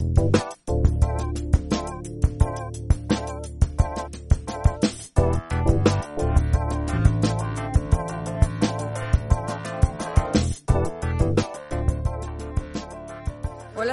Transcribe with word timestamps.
Hola 0.00 0.34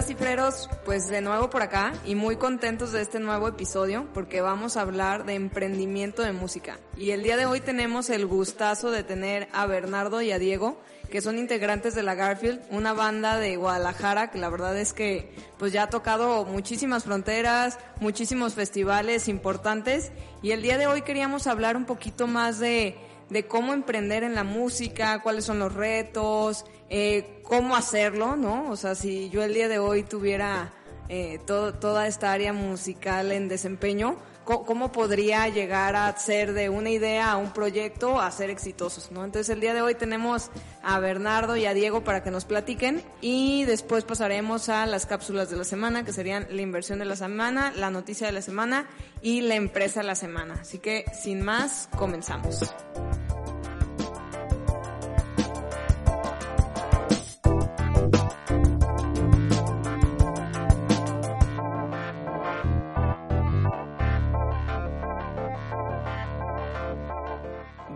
cifreros, 0.02 0.70
pues 0.86 1.08
de 1.08 1.20
nuevo 1.20 1.50
por 1.50 1.62
acá 1.62 1.92
y 2.06 2.16
muy 2.16 2.38
contentos 2.38 2.94
de 2.94 3.02
este 3.02 3.20
nuevo 3.20 3.50
episodio 3.50 4.08
porque 4.14 4.40
vamos 4.40 4.78
a 4.78 4.82
hablar 4.82 5.26
de 5.26 5.34
emprendimiento 5.34 6.22
de 6.22 6.32
música. 6.32 6.80
Y 6.96 7.12
el 7.12 7.24
día 7.24 7.36
de 7.36 7.46
hoy 7.46 7.60
tenemos 7.60 8.10
el 8.10 8.28
gustazo 8.28 8.92
de 8.92 9.04
tener 9.04 9.50
a 9.52 9.66
Bernardo 9.66 10.22
y 10.22 10.32
a 10.32 10.40
Diego, 10.40 10.80
que 11.10 11.22
son 11.22 11.38
integrantes 11.38 11.96
de 11.96 12.04
la 12.04 12.16
Garfield, 12.16 12.62
una 12.70 12.94
banda 12.94 13.38
de 13.38 13.56
Guadalajara 13.56 14.30
que 14.32 14.38
la 14.38 14.50
verdad 14.50 14.78
es 14.78 14.94
que 14.94 15.32
pues 15.58 15.72
ya 15.74 15.84
ha 15.84 15.90
tocado 15.90 16.46
muchísimas 16.46 17.04
fronteras, 17.04 17.80
muchísimos 18.00 18.54
festivales 18.54 19.28
importantes 19.28 20.12
y 20.42 20.52
el 20.52 20.62
día 20.62 20.78
de 20.78 20.88
hoy 20.88 21.02
queríamos 21.02 21.48
hablar 21.48 21.78
un 21.78 21.86
poquito 21.86 22.28
más 22.28 22.60
de 22.60 22.98
de 23.30 23.46
cómo 23.46 23.74
emprender 23.74 24.24
en 24.24 24.36
la 24.36 24.44
música, 24.44 25.22
cuáles 25.22 25.46
son 25.46 25.60
los 25.60 25.74
retos, 25.74 26.66
eh, 26.90 27.42
cómo 27.44 27.76
hacerlo, 27.76 28.36
¿no? 28.36 28.70
O 28.70 28.76
sea, 28.76 28.96
si 28.96 29.30
yo 29.30 29.44
el 29.44 29.54
día 29.54 29.68
de 29.68 29.80
hoy 29.80 30.04
tuviera 30.04 30.74
eh, 31.10 31.40
todo, 31.46 31.74
toda 31.74 32.08
esta 32.08 32.32
área 32.32 32.54
musical 32.54 33.32
en 33.32 33.48
desempeño, 33.48 34.18
¿cómo, 34.48 34.66
¿cómo, 34.66 34.92
podría 34.92 35.48
llegar 35.50 35.96
a 35.96 36.16
ser 36.18 36.54
de 36.54 36.70
una 36.70 36.90
idea 36.90 37.32
a 37.32 37.38
un 37.38 37.52
proyecto 37.52 38.20
a 38.20 38.32
ser 38.32 38.50
exitosos, 38.50 39.12
¿no? 39.12 39.26
Entonces 39.26 39.50
el 39.54 39.60
día 39.60 39.74
de 39.74 39.82
hoy 39.82 39.96
tenemos 39.96 40.50
a 40.82 41.00
Bernardo 41.00 41.58
y 41.58 41.66
a 41.66 41.74
Diego 41.74 42.04
para 42.04 42.24
que 42.24 42.32
nos 42.32 42.46
platiquen 42.46 43.04
y 43.22 43.66
después 43.66 44.06
pasaremos 44.06 44.70
a 44.70 44.86
las 44.86 45.06
cápsulas 45.06 45.50
de 45.50 45.58
la 45.58 45.66
semana, 45.66 46.06
que 46.06 46.14
serían 46.14 46.48
la 46.50 46.62
inversión 46.62 47.00
de 47.00 47.06
la 47.06 47.16
semana, 47.16 47.74
la 47.76 47.92
noticia 47.92 48.28
de 48.28 48.34
la 48.34 48.42
semana 48.42 48.88
y 49.22 49.42
la 49.42 49.56
empresa 49.56 50.00
de 50.00 50.08
la 50.08 50.16
semana. 50.16 50.60
Así 50.62 50.80
que, 50.80 51.06
sin 51.14 51.42
más, 51.42 51.90
comenzamos. 51.98 52.62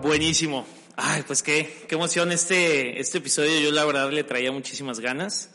Buenísimo. 0.02 0.66
Ay, 0.96 1.24
pues 1.28 1.44
qué, 1.44 1.86
qué 1.88 1.94
emoción 1.94 2.32
este, 2.32 3.00
este 3.00 3.20
episodio. 3.20 3.60
Yo 3.60 3.72
la 3.72 3.86
verdad 3.86 4.12
le 4.12 4.24
traía 4.24 4.52
muchísimas 4.52 5.00
ganas 5.00 5.52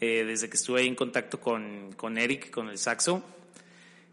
eh, 0.00 0.24
desde 0.24 0.48
que 0.48 0.56
estuve 0.56 0.82
ahí 0.82 0.86
en 0.86 0.94
contacto 0.94 1.40
con, 1.40 1.92
con 1.96 2.16
Eric, 2.16 2.50
con 2.50 2.68
el 2.68 2.78
saxo. 2.78 3.24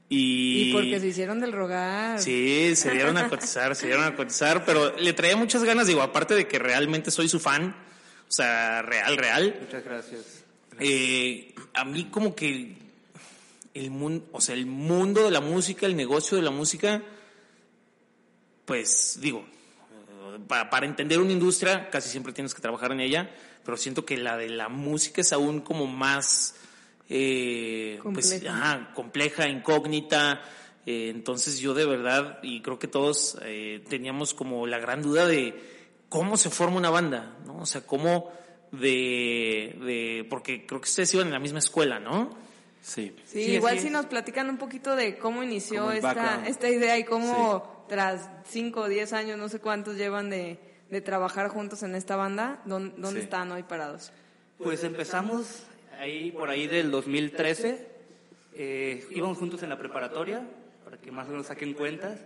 Y, 0.09 0.69
y 0.69 0.73
porque 0.73 1.00
se 1.00 1.08
hicieron 1.08 1.39
del 1.39 1.52
rogar. 1.52 2.19
Sí, 2.19 2.75
se 2.75 2.89
dieron 2.89 3.17
a 3.17 3.30
cotizar, 3.30 3.75
se 3.75 3.86
dieron 3.86 4.06
a 4.06 4.16
cotizar, 4.16 4.66
pero 4.66 4.97
le 4.97 5.13
traía 5.13 5.35
muchas 5.35 5.63
ganas, 5.63 5.85
digo, 5.85 6.01
aparte 6.01 6.34
de 6.34 6.47
que 6.47 6.57
realmente 6.57 7.12
soy 7.12 7.30
su 7.30 7.40
fan, 7.40 7.75
o 8.28 8.31
sea, 8.31 8.81
real, 8.81 9.16
real. 9.16 9.57
Muchas 9.62 9.84
gracias. 9.84 10.44
Eh, 10.80 11.53
a 11.75 11.85
mí 11.85 12.06
como 12.06 12.34
que 12.35 12.78
el 13.75 13.91
mundo, 13.91 14.25
o 14.31 14.41
sea, 14.41 14.56
el 14.56 14.66
mundo 14.66 15.24
de 15.24 15.31
la 15.31 15.41
música, 15.41 15.85
el 15.85 15.96
negocio 15.96 16.35
de 16.35 16.44
la 16.44 16.51
música, 16.51 17.03
pues 18.66 19.19
digo, 19.22 19.46
para, 20.48 20.70
para, 20.70 20.86
entender 20.86 21.20
una 21.20 21.31
industria 21.31 21.90
casi 21.90 22.09
siempre 22.09 22.34
tienes 22.34 22.53
que 22.53 22.62
trabajar 22.62 22.92
en 22.92 23.00
ella, 23.00 23.30
pero 23.64 23.78
siento 23.78 24.06
que 24.06 24.18
la 24.18 24.38
de 24.38 24.50
la 24.50 24.70
música 24.70 25.22
es 25.22 25.34
aún 25.34 25.62
como 25.62 25.88
más 25.88 26.56
eh, 27.09 28.00
compleja. 28.02 28.30
Pues, 28.30 28.46
ajá, 28.46 28.92
compleja, 28.94 29.48
incógnita. 29.48 30.42
Eh, 30.86 31.09
entonces 31.09 31.59
yo 31.59 31.74
de 31.74 31.86
verdad, 31.86 32.40
y 32.44 32.62
creo 32.62 32.80
que 32.80 32.88
todos 32.88 33.38
eh, 33.44 33.84
teníamos 33.90 34.34
como 34.34 34.68
la 34.68 34.80
gran 34.80 35.02
duda 35.02 35.28
de 35.28 35.53
cómo 36.09 36.38
se 36.38 36.50
forma 36.50 36.78
una 36.78 36.90
banda, 36.90 37.38
¿no? 37.46 37.58
O 37.59 37.66
sea, 37.66 37.81
cómo 37.81 38.31
de, 38.72 39.78
de 39.81 40.28
porque 40.30 40.66
creo 40.66 40.81
que 40.81 40.90
ustedes 40.90 41.14
iban 41.14 41.28
en 41.28 41.34
la 41.34 41.40
misma 41.40 41.59
escuela, 41.59 42.00
¿no? 42.00 42.30
Sí. 42.81 43.14
Sí, 43.25 43.44
sí 43.44 43.52
igual 43.52 43.80
si 43.80 43.90
nos 43.90 44.06
platican 44.06 44.50
un 44.50 44.58
poquito 44.58 44.96
de 44.96 45.18
cómo 45.18 45.44
inició 45.44 45.92
esta, 45.92 46.48
esta 46.48 46.69
idea 46.69 46.98
y 46.98 47.04
cómo 47.04 47.59
sí. 47.59 47.76
Tras 47.88 48.30
5 48.46 48.81
o 48.81 48.88
10 48.88 49.14
años, 49.14 49.38
no 49.38 49.50
sé 49.50 49.59
cuántos 49.59 49.96
llevan 49.96 50.30
de, 50.30 50.59
de 50.90 51.02
trabajar 51.02 51.50
juntos 51.50 51.84
en 51.84 51.96
esta 51.96 52.16
banda, 52.16 52.62
¿dónde, 52.66 52.96
dónde 52.98 53.20
sí. 53.20 53.25
están 53.25 53.52
hoy 53.52 53.64
parados? 53.64 54.12
Pues 54.58 54.84
empezamos 54.84 55.64
ahí 56.00 56.31
por 56.31 56.50
ahí 56.50 56.68
del 56.68 56.92
2013, 56.92 57.88
eh, 58.53 59.06
íbamos 59.12 59.38
juntos 59.38 59.64
en 59.64 59.70
la 59.70 59.78
preparatoria, 59.78 60.48
para 60.84 60.98
que 60.98 61.12
más 61.12 61.28
o 61.28 61.31
menos 61.31 61.48
saquen 61.48 61.74
cuentas, 61.74 62.25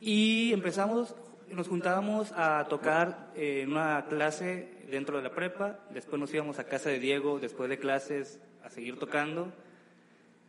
y 0.00 0.52
empezamos, 0.52 1.14
nos 1.50 1.68
juntábamos 1.68 2.32
a 2.36 2.66
tocar 2.68 3.30
en 3.34 3.72
una 3.72 4.06
clase 4.08 4.68
dentro 4.90 5.16
de 5.16 5.22
la 5.22 5.34
prepa, 5.34 5.80
después 5.90 6.20
nos 6.20 6.32
íbamos 6.32 6.58
a 6.58 6.64
casa 6.64 6.90
de 6.90 6.98
Diego 6.98 7.40
después 7.40 7.68
de 7.68 7.78
clases 7.78 8.38
a 8.64 8.70
seguir 8.70 8.98
tocando, 8.98 9.52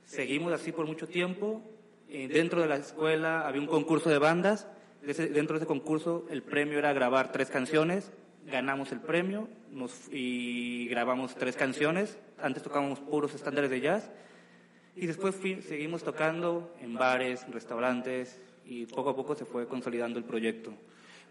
seguimos 0.05 0.53
así 0.53 0.71
por 0.71 0.85
mucho 0.85 1.07
tiempo, 1.07 1.61
eh, 2.11 2.27
dentro 2.27 2.61
de 2.61 2.67
la 2.67 2.75
escuela 2.75 3.47
había 3.47 3.61
un 3.61 3.67
concurso 3.67 4.09
de 4.09 4.17
bandas, 4.17 4.67
dentro 5.01 5.55
de 5.55 5.63
ese 5.63 5.65
concurso 5.65 6.25
el 6.29 6.43
premio 6.43 6.77
era 6.77 6.93
grabar 6.93 7.31
tres 7.31 7.49
canciones, 7.49 8.11
ganamos 8.45 8.91
el 8.91 8.99
premio 8.99 9.47
nos, 9.71 10.09
y 10.11 10.87
grabamos 10.89 11.35
tres 11.35 11.55
canciones. 11.55 12.17
Antes 12.41 12.63
tocábamos 12.63 12.99
puros 12.99 13.33
estándares 13.33 13.69
de 13.69 13.81
jazz 13.81 14.11
y 14.95 15.07
después 15.07 15.35
fui, 15.35 15.61
seguimos 15.61 16.03
tocando 16.03 16.75
en 16.81 16.95
bares, 16.95 17.45
restaurantes 17.51 18.39
y 18.65 18.85
poco 18.87 19.11
a 19.11 19.15
poco 19.15 19.35
se 19.35 19.45
fue 19.45 19.67
consolidando 19.67 20.19
el 20.19 20.25
proyecto. 20.25 20.73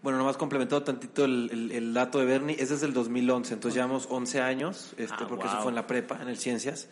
Bueno, 0.01 0.17
nomás 0.17 0.35
complementado 0.35 0.81
tantito 0.81 1.25
el, 1.25 1.49
el, 1.51 1.71
el 1.71 1.93
dato 1.93 2.17
de 2.17 2.25
Bernie, 2.25 2.55
ese 2.59 2.73
es 2.73 2.81
del 2.81 2.91
2011, 2.91 3.53
entonces 3.53 3.75
llevamos 3.75 4.07
11 4.09 4.41
años, 4.41 4.95
este, 4.97 5.13
Ah, 5.13 5.27
porque 5.29 5.45
wow. 5.45 5.53
eso 5.53 5.61
fue 5.61 5.71
en 5.71 5.75
la 5.75 5.85
prepa, 5.85 6.19
en 6.19 6.27
el 6.27 6.37
Ciencias. 6.37 6.89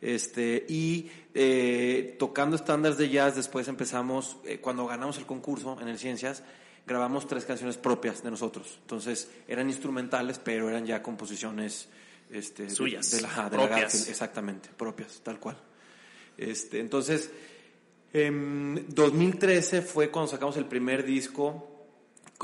Este, 0.00 0.64
y 0.68 1.10
eh, 1.34 2.16
tocando 2.18 2.56
estándares 2.56 2.98
de 2.98 3.08
jazz, 3.08 3.36
después 3.36 3.68
empezamos, 3.68 4.36
eh, 4.44 4.58
cuando 4.58 4.86
ganamos 4.86 5.18
el 5.18 5.26
concurso 5.26 5.76
en 5.80 5.88
el 5.88 5.98
Ciencias, 5.98 6.42
grabamos 6.86 7.26
tres 7.26 7.44
canciones 7.44 7.76
propias 7.76 8.22
de 8.22 8.30
nosotros. 8.30 8.78
Entonces 8.82 9.30
eran 9.46 9.68
instrumentales, 9.68 10.38
pero 10.38 10.68
eran 10.68 10.86
ya 10.86 11.02
composiciones 11.02 11.88
este, 12.30 12.70
Suyas, 12.70 13.10
de, 13.10 13.16
de 13.18 13.22
la, 13.22 13.28
de 13.28 13.36
la 13.36 13.48
propias. 13.50 13.80
Garfield, 13.80 14.08
exactamente, 14.08 14.68
propias, 14.76 15.20
tal 15.22 15.38
cual. 15.38 15.58
Este, 16.36 16.78
entonces, 16.78 17.30
en 18.12 18.86
2013 18.88 19.82
fue 19.82 20.10
cuando 20.10 20.30
sacamos 20.30 20.56
el 20.56 20.66
primer 20.66 21.04
disco 21.04 21.74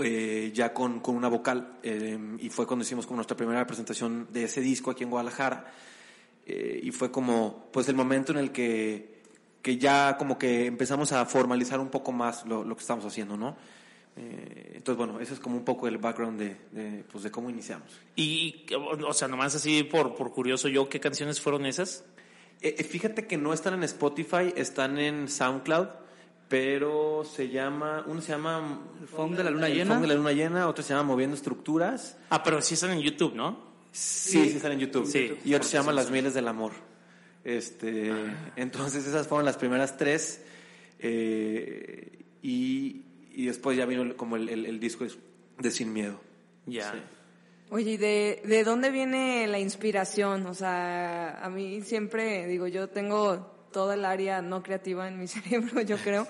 eh, 0.03 0.50
ya 0.53 0.75
con, 0.75 0.98
con, 0.98 1.14
una 1.14 1.28
vocal 1.28 1.78
eh, 1.82 2.19
y 2.41 2.50
fue 2.50 2.66
cuando 2.66 2.84
hicimos 2.84 3.06
como 3.06 3.19
nuestra 3.19 3.37
primera 3.37 3.64
presentación 3.64 4.26
de 4.32 4.44
ese 4.44 4.60
disco 4.60 4.91
aquí 4.91 5.04
en 5.04 5.10
Guadalajara 5.10 5.72
eh, 6.47 6.81
y 6.82 6.91
fue 6.91 7.10
como 7.10 7.69
pues 7.72 7.88
el 7.88 7.94
momento 7.94 8.32
en 8.32 8.38
el 8.38 8.52
que, 8.52 9.23
que 9.62 9.79
ya 9.79 10.17
como 10.19 10.38
que 10.38 10.67
empezamos 10.67 11.12
a 11.12 11.25
formalizar 11.26 11.81
un 11.81 11.88
poco 11.88 12.12
más 12.12 12.44
lo, 12.46 12.64
lo 12.64 12.76
que 12.76 12.81
estamos 12.81 13.05
haciendo, 13.05 13.37
¿no? 13.37 13.56
Eh, 14.17 14.75
entonces, 14.76 14.96
bueno, 14.96 15.20
ese 15.20 15.35
es 15.35 15.41
como 15.41 15.56
un 15.56 15.64
poco 15.64 15.88
el 15.88 15.99
background 15.99 16.38
de, 16.38 16.56
de, 16.70 17.05
pues, 17.11 17.25
de 17.25 17.31
cómo 17.31 17.50
iniciamos. 17.50 17.88
Y, 18.14 18.64
o 18.76 19.12
sea, 19.12 19.26
nomás 19.26 19.55
así 19.55 19.82
por, 19.82 20.14
por 20.14 20.32
curioso 20.32 20.69
yo, 20.69 20.88
¿qué 20.88 21.00
canciones 21.00 21.41
fueron 21.41 21.67
esas? 21.67 22.05
Eh, 22.61 22.82
fíjate 22.85 23.26
que 23.26 23.37
no 23.37 23.52
están 23.52 23.75
en 23.75 23.82
Spotify, 23.82 24.52
están 24.56 24.99
en 24.99 25.29
SoundCloud, 25.29 25.88
pero 26.49 27.25
se 27.25 27.49
llama, 27.49 28.05
uno 28.06 28.20
se 28.20 28.32
llama 28.32 28.81
El 29.00 29.08
Funk 29.08 29.37
de 29.37 29.44
la 29.44 29.50
Luna 29.50 29.67
el 29.67 29.75
Llena. 29.75 29.94
Funk 29.94 30.02
de 30.02 30.08
la 30.08 30.14
Luna 30.14 30.32
Llena, 30.32 30.69
otro 30.69 30.85
se 30.85 30.94
llama 30.94 31.08
Moviendo 31.08 31.35
Estructuras. 31.35 32.17
Ah, 32.31 32.43
pero 32.43 32.62
sí 32.62 32.75
están 32.75 32.93
en 32.93 33.00
YouTube, 33.00 33.35
¿no? 33.35 33.74
Sí, 33.96 34.50
sí, 34.50 34.56
están 34.56 34.73
en 34.73 34.81
YouTube. 34.81 35.06
Sí. 35.06 35.37
Y 35.44 35.55
otro 35.55 35.69
se 35.69 35.76
llama 35.76 35.93
Las 35.93 36.11
Mieles 36.11 36.35
del 36.35 36.49
Amor. 36.49 36.73
Este, 37.44 38.11
entonces 38.56 39.06
esas 39.06 39.29
fueron 39.29 39.44
las 39.44 39.56
primeras 39.56 39.96
tres. 39.96 40.43
eh, 40.99 42.11
y, 42.43 43.02
y 43.35 43.46
después 43.46 43.76
ya 43.76 43.87
vino 43.87 44.17
como 44.17 44.37
el, 44.37 44.49
el- 44.49 44.67
el 44.67 44.81
disco 44.81 45.06
de 45.58 45.70
Sin 45.70 45.93
Miedo. 45.93 46.20
Ya. 46.67 46.93
Sí. 46.93 46.99
Oye, 47.70 47.93
¿y 47.93 47.96
de, 47.96 48.43
de 48.44 48.64
dónde 48.64 48.91
viene 48.91 49.46
la 49.46 49.58
inspiración? 49.58 50.46
O 50.46 50.55
sea, 50.55 51.38
a 51.44 51.49
mí 51.50 51.81
siempre, 51.82 52.46
digo, 52.46 52.67
yo 52.67 52.88
tengo 52.88 53.54
toda 53.75 53.94
el 53.94 54.05
área 54.05 54.41
no 54.41 54.62
creativa 54.62 55.09
en 55.09 55.19
mi 55.19 55.26
cerebro, 55.29 55.82
yo 55.82 55.99
creo. 55.99 56.26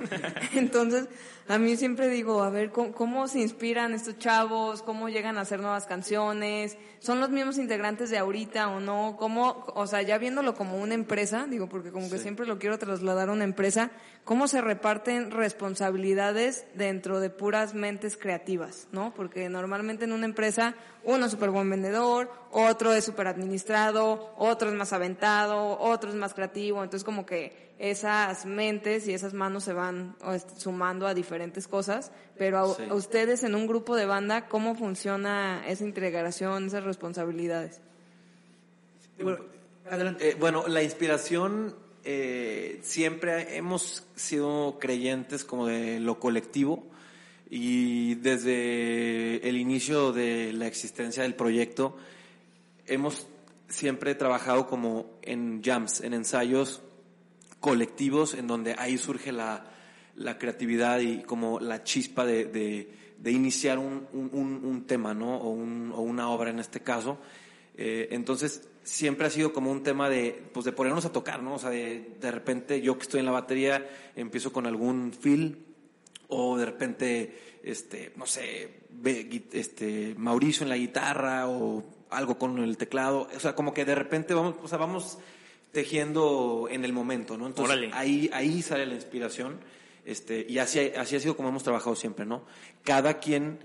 Entonces, 0.54 1.06
a 1.46 1.58
mí 1.58 1.76
siempre 1.76 2.08
digo, 2.08 2.42
a 2.42 2.48
ver, 2.48 2.72
¿cómo, 2.72 3.28
se 3.28 3.40
inspiran 3.40 3.92
estos 3.92 4.18
chavos? 4.18 4.82
¿Cómo 4.82 5.10
llegan 5.10 5.36
a 5.36 5.42
hacer 5.42 5.60
nuevas 5.60 5.84
canciones? 5.84 6.78
¿Son 7.00 7.20
los 7.20 7.28
mismos 7.28 7.58
integrantes 7.58 8.08
de 8.08 8.16
ahorita 8.16 8.68
o 8.68 8.80
no? 8.80 9.16
¿Cómo, 9.18 9.66
o 9.74 9.86
sea, 9.86 10.00
ya 10.00 10.16
viéndolo 10.16 10.54
como 10.54 10.78
una 10.78 10.94
empresa, 10.94 11.46
digo, 11.48 11.68
porque 11.68 11.92
como 11.92 12.08
que 12.08 12.18
siempre 12.18 12.46
lo 12.46 12.58
quiero 12.58 12.78
trasladar 12.78 13.28
a 13.28 13.32
una 13.32 13.44
empresa, 13.44 13.90
¿cómo 14.24 14.48
se 14.48 14.62
reparten 14.62 15.30
responsabilidades 15.30 16.64
dentro 16.74 17.20
de 17.20 17.28
puras 17.28 17.74
mentes 17.74 18.16
creativas, 18.16 18.88
no? 18.90 19.12
Porque 19.14 19.50
normalmente 19.50 20.06
en 20.06 20.12
una 20.12 20.24
empresa 20.24 20.74
uno 21.02 21.26
es 21.26 21.32
súper 21.32 21.50
buen 21.50 21.68
vendedor, 21.68 22.32
otro 22.54 22.92
es 22.92 23.04
súper 23.04 23.26
administrado, 23.26 24.32
otro 24.38 24.68
es 24.68 24.76
más 24.76 24.92
aventado, 24.92 25.76
otro 25.80 26.10
es 26.10 26.14
más 26.14 26.34
creativo, 26.34 26.84
entonces 26.84 27.04
como 27.04 27.26
que 27.26 27.74
esas 27.80 28.46
mentes 28.46 29.08
y 29.08 29.12
esas 29.12 29.34
manos 29.34 29.64
se 29.64 29.72
van 29.72 30.16
sumando 30.56 31.08
a 31.08 31.14
diferentes 31.14 31.66
cosas, 31.66 32.12
pero 32.38 32.58
a, 32.58 32.94
ustedes 32.94 33.42
en 33.42 33.56
un 33.56 33.66
grupo 33.66 33.96
de 33.96 34.06
banda, 34.06 34.46
¿cómo 34.46 34.76
funciona 34.76 35.64
esa 35.66 35.82
integración, 35.82 36.66
esas 36.66 36.84
responsabilidades? 36.84 37.80
Bueno, 39.20 39.40
eh, 40.20 40.36
bueno 40.38 40.68
la 40.68 40.84
inspiración, 40.84 41.74
eh, 42.04 42.78
siempre 42.84 43.56
hemos 43.56 44.04
sido 44.14 44.78
creyentes 44.78 45.44
como 45.44 45.66
de 45.66 45.98
lo 45.98 46.20
colectivo 46.20 46.84
y 47.50 48.14
desde 48.14 49.48
el 49.48 49.56
inicio 49.56 50.12
de 50.12 50.52
la 50.52 50.68
existencia 50.68 51.24
del 51.24 51.34
proyecto 51.34 51.96
hemos 52.86 53.26
siempre 53.68 54.14
trabajado 54.14 54.66
como 54.66 55.18
en 55.22 55.62
jams, 55.62 56.00
en 56.00 56.14
ensayos 56.14 56.82
colectivos 57.60 58.34
en 58.34 58.46
donde 58.46 58.74
ahí 58.78 58.98
surge 58.98 59.32
la, 59.32 59.64
la 60.16 60.38
creatividad 60.38 61.00
y 61.00 61.22
como 61.22 61.60
la 61.60 61.82
chispa 61.82 62.24
de, 62.24 62.44
de, 62.46 63.30
iniciar 63.30 63.78
un, 63.78 64.06
un, 64.12 64.60
un, 64.62 64.86
tema, 64.86 65.14
¿no? 65.14 65.36
O, 65.38 65.52
o, 65.52 66.02
una 66.02 66.28
obra 66.28 66.50
en 66.50 66.58
este 66.58 66.80
caso. 66.80 67.18
Eh, 67.76 68.08
entonces, 68.10 68.68
siempre 68.82 69.26
ha 69.26 69.30
sido 69.30 69.52
como 69.52 69.70
un 69.70 69.82
tema 69.82 70.10
de, 70.10 70.44
pues 70.52 70.66
de 70.66 70.72
ponernos 70.72 71.06
a 71.06 71.12
tocar, 71.12 71.42
¿no? 71.42 71.54
O 71.54 71.58
sea, 71.58 71.70
de, 71.70 72.16
de 72.20 72.30
repente 72.30 72.82
yo 72.82 72.96
que 72.98 73.04
estoy 73.04 73.20
en 73.20 73.26
la 73.26 73.32
batería 73.32 73.88
empiezo 74.14 74.52
con 74.52 74.66
algún 74.66 75.12
feel 75.12 75.64
o 76.28 76.58
de 76.58 76.66
repente, 76.66 77.60
este, 77.62 78.12
no 78.16 78.26
sé, 78.26 78.80
este, 79.52 80.14
Mauricio 80.18 80.64
en 80.64 80.68
la 80.68 80.76
guitarra 80.76 81.48
o 81.48 81.82
algo 82.14 82.38
con 82.38 82.58
el 82.58 82.76
teclado. 82.76 83.28
O 83.34 83.40
sea, 83.40 83.54
como 83.54 83.74
que 83.74 83.84
de 83.84 83.94
repente 83.94 84.34
vamos, 84.34 84.56
o 84.62 84.68
sea, 84.68 84.78
vamos 84.78 85.18
tejiendo 85.72 86.68
en 86.70 86.84
el 86.84 86.92
momento, 86.92 87.36
¿no? 87.36 87.46
Entonces 87.46 87.90
ahí, 87.92 88.30
ahí 88.32 88.62
sale 88.62 88.86
la 88.86 88.94
inspiración. 88.94 89.58
Este, 90.04 90.44
y 90.48 90.58
así, 90.58 90.92
así 90.96 91.16
ha 91.16 91.20
sido 91.20 91.36
como 91.36 91.48
hemos 91.48 91.62
trabajado 91.62 91.96
siempre, 91.96 92.26
¿no? 92.26 92.44
Cada 92.82 93.18
quien 93.18 93.58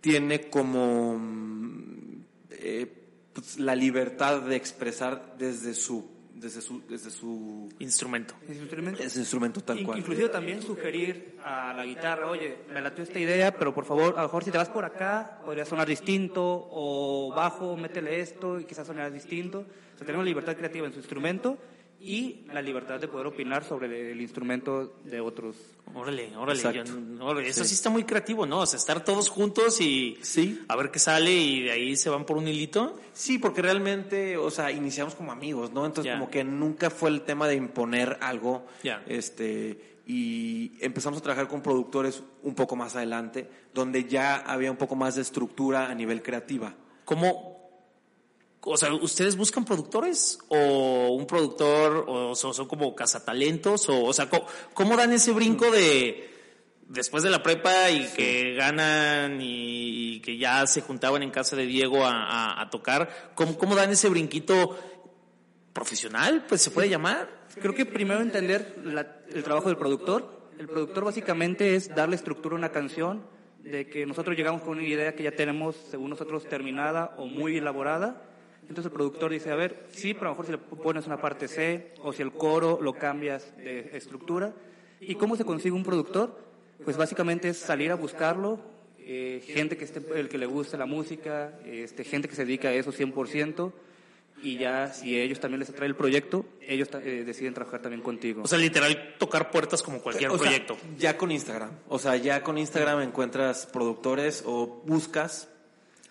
tiene 0.00 0.48
como 0.48 1.18
mm, 1.18 2.24
eh, 2.50 2.86
pues, 3.32 3.58
la 3.58 3.74
libertad 3.74 4.42
de 4.42 4.56
expresar 4.56 5.36
desde 5.38 5.74
su 5.74 6.13
desde 6.34 6.60
su 6.60 6.82
desde 6.88 7.10
su 7.10 7.68
instrumento. 7.78 8.34
instrumento. 8.48 9.02
Ese 9.02 9.20
instrumento 9.20 9.60
tal 9.60 9.82
cual. 9.84 9.98
Inclusive 9.98 10.28
también 10.28 10.62
sugerir 10.62 11.36
a 11.44 11.72
la 11.74 11.84
guitarra, 11.84 12.30
oye, 12.30 12.58
me 12.72 12.80
latió 12.80 13.04
esta 13.04 13.18
idea, 13.18 13.56
pero 13.56 13.74
por 13.74 13.84
favor, 13.84 14.14
a 14.16 14.22
lo 14.22 14.28
mejor 14.28 14.44
si 14.44 14.50
te 14.50 14.58
vas 14.58 14.68
por 14.68 14.84
acá, 14.84 15.40
podría 15.44 15.64
sonar 15.64 15.86
distinto, 15.86 16.68
o 16.70 17.32
bajo, 17.34 17.76
métele 17.76 18.20
esto 18.20 18.60
y 18.60 18.64
quizás 18.64 18.86
sonará 18.86 19.10
distinto. 19.10 19.60
O 19.94 19.96
sea, 19.96 20.06
tenemos 20.06 20.26
libertad 20.26 20.56
creativa 20.56 20.86
en 20.86 20.92
su 20.92 20.98
instrumento 20.98 21.58
y 22.04 22.44
la 22.52 22.60
libertad 22.60 23.00
de 23.00 23.08
poder 23.08 23.26
opinar 23.26 23.64
sobre 23.64 24.12
el, 24.12 24.20
instrumento 24.20 24.98
de 25.04 25.20
otros. 25.20 25.56
Órale, 25.94 26.36
órale, 26.36 27.48
eso 27.48 27.64
sí. 27.64 27.74
está 27.74 27.88
muy 27.88 28.04
creativo, 28.04 28.44
¿no? 28.44 28.60
O 28.60 28.66
sea, 28.66 28.78
estar 28.78 29.02
todos 29.02 29.30
juntos 29.30 29.80
y 29.80 30.18
sí. 30.20 30.62
a 30.68 30.76
ver 30.76 30.90
qué 30.90 30.98
sale 30.98 31.32
y 31.32 31.62
de 31.62 31.72
ahí 31.72 31.96
se 31.96 32.10
van 32.10 32.26
por 32.26 32.36
un 32.36 32.46
hilito. 32.46 33.00
Sí, 33.14 33.38
porque 33.38 33.62
realmente, 33.62 34.36
o 34.36 34.50
sea, 34.50 34.70
iniciamos 34.70 35.14
como 35.14 35.32
amigos, 35.32 35.72
¿no? 35.72 35.86
Entonces 35.86 36.12
como 36.12 36.28
que 36.28 36.44
nunca 36.44 36.90
fue 36.90 37.08
el 37.08 37.22
tema 37.22 37.48
de 37.48 37.54
imponer 37.54 38.18
algo. 38.20 38.66
Este, 39.06 39.94
y 40.06 40.72
empezamos 40.80 41.20
a 41.20 41.22
trabajar 41.22 41.48
con 41.48 41.62
productores 41.62 42.22
un 42.42 42.54
poco 42.54 42.76
más 42.76 42.94
adelante, 42.96 43.48
donde 43.72 44.04
ya 44.04 44.36
había 44.36 44.70
un 44.70 44.76
poco 44.76 44.94
más 44.94 45.14
de 45.14 45.22
estructura 45.22 45.88
a 45.88 45.94
nivel 45.94 46.22
creativa. 46.22 46.74
¿Cómo, 47.04 47.53
o 48.64 48.76
sea, 48.76 48.92
¿ustedes 48.94 49.36
buscan 49.36 49.64
productores 49.64 50.38
o 50.48 51.08
un 51.10 51.26
productor 51.26 52.04
o 52.08 52.34
son, 52.34 52.66
como 52.66 52.94
cazatalentos 52.94 53.88
o, 53.88 54.04
o 54.04 54.12
sea, 54.12 54.28
¿cómo, 54.74 54.96
dan 54.96 55.12
ese 55.12 55.32
brinco 55.32 55.70
de 55.70 56.30
después 56.88 57.22
de 57.22 57.30
la 57.30 57.42
prepa 57.42 57.90
y 57.90 58.06
que 58.14 58.54
ganan 58.54 59.38
y, 59.40 60.20
que 60.20 60.38
ya 60.38 60.66
se 60.66 60.80
juntaban 60.80 61.22
en 61.22 61.30
casa 61.30 61.56
de 61.56 61.66
Diego 61.66 62.04
a, 62.04 62.66
tocar? 62.70 63.32
¿Cómo, 63.34 63.58
¿Cómo, 63.58 63.74
dan 63.74 63.90
ese 63.90 64.08
brinquito 64.08 64.78
profesional? 65.72 66.44
Pues 66.48 66.62
se 66.62 66.70
puede 66.70 66.88
llamar. 66.88 67.28
Creo 67.60 67.74
que 67.74 67.84
primero 67.84 68.20
entender 68.20 68.76
el 69.32 69.44
trabajo 69.44 69.68
del 69.68 69.76
productor. 69.76 70.48
El 70.58 70.68
productor 70.68 71.04
básicamente 71.04 71.74
es 71.74 71.94
darle 71.94 72.16
estructura 72.16 72.54
a 72.54 72.58
una 72.58 72.70
canción, 72.70 73.26
de 73.58 73.88
que 73.88 74.06
nosotros 74.06 74.36
llegamos 74.36 74.62
con 74.62 74.78
una 74.78 74.86
idea 74.86 75.14
que 75.14 75.22
ya 75.22 75.32
tenemos, 75.32 75.74
según 75.90 76.10
nosotros, 76.10 76.46
terminada 76.48 77.14
o 77.18 77.26
muy 77.26 77.56
elaborada 77.56 78.33
entonces 78.68 78.86
el 78.86 78.92
productor 78.92 79.30
dice, 79.32 79.50
a 79.50 79.56
ver, 79.56 79.86
sí, 79.90 80.14
pero 80.14 80.26
a 80.26 80.30
lo 80.30 80.32
mejor 80.32 80.46
si 80.46 80.52
le 80.52 80.58
pones 80.58 81.06
una 81.06 81.20
parte 81.20 81.48
C 81.48 81.92
o 82.02 82.12
si 82.12 82.22
el 82.22 82.32
coro 82.32 82.78
lo 82.80 82.94
cambias 82.94 83.56
de 83.56 83.90
estructura. 83.92 84.54
¿Y 85.00 85.16
cómo 85.16 85.36
se 85.36 85.44
consigue 85.44 85.74
un 85.74 85.84
productor? 85.84 86.38
Pues 86.84 86.96
básicamente 86.96 87.48
es 87.48 87.58
salir 87.58 87.90
a 87.90 87.94
buscarlo, 87.94 88.58
eh, 88.98 89.42
gente 89.46 89.76
que 89.76 89.84
esté, 89.84 90.02
el 90.18 90.28
que 90.28 90.38
le 90.38 90.46
guste 90.46 90.78
la 90.78 90.86
música, 90.86 91.58
este, 91.66 92.04
gente 92.04 92.28
que 92.28 92.34
se 92.34 92.44
dedica 92.44 92.68
a 92.68 92.72
eso 92.72 92.90
100%, 92.90 93.72
y 94.42 94.58
ya 94.58 94.92
si 94.92 95.18
ellos 95.18 95.40
también 95.40 95.60
les 95.60 95.70
atrae 95.70 95.88
el 95.88 95.94
proyecto, 95.94 96.44
ellos 96.60 96.88
eh, 96.94 97.22
deciden 97.24 97.54
trabajar 97.54 97.80
también 97.80 98.02
contigo. 98.02 98.42
O 98.42 98.48
sea, 98.48 98.58
literal 98.58 99.14
tocar 99.18 99.50
puertas 99.50 99.82
como 99.82 100.00
cualquier 100.00 100.30
proyecto. 100.32 100.76
ya 100.98 101.16
con 101.16 101.30
Instagram. 101.30 101.70
O 101.88 101.98
sea, 101.98 102.16
ya 102.16 102.42
con 102.42 102.58
Instagram 102.58 103.02
encuentras 103.02 103.66
productores 103.66 104.42
o 104.46 104.82
buscas 104.84 105.48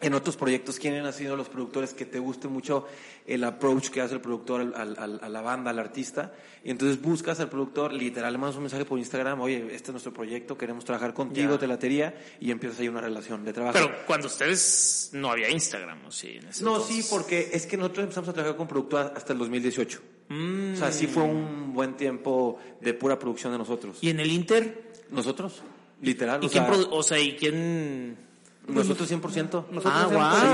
en 0.03 0.13
otros 0.13 0.35
proyectos, 0.35 0.79
¿quiénes 0.79 1.03
han 1.03 1.13
sido 1.13 1.35
los 1.35 1.49
productores 1.49 1.93
que 1.93 2.05
te 2.05 2.19
guste 2.19 2.47
mucho 2.47 2.85
el 3.25 3.43
approach 3.43 3.89
que 3.89 4.01
hace 4.01 4.15
el 4.15 4.21
productor 4.21 4.73
a 4.75 5.29
la 5.29 5.41
banda, 5.41 5.71
al 5.71 5.79
artista? 5.79 6.33
Y 6.63 6.69
entonces 6.69 7.01
buscas 7.01 7.39
al 7.39 7.49
productor, 7.49 7.91
literal, 7.91 8.31
le 8.31 8.39
mandas 8.39 8.55
un 8.55 8.63
mensaje 8.63 8.85
por 8.85 8.97
Instagram, 8.97 9.41
oye, 9.41 9.67
este 9.71 9.87
es 9.87 9.91
nuestro 9.91 10.13
proyecto, 10.13 10.57
queremos 10.57 10.85
trabajar 10.85 11.13
contigo, 11.13 11.57
te 11.59 11.67
latería, 11.67 12.15
y 12.39 12.51
empiezas 12.51 12.79
ahí 12.79 12.87
una 12.87 13.01
relación 13.01 13.43
de 13.43 13.51
trabajo. 13.53 13.77
Pero 13.77 14.05
cuando 14.05 14.27
ustedes 14.27 15.09
no 15.13 15.31
había 15.31 15.49
Instagram, 15.49 16.05
¿o 16.05 16.11
sí? 16.11 16.39
no, 16.61 16.79
sí, 16.79 17.05
porque 17.09 17.49
es 17.53 17.65
que 17.65 17.77
nosotros 17.77 18.03
empezamos 18.03 18.29
a 18.29 18.33
trabajar 18.33 18.55
con 18.55 18.67
productor 18.67 19.13
hasta 19.15 19.33
el 19.33 19.39
2018. 19.39 20.01
O 20.29 20.75
sea, 20.75 20.91
sí 20.91 21.07
fue 21.07 21.23
un 21.23 21.73
buen 21.73 21.95
tiempo 21.95 22.57
de 22.81 22.93
pura 22.93 23.19
producción 23.19 23.51
de 23.51 23.59
nosotros. 23.59 23.97
¿Y 24.01 24.09
en 24.09 24.19
el 24.19 24.31
Inter? 24.31 24.91
Nosotros, 25.11 25.61
literal. 26.01 26.43
¿Y 26.43 26.49
quién, 26.49 26.65
o 26.89 27.03
sea, 27.03 27.19
¿y 27.19 27.35
quién 27.35 28.17
nosotros 28.67 29.11
100%. 29.11 29.69
Nosotros 29.71 29.83
ah, 29.85 30.07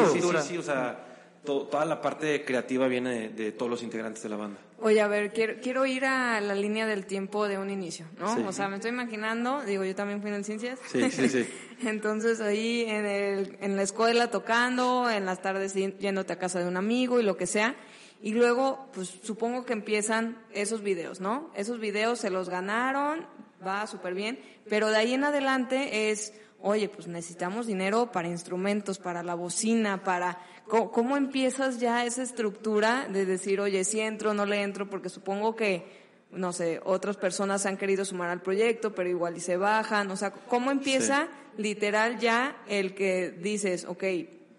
wow. 0.03 0.13
Sí, 0.13 0.21
sí, 0.21 0.47
sí, 0.47 0.57
o 0.57 0.63
sea, 0.63 1.05
toda 1.43 1.85
la 1.85 2.01
parte 2.01 2.43
creativa 2.43 2.87
viene 2.87 3.29
de, 3.29 3.51
todos 3.51 3.69
los 3.69 3.83
integrantes 3.83 4.21
de 4.23 4.29
la 4.29 4.35
banda. 4.35 4.59
Oye, 4.81 5.01
a 5.01 5.07
ver, 5.07 5.33
quiero, 5.33 5.55
quiero 5.61 5.85
ir 5.85 6.05
a 6.05 6.39
la 6.39 6.55
línea 6.55 6.85
del 6.85 7.05
tiempo 7.05 7.47
de 7.47 7.57
un 7.57 7.69
inicio, 7.69 8.05
¿no? 8.17 8.47
O 8.47 8.51
sea, 8.53 8.67
me 8.67 8.75
estoy 8.75 8.91
imaginando, 8.91 9.61
digo, 9.63 9.83
yo 9.83 9.95
también 9.95 10.21
fui 10.21 10.31
en 10.31 10.43
ciencias. 10.43 10.79
Sí, 10.87 11.09
sí, 11.11 11.29
sí. 11.29 11.49
Entonces 11.85 12.39
ahí 12.39 12.85
en, 12.87 13.05
el, 13.05 13.57
en 13.61 13.75
la 13.75 13.83
escuela 13.83 14.31
tocando, 14.31 15.09
en 15.09 15.25
las 15.25 15.41
tardes 15.41 15.73
yéndote 15.73 16.33
a 16.33 16.39
casa 16.39 16.59
de 16.59 16.67
un 16.67 16.77
amigo 16.77 17.19
y 17.19 17.23
lo 17.23 17.35
que 17.35 17.45
sea. 17.45 17.75
Y 18.21 18.33
luego, 18.33 18.89
pues 18.93 19.19
supongo 19.23 19.65
que 19.65 19.73
empiezan 19.73 20.37
esos 20.53 20.81
videos, 20.81 21.21
¿no? 21.21 21.51
Esos 21.55 21.79
videos 21.79 22.19
se 22.19 22.29
los 22.29 22.49
ganaron, 22.49 23.25
va 23.65 23.87
súper 23.87 24.13
bien, 24.13 24.39
pero 24.69 24.89
de 24.89 24.97
ahí 24.97 25.13
en 25.13 25.23
adelante 25.23 26.11
es 26.11 26.33
oye, 26.61 26.89
pues 26.89 27.07
necesitamos 27.07 27.67
dinero 27.67 28.11
para 28.11 28.27
instrumentos, 28.27 28.99
para 28.99 29.23
la 29.23 29.35
bocina, 29.35 30.03
para... 30.03 30.39
¿Cómo, 30.67 31.17
empiezas 31.17 31.79
ya 31.79 32.05
esa 32.05 32.21
estructura 32.21 33.07
de 33.09 33.25
decir, 33.25 33.59
oye, 33.59 33.83
si 33.83 34.01
entro, 34.01 34.35
no 34.35 34.45
le 34.45 34.61
entro? 34.61 34.87
Porque 34.87 35.09
supongo 35.09 35.55
que, 35.55 35.83
no 36.29 36.53
sé, 36.53 36.79
otras 36.85 37.17
personas 37.17 37.65
han 37.65 37.75
querido 37.75 38.05
sumar 38.05 38.29
al 38.29 38.43
proyecto, 38.43 38.93
pero 38.93 39.09
igual 39.09 39.35
y 39.35 39.39
se 39.39 39.57
bajan. 39.57 40.11
O 40.11 40.15
sea, 40.15 40.29
¿cómo 40.29 40.69
empieza 40.69 41.27
literal 41.57 42.19
ya 42.19 42.55
el 42.67 42.93
que 42.93 43.31
dices, 43.31 43.85
ok, 43.85 44.03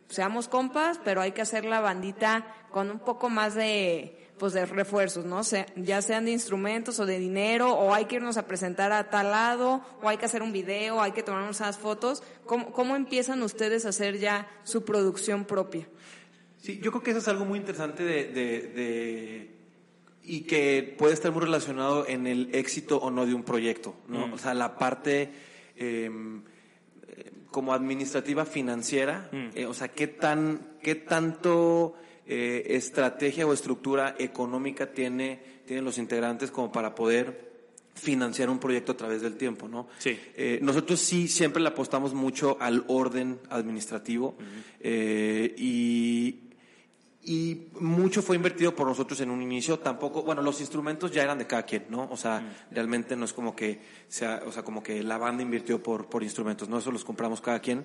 seamos 0.09 0.49
compas, 0.49 0.99
pero 1.05 1.21
hay 1.21 1.31
que 1.31 1.43
hacer 1.43 1.65
la 1.65 1.81
bandita 1.81 2.45
con 2.71 2.91
un 2.91 2.99
poco 2.99 3.31
más 3.31 3.55
de 3.55 4.30
pues 4.41 4.55
de 4.55 4.65
refuerzos, 4.67 5.25
¿no? 5.27 5.45
Se- 5.45 5.67
ya 5.77 6.01
sean 6.03 6.25
de 6.25 6.33
instrumentos 6.33 6.99
o 6.99 7.07
de 7.07 7.19
dinero, 7.19 7.73
o 7.75 7.95
hay 7.95 8.07
que 8.07 8.17
irnos 8.17 8.39
a 8.39 8.47
presentar 8.47 8.91
a 8.91 9.11
tal 9.11 9.31
lado, 9.31 9.85
o 10.03 10.09
hay 10.09 10.17
que 10.17 10.25
hacer 10.25 10.43
un 10.43 10.51
video, 10.51 11.01
hay 11.01 11.13
que 11.13 11.23
tomar 11.23 11.43
unas 11.43 11.77
fotos. 11.79 12.23
¿Cómo, 12.47 12.73
cómo 12.73 12.97
empiezan 12.97 13.43
ustedes 13.43 13.85
a 13.85 13.91
hacer 13.91 14.19
ya 14.19 14.49
su 14.65 14.83
producción 14.85 15.45
propia? 15.45 15.87
Sí, 16.57 16.81
yo 16.83 16.91
creo 16.91 17.03
que 17.03 17.11
eso 17.11 17.21
es 17.21 17.29
algo 17.29 17.45
muy 17.45 17.59
interesante 17.59 18.03
de, 18.03 18.25
de- 18.33 18.61
de- 18.75 19.51
y 20.25 20.41
que 20.43 20.95
puede 20.99 21.13
estar 21.15 21.31
muy 21.33 21.43
relacionado 21.43 22.07
en 22.09 22.27
el 22.27 22.49
éxito 22.55 22.97
o 22.99 23.11
no 23.11 23.27
de 23.27 23.35
un 23.35 23.43
proyecto, 23.43 23.95
¿no? 24.09 24.33
O 24.35 24.39
sea, 24.39 24.55
la 24.55 24.79
parte 24.79 25.31
eh, 25.77 26.11
eh, 27.09 27.31
como 27.51 27.73
administrativa 27.75 28.45
financiera, 28.47 29.29
eh, 29.55 29.67
o 29.67 29.75
sea, 29.75 29.89
qué 29.89 30.07
tan, 30.07 30.77
qué 30.83 30.95
tanto 30.95 31.95
eh, 32.33 32.77
estrategia 32.77 33.45
o 33.45 33.53
estructura 33.53 34.15
económica 34.17 34.93
tiene, 34.93 35.41
tienen 35.67 35.85
los 35.85 35.99
integrantes 35.99 36.53
como 36.53 36.71
para 36.71 36.95
poder 36.95 37.51
financiar 37.93 38.49
un 38.49 38.61
proyecto 38.61 38.93
a 38.93 38.97
través 38.97 39.21
del 39.21 39.37
tiempo, 39.37 39.67
¿no? 39.67 39.89
Sí. 39.99 40.17
Eh, 40.37 40.61
nosotros 40.63 41.01
sí 41.01 41.27
siempre 41.27 41.61
le 41.61 41.71
apostamos 41.71 42.15
mucho 42.15 42.57
al 42.61 42.85
orden 42.87 43.41
administrativo 43.51 44.37
eh, 44.79 45.53
y, 45.59 46.39
y 47.25 47.67
mucho 47.81 48.23
fue 48.23 48.37
invertido 48.37 48.77
por 48.77 48.87
nosotros 48.87 49.21
en 49.21 49.31
un 49.31 49.43
inicio. 49.43 49.81
Tampoco, 49.81 50.23
bueno, 50.23 50.41
los 50.41 50.61
instrumentos 50.61 51.11
ya 51.11 51.25
eran 51.25 51.39
de 51.39 51.49
cada 51.49 51.65
quien, 51.65 51.87
¿no? 51.89 52.09
O 52.13 52.17
sea, 52.17 52.65
realmente 52.71 53.17
no 53.17 53.25
es 53.25 53.33
como 53.33 53.57
que 53.57 53.81
sea, 54.07 54.45
o 54.47 54.53
sea, 54.53 54.63
como 54.63 54.85
que 54.85 55.03
la 55.03 55.19
banda 55.19 55.43
invirtió 55.43 55.83
por, 55.83 56.07
por 56.07 56.23
instrumentos, 56.23 56.69
¿no? 56.69 56.79
Eso 56.79 56.93
los 56.93 57.05
compramos 57.05 57.41
cada 57.41 57.59
quien. 57.59 57.85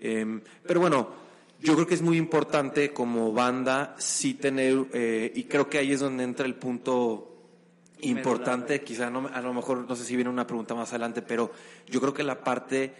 Eh, 0.00 0.40
pero 0.66 0.80
bueno, 0.80 1.30
yo 1.62 1.74
creo 1.74 1.86
que 1.86 1.94
es 1.94 2.02
muy 2.02 2.16
importante 2.16 2.92
como 2.92 3.32
banda 3.32 3.94
sí 3.98 4.34
tener, 4.34 4.86
eh, 4.92 5.32
y 5.34 5.44
creo 5.44 5.68
que 5.70 5.78
ahí 5.78 5.92
es 5.92 6.00
donde 6.00 6.24
entra 6.24 6.44
el 6.46 6.54
punto 6.56 7.28
importante, 8.00 8.82
quizá 8.82 9.10
no, 9.10 9.28
a 9.32 9.40
lo 9.40 9.54
mejor 9.54 9.86
no 9.88 9.94
sé 9.96 10.04
si 10.04 10.16
viene 10.16 10.28
una 10.30 10.46
pregunta 10.46 10.74
más 10.74 10.90
adelante, 10.90 11.22
pero 11.22 11.52
yo 11.88 12.00
creo 12.00 12.12
que 12.12 12.24
la 12.24 12.42
parte 12.42 12.92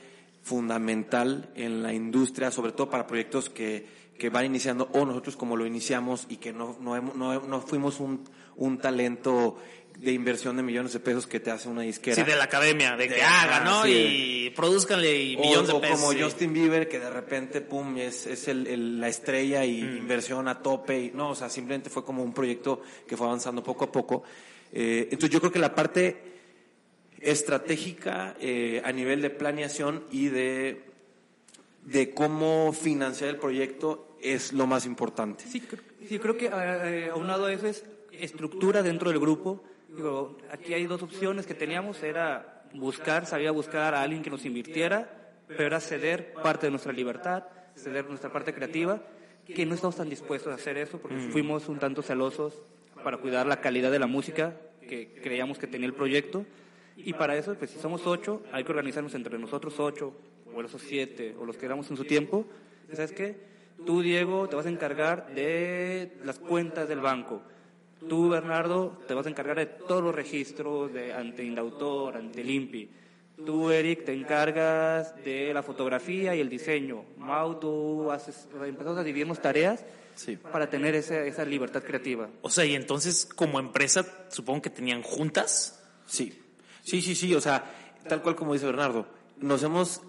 fundamental 0.43 1.51
en 1.55 1.83
la 1.83 1.93
industria, 1.93 2.51
sobre 2.51 2.73
todo 2.73 2.89
para 2.91 3.07
proyectos 3.07 3.49
que, 3.51 3.87
que 4.19 4.29
van 4.29 4.45
iniciando, 4.47 4.89
o 4.93 5.05
nosotros 5.05 5.37
como 5.37 5.57
lo 5.57 5.67
iniciamos 5.67 6.27
y 6.29 6.37
que 6.37 6.53
no, 6.53 6.77
no, 6.81 6.95
hemos- 6.97 7.15
no, 7.17 7.41
no 7.41 7.61
fuimos 7.61 7.99
un, 8.01 8.23
un 8.57 8.79
talento 8.79 9.57
de 9.99 10.13
inversión 10.13 10.57
de 10.57 10.63
millones 10.63 10.93
de 10.93 11.01
pesos 11.01 11.27
que 11.27 11.39
te 11.41 11.51
hace 11.51 11.69
una 11.69 11.83
disquera. 11.83 12.17
Sí, 12.17 12.23
de 12.23 12.37
la 12.37 12.45
academia, 12.45 12.97
de 12.97 13.09
que 13.09 13.15
De- 13.15 13.23
haga, 13.23 13.59
ah, 13.59 13.65
¿no? 13.65 13.85
sí. 13.85 14.47
Y 14.47 14.51
produzcanle 14.51 15.23
y 15.23 15.37
O- 15.37 15.41
millones 15.41 15.69
de 15.69 15.73
o 15.75 15.81
pesos. 15.81 16.01
como 16.01 16.13
sí. 16.13 16.21
Justin 16.23 16.53
Bieber, 16.53 16.89
que 16.89 16.99
de 16.99 17.09
repente, 17.11 17.61
pum, 17.61 17.97
es, 17.99 18.27
es 18.27 18.49
el, 18.49 18.67
el- 18.67 19.01
la 19.01 19.09
estrella 19.09 19.65
y 19.65 19.83
Mm. 19.83 19.97
inversión 19.99 20.49
a 20.49 20.61
tope. 20.61 21.01
Y, 21.05 21.11
no, 21.13 21.31
o 21.31 21.35
sea, 21.35 21.49
simplemente 21.49 21.89
fue 21.91 22.05
como 22.05 22.23
un 22.25 22.33
proyecto 22.35 22.83
que 23.07 23.17
fue 23.17 23.27
avanzando 23.27 23.63
poco 23.63 23.85
a 23.85 23.93
poco. 23.93 24.25
Eh, 24.73 25.03
entonces 25.13 25.31
yo 25.31 25.39
creo 25.41 25.53
que 25.53 25.59
la 25.61 25.75
parte 25.75 26.17
estratégica 27.21 28.35
eh, 28.41 28.83
a 28.85 28.93
nivel 28.93 29.23
de 29.23 29.31
planeación 29.31 30.05
y 30.11 30.29
de, 30.29 30.83
de 31.85 32.11
cómo 32.11 32.73
financiar 32.73 33.31
el 33.31 33.37
proyecto 33.37 34.17
es 34.21 34.53
lo 34.53 34.67
más 34.67 34.87
importante. 34.87 35.45
Sí, 35.51 35.61
cr- 35.61 35.81
sí, 36.09 36.19
creo 36.19 36.37
que 36.37 36.47
eh, 36.53 37.11
aunado 37.13 37.47
a 37.47 37.53
eso 37.53 37.67
es 37.67 37.85
estructura 38.13 38.83
dentro 38.83 39.11
del 39.11 39.21
grupo. 39.21 39.63
Digo, 39.95 40.39
aquí 40.51 40.73
hay 40.73 40.87
dos 40.87 41.03
opciones 41.03 41.47
que 41.47 41.55
teníamos, 41.55 42.03
era 42.03 42.65
buscar, 42.75 43.27
sabía 43.27 43.51
buscar 43.51 43.95
a 43.95 44.03
alguien 44.03 44.23
que 44.23 44.31
nos 44.31 44.45
invirtiera, 44.45 45.11
pero 45.49 45.65
era 45.65 45.81
ceder 45.81 46.33
parte 46.35 46.67
de 46.67 46.71
nuestra 46.71 46.93
libertad, 46.93 47.45
ceder 47.77 48.07
nuestra 48.07 48.33
parte 48.33 48.55
creativa, 48.55 49.03
que 49.45 49.67
no 49.67 49.75
estamos 49.75 49.97
tan 49.97 50.09
dispuestos 50.09 50.51
a 50.53 50.55
hacer 50.55 50.79
eso 50.79 50.99
porque 50.99 51.19
fuimos 51.31 51.69
un 51.69 51.79
tanto 51.79 52.01
celosos 52.03 52.63
para 53.05 53.19
cuidar 53.19 53.47
la 53.47 53.61
calidad 53.61 53.91
de 53.91 53.99
la 53.99 54.07
música 54.07 54.57
que 54.89 55.13
creíamos 55.23 55.59
que 55.59 55.67
tenía 55.67 55.87
el 55.87 55.95
proyecto. 55.95 56.47
Y 56.97 57.13
para 57.15 57.37
eso, 57.37 57.55
pues 57.55 57.71
si 57.71 57.79
somos 57.79 58.07
ocho, 58.07 58.43
hay 58.53 58.65
que 58.65 58.71
organizarnos 58.71 59.15
entre 59.15 59.39
nosotros 59.39 59.79
ocho, 59.79 60.15
o 60.55 60.63
esos 60.63 60.83
siete, 60.83 61.35
o 61.39 61.45
los 61.45 61.57
que 61.57 61.67
éramos 61.67 61.91
en 61.91 61.97
su 61.97 62.05
tiempo. 62.05 62.47
¿Sabes 62.93 63.13
qué? 63.13 63.37
Tú, 63.87 64.03
Diego, 64.03 64.49
te 64.49 64.57
vas 64.57 64.67
a 64.67 64.71
encargar 64.71 65.35
de 65.35 66.19
las 66.25 66.39
cuentas 66.39 66.89
del 66.89 67.01
banco. 67.01 67.43
Tú, 68.09 68.29
Bernardo, 68.29 68.99
te 69.07 69.15
vas 69.15 69.27
a 69.27 69.31
encargar 69.31 69.57
de 69.57 69.67
todos 69.67 70.03
los 70.03 70.15
registros 70.15 70.93
de, 70.93 71.13
ante 71.13 71.45
Indautor, 71.45 72.17
ante 72.17 72.41
el 72.41 72.51
INPI. 72.51 72.91
Tú, 73.47 73.71
Eric, 73.71 74.05
te 74.05 74.13
encargas 74.13 75.15
de 75.25 75.53
la 75.55 75.63
fotografía 75.63 76.35
y 76.35 76.41
el 76.41 76.49
diseño. 76.49 77.05
Mau, 77.17 77.59
tú 77.59 78.11
haces, 78.11 78.49
empezamos 78.65 78.99
a 78.99 79.03
dividirnos 79.05 79.41
tareas 79.41 79.85
Sí. 80.15 80.37
para 80.37 80.69
tener 80.69 80.95
esa, 80.95 81.25
esa 81.25 81.45
libertad 81.45 81.83
creativa. 81.83 82.29
O 82.43 82.51
sea, 82.51 82.67
y 82.67 82.75
entonces 82.75 83.25
como 83.25 83.59
empresa 83.59 84.05
supongo 84.29 84.63
que 84.63 84.71
tenían 84.71 85.03
juntas. 85.03 85.83
Sí, 86.07 86.39
sí, 86.83 87.01
sí, 87.01 87.15
sí, 87.15 87.35
o 87.35 87.41
sea, 87.41 87.65
tal 88.09 88.21
cual 88.23 88.37
como 88.37 88.53
dice 88.53 88.67
Bernardo, 88.67 89.07
nos 89.39 89.63
hemos 89.63 90.03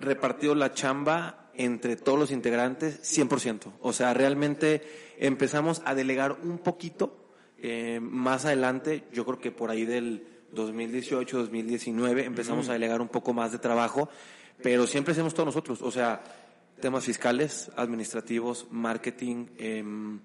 repartido 0.00 0.54
la 0.56 0.72
chamba 0.74 1.47
entre 1.58 1.96
todos 1.96 2.18
los 2.18 2.30
integrantes 2.30 3.00
100%. 3.02 3.72
O 3.82 3.92
sea, 3.92 4.14
realmente 4.14 4.82
empezamos 5.18 5.82
a 5.84 5.94
delegar 5.94 6.38
un 6.42 6.58
poquito 6.58 7.14
eh, 7.60 7.98
más 8.00 8.44
adelante, 8.44 9.04
yo 9.12 9.24
creo 9.26 9.38
que 9.40 9.50
por 9.50 9.70
ahí 9.70 9.84
del 9.84 10.26
2018, 10.52 11.36
2019 11.38 12.24
empezamos 12.24 12.68
a 12.68 12.72
delegar 12.72 13.00
un 13.00 13.08
poco 13.08 13.32
más 13.34 13.50
de 13.52 13.58
trabajo, 13.58 14.08
pero 14.62 14.86
siempre 14.86 15.12
hacemos 15.12 15.34
todos 15.34 15.46
nosotros, 15.46 15.82
o 15.82 15.90
sea, 15.90 16.22
temas 16.80 17.04
fiscales, 17.04 17.70
administrativos, 17.76 18.66
marketing, 18.70 19.46
em, 19.58 20.20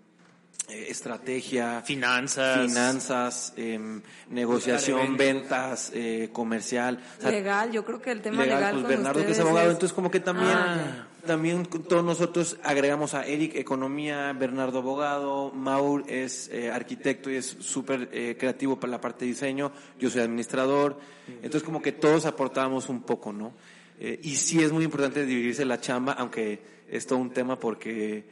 eh, 0.70 0.86
estrategia, 0.90 1.82
Finanzas. 1.82 2.62
finanzas, 2.68 3.54
em, 3.58 4.02
negociación, 4.30 5.18
ventas, 5.18 5.92
eh, 5.96 6.30
comercial. 6.32 7.00
o 7.18 7.22
sea, 7.24 7.32
Legal, 7.32 7.72
yo 7.72 7.84
creo 7.84 8.00
que 8.02 8.12
el 8.12 8.22
tema 8.22 8.44
legal, 8.44 8.60
legal, 8.60 8.72
pues 8.74 8.82
con 8.84 8.90
Bernardo 8.92 9.26
que 9.26 9.32
es 9.32 9.40
abogado, 9.40 9.68
es- 9.70 9.74
entonces 9.74 9.94
como 9.96 10.12
que 10.12 10.20
también, 10.20 10.50
Ah, 10.56 11.08
también 11.26 11.66
todos 11.66 12.04
nosotros 12.04 12.58
agregamos 12.64 13.14
a 13.14 13.26
Eric 13.26 13.56
economía, 13.56 14.34
Bernardo 14.34 14.80
abogado, 14.80 15.52
Maur 15.52 16.04
es 16.08 16.50
eh, 16.50 16.72
arquitecto 16.72 17.32
y 17.32 17.36
es 17.36 17.46
súper 17.46 18.10
eh, 18.12 18.36
creativo 18.38 18.80
para 18.80 18.92
la 18.92 19.02
parte 19.02 19.26
de 19.26 19.32
diseño, 19.32 19.72
yo 20.00 20.10
soy 20.10 20.22
administrador, 20.22 20.98
entonces 21.28 21.64
como 21.64 21.82
que 21.82 21.92
todos 21.92 22.26
aportábamos 22.26 22.90
un 22.90 23.02
poco, 23.04 23.32
¿no? 23.32 23.54
Eh, 24.00 24.20
y 24.24 24.36
sí 24.36 24.62
es 24.62 24.72
muy 24.72 24.84
importante 24.84 25.26
dividirse 25.26 25.66
la 25.66 25.80
chamba, 25.80 26.14
aunque 26.14 26.62
es 26.90 27.06
todo 27.08 27.20
un 27.20 27.32
tema 27.32 27.60
porque 27.60 28.26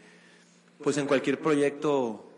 pues 0.84 0.98
en 0.98 1.08
cualquier 1.08 1.40
proyecto, 1.40 2.31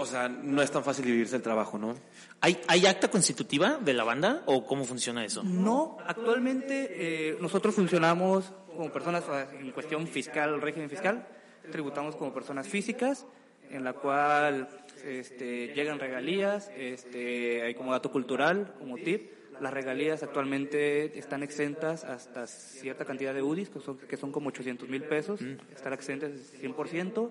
o 0.00 0.06
sea, 0.06 0.28
no 0.28 0.62
es 0.62 0.70
tan 0.70 0.82
fácil 0.82 1.04
dividirse 1.04 1.36
el 1.36 1.42
trabajo, 1.42 1.78
¿no? 1.78 1.94
¿Hay, 2.40 2.58
¿Hay 2.68 2.86
acta 2.86 3.10
constitutiva 3.10 3.78
de 3.80 3.94
la 3.94 4.04
banda 4.04 4.42
o 4.46 4.66
cómo 4.66 4.84
funciona 4.84 5.24
eso? 5.24 5.42
No, 5.42 5.98
actualmente 6.06 6.88
eh, 6.90 7.38
nosotros 7.40 7.74
funcionamos 7.74 8.52
como 8.76 8.90
personas 8.90 9.24
en 9.58 9.70
cuestión 9.72 10.06
fiscal, 10.06 10.60
régimen 10.60 10.88
fiscal, 10.88 11.26
tributamos 11.70 12.16
como 12.16 12.32
personas 12.32 12.66
físicas, 12.66 13.26
en 13.70 13.84
la 13.84 13.92
cual 13.92 14.68
este, 15.04 15.68
llegan 15.74 15.98
regalías, 15.98 16.70
este, 16.76 17.62
hay 17.62 17.74
como 17.74 17.92
dato 17.92 18.10
cultural, 18.10 18.74
como 18.78 18.96
tip. 18.96 19.32
Las 19.60 19.74
regalías 19.74 20.22
actualmente 20.22 21.18
están 21.18 21.42
exentas 21.42 22.04
hasta 22.04 22.46
cierta 22.46 23.04
cantidad 23.04 23.34
de 23.34 23.42
UDIs, 23.42 23.68
que 23.68 23.80
son, 23.80 23.98
que 23.98 24.16
son 24.16 24.32
como 24.32 24.48
800 24.48 24.88
mil 24.88 25.02
pesos, 25.02 25.40
están 25.74 25.92
exentas 25.92 26.30
100%. 26.62 27.30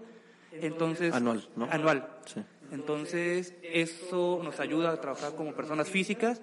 Entonces, 0.51 1.13
Anual, 1.13 1.47
¿no? 1.55 1.67
Anual. 1.71 2.07
Sí. 2.25 2.41
Entonces, 2.71 3.53
eso 3.63 4.41
nos 4.43 4.59
ayuda 4.59 4.91
a 4.91 5.01
trabajar 5.01 5.35
como 5.35 5.53
personas 5.53 5.89
físicas 5.89 6.41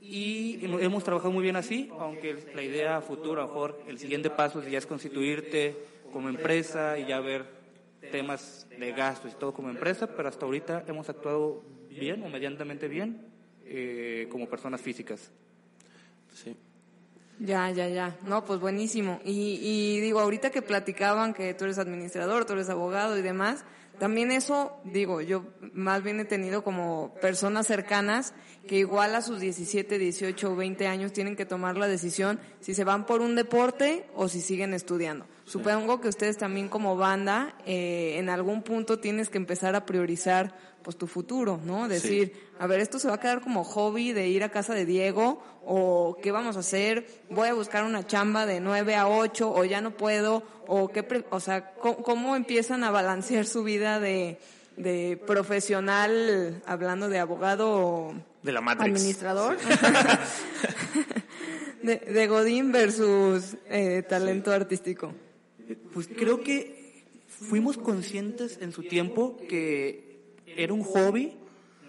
y 0.00 0.60
hemos 0.62 1.02
trabajado 1.02 1.32
muy 1.32 1.42
bien 1.42 1.56
así, 1.56 1.90
aunque 1.98 2.36
la 2.54 2.62
idea 2.62 2.98
a 2.98 3.00
futuro, 3.00 3.42
a 3.42 3.46
lo 3.46 3.48
mejor 3.48 3.82
el 3.88 3.98
siguiente 3.98 4.30
paso 4.30 4.62
ya 4.62 4.78
es 4.78 4.86
constituirte 4.86 5.76
como 6.12 6.28
empresa 6.28 6.98
y 6.98 7.06
ya 7.06 7.20
ver 7.20 7.46
temas 8.12 8.66
de 8.78 8.92
gastos 8.92 9.32
y 9.32 9.34
todo 9.36 9.52
como 9.52 9.70
empresa, 9.70 10.06
pero 10.06 10.28
hasta 10.28 10.46
ahorita 10.46 10.84
hemos 10.86 11.08
actuado 11.08 11.62
bien 11.90 12.22
o 12.22 12.28
medianamente 12.28 12.86
bien 12.86 13.26
eh, 13.64 14.28
como 14.30 14.48
personas 14.48 14.80
físicas. 14.80 15.30
Sí. 16.32 16.56
Ya, 17.40 17.70
ya, 17.70 17.88
ya. 17.88 18.16
No, 18.24 18.44
pues 18.44 18.60
buenísimo. 18.60 19.20
Y, 19.24 19.58
y 19.62 20.00
digo, 20.00 20.20
ahorita 20.20 20.50
que 20.50 20.62
platicaban 20.62 21.34
que 21.34 21.54
tú 21.54 21.64
eres 21.64 21.78
administrador, 21.78 22.44
tú 22.44 22.54
eres 22.54 22.68
abogado 22.68 23.16
y 23.18 23.22
demás, 23.22 23.64
también 23.98 24.30
eso, 24.30 24.80
digo, 24.84 25.20
yo 25.20 25.44
más 25.72 26.02
bien 26.02 26.20
he 26.20 26.24
tenido 26.24 26.62
como 26.62 27.14
personas 27.20 27.66
cercanas 27.66 28.34
que 28.66 28.76
igual 28.76 29.14
a 29.14 29.22
sus 29.22 29.40
17, 29.40 29.98
18 29.98 30.52
o 30.52 30.56
20 30.56 30.86
años 30.86 31.12
tienen 31.12 31.36
que 31.36 31.46
tomar 31.46 31.76
la 31.76 31.88
decisión 31.88 32.38
si 32.60 32.74
se 32.74 32.84
van 32.84 33.06
por 33.06 33.20
un 33.20 33.34
deporte 33.34 34.06
o 34.14 34.28
si 34.28 34.40
siguen 34.40 34.74
estudiando. 34.74 35.26
Supongo 35.44 36.00
que 36.00 36.08
ustedes 36.08 36.36
también 36.36 36.68
como 36.68 36.96
banda, 36.96 37.54
eh, 37.66 38.16
en 38.18 38.28
algún 38.28 38.62
punto 38.62 38.98
tienes 38.98 39.30
que 39.30 39.38
empezar 39.38 39.74
a 39.74 39.86
priorizar 39.86 40.54
pues 40.88 40.96
tu 40.96 41.06
futuro, 41.06 41.60
¿no? 41.66 41.86
Decir, 41.86 42.32
a 42.58 42.66
ver, 42.66 42.80
esto 42.80 42.98
se 42.98 43.08
va 43.08 43.16
a 43.16 43.20
quedar 43.20 43.42
como 43.42 43.62
hobby 43.62 44.12
de 44.14 44.28
ir 44.28 44.42
a 44.42 44.48
casa 44.50 44.72
de 44.72 44.86
Diego 44.86 45.42
o 45.66 46.16
qué 46.22 46.32
vamos 46.32 46.56
a 46.56 46.60
hacer, 46.60 47.06
voy 47.28 47.48
a 47.48 47.52
buscar 47.52 47.84
una 47.84 48.06
chamba 48.06 48.46
de 48.46 48.58
9 48.60 48.94
a 48.94 49.06
8 49.06 49.52
o 49.54 49.64
ya 49.66 49.82
no 49.82 49.90
puedo 49.90 50.42
o 50.66 50.88
qué, 50.88 51.02
pre- 51.02 51.26
o 51.28 51.40
sea, 51.40 51.74
¿cómo, 51.74 51.96
cómo 52.02 52.36
empiezan 52.36 52.84
a 52.84 52.90
balancear 52.90 53.44
su 53.44 53.64
vida 53.64 54.00
de 54.00 54.38
de 54.78 55.20
profesional, 55.26 56.62
hablando 56.64 57.08
de 57.10 57.18
abogado 57.18 58.14
De 58.42 58.52
la 58.52 58.62
Matrix. 58.62 58.94
administrador, 58.94 59.58
de, 61.82 61.96
de 61.98 62.26
Godín 62.28 62.72
versus 62.72 63.56
eh, 63.68 64.02
talento 64.08 64.52
artístico. 64.52 65.12
Pues 65.92 66.08
creo 66.08 66.42
que 66.42 67.04
fuimos 67.26 67.76
conscientes 67.76 68.58
en 68.62 68.72
su 68.72 68.84
tiempo 68.84 69.36
que 69.48 70.07
era 70.56 70.72
un 70.72 70.82
hobby 70.82 71.36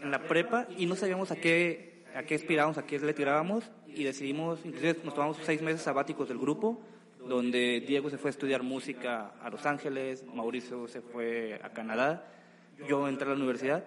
en 0.02 0.12
la 0.12 0.20
prepa 0.28 0.68
y 0.78 0.86
no 0.86 0.96
sabíamos 0.96 1.32
a 1.32 1.36
qué, 1.36 2.04
a 2.16 2.24
qué 2.24 2.36
aspirábamos, 2.36 2.78
a 2.78 2.86
qué 2.86 3.00
le 3.00 3.14
tirábamos 3.14 3.64
y 3.88 4.04
decidimos, 4.04 4.60
inclusive 4.64 4.98
nos 5.04 5.14
tomamos 5.14 5.38
seis 5.44 5.62
meses 5.62 5.82
sabáticos 5.82 6.28
del 6.28 6.38
grupo, 6.38 6.80
donde 7.28 7.82
Diego 7.86 8.10
se 8.10 8.18
fue 8.18 8.30
a 8.30 8.32
estudiar 8.32 8.64
música 8.64 9.34
a 9.44 9.50
Los 9.50 9.66
Ángeles, 9.66 10.24
Mauricio 10.34 10.88
se 10.88 11.02
fue 11.02 11.60
a 11.64 11.70
Canadá, 11.70 12.26
yo 12.88 13.08
entré 13.08 13.26
a 13.26 13.30
la 13.32 13.36
universidad 13.36 13.84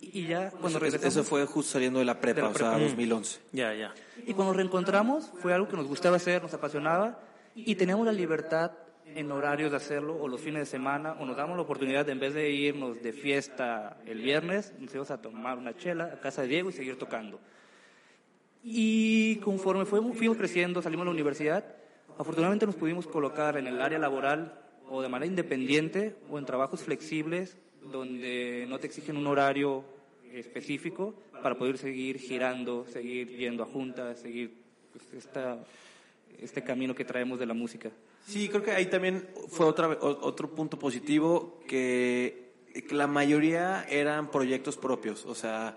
y 0.00 0.26
ya 0.26 0.50
cuando 0.50 0.68
Eso- 0.70 0.78
regresamos... 0.80 1.14
Eso 1.16 1.24
fue 1.24 1.46
justo 1.46 1.72
saliendo 1.72 2.00
de 2.00 2.04
la 2.04 2.18
prepa, 2.20 2.36
De 2.40 2.42
la 2.42 2.48
o 2.48 2.54
sea, 2.54 2.70
prepa. 2.72 2.84
2011. 2.84 3.40
Ya, 3.52 3.72
ya. 3.74 3.94
Y 4.26 4.32
cuando 4.34 4.46
nos 4.46 4.56
reencontramos 4.56 5.30
fue 5.40 5.54
algo 5.54 5.68
que 5.68 5.76
nos 5.76 5.86
gustaba 5.86 6.16
hacer, 6.16 6.42
nos 6.42 6.52
apasionaba 6.54 7.20
y 7.54 7.74
teníamos 7.76 8.04
la 8.06 8.12
libertad 8.12 8.72
en 9.16 9.30
horarios 9.32 9.70
de 9.70 9.76
hacerlo 9.76 10.16
o 10.16 10.28
los 10.28 10.40
fines 10.40 10.60
de 10.60 10.66
semana 10.66 11.16
o 11.18 11.26
nos 11.26 11.36
damos 11.36 11.56
la 11.56 11.62
oportunidad 11.62 12.06
de 12.06 12.12
en 12.12 12.20
vez 12.20 12.34
de 12.34 12.50
irnos 12.50 13.02
de 13.02 13.12
fiesta 13.12 13.96
el 14.06 14.20
viernes, 14.20 14.72
nos 14.78 14.92
íbamos 14.92 15.10
a 15.10 15.20
tomar 15.20 15.58
una 15.58 15.76
chela 15.76 16.04
a 16.04 16.20
casa 16.20 16.42
de 16.42 16.48
Diego 16.48 16.70
y 16.70 16.72
seguir 16.72 16.98
tocando. 16.98 17.40
Y 18.62 19.36
conforme 19.36 19.84
fuimos, 19.84 20.16
fuimos 20.16 20.36
creciendo, 20.36 20.82
salimos 20.82 21.04
de 21.04 21.06
la 21.06 21.14
universidad, 21.14 21.64
afortunadamente 22.18 22.66
nos 22.66 22.76
pudimos 22.76 23.06
colocar 23.06 23.56
en 23.56 23.66
el 23.66 23.80
área 23.80 23.98
laboral 23.98 24.58
o 24.88 25.02
de 25.02 25.08
manera 25.08 25.26
independiente 25.26 26.16
o 26.30 26.38
en 26.38 26.44
trabajos 26.44 26.82
flexibles 26.82 27.56
donde 27.90 28.66
no 28.68 28.78
te 28.78 28.86
exigen 28.86 29.16
un 29.16 29.26
horario 29.26 29.84
específico 30.32 31.14
para 31.42 31.56
poder 31.56 31.78
seguir 31.78 32.18
girando, 32.18 32.86
seguir 32.86 33.28
yendo 33.36 33.62
a 33.64 33.66
juntas, 33.66 34.20
seguir 34.20 34.54
pues, 34.92 35.12
esta, 35.12 35.58
este 36.38 36.62
camino 36.62 36.94
que 36.94 37.04
traemos 37.04 37.38
de 37.38 37.46
la 37.46 37.54
música. 37.54 37.90
Sí, 38.26 38.48
creo 38.48 38.62
que 38.62 38.70
ahí 38.70 38.86
también 38.86 39.28
fue 39.48 39.66
otra, 39.66 39.88
otro 39.88 40.50
punto 40.54 40.78
positivo 40.78 41.60
que, 41.66 42.52
la 42.90 43.06
mayoría 43.06 43.84
eran 43.88 44.30
proyectos 44.30 44.76
propios. 44.76 45.26
O 45.26 45.34
sea, 45.34 45.76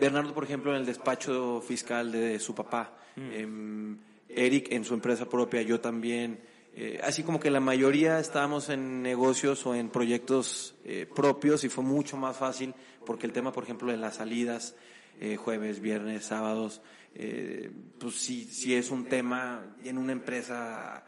Bernardo, 0.00 0.34
por 0.34 0.44
ejemplo, 0.44 0.72
en 0.72 0.78
el 0.78 0.86
despacho 0.86 1.60
fiscal 1.60 2.10
de 2.10 2.38
su 2.40 2.54
papá, 2.54 2.98
em, 3.16 3.98
Eric 4.28 4.72
en 4.72 4.84
su 4.84 4.94
empresa 4.94 5.28
propia, 5.28 5.62
yo 5.62 5.80
también. 5.80 6.40
eh, 6.78 7.00
así 7.02 7.22
como 7.22 7.40
que 7.40 7.50
la 7.50 7.60
mayoría 7.60 8.18
estábamos 8.18 8.68
en 8.68 9.00
negocios 9.00 9.64
o 9.64 9.74
en 9.74 9.88
proyectos 9.88 10.74
eh, 10.84 11.06
propios 11.06 11.64
y 11.64 11.70
fue 11.70 11.82
mucho 11.82 12.18
más 12.18 12.36
fácil 12.36 12.74
porque 13.06 13.26
el 13.26 13.32
tema, 13.32 13.52
por 13.52 13.64
ejemplo, 13.64 13.90
de 13.90 13.96
las 13.96 14.16
salidas, 14.16 14.74
eh, 15.18 15.36
jueves, 15.36 15.80
viernes, 15.80 16.26
sábados, 16.26 16.82
eh, 17.14 17.70
pues 17.98 18.16
sí, 18.16 18.44
sí 18.44 18.74
es 18.74 18.90
un 18.90 19.06
tema 19.06 19.76
en 19.82 19.96
una 19.96 20.12
empresa 20.12 21.06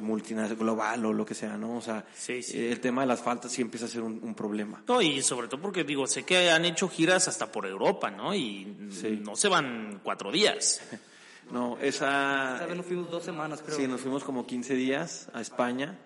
multinacional, 0.00 0.56
global 0.56 1.04
o 1.06 1.12
lo 1.12 1.24
que 1.26 1.34
sea, 1.34 1.56
¿no? 1.56 1.76
O 1.76 1.80
sea, 1.80 2.04
Sí, 2.14 2.42
sí. 2.42 2.58
eh, 2.58 2.72
el 2.72 2.80
tema 2.80 3.02
de 3.02 3.06
las 3.08 3.20
faltas 3.20 3.52
sí 3.52 3.62
empieza 3.62 3.86
a 3.86 3.88
ser 3.88 4.02
un, 4.02 4.20
un 4.22 4.34
problema. 4.34 4.82
No, 4.88 5.00
y 5.02 5.22
sobre 5.22 5.48
todo 5.48 5.60
porque 5.60 5.84
digo, 5.84 6.06
sé 6.06 6.24
que 6.24 6.50
han 6.50 6.64
hecho 6.64 6.88
giras 6.88 7.28
hasta 7.28 7.50
por 7.50 7.66
Europa, 7.66 8.10
¿no? 8.10 8.34
Y 8.34 8.88
Sí. 8.90 9.20
no 9.22 9.36
se 9.36 9.48
van 9.48 10.00
cuatro 10.02 10.30
días. 10.32 10.80
No, 11.48 11.78
esa... 11.80 12.54
Esta 12.54 12.66
vez 12.66 12.76
nos 12.76 12.86
fuimos 12.86 13.08
dos 13.08 13.22
semanas, 13.22 13.62
creo. 13.64 13.76
Sí, 13.76 13.86
nos 13.86 14.00
fuimos 14.00 14.24
como 14.24 14.44
15 14.44 14.74
días 14.74 15.28
a 15.32 15.40
España. 15.40 15.96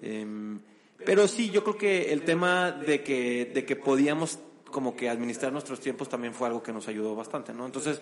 em, 0.00 0.58
pero 1.04 1.28
sí, 1.28 1.50
yo 1.50 1.62
creo 1.62 1.76
que 1.76 2.12
el 2.14 2.22
tema 2.22 2.72
de 2.72 3.02
que, 3.02 3.50
de 3.52 3.66
que 3.66 3.76
podíamos 3.76 4.38
como 4.70 4.96
que 4.96 5.10
administrar 5.10 5.52
nuestros 5.52 5.80
tiempos 5.80 6.08
también 6.08 6.32
fue 6.32 6.46
algo 6.48 6.62
que 6.62 6.72
nos 6.72 6.88
ayudó 6.88 7.14
bastante, 7.14 7.52
¿no? 7.52 7.66
Entonces, 7.66 8.00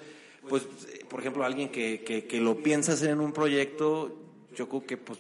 pues, 0.48 0.62
eh, 0.92 1.04
por 1.08 1.18
ejemplo, 1.18 1.44
alguien 1.44 1.68
que, 1.70 2.04
que, 2.04 2.26
que 2.28 2.40
lo 2.40 2.58
piensa 2.62 2.92
hacer 2.92 3.10
en 3.10 3.18
un 3.18 3.32
proyecto, 3.32 4.33
yo 4.54 4.68
creo 4.68 4.86
que 4.86 4.96
pues 4.96 5.18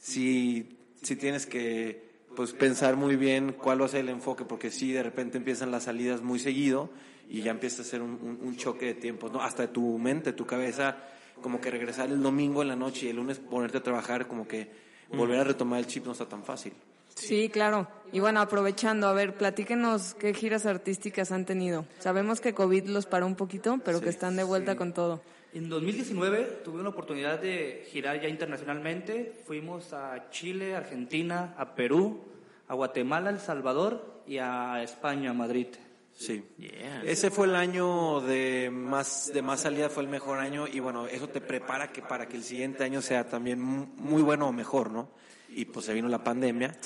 sí, 0.00 0.76
sí 1.02 1.16
tienes 1.16 1.46
que 1.46 2.08
pues 2.36 2.52
pensar 2.52 2.96
muy 2.96 3.16
bien 3.16 3.52
cuál 3.52 3.80
va 3.82 3.86
a 3.86 3.88
ser 3.88 4.00
el 4.00 4.08
enfoque, 4.08 4.44
porque 4.44 4.70
sí, 4.70 4.92
de 4.92 5.02
repente 5.02 5.36
empiezan 5.38 5.70
las 5.70 5.84
salidas 5.84 6.22
muy 6.22 6.38
seguido 6.38 6.90
y 7.28 7.42
ya 7.42 7.50
empieza 7.50 7.82
a 7.82 7.84
ser 7.84 8.02
un, 8.02 8.12
un- 8.22 8.38
un 8.42 8.56
choque 8.56 8.86
de 8.86 8.94
tiempos, 8.94 9.32
¿no? 9.32 9.42
Hasta 9.42 9.62
de 9.62 9.68
tu 9.68 9.98
mente, 9.98 10.32
tu 10.32 10.46
cabeza, 10.46 10.96
como 11.42 11.60
que 11.60 11.70
regresar 11.70 12.08
el 12.08 12.22
domingo 12.22 12.62
en 12.62 12.68
la 12.68 12.76
noche 12.76 13.06
y 13.06 13.08
el 13.10 13.16
lunes 13.16 13.38
ponerte 13.38 13.78
a 13.78 13.82
trabajar, 13.82 14.28
como 14.28 14.46
que 14.46 14.68
volver 15.12 15.40
a 15.40 15.44
retomar 15.44 15.80
el 15.80 15.86
chip 15.86 16.06
no 16.06 16.12
está 16.12 16.26
tan 16.28 16.44
fácil. 16.44 16.72
Sí, 17.16 17.48
claro. 17.48 17.88
Y 18.12 18.20
bueno, 18.20 18.40
aprovechando, 18.40 19.08
a 19.08 19.12
ver, 19.12 19.36
platíquenos 19.36 20.14
qué 20.14 20.32
giras 20.32 20.64
artísticas 20.66 21.32
han 21.32 21.44
tenido. 21.44 21.84
Sabemos 21.98 22.40
que 22.40 22.54
COVID 22.54 22.86
los 22.86 23.06
paró 23.06 23.26
un 23.26 23.34
poquito, 23.34 23.78
pero 23.84 24.00
que 24.00 24.08
están 24.08 24.36
de 24.36 24.44
vuelta 24.44 24.76
con 24.76 24.94
todo. 24.94 25.20
En 25.52 25.68
2019 25.68 26.60
tuve 26.64 26.80
una 26.80 26.90
oportunidad 26.90 27.40
de 27.40 27.84
girar 27.90 28.20
ya 28.20 28.28
internacionalmente. 28.28 29.32
Fuimos 29.46 29.92
a 29.92 30.30
Chile, 30.30 30.76
Argentina, 30.76 31.54
a 31.58 31.74
Perú, 31.74 32.20
a 32.68 32.74
Guatemala, 32.74 33.30
El 33.30 33.40
Salvador 33.40 34.22
y 34.28 34.38
a 34.38 34.80
España, 34.82 35.32
Madrid. 35.32 35.66
Sí. 36.14 36.44
Yeah. 36.58 37.02
Ese 37.04 37.30
fue 37.30 37.46
el 37.46 37.56
año 37.56 38.20
de 38.20 38.70
más 38.70 39.32
de 39.32 39.42
más 39.42 39.60
salida, 39.60 39.88
fue 39.88 40.02
el 40.02 40.08
mejor 40.08 40.38
año 40.38 40.66
y 40.68 40.78
bueno, 40.78 41.06
eso 41.08 41.28
te 41.28 41.40
prepara 41.40 41.90
que 41.90 42.02
para 42.02 42.28
que 42.28 42.36
el 42.36 42.44
siguiente 42.44 42.84
año 42.84 43.00
sea 43.02 43.26
también 43.28 43.60
mu- 43.60 43.86
muy 43.96 44.22
bueno 44.22 44.46
o 44.48 44.52
mejor, 44.52 44.90
¿no? 44.90 45.08
Y 45.48 45.64
pues 45.64 45.86
se 45.86 45.94
vino 45.94 46.08
la 46.08 46.22
pandemia, 46.22 46.76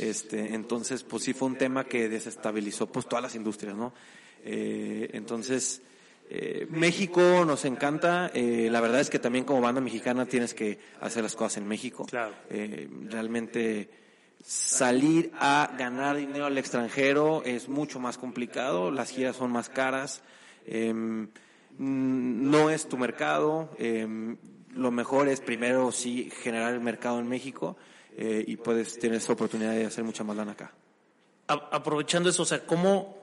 este, 0.00 0.54
entonces 0.54 1.04
pues 1.04 1.22
sí 1.22 1.34
fue 1.34 1.48
un 1.48 1.56
tema 1.56 1.84
que 1.84 2.08
desestabilizó 2.08 2.86
pues 2.90 3.06
todas 3.06 3.22
las 3.22 3.34
industrias, 3.36 3.76
¿no? 3.76 3.92
Eh, 4.42 5.10
entonces 5.12 5.82
eh, 6.30 6.66
México 6.70 7.44
nos 7.46 7.64
encanta, 7.64 8.30
eh, 8.34 8.68
la 8.70 8.80
verdad 8.80 9.00
es 9.00 9.10
que 9.10 9.18
también 9.18 9.44
como 9.44 9.60
banda 9.60 9.80
mexicana 9.80 10.26
tienes 10.26 10.54
que 10.54 10.78
hacer 11.00 11.22
las 11.22 11.34
cosas 11.36 11.56
en 11.58 11.68
México. 11.68 12.04
Claro. 12.06 12.34
Eh, 12.50 12.88
realmente 13.08 13.90
salir 14.44 15.32
a 15.38 15.74
ganar 15.78 16.16
dinero 16.16 16.46
al 16.46 16.56
extranjero 16.58 17.42
es 17.44 17.68
mucho 17.68 17.98
más 17.98 18.18
complicado, 18.18 18.90
las 18.90 19.10
giras 19.10 19.36
son 19.36 19.50
más 19.50 19.68
caras, 19.68 20.22
em, 20.66 21.28
no 21.78 22.70
es 22.70 22.88
tu 22.88 22.96
mercado, 22.98 23.70
em, 23.78 24.36
lo 24.74 24.90
mejor 24.90 25.28
es 25.28 25.40
primero 25.40 25.90
sí 25.92 26.30
generar 26.42 26.72
el 26.74 26.80
mercado 26.80 27.18
en 27.20 27.28
México 27.28 27.76
eh, 28.16 28.44
y 28.46 28.56
puedes 28.56 28.98
tener 28.98 29.16
esa 29.18 29.32
oportunidad 29.32 29.72
de 29.72 29.86
hacer 29.86 30.02
mucha 30.04 30.24
más 30.24 30.36
lana 30.36 30.52
acá. 30.52 30.72
A- 31.48 31.68
aprovechando 31.72 32.28
eso, 32.28 32.42
o 32.42 32.46
sea, 32.46 32.64
¿cómo, 32.66 33.17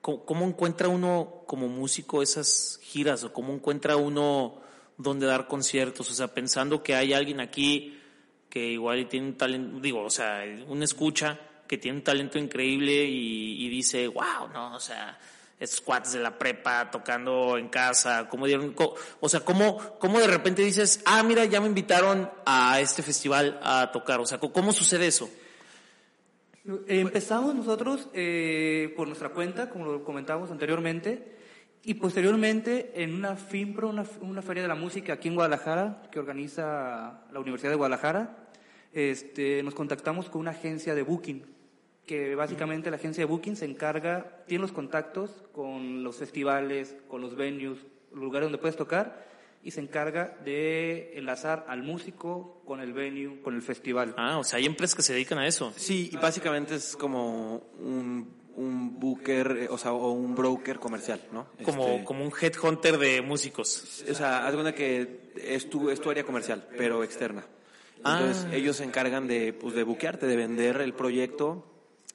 cómo, 0.00 0.46
encuentra 0.46 0.88
uno 0.88 1.42
como 1.46 1.68
músico 1.68 2.22
esas 2.22 2.78
giras 2.82 3.24
o 3.24 3.32
cómo 3.32 3.52
encuentra 3.52 3.96
uno 3.96 4.60
dónde 4.96 5.26
dar 5.26 5.46
conciertos? 5.46 6.10
O 6.10 6.14
sea, 6.14 6.28
pensando 6.28 6.82
que 6.82 6.94
hay 6.94 7.12
alguien 7.12 7.40
aquí 7.40 7.98
que 8.48 8.66
igual 8.66 9.08
tiene 9.08 9.28
un 9.28 9.36
talento, 9.36 9.80
digo, 9.80 10.02
o 10.02 10.10
sea, 10.10 10.42
un 10.66 10.82
escucha 10.82 11.38
que 11.68 11.78
tiene 11.78 11.98
un 11.98 12.04
talento 12.04 12.38
increíble 12.38 13.04
y, 13.04 13.68
dice, 13.68 14.08
wow, 14.08 14.48
no, 14.52 14.74
o 14.74 14.80
sea, 14.80 15.16
estos 15.60 15.80
cuates 15.80 16.12
de 16.14 16.18
la 16.18 16.36
prepa 16.36 16.90
tocando 16.90 17.56
en 17.56 17.68
casa, 17.68 18.28
¿cómo 18.28 18.46
dieron, 18.46 18.74
o 19.20 19.28
sea, 19.28 19.40
cómo, 19.40 19.78
cómo 20.00 20.18
de 20.18 20.26
repente 20.26 20.62
dices, 20.62 21.00
ah, 21.04 21.22
mira, 21.22 21.44
ya 21.44 21.60
me 21.60 21.68
invitaron 21.68 22.28
a 22.44 22.80
este 22.80 23.04
festival 23.04 23.60
a 23.62 23.92
tocar, 23.92 24.18
o 24.18 24.26
sea, 24.26 24.38
¿cómo 24.38 24.72
sucede 24.72 25.06
eso? 25.06 25.30
Empezamos 26.64 27.54
nosotros 27.54 28.10
eh, 28.12 28.92
por 28.94 29.06
nuestra 29.06 29.30
cuenta, 29.30 29.70
como 29.70 29.86
lo 29.86 30.04
comentábamos 30.04 30.50
anteriormente, 30.50 31.36
y 31.82 31.94
posteriormente 31.94 32.92
en 33.02 33.14
una 33.14 33.36
FIMPRO, 33.36 33.94
una 34.20 34.42
feria 34.42 34.62
de 34.62 34.68
la 34.68 34.74
música 34.74 35.14
aquí 35.14 35.28
en 35.28 35.36
Guadalajara, 35.36 36.02
que 36.12 36.18
organiza 36.18 37.22
la 37.32 37.40
Universidad 37.40 37.70
de 37.70 37.76
Guadalajara, 37.76 38.48
este, 38.92 39.62
nos 39.62 39.74
contactamos 39.74 40.28
con 40.28 40.42
una 40.42 40.50
agencia 40.50 40.94
de 40.94 41.02
booking, 41.02 41.46
que 42.04 42.34
básicamente 42.34 42.90
la 42.90 42.96
agencia 42.96 43.22
de 43.22 43.30
booking 43.30 43.56
se 43.56 43.64
encarga, 43.64 44.42
tiene 44.46 44.60
los 44.60 44.72
contactos 44.72 45.44
con 45.52 46.04
los 46.04 46.16
festivales, 46.16 46.94
con 47.08 47.22
los 47.22 47.36
venues, 47.36 47.78
lugares 48.12 48.46
donde 48.46 48.58
puedes 48.58 48.76
tocar, 48.76 49.29
y 49.62 49.70
se 49.72 49.80
encarga 49.80 50.36
de 50.44 51.12
enlazar 51.18 51.66
al 51.68 51.82
músico 51.82 52.62
con 52.64 52.80
el 52.80 52.92
venue, 52.92 53.40
con 53.42 53.54
el 53.54 53.62
festival. 53.62 54.14
Ah, 54.16 54.38
o 54.38 54.44
sea, 54.44 54.58
hay 54.58 54.66
empresas 54.66 54.94
que 54.94 55.02
se 55.02 55.12
dedican 55.12 55.38
a 55.38 55.46
eso. 55.46 55.72
Sí, 55.76 56.08
y 56.12 56.16
básicamente 56.16 56.74
es 56.76 56.96
como 56.96 57.56
un, 57.78 58.32
un 58.56 58.98
booker, 58.98 59.56
eh, 59.62 59.68
o 59.70 59.76
sea, 59.76 59.92
o 59.92 60.12
un 60.12 60.34
broker 60.34 60.78
comercial, 60.78 61.20
¿no? 61.32 61.46
Como, 61.64 61.86
Este, 61.88 62.04
como 62.04 62.24
un 62.24 62.32
headhunter 62.40 62.96
de 62.98 63.20
músicos. 63.22 64.02
O 64.10 64.14
sea, 64.14 64.46
haz 64.46 64.52
cuenta 64.54 64.74
que 64.74 65.32
es 65.36 65.68
tu, 65.68 65.90
es 65.90 66.00
tu 66.00 66.10
área 66.10 66.24
comercial, 66.24 66.66
pero 66.78 67.04
externa. 67.04 67.44
Entonces, 67.98 68.46
Ah. 68.50 68.54
ellos 68.54 68.76
se 68.76 68.84
encargan 68.84 69.26
de, 69.28 69.52
pues, 69.52 69.74
de 69.74 69.82
buquearte, 69.82 70.26
de 70.26 70.36
vender 70.36 70.80
el 70.80 70.94
proyecto 70.94 71.66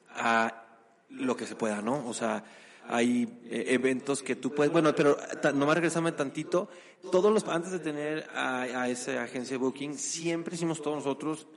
a 0.10 0.64
lo 1.10 1.38
que 1.38 1.46
se 1.46 1.56
pueda, 1.56 1.82
¿no? 1.84 2.08
O 2.08 2.14
sea, 2.16 2.44
hay 2.88 3.40
eh, 3.50 3.66
eventos 3.70 4.22
que 4.22 4.36
tú 4.36 4.54
puedes, 4.54 4.72
bueno, 4.72 4.94
pero 4.96 5.18
nomás 5.54 5.76
regresame 5.76 6.12
tantito, 6.12 6.70
todos 7.12 7.32
los, 7.32 7.48
antes 7.48 7.72
de 7.72 7.80
tener 7.80 8.28
a, 8.34 8.62
a 8.62 8.90
esa 8.90 9.24
agencia 9.24 9.56
de 9.56 9.64
booking, 9.64 9.98
siempre 9.98 10.56
hicimos 10.56 10.82
todos 10.82 10.98
nosotros 10.98 11.48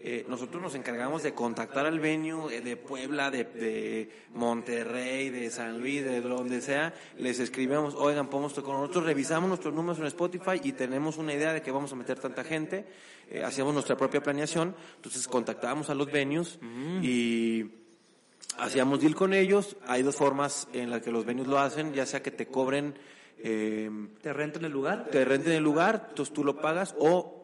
eh, 0.00 0.24
nosotros 0.28 0.62
nos 0.62 0.76
encargamos 0.76 1.24
de 1.24 1.34
contactar 1.34 1.84
al 1.84 1.98
venue 1.98 2.54
eh, 2.54 2.60
de 2.60 2.76
Puebla, 2.76 3.32
de, 3.32 3.42
de, 3.42 4.10
Monterrey, 4.32 5.28
de 5.28 5.50
San 5.50 5.80
Luis, 5.80 6.04
de 6.04 6.20
donde 6.20 6.60
sea, 6.60 6.94
les 7.16 7.40
escribimos, 7.40 7.96
oigan, 7.96 8.28
podemos 8.28 8.54
con 8.54 8.80
nosotros, 8.80 9.04
revisamos 9.04 9.48
nuestros 9.48 9.74
números 9.74 9.98
en 9.98 10.06
Spotify 10.06 10.60
y 10.62 10.70
tenemos 10.70 11.18
una 11.18 11.34
idea 11.34 11.52
de 11.52 11.62
que 11.62 11.72
vamos 11.72 11.92
a 11.92 11.96
meter 11.96 12.16
tanta 12.20 12.44
gente, 12.44 12.86
eh, 13.28 13.42
hacíamos 13.42 13.74
nuestra 13.74 13.96
propia 13.96 14.22
planeación, 14.22 14.76
entonces 14.94 15.26
contactábamos 15.26 15.90
a 15.90 15.96
los 15.96 16.10
venues 16.12 16.60
Mm. 16.62 17.00
y 17.02 17.64
hacíamos 18.58 19.00
deal 19.00 19.14
con 19.14 19.32
ellos, 19.34 19.76
hay 19.86 20.02
dos 20.02 20.16
formas 20.16 20.68
en 20.72 20.90
las 20.90 21.02
que 21.02 21.10
los 21.10 21.24
venues 21.24 21.48
lo 21.48 21.58
hacen, 21.58 21.92
ya 21.94 22.06
sea 22.06 22.22
que 22.22 22.30
te 22.30 22.46
cobren... 22.46 22.94
Eh, 23.40 23.88
¿Te 24.20 24.32
rentan 24.32 24.64
el 24.64 24.72
lugar? 24.72 25.08
te 25.12 25.24
renten 25.24 25.52
el 25.52 25.62
lugar, 25.62 26.06
entonces 26.10 26.34
tú 26.34 26.42
lo 26.42 26.60
pagas 26.60 26.96
o 26.98 27.38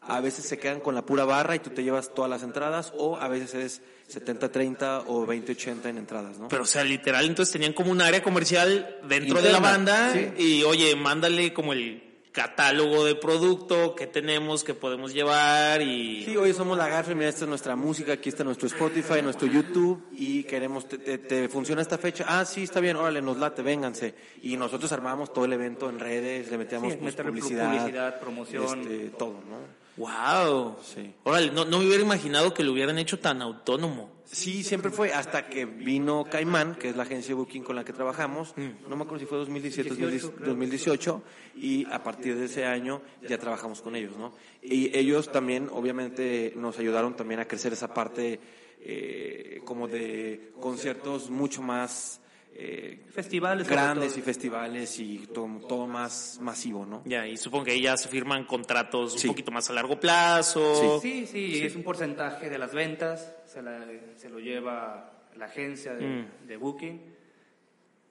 a 0.00 0.20
veces 0.20 0.46
se 0.46 0.58
quedan 0.58 0.80
con 0.80 0.94
la 0.94 1.02
pura 1.02 1.24
barra 1.24 1.56
y 1.56 1.58
tú 1.58 1.70
te 1.70 1.82
llevas 1.82 2.14
todas 2.14 2.30
las 2.30 2.42
entradas 2.42 2.92
o 2.96 3.16
a 3.16 3.28
veces 3.28 3.54
es 3.54 3.82
70-30 4.22 5.04
o 5.08 5.26
20-80 5.26 5.86
en 5.86 5.98
entradas, 5.98 6.38
¿no? 6.38 6.48
Pero, 6.48 6.62
o 6.62 6.66
sea, 6.66 6.84
literal, 6.84 7.26
entonces 7.26 7.52
tenían 7.52 7.72
como 7.72 7.90
un 7.90 8.00
área 8.00 8.22
comercial 8.22 8.98
dentro 9.08 9.42
de 9.42 9.52
la 9.52 9.60
banda 9.60 10.12
sí. 10.12 10.32
y, 10.38 10.62
oye, 10.62 10.94
mándale 10.96 11.52
como 11.52 11.72
el 11.72 12.05
catálogo 12.36 13.06
de 13.06 13.14
producto 13.14 13.94
que 13.94 14.06
tenemos, 14.06 14.62
que 14.62 14.74
podemos 14.74 15.14
llevar 15.14 15.80
y... 15.80 16.22
Sí, 16.26 16.36
hoy 16.36 16.52
somos 16.52 16.76
la 16.76 16.86
Garfe, 16.86 17.14
mira, 17.14 17.30
esta 17.30 17.44
es 17.44 17.48
nuestra 17.48 17.76
música, 17.76 18.12
aquí 18.12 18.28
está 18.28 18.44
nuestro 18.44 18.66
Spotify, 18.66 19.22
nuestro 19.22 19.48
YouTube 19.48 20.06
y 20.12 20.44
queremos, 20.44 20.86
te, 20.86 20.98
te- 20.98 21.16
te 21.16 21.48
funciona 21.48 21.80
esta 21.80 21.96
fecha? 21.96 22.26
Ah, 22.28 22.44
sí, 22.44 22.64
está 22.64 22.78
bien, 22.80 22.96
órale, 22.96 23.22
nos 23.22 23.38
late, 23.38 23.62
vénganse. 23.62 24.14
Y 24.42 24.58
nosotros 24.58 24.92
armamos 24.92 25.32
todo 25.32 25.46
el 25.46 25.54
evento 25.54 25.88
en 25.88 25.98
redes, 25.98 26.50
le 26.50 26.58
metíamos 26.58 26.92
Sí, 26.92 26.98
pues, 27.00 27.14
publicidad, 27.16 27.70
publicidad, 27.72 28.20
promoción. 28.20 28.80
este, 28.82 28.98
todo, 29.16 29.40
¿no? 29.48 29.86
¡Wow! 29.96 30.76
Sí. 30.94 31.14
Órale, 31.24 31.50
no, 31.52 31.64
no 31.64 31.78
me 31.78 31.86
hubiera 31.86 32.02
imaginado 32.02 32.52
que 32.52 32.62
lo 32.62 32.72
hubieran 32.72 32.98
hecho 32.98 33.18
tan 33.18 33.40
autónomo. 33.40 34.10
Sí, 34.30 34.64
siempre 34.64 34.90
fue 34.90 35.12
hasta 35.12 35.48
que 35.48 35.64
vino 35.66 36.24
Caimán, 36.28 36.74
que 36.74 36.88
es 36.90 36.96
la 36.96 37.04
agencia 37.04 37.28
de 37.28 37.34
booking 37.34 37.62
con 37.62 37.76
la 37.76 37.84
que 37.84 37.92
trabajamos. 37.92 38.52
Mm. 38.56 38.88
No 38.88 38.96
me 38.96 39.04
acuerdo 39.04 39.20
si 39.20 39.26
fue 39.26 39.38
2017 39.38 39.90
o 39.92 39.94
18, 40.08 40.34
creo. 40.34 40.48
2018 40.48 41.22
y 41.56 41.86
a 41.90 42.02
partir 42.02 42.36
de 42.36 42.46
ese 42.46 42.64
año 42.66 43.02
ya 43.28 43.38
trabajamos 43.38 43.80
con 43.82 43.94
ellos, 43.94 44.16
¿no? 44.18 44.34
Y 44.62 44.96
ellos 44.98 45.30
también, 45.30 45.68
obviamente, 45.72 46.52
nos 46.56 46.78
ayudaron 46.78 47.14
también 47.14 47.38
a 47.40 47.46
crecer 47.46 47.72
esa 47.72 47.94
parte 47.94 48.40
eh, 48.80 49.60
como 49.64 49.86
de 49.88 50.52
conciertos 50.60 51.30
mucho 51.30 51.62
más 51.62 52.20
eh, 52.58 53.04
Festivales. 53.12 53.68
grandes 53.68 54.16
y 54.16 54.22
festivales 54.22 54.98
y 54.98 55.26
todo, 55.32 55.46
todo 55.68 55.86
más 55.86 56.38
masivo, 56.40 56.86
¿no? 56.86 57.02
Ya, 57.04 57.26
y 57.28 57.36
supongo 57.36 57.66
que 57.66 57.72
ahí 57.72 57.82
ya 57.82 57.96
se 57.96 58.08
firman 58.08 58.44
contratos 58.44 59.12
un 59.12 59.18
Sí. 59.18 59.28
poquito 59.28 59.50
más 59.52 59.68
a 59.70 59.72
largo 59.74 60.00
plazo. 60.00 60.98
Sí, 61.00 61.26
sí, 61.26 61.60
es 61.62 61.76
un 61.76 61.82
porcentaje 61.82 62.48
de 62.48 62.58
las 62.58 62.72
ventas, 62.72 63.30
se, 63.56 63.62
la- 63.62 63.86
se 64.16 64.28
lo 64.28 64.38
lleva 64.38 65.10
la 65.36 65.46
agencia 65.46 65.94
de, 65.94 66.06
Mm. 66.06 66.46
de 66.46 66.56
Booking 66.58 67.00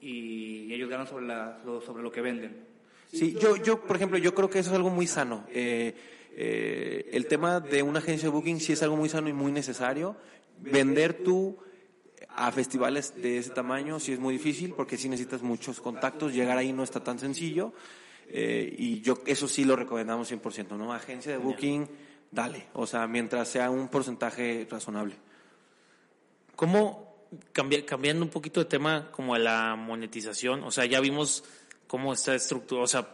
y 0.01 0.73
ellos 0.73 0.89
ganan 0.89 1.07
sobre, 1.07 1.27
la- 1.27 1.61
lo- 1.65 1.81
sobre 1.81 2.01
lo 2.03 2.11
que 2.11 2.21
venden. 2.21 2.65
Sí, 3.11 3.35
yo, 3.39 3.55
yo, 3.57 3.79
por 3.81 3.95
ejemplo, 3.95 4.17
yo 4.17 4.33
creo 4.33 4.49
que 4.49 4.59
eso 4.59 4.71
es 4.71 4.75
algo 4.75 4.89
muy 4.89 5.07
sano. 5.07 5.45
Eh, 5.49 5.93
eh, 6.35 7.09
el 7.13 7.27
tema 7.27 7.59
de 7.59 7.81
una 7.83 7.99
agencia 7.99 8.27
de 8.27 8.33
booking 8.33 8.59
sí 8.59 8.73
es 8.73 8.81
algo 8.83 8.97
muy 8.97 9.07
sano 9.07 9.29
y 9.29 9.33
muy 9.33 9.51
necesario. 9.51 10.15
Vender 10.59 11.23
tú 11.23 11.57
a 12.29 12.51
festivales 12.51 13.13
de 13.21 13.37
ese 13.37 13.51
tamaño 13.51 13.99
sí 13.99 14.11
es 14.13 14.19
muy 14.19 14.33
difícil 14.33 14.73
porque 14.75 14.97
sí 14.97 15.07
necesitas 15.09 15.41
muchos 15.43 15.79
contactos. 15.79 16.33
Llegar 16.33 16.57
ahí 16.57 16.73
no 16.73 16.83
está 16.83 17.01
tan 17.03 17.19
sencillo. 17.19 17.71
Eh, 18.27 18.73
y 18.77 19.01
yo 19.01 19.19
eso 19.27 19.47
sí 19.47 19.63
lo 19.63 19.75
recomendamos 19.75 20.27
100%, 20.31 20.75
¿no? 20.77 20.91
Agencia 20.91 21.31
de 21.31 21.37
booking, 21.37 21.87
dale. 22.31 22.65
O 22.73 22.87
sea, 22.87 23.07
mientras 23.07 23.47
sea 23.47 23.69
un 23.69 23.87
porcentaje 23.87 24.67
razonable. 24.69 25.15
¿Cómo, 26.55 27.15
cambia- 27.51 27.85
cambiando 27.85 28.23
un 28.23 28.29
poquito 28.29 28.59
de 28.59 28.65
tema 28.65 29.11
como 29.11 29.35
a 29.35 29.39
la 29.39 29.75
monetización? 29.75 30.63
O 30.63 30.71
sea, 30.71 30.85
ya 30.85 30.99
vimos 30.99 31.43
cómo 31.87 32.13
está 32.13 32.33
estructurado, 32.35 32.83
o 32.85 32.87
sea, 32.87 33.09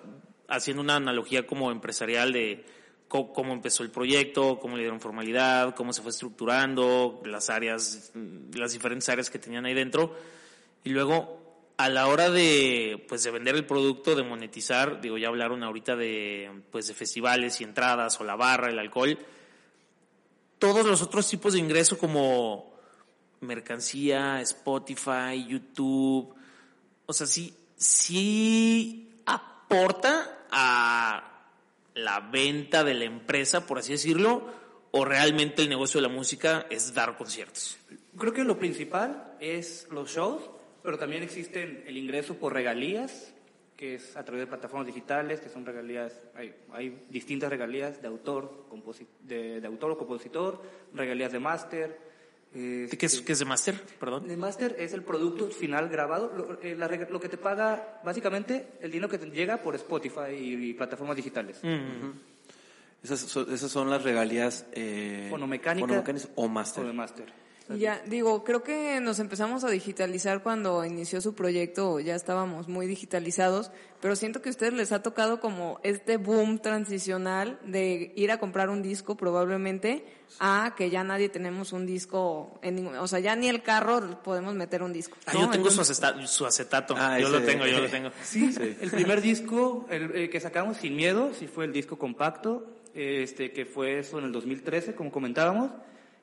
haciendo 0.48 0.82
una 0.82 0.96
analogía 0.98 1.48
como 1.48 1.72
empresarial 1.72 2.34
de 2.34 2.66
co- 3.08 3.34
cómo 3.34 3.54
empezó 3.54 3.84
el 3.84 3.90
proyecto, 3.90 4.60
cómo 4.60 4.76
le 4.76 4.84
dieron 4.84 5.02
formalidad, 5.02 5.76
cómo 5.76 5.94
se 5.94 6.02
fue 6.02 6.12
estructurando, 6.12 7.22
las 7.26 7.50
áreas, 7.50 8.12
las 8.54 8.74
diferentes 8.74 9.08
áreas 9.10 9.30
que 9.30 9.40
tenían 9.40 9.66
ahí 9.66 9.74
dentro. 9.74 10.16
Y 10.84 10.90
luego, 10.92 11.40
a 11.78 11.90
la 11.90 12.08
hora 12.08 12.30
de, 12.30 13.04
pues, 13.10 13.24
de 13.24 13.32
vender 13.32 13.56
el 13.56 13.66
producto, 13.66 14.16
de 14.16 14.24
monetizar, 14.24 15.02
digo, 15.02 15.18
ya 15.18 15.30
hablaron 15.30 15.64
ahorita 15.64 15.96
de, 15.96 16.52
pues, 16.72 16.88
de 16.88 16.94
festivales 16.94 17.60
y 17.60 17.64
entradas 17.64 18.20
o 18.22 18.24
la 18.24 18.36
barra, 18.36 18.70
el 18.70 18.78
alcohol. 18.80 19.18
Todos 20.60 20.86
los 20.86 21.02
otros 21.02 21.28
tipos 21.28 21.54
de 21.54 21.60
ingreso 21.60 21.98
como 21.98 22.71
mercancía, 23.42 24.40
Spotify, 24.42 25.46
YouTube, 25.48 26.34
o 27.06 27.14
sea, 27.14 27.28
sí, 27.28 27.54
sí 27.76 29.22
aporta 29.26 30.46
a 30.52 31.48
la 31.96 32.20
venta 32.20 32.84
de 32.84 32.94
la 32.94 33.06
empresa, 33.06 33.66
por 33.68 33.80
así 33.80 33.92
decirlo, 33.92 34.46
o 34.92 35.06
realmente 35.06 35.62
el 35.62 35.70
negocio 35.70 36.00
de 36.00 36.08
la 36.08 36.14
música 36.14 36.68
es 36.70 36.94
dar 36.94 37.18
conciertos. 37.18 37.78
Creo 38.18 38.34
que 38.34 38.44
lo 38.44 38.60
principal 38.60 39.36
es 39.40 39.88
los 39.92 40.12
shows, 40.12 40.50
pero 40.84 40.98
también 40.98 41.24
existen 41.24 41.84
el 41.88 41.98
ingreso 41.98 42.36
por 42.36 42.54
regalías, 42.54 43.34
que 43.76 43.96
es 43.96 44.16
a 44.16 44.24
través 44.24 44.42
de 44.42 44.48
plataformas 44.48 44.86
digitales, 44.86 45.40
que 45.42 45.50
son 45.50 45.66
regalías, 45.66 46.14
hay, 46.36 47.06
distintas 47.10 47.50
regalías 47.50 48.02
de 48.02 48.08
autor, 48.08 48.68
de, 49.22 49.60
de 49.60 49.68
autor 49.68 49.92
o 49.92 49.98
compositor, 49.98 50.62
regalías 50.94 51.32
de 51.32 51.40
máster. 51.40 52.11
Eh, 52.54 52.90
¿Qué 52.98 53.06
es, 53.06 53.22
qué 53.22 53.32
es 53.32 53.40
de 53.40 53.46
máster? 53.46 53.82
Perdón. 54.00 54.30
El 54.30 54.38
máster 54.38 54.76
es 54.78 54.94
el 54.94 55.04
producto 55.04 55.48
final 55.50 55.88
grabado, 55.90 56.32
lo, 56.36 56.62
eh, 56.62 56.76
la 56.76 56.88
lo 56.88 57.20
que 57.20 57.30
te 57.30 57.38
paga 57.38 58.02
básicamente 58.04 58.74
el 58.82 58.92
dinero 58.92 59.10
que 59.10 59.18
te 59.18 59.30
llega 59.30 59.58
por 59.58 59.76
Spotify 59.76 60.32
y, 60.38 60.70
y 60.70 60.74
plataformas 60.74 61.16
digitales. 61.16 61.60
Mm. 61.64 62.12
Esas 63.04 63.20
son, 63.22 63.52
esas 63.52 63.72
son 63.72 63.90
las 63.90 64.04
regalías 64.04 64.66
eh, 64.74 65.28
Fonomecánica 65.30 65.88
fonomecánicas 65.88 66.30
o 66.36 66.46
O 66.46 66.48
máster. 66.48 66.86
de 66.86 66.94
máster. 66.94 67.41
Ya, 67.78 68.02
digo, 68.06 68.44
creo 68.44 68.64
que 68.64 69.00
nos 69.02 69.20
empezamos 69.20 69.64
a 69.64 69.70
digitalizar 69.70 70.44
cuando 70.44 70.84
inició 70.86 71.22
su 71.22 71.34
proyecto, 71.36 72.00
ya 72.00 72.16
estábamos 72.16 72.68
muy 72.68 72.88
digitalizados, 72.88 73.72
pero 74.02 74.16
siento 74.16 74.42
que 74.42 74.50
a 74.50 74.52
ustedes 74.52 74.74
les 74.74 74.92
ha 74.92 75.02
tocado 75.04 75.40
como 75.40 75.80
este 75.84 76.18
boom 76.18 76.60
transicional 76.60 77.60
de 77.66 78.12
ir 78.16 78.32
a 78.32 78.40
comprar 78.40 78.70
un 78.70 78.82
disco 78.82 79.16
probablemente 79.16 80.06
a 80.40 80.74
que 80.78 80.90
ya 80.90 81.04
nadie 81.04 81.30
tenemos 81.30 81.74
un 81.74 81.86
disco, 81.86 82.60
en 82.62 82.76
ningún- 82.76 82.96
o 82.96 83.08
sea, 83.08 83.20
ya 83.20 83.36
ni 83.36 83.48
el 83.50 83.62
carro 83.62 84.22
podemos 84.24 84.56
meter 84.56 84.82
un 84.84 84.94
disco. 84.94 85.18
Ah, 85.26 85.32
¿no? 85.34 85.42
yo 85.42 85.50
tengo 85.50 85.66
su, 85.70 85.82
Entonces- 85.82 86.00
aceta- 86.04 86.28
su 86.28 86.46
acetato. 86.46 86.96
Ah, 86.98 87.20
yo 87.20 87.28
ese- 87.28 87.40
lo 87.40 87.46
tengo, 87.46 87.66
yo 87.66 87.80
lo 87.80 87.90
tengo. 87.90 88.10
Sí, 88.24 88.54
el 88.82 88.90
primer 88.92 89.22
disco 89.22 89.86
el, 89.90 90.12
el 90.16 90.30
que 90.30 90.40
sacamos 90.40 90.78
sin 90.78 90.96
miedo, 90.96 91.32
sí 91.38 91.48
fue 91.48 91.66
el 91.66 91.74
disco 91.74 91.98
compacto, 91.98 92.66
este 92.94 93.52
que 93.52 93.66
fue 93.66 94.00
eso 94.00 94.20
en 94.20 94.26
el 94.26 94.32
2013, 94.32 94.96
como 94.96 95.12
comentábamos, 95.12 95.72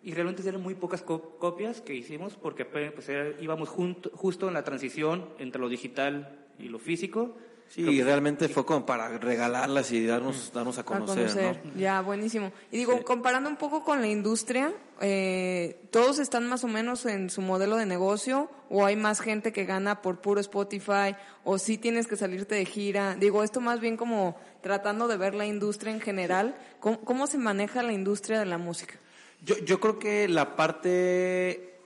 y 0.03 0.13
realmente 0.15 0.47
eran 0.49 0.63
muy 0.63 0.75
pocas 0.75 1.03
co- 1.03 1.37
copias 1.39 1.81
que 1.81 1.95
hicimos 1.95 2.35
porque 2.37 2.65
pues, 2.65 3.09
era- 3.09 3.31
íbamos 3.41 3.69
junto- 3.69 4.11
justo 4.15 4.49
en 4.49 4.55
la 4.55 4.65
transición 4.65 5.29
entre 5.39 5.61
lo 5.61 5.69
digital 5.69 6.39
y 6.59 6.69
lo 6.69 6.79
físico. 6.79 7.37
Sí, 7.69 7.83
y 7.83 8.03
realmente 8.03 8.49
fue 8.49 8.65
como 8.65 8.87
para 8.87 9.19
regalarlas 9.19 9.93
y 9.93 10.07
darnos, 10.07 10.53
darnos 10.55 10.79
a 10.79 10.81
a 10.81 10.85
conocer, 10.87 11.27
conocer. 11.29 11.61
¿no? 11.67 11.79
Ya, 11.79 12.01
buenísimo. 12.01 12.51
Y 12.73 12.79
digo, 12.79 12.97
Sí. 12.97 13.05
comparando 13.05 13.51
un 13.51 13.57
poco 13.57 13.85
con 13.85 14.01
la 14.01 14.07
industria, 14.09 14.73
eh, 15.03 15.79
¿todos 15.91 16.19
están 16.19 16.49
más 16.49 16.65
o 16.65 16.69
menos 16.69 17.05
en 17.05 17.29
su 17.29 17.43
modelo 17.43 17.77
de 17.77 17.85
negocio? 17.85 18.51
¿O 18.71 18.87
hay 18.87 18.97
más 18.97 19.21
gente 19.21 19.53
que 19.53 19.67
gana 19.67 20.01
por 20.01 20.21
puro 20.23 20.41
Spotify? 20.41 21.15
¿O 21.45 21.59
sí 21.59 21.77
tienes 21.77 22.07
que 22.07 22.17
salirte 22.17 22.55
de 22.55 22.65
gira? 22.65 23.17
Digo, 23.17 23.43
esto 23.45 23.61
más 23.61 23.81
bien 23.81 23.99
como 23.99 24.37
tratando 24.63 25.07
de 25.07 25.19
ver 25.19 25.35
la 25.35 25.45
industria 25.45 25.93
en 25.93 26.01
general. 26.01 26.57
¿Cómo, 26.81 27.01
cómo 27.03 27.27
se 27.27 27.37
maneja 27.37 27.83
la 27.83 27.93
industria 27.93 28.39
de 28.39 28.47
la 28.47 28.57
música? 28.57 28.95
Yo, 29.44 29.57
yo 29.59 29.81
creo 29.81 29.98
que 29.98 30.29
la 30.29 30.57
parte 30.57 31.79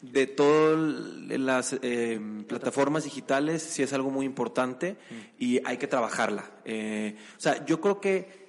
de 0.00 0.26
todas 0.28 0.78
las 0.78 1.76
eh, 1.82 2.20
plataformas 2.46 3.04
digitales 3.04 3.62
sí 3.62 3.82
es 3.82 3.92
algo 3.92 4.10
muy 4.10 4.26
importante 4.26 4.96
y 5.38 5.60
hay 5.64 5.76
que 5.76 5.86
trabajarla. 5.86 6.50
Eh, 6.64 7.16
o 7.36 7.40
sea, 7.40 7.64
yo 7.64 7.80
creo 7.80 8.00
que 8.00 8.48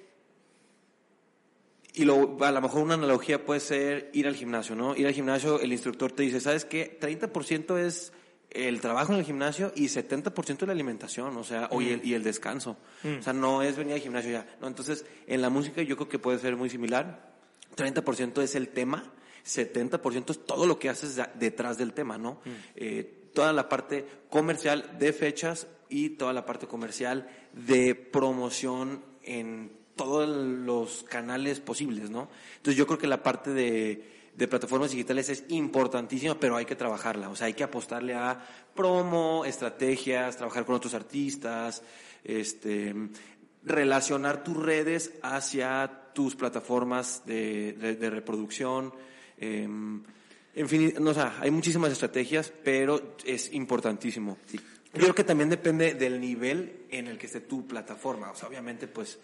y 1.92 2.04
lo, 2.04 2.38
a 2.44 2.52
lo 2.52 2.60
mejor 2.60 2.82
una 2.82 2.94
analogía 2.94 3.44
puede 3.44 3.60
ser 3.60 4.10
ir 4.12 4.28
al 4.28 4.36
gimnasio, 4.36 4.76
¿no? 4.76 4.94
Ir 4.94 5.06
al 5.06 5.12
gimnasio, 5.12 5.60
el 5.60 5.72
instructor 5.72 6.12
te 6.12 6.22
dice, 6.22 6.40
¿sabes 6.40 6.64
qué? 6.64 6.98
30% 7.00 7.78
es 7.78 8.12
el 8.50 8.80
trabajo 8.80 9.12
en 9.12 9.18
el 9.18 9.24
gimnasio 9.24 9.72
y 9.74 9.86
70% 9.86 10.62
es 10.62 10.66
la 10.66 10.72
alimentación, 10.72 11.36
o 11.36 11.44
sea, 11.44 11.68
o 11.72 11.80
y, 11.80 11.90
el, 11.90 12.04
y 12.04 12.14
el 12.14 12.22
descanso. 12.22 12.76
O 13.18 13.22
sea, 13.22 13.32
no 13.32 13.62
es 13.62 13.76
venir 13.76 13.94
al 13.94 14.00
gimnasio 14.00 14.30
ya. 14.30 14.46
No, 14.60 14.68
entonces, 14.68 15.04
en 15.26 15.42
la 15.42 15.50
música 15.50 15.82
yo 15.82 15.96
creo 15.96 16.08
que 16.08 16.18
puede 16.18 16.38
ser 16.38 16.56
muy 16.56 16.70
similar. 16.70 17.29
30% 17.76 18.42
es 18.42 18.54
el 18.54 18.68
tema, 18.68 19.12
70% 19.44 20.30
es 20.30 20.44
todo 20.44 20.66
lo 20.66 20.78
que 20.78 20.88
haces 20.88 21.20
detrás 21.34 21.78
del 21.78 21.92
tema, 21.92 22.18
¿no? 22.18 22.40
Eh, 22.76 23.28
toda 23.32 23.52
la 23.52 23.68
parte 23.68 24.06
comercial 24.28 24.98
de 24.98 25.12
fechas 25.12 25.66
y 25.88 26.10
toda 26.10 26.32
la 26.32 26.44
parte 26.44 26.66
comercial 26.66 27.28
de 27.52 27.94
promoción 27.94 29.04
en 29.22 29.72
todos 29.96 30.28
los 30.28 31.04
canales 31.04 31.60
posibles, 31.60 32.10
¿no? 32.10 32.28
Entonces 32.56 32.76
yo 32.76 32.86
creo 32.86 32.98
que 32.98 33.06
la 33.06 33.22
parte 33.22 33.50
de, 33.50 34.30
de 34.34 34.48
plataformas 34.48 34.90
digitales 34.90 35.28
es 35.28 35.44
importantísima, 35.48 36.38
pero 36.38 36.56
hay 36.56 36.64
que 36.64 36.76
trabajarla, 36.76 37.28
o 37.28 37.36
sea, 37.36 37.48
hay 37.48 37.54
que 37.54 37.64
apostarle 37.64 38.14
a 38.14 38.42
promo, 38.74 39.44
estrategias, 39.44 40.36
trabajar 40.36 40.64
con 40.64 40.76
otros 40.76 40.94
artistas, 40.94 41.82
este, 42.24 42.94
relacionar 43.62 44.42
tus 44.42 44.56
redes 44.56 45.12
hacia 45.22 45.99
tus 46.12 46.36
plataformas 46.36 47.22
de, 47.26 47.72
de, 47.72 48.10
reproducción. 48.10 48.92
Em, 49.38 50.02
en 50.54 50.68
fin, 50.68 50.94
no, 51.00 51.10
o 51.10 51.14
sea, 51.14 51.38
hay 51.40 51.50
muchísimas 51.50 51.92
estrategias, 51.92 52.52
pero 52.64 53.16
es 53.24 53.52
importantísimo. 53.52 54.38
Yo 54.92 55.02
creo 55.02 55.14
que 55.14 55.24
también 55.24 55.48
depende 55.48 55.94
del 55.94 56.20
nivel 56.20 56.86
en 56.90 57.06
el 57.06 57.16
que 57.16 57.26
esté 57.26 57.40
tu 57.40 57.66
plataforma. 57.66 58.30
O 58.30 58.34
sea, 58.34 58.48
obviamente, 58.48 58.88
pues, 58.88 59.18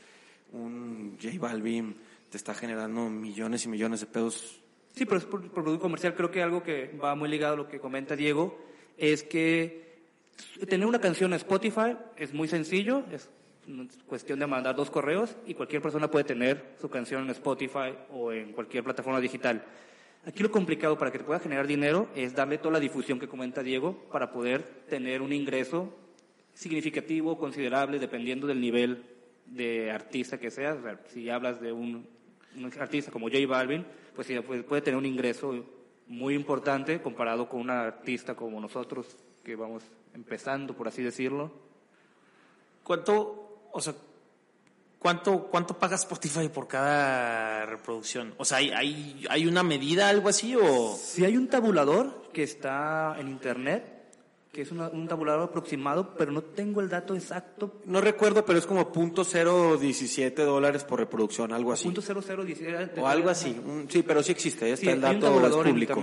un 0.52 1.18
J 1.20 1.36
Balvin 1.38 1.96
te 2.30 2.36
está 2.36 2.54
generando 2.54 3.08
millones 3.10 3.64
y 3.64 3.68
millones 3.68 4.00
de 4.00 4.06
pesos. 4.06 4.60
Sí, 4.94 5.04
pero 5.04 5.18
es 5.18 5.24
por, 5.24 5.50
producto 5.50 5.80
comercial. 5.80 6.14
Creo 6.14 6.30
que 6.30 6.42
algo 6.42 6.62
que 6.62 6.96
va 7.02 7.14
muy 7.14 7.28
ligado 7.28 7.54
a 7.54 7.56
lo 7.56 7.68
que 7.68 7.80
comenta 7.80 8.14
Diego 8.14 8.58
es 8.96 9.24
que 9.24 9.86
tener 10.68 10.86
una 10.86 11.00
canción 11.00 11.32
en 11.32 11.36
Spotify 11.36 11.96
es 12.16 12.32
muy 12.32 12.48
sencillo, 12.48 13.04
es 13.10 13.28
cuestión 14.06 14.38
de 14.38 14.46
mandar 14.46 14.76
dos 14.76 14.90
correos 14.90 15.36
y 15.46 15.54
cualquier 15.54 15.82
persona 15.82 16.10
puede 16.10 16.24
tener 16.24 16.74
su 16.80 16.88
canción 16.88 17.24
en 17.24 17.30
Spotify 17.30 17.94
o 18.12 18.32
en 18.32 18.52
cualquier 18.52 18.84
plataforma 18.84 19.20
digital. 19.20 19.64
Aquí 20.26 20.42
lo 20.42 20.50
complicado 20.50 20.98
para 20.98 21.12
que 21.12 21.18
te 21.18 21.24
pueda 21.24 21.38
generar 21.38 21.66
dinero 21.66 22.08
es 22.14 22.34
darle 22.34 22.58
toda 22.58 22.72
la 22.72 22.80
difusión 22.80 23.18
que 23.20 23.28
comenta 23.28 23.62
Diego 23.62 23.96
para 24.10 24.30
poder 24.32 24.62
tener 24.88 25.22
un 25.22 25.32
ingreso 25.32 25.94
significativo, 26.52 27.38
considerable, 27.38 27.98
dependiendo 27.98 28.46
del 28.46 28.60
nivel 28.60 29.04
de 29.46 29.90
artista 29.90 30.38
que 30.38 30.50
seas. 30.50 30.78
si 31.08 31.30
hablas 31.30 31.60
de 31.60 31.72
un, 31.72 32.08
artista 32.80 33.12
como 33.12 33.28
J 33.28 33.46
Balvin, 33.46 33.86
pues 34.14 34.28
puede 34.66 34.82
tener 34.82 34.98
un 34.98 35.06
ingreso 35.06 35.64
muy 36.08 36.34
importante 36.34 37.00
comparado 37.00 37.48
con 37.48 37.60
un 37.60 37.70
artista 37.70 38.34
como 38.34 38.60
nosotros 38.60 39.16
que 39.44 39.54
vamos 39.54 39.84
empezando, 40.14 40.74
por 40.74 40.88
así 40.88 41.02
decirlo. 41.02 41.52
¿Cuánto, 42.82 43.45
o 43.76 43.80
sea, 43.80 43.94
¿Cuánto, 44.98 45.46
¿Cuánto 45.48 45.78
paga 45.78 45.94
Spotify 45.94 46.48
por 46.48 46.66
cada 46.66 47.64
reproducción? 47.66 48.34
O 48.38 48.44
sea, 48.44 48.58
¿hay, 48.58 48.70
hay, 48.70 49.24
hay 49.28 49.46
una 49.46 49.62
medida, 49.62 50.08
algo 50.08 50.28
así? 50.28 50.56
O... 50.56 50.96
Si 51.00 51.24
hay 51.24 51.36
un 51.36 51.48
tabulador 51.48 52.30
que 52.32 52.42
está 52.42 53.14
en 53.18 53.28
internet, 53.28 53.84
que 54.52 54.62
es 54.62 54.72
un 54.72 55.06
tabulador 55.06 55.50
aproximado, 55.50 56.14
pero 56.16 56.32
no 56.32 56.42
tengo 56.42 56.80
el 56.80 56.88
dato 56.88 57.14
exacto. 57.14 57.80
No 57.84 58.00
recuerdo, 58.00 58.44
pero 58.44 58.58
es 58.58 58.66
como 58.66 58.90
punto 58.90 59.22
.017 59.22 60.34
dólares 60.34 60.82
por 60.82 60.98
reproducción, 60.98 61.52
algo 61.52 61.72
así. 61.72 61.84
Punto 61.84 62.02
.017. 62.02 62.98
O 62.98 63.06
algo 63.06 63.28
así. 63.28 63.54
sí, 63.88 64.02
pero 64.02 64.22
sí 64.22 64.32
existe, 64.32 64.72
está 64.72 64.90
el 64.90 65.00
dato 65.00 65.46
es 65.46 65.54
público. 65.68 66.02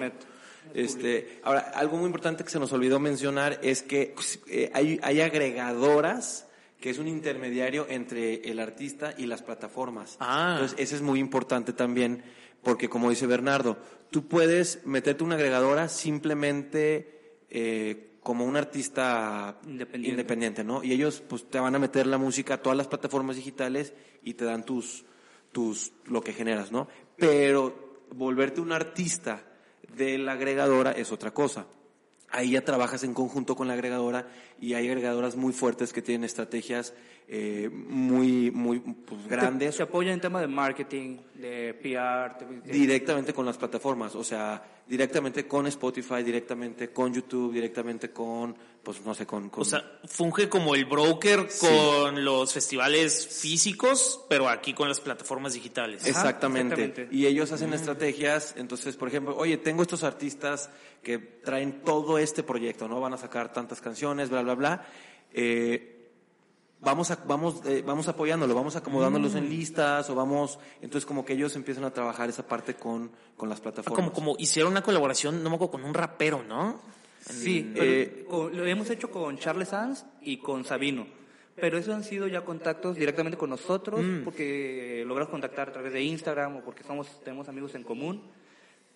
Este, 0.73 1.41
ahora, 1.43 1.71
algo 1.75 1.97
muy 1.97 2.05
importante 2.05 2.43
que 2.43 2.49
se 2.49 2.59
nos 2.59 2.71
olvidó 2.71 2.99
mencionar 2.99 3.59
es 3.63 3.83
que 3.83 4.15
eh, 4.47 4.71
hay, 4.73 4.99
hay 5.03 5.19
agregadoras 5.19 6.47
que 6.83 6.89
es 6.89 6.97
un 6.97 7.07
intermediario 7.07 7.87
entre 7.87 8.41
el 8.51 8.59
artista 8.59 9.13
y 9.17 9.25
las 9.25 9.41
plataformas. 9.41 10.17
Ah. 10.19 10.55
Entonces, 10.55 10.77
ese 10.77 10.95
es 10.95 11.01
muy 11.01 11.17
importante 11.17 11.71
también, 11.71 12.21
porque 12.61 12.89
como 12.89 13.09
dice 13.09 13.25
Bernardo, 13.25 13.77
tú 14.11 14.27
puedes 14.27 14.85
meterte 14.85 15.23
una 15.23 15.35
agregadora 15.35 15.87
simplemente 15.87 17.45
eh, 17.49 18.17
como 18.21 18.43
un 18.43 18.57
artista 18.57 19.61
independiente. 19.65 20.65
¿no? 20.65 20.83
Y 20.83 20.91
ellos 20.91 21.23
pues 21.25 21.49
te 21.49 21.57
van 21.57 21.73
a 21.73 21.79
meter 21.79 22.05
la 22.05 22.17
música 22.17 22.55
a 22.55 22.61
todas 22.61 22.77
las 22.77 22.89
plataformas 22.89 23.37
digitales 23.37 23.93
y 24.21 24.33
te 24.33 24.43
dan 24.43 24.65
tus, 24.65 25.05
tus, 25.53 25.93
lo 26.07 26.19
que 26.19 26.33
generas, 26.33 26.73
¿no? 26.73 26.89
Pero 27.15 28.03
volverte 28.11 28.59
un 28.59 28.73
artista 28.73 29.41
de 29.95 30.17
la 30.17 30.33
agregadora 30.33 30.91
es 30.91 31.13
otra 31.13 31.31
cosa 31.31 31.65
ahí 32.33 32.51
ya 32.51 32.65
trabajas 32.65 33.03
en 33.03 33.13
conjunto 33.13 33.55
con 33.55 33.67
la 33.67 33.75
agregadora 33.75 34.27
y 34.59 34.73
hay 34.73 34.87
agregadoras 34.87 35.35
muy 35.35 35.53
fuertes 35.53 35.93
que 35.93 36.01
tienen 36.01 36.25
estrategias 36.25 36.93
eh, 37.27 37.69
muy 37.71 38.51
muy 38.51 38.79
pues, 38.79 39.27
grandes. 39.27 39.75
Se 39.75 39.83
apoya 39.83 40.11
en 40.11 40.19
tema 40.19 40.41
de 40.41 40.47
marketing, 40.47 41.19
de 41.35 41.73
PR. 41.75 42.45
Directamente 42.69 43.33
con 43.33 43.45
las 43.45 43.57
plataformas, 43.57 44.15
o 44.15 44.23
sea, 44.23 44.61
directamente 44.87 45.47
con 45.47 45.67
Spotify, 45.67 46.23
directamente 46.23 46.89
con 46.89 47.13
YouTube, 47.13 47.53
directamente 47.53 48.09
con, 48.09 48.55
pues 48.83 49.03
no 49.05 49.15
sé, 49.15 49.25
con... 49.25 49.49
O 49.55 49.63
sea, 49.63 49.99
funge 50.05 50.49
como 50.49 50.75
el 50.75 50.83
broker 50.83 51.47
con 51.59 52.25
los 52.25 52.51
festivales 52.51 53.25
físicos, 53.27 54.19
pero 54.27 54.49
aquí 54.49 54.73
con 54.73 54.89
las 54.89 54.99
plataformas 54.99 55.53
digitales. 55.53 56.05
exactamente. 56.05 57.07
Y 57.09 57.25
ellos 57.25 57.51
hacen 57.53 57.69
mm. 57.69 57.75
estrategias, 57.75 58.55
entonces, 58.57 58.97
por 58.97 59.07
ejemplo, 59.07 59.37
oye, 59.37 59.55
tengo 59.57 59.83
estos 59.83 60.03
artistas 60.03 60.69
que 61.01 61.17
traen 61.17 61.81
todo 61.83 62.17
este 62.17 62.43
proyecto, 62.43 62.89
¿no? 62.89 62.99
Van 62.99 63.13
a 63.13 63.17
sacar 63.17 63.53
tantas 63.53 63.79
canciones, 63.79 64.29
bla, 64.29 64.41
bla, 64.41 64.55
bla. 64.55 64.87
Eh, 65.31 66.09
vamos 66.81 67.09
a, 67.11 67.15
vamos 67.25 67.61
eh, 67.65 67.83
vamos 67.85 68.09
apoyándolo, 68.09 68.53
vamos 68.53 68.75
acomodándolos 68.75 69.35
en 69.35 69.45
mm. 69.45 69.49
listas 69.49 70.09
o 70.09 70.15
vamos, 70.15 70.59
entonces 70.81 71.05
como 71.05 71.23
que 71.23 71.33
ellos 71.33 71.55
empiezan 71.55 71.85
a 71.85 71.93
trabajar 71.93 72.27
esa 72.27 72.45
parte 72.45 72.75
con, 72.75 73.11
con 73.37 73.47
las 73.47 73.61
plataformas. 73.61 73.95
Como, 73.95 74.11
como 74.11 74.35
hicieron 74.39 74.73
una 74.73 74.83
colaboración, 74.83 75.41
no 75.41 75.49
me 75.49 75.55
acuerdo, 75.55 75.71
con 75.71 75.85
un 75.85 75.93
rapero, 75.93 76.43
¿no? 76.43 76.81
Sí, 77.29 77.73
eh, 77.75 78.25
lo 78.29 78.65
hemos 78.65 78.89
hecho 78.89 79.09
con 79.09 79.37
Charles 79.37 79.69
Sanz 79.69 80.05
y 80.21 80.37
con 80.37 80.65
Sabino. 80.65 81.07
Pero 81.55 81.77
eso 81.77 81.93
han 81.93 82.03
sido 82.03 82.27
ya 82.27 82.41
contactos 82.41 82.95
directamente 82.95 83.37
con 83.37 83.49
nosotros, 83.49 84.01
mm. 84.03 84.23
porque 84.23 85.03
logramos 85.05 85.29
contactar 85.29 85.69
a 85.69 85.71
través 85.71 85.93
de 85.93 86.01
Instagram 86.01 86.57
o 86.57 86.61
porque 86.61 86.83
somos, 86.83 87.21
tenemos 87.23 87.47
amigos 87.47 87.75
en 87.75 87.83
común. 87.83 88.23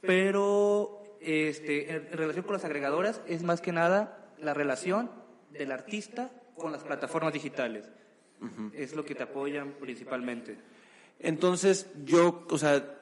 Pero 0.01 1.03
este, 1.21 1.91
en 1.95 2.17
relación 2.17 2.43
con 2.43 2.53
las 2.53 2.65
agregadoras 2.65 3.21
es 3.27 3.43
más 3.43 3.61
que 3.61 3.71
nada 3.71 4.33
la 4.39 4.53
relación 4.53 5.09
del 5.51 5.71
artista 5.71 6.31
con 6.55 6.71
las 6.71 6.83
plataformas 6.83 7.33
digitales. 7.33 7.89
Es 8.73 8.95
lo 8.95 9.03
que 9.03 9.15
te 9.15 9.23
apoyan 9.23 9.73
principalmente. 9.79 10.57
Entonces, 11.19 11.87
yo, 12.05 12.45
o 12.49 12.57
sea, 12.59 12.97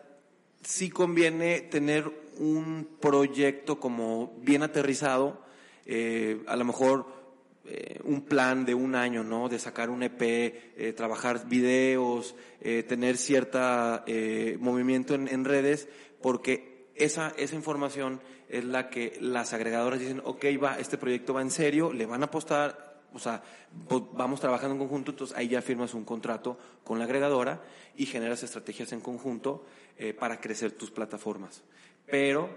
sí 0.63 0.89
conviene 0.89 1.59
tener 1.59 2.09
un 2.37 2.97
proyecto 2.99 3.79
como 3.79 4.33
bien 4.41 4.63
aterrizado, 4.63 5.41
eh, 5.85 6.43
a 6.47 6.55
lo 6.55 6.65
mejor 6.65 7.05
eh, 7.65 7.99
un 8.03 8.21
plan 8.21 8.65
de 8.65 8.75
un 8.75 8.95
año, 8.95 9.23
¿no? 9.23 9.49
De 9.49 9.59
sacar 9.59 9.89
un 9.89 10.03
EP, 10.03 10.21
eh, 10.21 10.93
trabajar 10.95 11.47
videos, 11.47 12.35
tener 12.87 13.17
cierta 13.17 14.03
movimiento 14.59 15.13
en, 15.13 15.45
redes, 15.45 15.87
porque 16.19 16.87
esa, 16.95 17.31
esa 17.37 17.55
información 17.55 18.21
es 18.49 18.65
la 18.65 18.89
que 18.89 19.17
las 19.21 19.53
agregadoras 19.53 19.99
dicen, 19.99 20.19
ok, 20.25 20.45
va, 20.63 20.79
este 20.79 20.97
proyecto 20.97 21.35
va 21.35 21.43
en 21.43 21.51
serio, 21.51 21.93
le 21.93 22.07
van 22.07 22.23
a 22.23 22.25
apostar, 22.25 23.03
o 23.13 23.19
sea, 23.19 23.43
vamos 24.13 24.39
trabajando 24.39 24.73
en 24.73 24.79
conjunto, 24.79 25.11
entonces 25.11 25.37
ahí 25.37 25.47
ya 25.47 25.61
firmas 25.61 25.93
un 25.93 26.05
contrato 26.05 26.57
con 26.83 26.97
la 26.97 27.05
agregadora 27.05 27.61
y 27.95 28.07
generas 28.07 28.41
estrategias 28.41 28.91
en 28.93 29.01
conjunto 29.01 29.63
para 30.17 30.41
crecer 30.41 30.71
tus 30.71 30.89
plataformas. 30.89 31.61
Pero, 32.07 32.49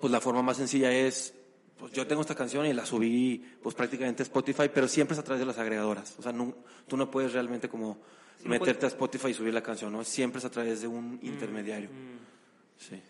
pues 0.00 0.12
la 0.12 0.20
forma 0.20 0.42
más 0.42 0.56
sencilla 0.56 0.92
es, 0.92 1.34
pues 1.78 1.92
yo 1.92 2.06
tengo 2.06 2.22
esta 2.22 2.34
canción 2.34 2.66
y 2.66 2.72
la 2.72 2.86
subí 2.86 3.44
pues 3.62 3.74
prácticamente 3.74 4.22
a 4.22 4.24
Spotify, 4.24 4.70
pero 4.72 4.88
siempre 4.88 5.14
es 5.14 5.18
a 5.18 5.24
través 5.24 5.40
de 5.40 5.46
las 5.46 5.58
agregadoras. 5.58 6.14
O 6.18 6.22
sea, 6.22 6.32
tú 6.86 6.96
no 6.96 7.10
puedes 7.10 7.32
realmente 7.32 7.68
como 7.68 7.98
meterte 8.44 8.86
a 8.86 8.88
Spotify 8.88 9.28
y 9.28 9.34
subir 9.34 9.54
la 9.54 9.62
canción, 9.62 9.92
¿no? 9.92 10.04
Siempre 10.04 10.38
es 10.38 10.44
a 10.44 10.50
través 10.50 10.82
de 10.82 10.86
un 10.86 11.14
mm, 11.14 11.18
intermediario. 11.22 11.88
Mm. 11.88 12.18
Sí. 12.78 13.02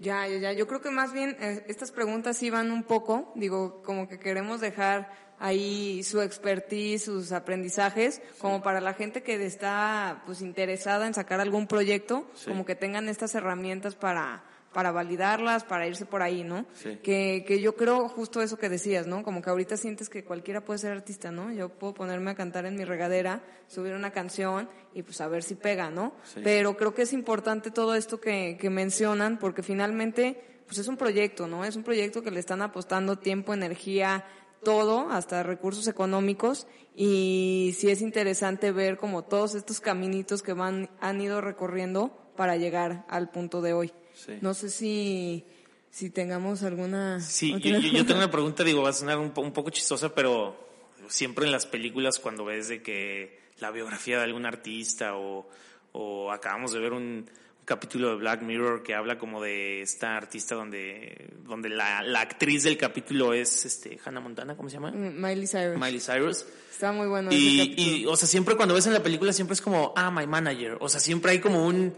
Ya, 0.00 0.26
ya, 0.26 0.38
ya. 0.38 0.52
Yo 0.52 0.66
creo 0.66 0.80
que 0.80 0.90
más 0.90 1.12
bien 1.12 1.36
eh, 1.40 1.64
estas 1.68 1.92
preguntas 1.92 2.42
iban 2.42 2.72
un 2.72 2.82
poco, 2.82 3.32
digo, 3.36 3.82
como 3.82 4.08
que 4.08 4.18
queremos 4.18 4.60
dejar 4.60 5.12
ahí 5.38 6.02
su 6.02 6.20
expertise, 6.20 7.04
sus 7.04 7.30
aprendizajes, 7.30 8.20
como 8.38 8.60
para 8.60 8.80
la 8.80 8.94
gente 8.94 9.22
que 9.22 9.44
está 9.46 10.22
pues 10.26 10.40
interesada 10.40 11.06
en 11.06 11.14
sacar 11.14 11.40
algún 11.40 11.68
proyecto, 11.68 12.26
como 12.44 12.64
que 12.64 12.74
tengan 12.74 13.08
estas 13.08 13.36
herramientas 13.36 13.94
para 13.94 14.42
para 14.72 14.92
validarlas, 14.92 15.64
para 15.64 15.86
irse 15.86 16.06
por 16.06 16.22
ahí, 16.22 16.44
¿no? 16.44 16.66
Que, 17.02 17.44
que 17.46 17.60
yo 17.60 17.74
creo 17.76 18.08
justo 18.08 18.42
eso 18.42 18.58
que 18.58 18.68
decías, 18.68 19.06
¿no? 19.06 19.22
Como 19.22 19.42
que 19.42 19.50
ahorita 19.50 19.76
sientes 19.76 20.08
que 20.08 20.24
cualquiera 20.24 20.64
puede 20.64 20.78
ser 20.78 20.92
artista, 20.92 21.30
¿no? 21.30 21.52
Yo 21.52 21.70
puedo 21.70 21.94
ponerme 21.94 22.30
a 22.30 22.34
cantar 22.34 22.66
en 22.66 22.76
mi 22.76 22.84
regadera, 22.84 23.42
subir 23.66 23.94
una 23.94 24.10
canción 24.10 24.68
y 24.94 25.02
pues 25.02 25.20
a 25.20 25.28
ver 25.28 25.42
si 25.42 25.54
pega, 25.54 25.90
¿no? 25.90 26.12
Pero 26.44 26.76
creo 26.76 26.94
que 26.94 27.02
es 27.02 27.12
importante 27.12 27.70
todo 27.70 27.94
esto 27.94 28.20
que, 28.20 28.56
que 28.60 28.70
mencionan 28.70 29.38
porque 29.38 29.62
finalmente 29.62 30.58
pues 30.66 30.78
es 30.78 30.88
un 30.88 30.98
proyecto, 30.98 31.48
¿no? 31.48 31.64
Es 31.64 31.76
un 31.76 31.82
proyecto 31.82 32.22
que 32.22 32.30
le 32.30 32.40
están 32.40 32.60
apostando 32.60 33.16
tiempo, 33.16 33.54
energía, 33.54 34.24
todo, 34.62 35.08
hasta 35.10 35.42
recursos 35.42 35.88
económicos, 35.88 36.66
y 36.94 37.74
sí 37.78 37.90
es 37.90 38.02
interesante 38.02 38.72
ver 38.72 38.98
como 38.98 39.24
todos 39.24 39.54
estos 39.54 39.80
caminitos 39.80 40.42
que 40.42 40.52
van, 40.52 40.90
han 41.00 41.20
ido 41.20 41.40
recorriendo 41.40 42.12
para 42.36 42.56
llegar 42.56 43.04
al 43.08 43.30
punto 43.30 43.60
de 43.62 43.72
hoy. 43.72 43.92
No 44.40 44.54
sé 44.54 44.70
si, 44.70 45.44
si 45.90 46.10
tengamos 46.10 46.62
alguna... 46.62 47.20
Sí, 47.20 47.52
yo, 47.60 47.80
tengo 48.06 48.16
una 48.16 48.30
pregunta, 48.30 48.64
digo, 48.64 48.82
va 48.82 48.90
a 48.90 48.92
sonar 48.92 49.18
un, 49.18 49.32
un 49.36 49.52
poco 49.52 49.70
chistosa, 49.70 50.14
pero 50.14 50.68
siempre 51.08 51.46
en 51.46 51.52
las 51.52 51.66
películas 51.66 52.18
cuando 52.18 52.44
ves 52.44 52.68
de 52.68 52.82
que 52.82 53.38
la 53.58 53.70
biografía 53.70 54.18
de 54.18 54.24
algún 54.24 54.46
artista 54.46 55.16
o, 55.16 55.48
o 55.92 56.30
acabamos 56.32 56.72
de 56.72 56.80
ver 56.80 56.92
un, 56.92 57.28
capítulo 57.68 58.08
de 58.08 58.16
Black 58.16 58.40
Mirror 58.40 58.82
que 58.82 58.94
habla 58.94 59.18
como 59.18 59.42
de 59.42 59.82
esta 59.82 60.16
artista 60.16 60.54
donde, 60.54 61.28
donde 61.44 61.68
la, 61.68 62.02
la 62.02 62.22
actriz 62.22 62.62
del 62.62 62.78
capítulo 62.78 63.34
es 63.34 63.66
este 63.66 64.00
Hannah 64.02 64.20
Montana, 64.20 64.56
¿cómo 64.56 64.70
se 64.70 64.76
llama? 64.76 64.90
Mm, 64.90 65.20
Miley 65.20 65.46
Cyrus. 65.46 65.78
Miley 65.78 66.00
Cyrus. 66.00 66.46
Está 66.70 66.92
muy 66.92 67.08
bueno. 67.08 67.28
ese 67.28 67.38
Y, 67.38 67.58
capítulo. 67.58 67.96
y, 67.98 68.06
o 68.06 68.16
sea, 68.16 68.26
siempre 68.26 68.56
cuando 68.56 68.74
ves 68.74 68.86
en 68.86 68.94
la 68.94 69.02
película 69.02 69.34
siempre 69.34 69.52
es 69.52 69.60
como, 69.60 69.92
ah, 69.96 70.10
my 70.10 70.26
manager. 70.26 70.78
O 70.80 70.88
sea, 70.88 70.98
siempre 70.98 71.32
hay 71.32 71.40
como 71.40 71.66
un, 71.66 71.92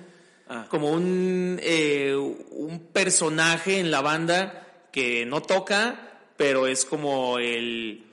Ah. 0.52 0.66
como 0.68 0.90
un, 0.90 1.60
eh, 1.62 2.12
un 2.16 2.88
personaje 2.92 3.78
en 3.78 3.92
la 3.92 4.00
banda 4.00 4.66
que 4.90 5.24
no 5.24 5.42
toca, 5.42 6.10
pero 6.36 6.66
es 6.66 6.84
como 6.84 7.38
el 7.38 8.04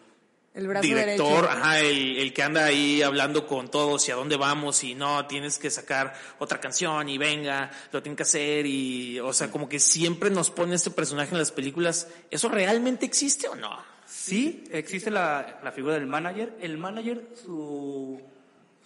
el 0.53 0.67
brazo 0.67 0.83
director, 0.87 1.45
derecho. 1.45 1.49
ajá, 1.49 1.79
el, 1.79 2.17
el 2.17 2.33
que 2.33 2.43
anda 2.43 2.65
ahí 2.65 3.01
hablando 3.01 3.47
con 3.47 3.69
todos 3.69 4.07
y 4.07 4.11
a 4.11 4.15
dónde 4.15 4.37
vamos 4.37 4.83
y 4.83 4.93
no, 4.93 5.25
tienes 5.25 5.57
que 5.57 5.71
sacar 5.71 6.13
otra 6.37 6.59
canción 6.59 7.09
y 7.09 7.17
venga, 7.17 7.71
lo 7.91 8.03
tienen 8.03 8.15
que 8.15 8.23
hacer 8.23 8.67
y, 8.67 9.19
o 9.19 9.33
sea, 9.33 9.49
como 9.49 9.67
que 9.67 9.79
siempre 9.79 10.29
nos 10.29 10.51
pone 10.51 10.75
este 10.75 10.91
personaje 10.91 11.31
en 11.31 11.39
las 11.39 11.51
películas. 11.51 12.07
¿Eso 12.29 12.49
realmente 12.49 13.07
existe 13.07 13.47
o 13.47 13.55
no? 13.55 13.83
Sí, 14.05 14.63
existe 14.71 15.09
la, 15.09 15.59
la 15.63 15.71
figura 15.71 15.95
del 15.95 16.05
manager. 16.05 16.55
El 16.61 16.77
manager, 16.77 17.29
su, 17.43 18.21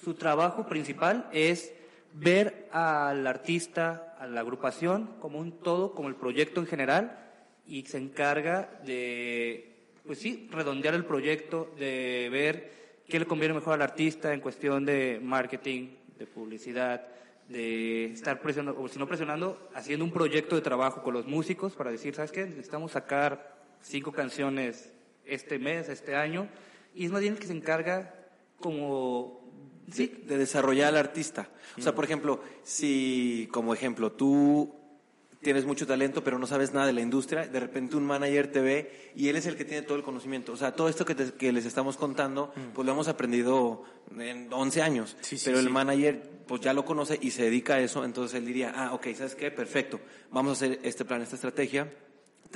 su 0.01 0.13
trabajo 0.13 0.67
principal 0.67 1.27
es 1.33 1.71
ver 2.13 2.67
al 2.71 3.25
artista, 3.27 4.15
a 4.19 4.27
la 4.27 4.41
agrupación, 4.41 5.15
como 5.19 5.39
un 5.39 5.59
todo, 5.59 5.93
como 5.93 6.09
el 6.09 6.15
proyecto 6.15 6.59
en 6.59 6.67
general, 6.67 7.17
y 7.65 7.83
se 7.85 7.97
encarga 7.97 8.69
de, 8.85 9.75
pues 10.05 10.19
sí, 10.19 10.47
redondear 10.51 10.93
el 10.93 11.05
proyecto, 11.05 11.73
de 11.77 12.29
ver 12.31 12.71
qué 13.07 13.19
le 13.19 13.25
conviene 13.25 13.53
mejor 13.53 13.73
al 13.73 13.81
artista 13.81 14.33
en 14.33 14.41
cuestión 14.41 14.85
de 14.85 15.19
marketing, 15.21 15.89
de 16.17 16.27
publicidad, 16.27 17.07
de 17.47 18.05
estar 18.05 18.41
presionando, 18.41 18.81
o 18.81 18.87
si 18.87 18.97
no 18.99 19.07
presionando, 19.07 19.69
haciendo 19.73 20.05
un 20.05 20.11
proyecto 20.11 20.55
de 20.55 20.61
trabajo 20.61 21.03
con 21.03 21.13
los 21.13 21.27
músicos 21.27 21.73
para 21.73 21.91
decir, 21.91 22.15
¿sabes 22.15 22.31
qué? 22.31 22.45
Necesitamos 22.45 22.91
sacar 22.91 23.57
cinco 23.81 24.11
canciones 24.11 24.93
este 25.25 25.59
mes, 25.59 25.89
este 25.89 26.15
año, 26.15 26.47
y 26.95 27.05
es 27.05 27.11
más 27.11 27.21
bien 27.21 27.33
el 27.33 27.39
que 27.39 27.47
se 27.47 27.53
encarga 27.53 28.13
como... 28.59 29.40
de, 29.87 30.07
de 30.07 30.37
desarrollar 30.37 30.89
al 30.89 30.97
artista. 30.97 31.49
O 31.77 31.81
sea, 31.81 31.93
por 31.95 32.03
ejemplo, 32.05 32.41
si, 32.63 33.47
como 33.51 33.73
ejemplo, 33.73 34.11
tú 34.11 34.75
tienes 35.41 35.65
mucho 35.65 35.87
talento, 35.87 36.23
pero 36.23 36.37
no 36.37 36.45
sabes 36.45 36.71
nada 36.71 36.85
de 36.85 36.93
la 36.93 37.01
industria, 37.01 37.47
de 37.47 37.59
repente 37.59 37.95
un 37.95 38.05
manager 38.05 38.51
te 38.51 38.61
ve 38.61 39.11
y 39.15 39.27
él 39.29 39.35
es 39.37 39.47
el 39.47 39.55
que 39.55 39.65
tiene 39.65 39.81
todo 39.81 39.97
el 39.97 40.03
conocimiento. 40.03 40.51
O 40.53 40.57
sea, 40.57 40.73
todo 40.75 40.87
esto 40.87 41.03
que, 41.03 41.15
te- 41.15 41.33
que 41.33 41.51
les 41.51 41.65
estamos 41.65 41.97
contando, 41.97 42.53
pues 42.75 42.85
lo 42.85 42.91
hemos 42.91 43.07
aprendido 43.07 43.83
en 44.19 44.53
11 44.53 44.81
años. 44.83 45.17
Sí, 45.21 45.37
sí, 45.39 45.45
pero 45.45 45.57
el 45.59 45.65
sí. 45.65 45.71
manager, 45.71 46.21
pues 46.45 46.61
ya 46.61 46.73
lo 46.73 46.85
conoce 46.85 47.17
y 47.19 47.31
se 47.31 47.43
dedica 47.43 47.75
a 47.75 47.79
eso, 47.79 48.05
entonces 48.05 48.37
él 48.37 48.45
diría, 48.45 48.71
ah, 48.75 48.93
ok, 48.93 49.07
¿sabes 49.15 49.33
qué? 49.33 49.49
Perfecto. 49.49 49.99
Vamos 50.29 50.51
a 50.61 50.65
hacer 50.65 50.79
este 50.83 51.05
plan, 51.05 51.21
esta 51.23 51.35
estrategia. 51.35 51.91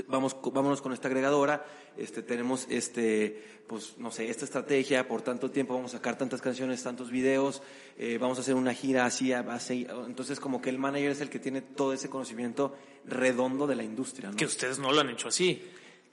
Vamos, 0.08 0.36
vámonos 0.54 0.82
con 0.82 0.94
esta 0.94 1.08
agregadora, 1.08 1.66
este, 1.98 2.22
tenemos 2.22 2.68
este, 2.70 3.42
pues, 3.68 3.98
no 3.98 4.12
sé, 4.12 4.30
esta 4.30 4.46
estrategia, 4.46 5.08
por 5.08 5.22
tanto 5.22 5.52
tiempo 5.52 5.74
vamos 5.74 5.94
a 5.94 5.98
sacar 5.98 6.18
tantas 6.18 6.42
canciones, 6.42 6.84
tantos 6.84 7.12
videos, 7.12 7.62
eh, 7.98 8.18
vamos 8.20 8.38
a 8.38 8.42
hacer 8.42 8.56
una 8.56 8.74
gira 8.74 9.06
así, 9.06 9.32
así, 9.34 9.88
entonces 10.08 10.40
como 10.40 10.62
que 10.62 10.70
el 10.70 10.78
manager 10.78 11.12
es 11.12 11.22
el 11.22 11.30
que 11.30 11.40
tiene 11.40 11.62
todo 11.62 11.94
ese 11.94 12.10
conocimiento 12.10 12.76
redondo 13.06 13.68
de 13.68 13.76
la 13.76 13.84
industria, 13.84 14.32
¿no? 14.32 14.36
Que 14.36 14.46
ustedes 14.46 14.80
no 14.80 14.92
lo 14.92 15.02
han 15.02 15.10
hecho 15.10 15.30
así. 15.30 15.62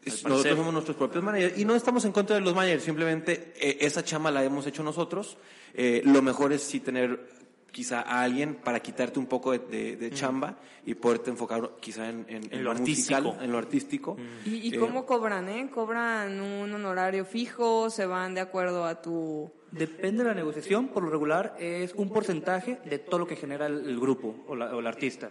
Nosotros 0.05 0.57
somos 0.57 0.73
nuestros 0.73 0.97
propios 0.97 1.23
managers 1.23 1.57
y 1.59 1.65
no 1.65 1.77
estamos 1.77 2.05
en 2.05 2.13
contra 2.13 2.35
de 2.35 2.43
los 2.43 2.55
managers, 2.55 2.83
simplemente 2.83 3.53
eh, 3.57 3.79
esa 3.81 4.03
chama 4.03 4.31
la 4.33 4.43
hemos 4.43 4.67
hecho 4.67 4.83
nosotros. 4.83 5.37
Eh, 5.75 6.03
lo 6.05 6.23
mejor 6.23 6.53
es 6.53 6.63
sí 6.63 6.81
tener 6.81 7.42
quizá 7.73 8.03
a 8.03 8.23
alguien 8.23 8.55
para 8.57 8.81
quitarte 8.81 9.19
un 9.19 9.27
poco 9.27 9.51
de, 9.53 9.59
de- 9.61 9.97
de 9.97 10.11
chamba 10.11 10.59
y 10.87 10.95
poderte 10.95 11.31
enfocar 11.31 11.71
quizá 11.81 12.09
en, 12.09 12.27
en- 12.29 12.45
En 12.45 12.53
en 12.53 12.65
lo 12.65 12.75
lo 12.75 12.81
musical, 12.81 13.25
artístico. 13.27 13.45
en 13.45 13.53
lo 13.53 13.59
artístico. 13.59 14.17
¿Y, 14.45 14.69
y 14.69 14.75
Eh, 14.75 14.79
cómo 14.79 15.07
cobran, 15.07 15.49
eh? 15.49 15.71
¿Cobran 15.75 16.39
un 16.41 16.73
honorario 16.73 17.25
fijo? 17.25 17.89
¿Se 17.91 18.05
van 18.07 18.35
de 18.35 18.41
acuerdo 18.43 18.85
a 18.85 19.01
tu...? 19.03 19.51
Depende 19.71 20.23
de 20.23 20.29
la 20.29 20.35
negociación, 20.35 20.89
por 20.89 21.03
lo 21.03 21.09
regular 21.09 21.57
es 21.59 21.95
un 21.95 22.11
porcentaje 22.11 22.79
de 22.85 22.99
todo 22.99 23.21
lo 23.21 23.27
que 23.27 23.37
genera 23.37 23.67
el, 23.67 23.89
el 23.89 23.99
grupo 23.99 24.45
o, 24.47 24.55
la- 24.55 24.77
o 24.77 24.81
el 24.81 24.87
artista. 24.87 25.31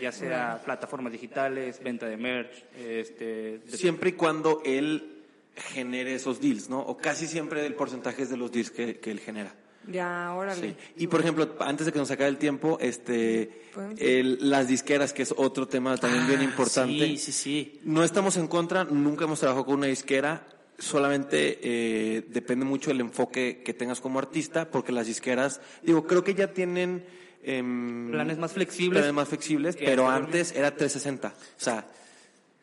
Ya 0.00 0.10
sea 0.12 0.60
plataformas 0.64 1.12
digitales, 1.12 1.80
venta 1.82 2.06
de 2.06 2.16
merch, 2.16 2.64
este, 2.76 3.58
de- 3.58 3.76
Siempre 3.76 4.10
y 4.10 4.12
cuando 4.14 4.62
él 4.64 5.22
genere 5.54 6.14
esos 6.14 6.40
deals, 6.40 6.70
¿no? 6.70 6.80
O 6.80 6.96
casi 6.96 7.26
siempre 7.26 7.64
el 7.66 7.74
porcentaje 7.74 8.22
es 8.22 8.30
de 8.30 8.36
los 8.38 8.50
deals 8.50 8.70
que, 8.70 8.98
que 8.98 9.10
él 9.10 9.20
genera. 9.20 9.54
Ya, 9.90 10.32
órale. 10.34 10.70
Sí. 10.70 10.76
Y 10.98 11.06
por 11.08 11.20
ejemplo, 11.20 11.56
antes 11.60 11.86
de 11.86 11.92
que 11.92 11.98
nos 11.98 12.10
acabe 12.10 12.28
el 12.30 12.38
tiempo, 12.38 12.78
este, 12.80 13.62
el- 13.98 14.38
las 14.50 14.68
disqueras, 14.68 15.12
que 15.12 15.22
es 15.22 15.34
otro 15.36 15.66
tema 15.66 15.96
también 15.96 16.26
bien 16.26 16.40
Ah, 16.40 16.44
importante. 16.44 17.06
Sí, 17.06 17.18
sí, 17.18 17.32
sí. 17.32 17.80
No 17.84 18.04
estamos 18.04 18.36
en 18.36 18.46
contra, 18.48 18.84
nunca 18.84 19.24
hemos 19.24 19.40
trabajado 19.40 19.66
con 19.66 19.76
una 19.78 19.86
disquera, 19.88 20.46
solamente 20.78 21.58
eh, 21.62 22.22
depende 22.28 22.64
mucho 22.64 22.90
el 22.90 23.00
enfoque 23.00 23.62
que 23.64 23.74
tengas 23.74 24.00
como 24.00 24.18
artista, 24.18 24.70
porque 24.70 24.92
las 24.92 25.06
disqueras, 25.06 25.60
digo, 25.82 26.06
creo 26.06 26.22
que 26.24 26.34
ya 26.34 26.52
tienen 26.52 27.04
em, 27.44 28.10
Planes 28.12 28.38
más 28.38 28.52
flexibles 28.52 29.00
planes 29.00 29.14
más 29.14 29.28
flexibles, 29.28 29.76
pero 29.76 30.08
antes 30.08 30.52
era 30.52 30.70
360. 30.76 31.28
O 31.28 31.60
sea, 31.60 31.86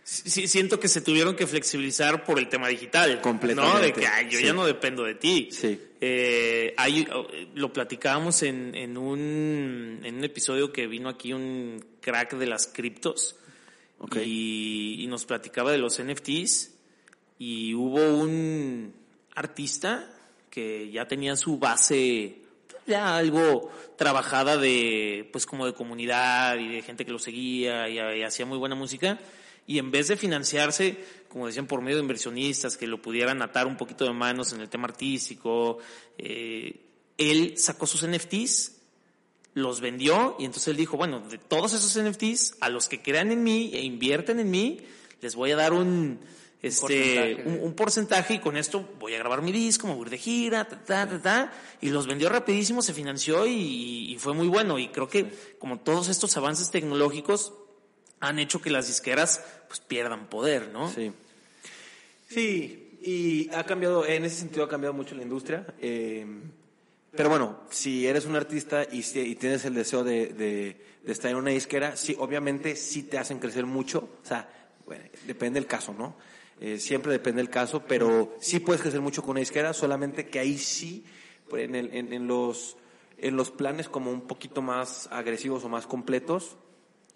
Sí, 0.04 0.48
siento 0.48 0.80
que 0.80 0.88
se 0.88 1.02
tuvieron 1.02 1.36
que 1.36 1.46
flexibilizar 1.46 2.24
por 2.24 2.40
el 2.40 2.50
tema 2.50 2.68
digital. 2.68 3.22
Completamente, 3.22 3.78
¿no? 3.78 3.84
De 3.84 3.94
que 3.94 4.08
ay, 4.08 4.28
yo 4.30 4.40
sí. 4.40 4.46
ya 4.46 4.54
no 4.54 4.66
dependo 4.66 5.04
de 5.04 5.14
ti. 5.16 5.50
Sí. 5.52 5.80
Eh, 6.02 6.74
hay- 6.78 7.08
lo 7.54 7.72
platicábamos 7.72 8.42
en, 8.42 8.74
en, 8.74 8.98
un, 8.98 10.00
en 10.04 10.16
un 10.16 10.24
episodio 10.24 10.72
que 10.74 10.88
vino 10.88 11.10
aquí 11.10 11.34
un 11.34 11.86
crack 12.02 12.34
de 12.38 12.48
las 12.48 12.66
criptos. 12.68 13.36
Ok. 14.00 14.18
Y, 14.26 14.96
y 15.04 15.08
nos 15.08 15.26
platicaba 15.26 15.72
de 15.72 15.78
los 15.78 16.02
NFTs. 16.02 16.72
Y 17.38 17.76
hubo 17.76 18.02
un 18.18 18.94
artista 19.36 20.12
que 20.50 20.90
ya 20.92 21.08
tenía 21.08 21.36
su 21.36 21.60
base 21.60 22.38
ya 22.88 23.16
algo 23.18 23.72
trabajada 23.98 24.58
de 24.58 25.30
pues 25.32 25.46
como 25.46 25.68
de 25.68 25.74
comunidad 25.74 26.58
y 26.58 26.68
de 26.70 26.82
gente 26.82 27.06
que 27.06 27.12
lo 27.12 27.20
seguía 27.20 27.88
y, 27.88 28.00
y 28.00 28.24
hacía 28.24 28.48
muy 28.48 28.58
buena 28.58 28.74
música 28.74 29.20
y 29.70 29.78
en 29.78 29.92
vez 29.92 30.08
de 30.08 30.18
financiarse 30.18 30.98
como 31.30 31.46
decían 31.46 31.68
por 31.68 31.82
medio 31.82 31.98
de 31.98 32.02
inversionistas 32.02 32.76
que 32.76 32.88
lo 32.88 33.04
pudieran 33.04 33.44
atar 33.44 33.68
un 33.68 33.78
poquito 33.78 34.04
de 34.04 34.12
manos 34.14 34.52
en 34.52 34.62
el 34.62 34.68
tema 34.68 34.88
artístico 34.88 35.78
eh, 36.18 36.82
él 37.20 37.54
sacó 37.56 37.86
sus 37.86 38.06
NFTs 38.06 38.78
los 39.54 39.80
vendió 39.80 40.36
y 40.40 40.46
entonces 40.46 40.70
él 40.70 40.78
dijo 40.78 40.98
bueno 40.98 41.20
de 41.20 41.38
todos 41.38 41.74
esos 41.74 42.04
NFTs 42.04 42.58
a 42.62 42.70
los 42.70 42.90
que 42.90 43.04
crean 43.04 43.32
en 43.32 43.44
mí 43.44 43.70
e 43.76 43.84
invierten 43.84 44.40
en 44.40 44.50
mí 44.50 44.80
les 45.22 45.36
voy 45.36 45.52
a 45.52 45.56
dar 45.56 45.74
un 45.74 46.20
este 46.64 46.82
porcentaje. 46.82 47.44
un, 47.46 47.68
un 47.68 47.74
porcentaje 47.74 48.34
y 48.34 48.40
con 48.40 48.58
esto 48.58 48.90
voy 49.00 49.14
a 49.14 49.20
grabar 49.20 49.44
mi 49.44 49.52
disco, 49.52 49.86
me 49.88 49.94
voy 49.94 50.02
a 50.02 50.06
ir 50.06 50.10
de 50.10 50.18
gira, 50.18 50.68
ta, 50.68 50.84
ta, 50.84 51.08
ta, 51.08 51.22
ta, 51.22 51.54
y 51.80 51.88
los 51.88 52.06
vendió 52.06 52.28
rapidísimo, 52.28 52.82
se 52.82 52.94
financió 52.94 53.48
y, 53.48 54.12
y 54.12 54.18
fue 54.18 54.34
muy 54.34 54.50
bueno. 54.50 54.78
Y 54.78 54.90
creo 54.90 55.08
que 55.08 55.32
como 55.58 55.80
todos 55.80 56.10
estos 56.10 56.36
avances 56.36 56.70
tecnológicos 56.70 57.54
han 58.20 58.40
hecho 58.40 58.62
que 58.62 58.70
las 58.70 58.88
disqueras 58.88 59.42
pues 59.68 59.80
pierdan 59.80 60.28
poder, 60.28 60.70
¿no? 60.70 60.92
Sí. 60.92 61.12
Sí, 62.28 62.98
y 63.02 63.50
ha 63.54 63.64
cambiado, 63.66 64.06
en 64.06 64.26
ese 64.26 64.36
sentido 64.38 64.64
ha 64.64 64.70
cambiado 64.70 64.94
mucho 64.94 65.16
la 65.16 65.24
industria. 65.24 65.66
eh, 65.80 66.26
pero 67.12 67.28
bueno, 67.30 67.62
si 67.72 68.06
eres 68.06 68.26
un 68.26 68.36
artista 68.36 68.86
y, 68.92 69.02
si- 69.02 69.20
y 69.20 69.36
tienes 69.36 69.66
el 69.66 69.74
deseo 69.74 70.04
de, 70.04 70.28
de- 70.28 70.78
de 71.04 71.12
estar 71.12 71.32
en 71.32 71.38
una 71.38 71.50
disquera, 71.50 71.96
sí, 71.98 72.16
obviamente 72.20 72.76
sí 72.76 73.02
te 73.04 73.18
hacen 73.18 73.40
crecer 73.40 73.66
mucho. 73.66 74.10
O 74.24 74.26
sea, 74.28 74.48
bueno, 74.86 75.06
depende 75.26 75.60
del 75.60 75.66
caso, 75.68 75.96
¿no? 75.98 76.16
Eh, 76.62 76.78
siempre 76.78 77.12
depende 77.12 77.42
del 77.42 77.50
caso, 77.50 77.84
pero 77.88 78.36
sí 78.40 78.60
puedes 78.60 78.82
crecer 78.84 79.02
mucho 79.02 79.22
con 79.24 79.32
una 79.32 79.40
disquera, 79.40 79.74
solamente 79.74 80.28
que 80.28 80.38
ahí 80.40 80.58
sí, 80.60 81.04
en, 81.52 81.74
el- 81.74 81.96
en- 81.96 82.14
en 82.14 82.28
los, 82.28 82.78
en 83.18 83.36
los 83.36 83.50
planes 83.50 83.90
como 83.90 84.12
un 84.12 84.28
poquito 84.28 84.62
más 84.62 85.08
agresivos 85.12 85.64
o 85.64 85.70
más 85.70 85.88
completos, 85.88 86.58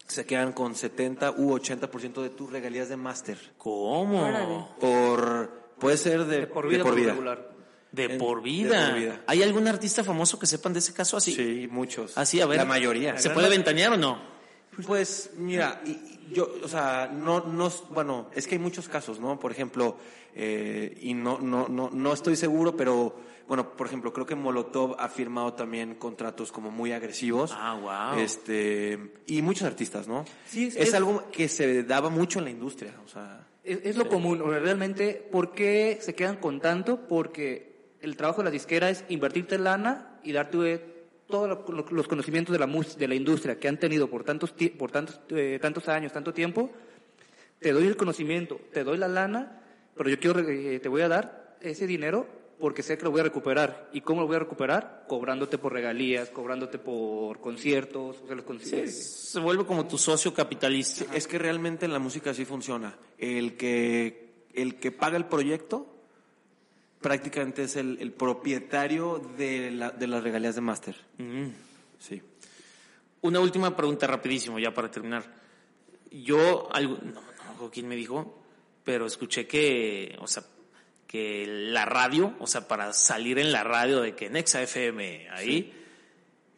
se 0.06 0.26
quedan 0.26 0.52
con 0.52 0.74
70 0.74 1.32
u 1.32 1.52
80% 1.58 2.22
de 2.22 2.30
tus 2.30 2.50
regalías 2.52 2.88
de 2.88 2.96
máster. 2.96 3.38
¿Cómo? 3.58 4.22
Órale. 4.22 4.64
Por, 4.80 5.50
puede 5.78 5.96
ser 5.96 6.24
de, 6.26 6.40
de 6.40 6.46
por 6.46 6.66
vida, 6.68 6.78
de 6.78 6.82
por 6.84 6.92
por 6.92 7.00
vida. 7.00 7.10
regular. 7.12 7.50
De 7.92 8.04
En- 8.04 8.18
por 8.18 8.38
de 8.38 8.42
vida. 8.44 8.88
por 8.90 8.98
vida. 8.98 9.22
¿Hay 9.26 9.42
algún 9.42 9.68
artista 9.68 10.02
famoso 10.04 10.38
que 10.38 10.46
sepan 10.46 10.72
de 10.72 10.80
ese 10.80 10.92
caso 10.92 11.16
así? 11.16 11.32
Sí, 11.34 11.68
muchos. 11.70 12.18
Así, 12.18 12.40
a 12.40 12.46
ver. 12.46 12.58
La 12.58 12.64
mayoría. 12.64 13.16
¿Se 13.18 13.30
puede 13.30 13.48
ventanear 13.48 13.92
o 13.92 13.96
no? 13.96 14.33
Pues 14.86 15.30
mira, 15.36 15.80
yo, 16.32 16.48
o 16.62 16.68
sea, 16.68 17.10
no, 17.12 17.40
no, 17.44 17.70
bueno, 17.90 18.28
es 18.34 18.46
que 18.46 18.54
hay 18.56 18.58
muchos 18.58 18.88
casos, 18.88 19.20
¿no? 19.20 19.38
Por 19.38 19.52
ejemplo, 19.52 19.96
eh, 20.34 20.96
y 21.00 21.14
no, 21.14 21.38
no, 21.38 21.68
no, 21.68 21.90
no 21.92 22.12
estoy 22.12 22.36
seguro, 22.36 22.76
pero 22.76 23.14
bueno, 23.46 23.76
por 23.76 23.86
ejemplo, 23.86 24.12
creo 24.12 24.24
que 24.26 24.34
Molotov 24.34 24.96
ha 24.98 25.08
firmado 25.08 25.52
también 25.52 25.94
contratos 25.96 26.50
como 26.50 26.70
muy 26.70 26.92
agresivos. 26.92 27.52
Ah, 27.54 27.74
wow. 28.14 28.18
Este, 28.20 29.12
y 29.26 29.42
muchos 29.42 29.64
artistas, 29.64 30.08
¿no? 30.08 30.24
Sí, 30.46 30.66
es- 30.68 30.76
es, 30.76 30.88
es- 30.88 30.94
algo 30.94 31.24
que 31.30 31.48
se 31.48 31.82
daba 31.84 32.08
mucho 32.08 32.38
en 32.38 32.46
la 32.46 32.50
industria, 32.50 32.94
o 33.04 33.08
sea. 33.08 33.46
Es, 33.62 33.80
es 33.84 33.96
lo 33.96 34.08
común, 34.08 34.40
realmente, 34.44 35.26
¿por 35.30 35.52
qué 35.52 35.98
se 36.02 36.14
quedan 36.14 36.36
con 36.36 36.60
tanto? 36.60 37.06
Porque 37.08 37.94
el 38.00 38.16
trabajo 38.16 38.40
de 38.42 38.44
la 38.46 38.50
disquera 38.50 38.90
es 38.90 39.04
invertirte 39.08 39.58
lana 39.58 40.18
y 40.22 40.32
darte 40.32 40.93
todos 41.26 41.58
los 41.90 42.08
conocimientos 42.08 42.52
de 42.52 42.58
la, 42.58 42.66
de 42.66 43.08
la 43.08 43.14
industria 43.14 43.58
que 43.58 43.68
han 43.68 43.78
tenido 43.78 44.08
por 44.08 44.24
tantos, 44.24 44.54
por 44.78 44.90
tantos, 44.90 45.20
eh, 45.30 45.58
tantos 45.60 45.88
años, 45.88 46.12
tanto 46.12 46.32
tiempo. 46.32 46.70
Te 47.58 47.72
doy 47.72 47.86
el 47.86 47.96
conocimiento, 47.96 48.60
te 48.72 48.84
doy 48.84 48.98
la 48.98 49.08
lana, 49.08 49.62
pero 49.96 50.10
yo 50.10 50.18
quiero, 50.18 50.40
eh, 50.40 50.80
te 50.80 50.88
voy 50.88 51.02
a 51.02 51.08
dar 51.08 51.56
ese 51.60 51.86
dinero 51.86 52.26
porque 52.58 52.82
sé 52.82 52.96
que 52.96 53.04
lo 53.04 53.10
voy 53.10 53.20
a 53.20 53.24
recuperar. 53.24 53.90
¿Y 53.92 54.00
cómo 54.00 54.20
lo 54.20 54.26
voy 54.26 54.36
a 54.36 54.40
recuperar? 54.40 55.04
Cobrándote 55.08 55.58
por 55.58 55.72
regalías, 55.72 56.30
cobrándote 56.30 56.78
por 56.78 57.40
conciertos. 57.40 58.20
O 58.22 58.26
sea, 58.26 58.36
los 58.36 58.62
se 58.62 59.40
vuelve 59.40 59.64
como 59.64 59.86
tu 59.86 59.98
socio 59.98 60.32
capitalista. 60.34 61.14
es 61.14 61.26
que 61.26 61.38
realmente 61.38 61.84
en 61.86 61.92
la 61.92 61.98
música 61.98 62.30
así 62.30 62.44
funciona. 62.44 62.96
El 63.18 63.56
que, 63.56 64.48
el 64.52 64.76
que 64.76 64.92
paga 64.92 65.16
el 65.16 65.26
proyecto 65.26 65.93
prácticamente 67.04 67.64
es 67.64 67.76
el, 67.76 68.12
propietario 68.12 69.18
de, 69.36 69.70
la, 69.70 69.90
de, 69.90 70.06
las 70.06 70.24
regalías 70.24 70.54
de 70.54 70.62
máster. 70.62 70.96
Mm. 71.18 71.48
Sí. 71.98 72.22
Una 73.20 73.40
última 73.40 73.76
pregunta 73.76 74.06
rapidísimo 74.06 74.58
ya 74.58 74.72
para 74.72 74.90
terminar. 74.90 75.22
Yo, 76.10 76.66
algo, 76.72 76.96
no, 77.02 77.20
no, 77.60 77.70
quién 77.70 77.88
me 77.88 77.94
dijo, 77.94 78.42
pero 78.84 79.04
escuché 79.04 79.46
que, 79.46 80.16
o 80.18 80.26
sea, 80.26 80.44
que 81.06 81.44
la 81.46 81.84
radio, 81.84 82.36
o 82.38 82.46
sea, 82.46 82.66
para 82.66 82.94
salir 82.94 83.38
en 83.38 83.52
la 83.52 83.64
radio 83.64 84.00
de 84.00 84.14
que 84.14 84.30
Nexa 84.30 84.62
FM 84.62 85.28
ahí, 85.28 85.74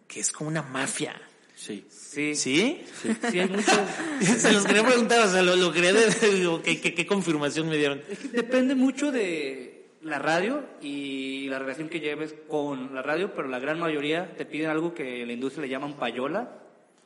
que 0.07 0.21
es 0.21 0.31
como 0.31 0.49
una 0.49 0.63
mafia. 0.63 1.21
Sí. 1.57 1.85
Sí. 1.91 2.37
¿Sí? 2.37 2.85
Sí, 3.03 3.41
hay 3.41 3.49
muchos. 3.49 3.81
Se 4.21 4.53
los 4.53 4.65
quería 4.65 4.87
preguntar, 4.87 5.27
o 5.27 5.29
sea, 5.29 5.43
lo, 5.43 5.73
quería 5.73 5.93
de, 5.93 6.61
¿qué, 6.63 6.95
qué 6.95 7.05
confirmación 7.05 7.69
me 7.69 7.77
dieron? 7.77 8.01
Es 8.09 8.21
que 8.21 8.29
depende 8.29 8.77
mucho 8.77 9.11
de 9.11 9.76
la 10.07 10.19
radio 10.21 10.65
y 10.81 11.49
la 11.49 11.59
relación 11.59 11.89
que 11.89 12.01
lleves 12.01 12.35
con 12.49 12.95
la 12.95 13.03
radio, 13.03 13.35
pero 13.35 13.49
la 13.49 13.59
gran 13.59 13.81
mayoría 13.81 14.35
te 14.37 14.47
piden 14.47 14.71
algo 14.71 14.95
que 14.95 15.23
en 15.23 15.27
la 15.27 15.35
industria 15.35 15.63
le 15.63 15.69
llaman 15.69 15.95
payola, 15.95 16.53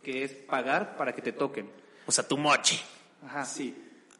que 0.02 0.22
es 0.22 0.32
pagar 0.32 0.96
para 0.96 1.14
que 1.14 1.22
te 1.22 1.32
toquen. 1.32 1.70
O 2.06 2.12
sea, 2.12 2.28
tu 2.28 2.36
moche. 2.36 2.78
Ajá. 3.24 3.44
Sí. 3.44 3.74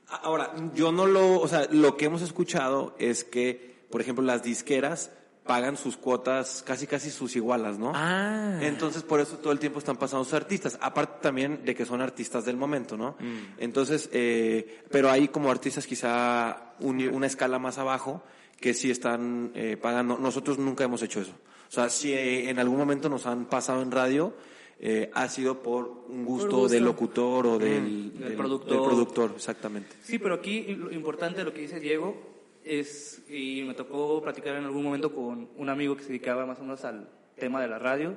Ahora, 0.09 0.53
yo 0.75 0.93
no 0.93 1.07
lo, 1.07 1.41
o 1.41 1.47
sea, 1.47 1.69
lo 1.71 1.97
que 1.97 2.07
hemos 2.07 2.23
escuchado 2.23 2.97
es 2.99 3.23
que, 3.23 3.85
por 3.91 4.01
ejemplo, 4.01 4.25
las 4.25 4.43
disqueras 4.43 5.11
pagan 5.45 5.77
sus 5.77 5.97
cuotas, 5.97 6.63
casi 6.67 6.87
casi 6.87 7.11
sus 7.11 7.37
igualas, 7.37 7.79
¿no? 7.79 7.93
Ah. 7.95 8.59
Entonces, 8.63 9.03
por 9.03 9.21
eso 9.21 9.37
todo 9.39 9.53
el 9.53 9.59
tiempo 9.59 9.79
están 9.79 9.97
pasando 9.97 10.25
sus 10.25 10.35
artistas. 10.35 10.79
Aparte 10.81 11.19
también 11.21 11.65
de 11.65 11.75
que 11.75 11.85
son 11.85 12.01
artistas 12.01 12.45
del 12.45 12.57
momento, 12.57 12.97
¿no? 12.97 13.17
Mm. 13.19 13.59
Entonces, 13.59 14.09
eh, 14.13 14.85
pero 14.91 15.11
hay 15.11 15.29
como 15.29 15.51
artistas 15.51 15.87
quizá 15.87 16.75
una 16.81 17.27
escala 17.27 17.59
más 17.59 17.79
abajo 17.79 18.23
que 18.61 18.75
sí 18.75 18.91
están 18.91 19.53
eh, 19.55 19.77
pagando. 19.81 20.19
Nosotros 20.19 20.59
nunca 20.59 20.85
hemos 20.85 21.03
hecho 21.03 21.21
eso. 21.21 21.33
O 21.69 21.73
sea, 21.73 21.89
si 21.89 22.13
en 22.13 22.59
algún 22.59 22.79
momento 22.79 23.09
nos 23.09 23.27
han 23.27 23.47
pasado 23.47 23.81
en 23.81 23.91
radio, 23.91 24.35
eh, 24.83 25.11
ha 25.15 25.29
sido 25.29 25.63
por 25.63 26.05
un 26.09 26.25
gusto, 26.25 26.69
del 26.69 26.85
locutor 26.85 27.47
o 27.47 27.59
del, 27.59 28.13
mm, 28.15 28.37
productor. 28.37 28.85
productor. 28.85 29.33
exactamente. 29.37 29.91
Sí, 30.03 30.19
pero 30.19 30.35
aquí 30.35 30.75
lo 30.75 30.91
importante 30.91 31.45
lo 31.45 31.53
que 31.53 31.61
dice 31.61 31.79
Diego 31.79 32.17
es, 32.65 33.23
y 33.29 33.63
me 33.63 33.75
tocó 33.75 34.23
platicar 34.23 34.57
en 34.57 34.65
algún 34.65 34.83
momento 34.83 35.15
con 35.15 35.49
un 35.57 35.69
amigo 35.69 35.97
que 35.97 36.03
se 36.03 36.09
dedicaba 36.09 36.47
más 36.47 36.59
o 36.59 36.63
menos 36.63 36.85
al 36.85 37.09
tema 37.37 37.61
de 37.61 37.69
la 37.69 37.79
radio, 37.79 38.17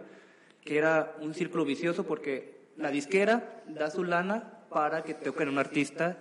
que 0.63 0.77
era 0.77 1.15
un 1.21 1.33
círculo 1.33 1.65
vicioso 1.65 2.05
porque 2.05 2.69
la 2.77 2.91
disquera 2.91 3.63
da 3.67 3.89
su 3.89 4.03
lana 4.03 4.65
para 4.69 5.03
que 5.03 5.13
toquen 5.13 5.49
un 5.49 5.59
artista, 5.59 6.17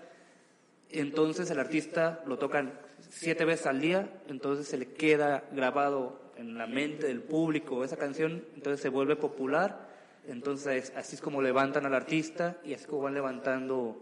entonces 0.90 1.50
el 1.50 1.58
artista 1.58 2.22
lo 2.26 2.36
tocan 2.36 2.72
siete 3.12 3.44
veces 3.44 3.66
al 3.66 3.80
día, 3.80 4.10
entonces 4.28 4.66
se 4.66 4.78
le 4.78 4.86
queda 4.94 5.44
grabado 5.52 6.18
en 6.36 6.56
la 6.56 6.66
mente 6.66 7.06
del 7.06 7.22
público 7.22 7.84
esa 7.84 7.96
canción, 7.96 8.44
entonces 8.54 8.80
se 8.80 8.88
vuelve 8.88 9.16
popular, 9.16 9.88
entonces 10.26 10.92
así 10.96 11.16
es 11.16 11.20
como 11.20 11.42
levantan 11.42 11.84
al 11.84 11.94
artista 11.94 12.56
y 12.64 12.74
así 12.74 12.86
como 12.86 13.02
van 13.02 13.14
levantando. 13.14 14.00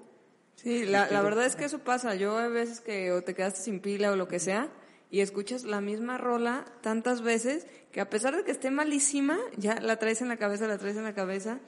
Sí, 0.55 0.85
la, 0.85 1.11
la 1.11 1.23
verdad 1.23 1.45
es 1.45 1.57
que 1.57 1.65
eso 1.65 1.81
pasa. 1.81 2.15
Yo 2.15 2.39
a 2.39 2.49
veces 2.49 2.81
que 2.81 3.13
o 3.13 3.23
te 3.23 3.35
quedaste 3.35 3.63
sin 3.63 3.81
pila 3.81 4.13
o 4.13 4.17
lo 4.17 4.29
que 4.29 4.39
sea 4.39 4.69
y 5.11 5.21
escuchas 5.21 5.65
la 5.65 5.81
misma 5.81 6.19
rola 6.19 6.65
tantas 6.83 7.23
veces 7.23 7.67
que 7.91 8.01
a 8.01 8.09
pesar 8.09 8.37
de 8.37 8.45
que 8.45 8.53
esté 8.53 8.71
malísima, 8.71 9.39
ya 9.57 9.81
la 9.81 9.99
traes 9.99 10.23
en 10.23 10.29
la 10.29 10.37
cabeza, 10.37 10.69
la 10.69 10.79
traes 10.79 10.97
en 10.97 11.05
la 11.05 11.15
cabeza 11.15 11.59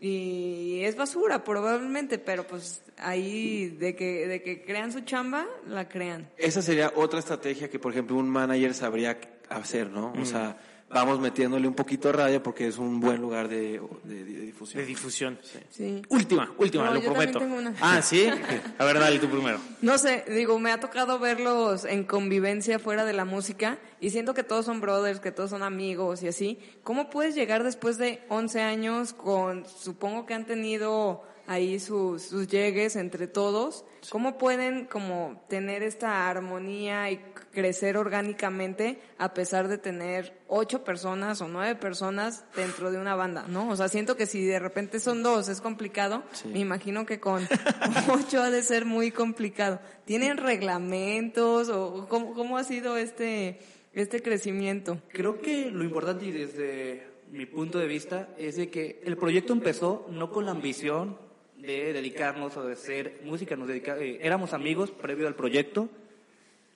y 0.00 0.80
es 0.82 0.96
basura 0.96 1.44
probablemente, 1.44 2.18
pero 2.18 2.46
pues 2.46 2.82
ahí 2.96 3.68
de 3.68 3.94
que, 3.94 4.26
de 4.26 4.42
que 4.42 4.64
crean 4.64 4.92
su 4.92 5.00
chamba, 5.00 5.46
la 5.66 5.88
crean. 5.88 6.30
Esa 6.38 6.62
sería 6.62 6.92
otra 6.96 7.18
estrategia 7.18 7.68
que, 7.68 7.78
por 7.78 7.92
ejemplo, 7.92 8.16
un 8.16 8.28
manager 8.28 8.72
sabría 8.72 9.20
hacer, 9.50 9.90
¿no? 9.90 10.12
O 10.12 10.20
mm. 10.20 10.24
sea, 10.24 10.56
vamos 10.90 11.20
metiéndole 11.20 11.66
un 11.66 11.74
poquito 11.74 12.08
a 12.08 12.12
radio 12.12 12.42
porque 12.42 12.66
es 12.66 12.78
un 12.78 13.00
buen 13.00 13.20
lugar 13.20 13.48
de, 13.48 13.80
difusión. 14.04 14.82
De 14.82 14.86
difusión. 14.86 15.38
Sí. 15.70 16.02
Última, 16.08 16.52
última, 16.58 16.90
lo 16.90 17.00
prometo. 17.00 17.40
Ah, 17.80 18.02
sí. 18.02 18.28
A 18.78 18.84
ver, 18.84 18.98
dale 18.98 19.18
tú 19.18 19.28
primero. 19.28 19.58
No 19.80 19.98
sé, 19.98 20.24
digo, 20.28 20.58
me 20.58 20.72
ha 20.72 20.80
tocado 20.80 21.18
verlos 21.18 21.84
en 21.84 22.04
convivencia 22.04 22.78
fuera 22.78 23.04
de 23.04 23.12
la 23.12 23.24
música 23.24 23.78
y 24.00 24.10
siento 24.10 24.34
que 24.34 24.42
todos 24.42 24.66
son 24.66 24.80
brothers, 24.80 25.20
que 25.20 25.32
todos 25.32 25.50
son 25.50 25.62
amigos 25.62 26.22
y 26.22 26.28
así. 26.28 26.58
¿Cómo 26.82 27.10
puedes 27.10 27.34
llegar 27.34 27.62
después 27.62 27.98
de 27.98 28.22
11 28.28 28.60
años 28.60 29.12
con, 29.12 29.66
supongo 29.66 30.26
que 30.26 30.34
han 30.34 30.46
tenido 30.46 31.22
ahí 31.50 31.80
sus, 31.80 32.22
sus 32.22 32.46
llegues 32.46 32.94
entre 32.94 33.26
todos, 33.26 33.84
¿cómo 34.08 34.38
pueden 34.38 34.84
como 34.84 35.44
tener 35.48 35.82
esta 35.82 36.28
armonía 36.30 37.10
y 37.10 37.20
crecer 37.52 37.96
orgánicamente 37.96 39.00
a 39.18 39.34
pesar 39.34 39.68
de 39.68 39.78
tener 39.78 40.38
ocho 40.48 40.84
personas 40.84 41.40
o 41.40 41.48
nueve 41.48 41.74
personas 41.74 42.44
dentro 42.54 42.90
de 42.90 42.98
una 42.98 43.14
banda, 43.14 43.46
¿no? 43.48 43.68
O 43.68 43.76
sea, 43.76 43.88
siento 43.88 44.16
que 44.16 44.26
si 44.26 44.44
de 44.44 44.58
repente 44.58 45.00
son 45.00 45.22
dos 45.22 45.48
es 45.48 45.60
complicado, 45.60 46.22
me 46.52 46.60
imagino 46.60 47.06
que 47.06 47.20
con 47.20 47.46
ocho 48.08 48.42
ha 48.42 48.50
de 48.50 48.62
ser 48.62 48.84
muy 48.84 49.10
complicado. 49.10 49.80
¿Tienen 50.04 50.36
reglamentos 50.36 51.68
o 51.68 52.06
cómo, 52.08 52.34
cómo 52.34 52.56
ha 52.56 52.64
sido 52.64 52.96
este, 52.96 53.58
este 53.92 54.22
crecimiento? 54.22 54.98
Creo 55.08 55.40
que 55.40 55.70
lo 55.70 55.84
importante 55.84 56.26
y 56.26 56.32
desde 56.32 57.08
mi 57.30 57.46
punto 57.46 57.78
de 57.78 57.86
vista 57.86 58.28
es 58.38 58.56
de 58.56 58.70
que 58.70 59.00
el 59.04 59.16
proyecto 59.16 59.52
empezó 59.52 60.06
no 60.10 60.30
con 60.30 60.46
la 60.46 60.52
ambición 60.52 61.16
de 61.56 61.92
dedicarnos 61.92 62.56
a 62.56 62.70
hacer 62.70 63.20
música. 63.24 63.56
Nos 63.56 63.68
dedica, 63.68 63.98
eh, 63.98 64.18
éramos 64.22 64.52
amigos 64.52 64.90
previo 64.90 65.28
al 65.28 65.34
proyecto 65.34 65.88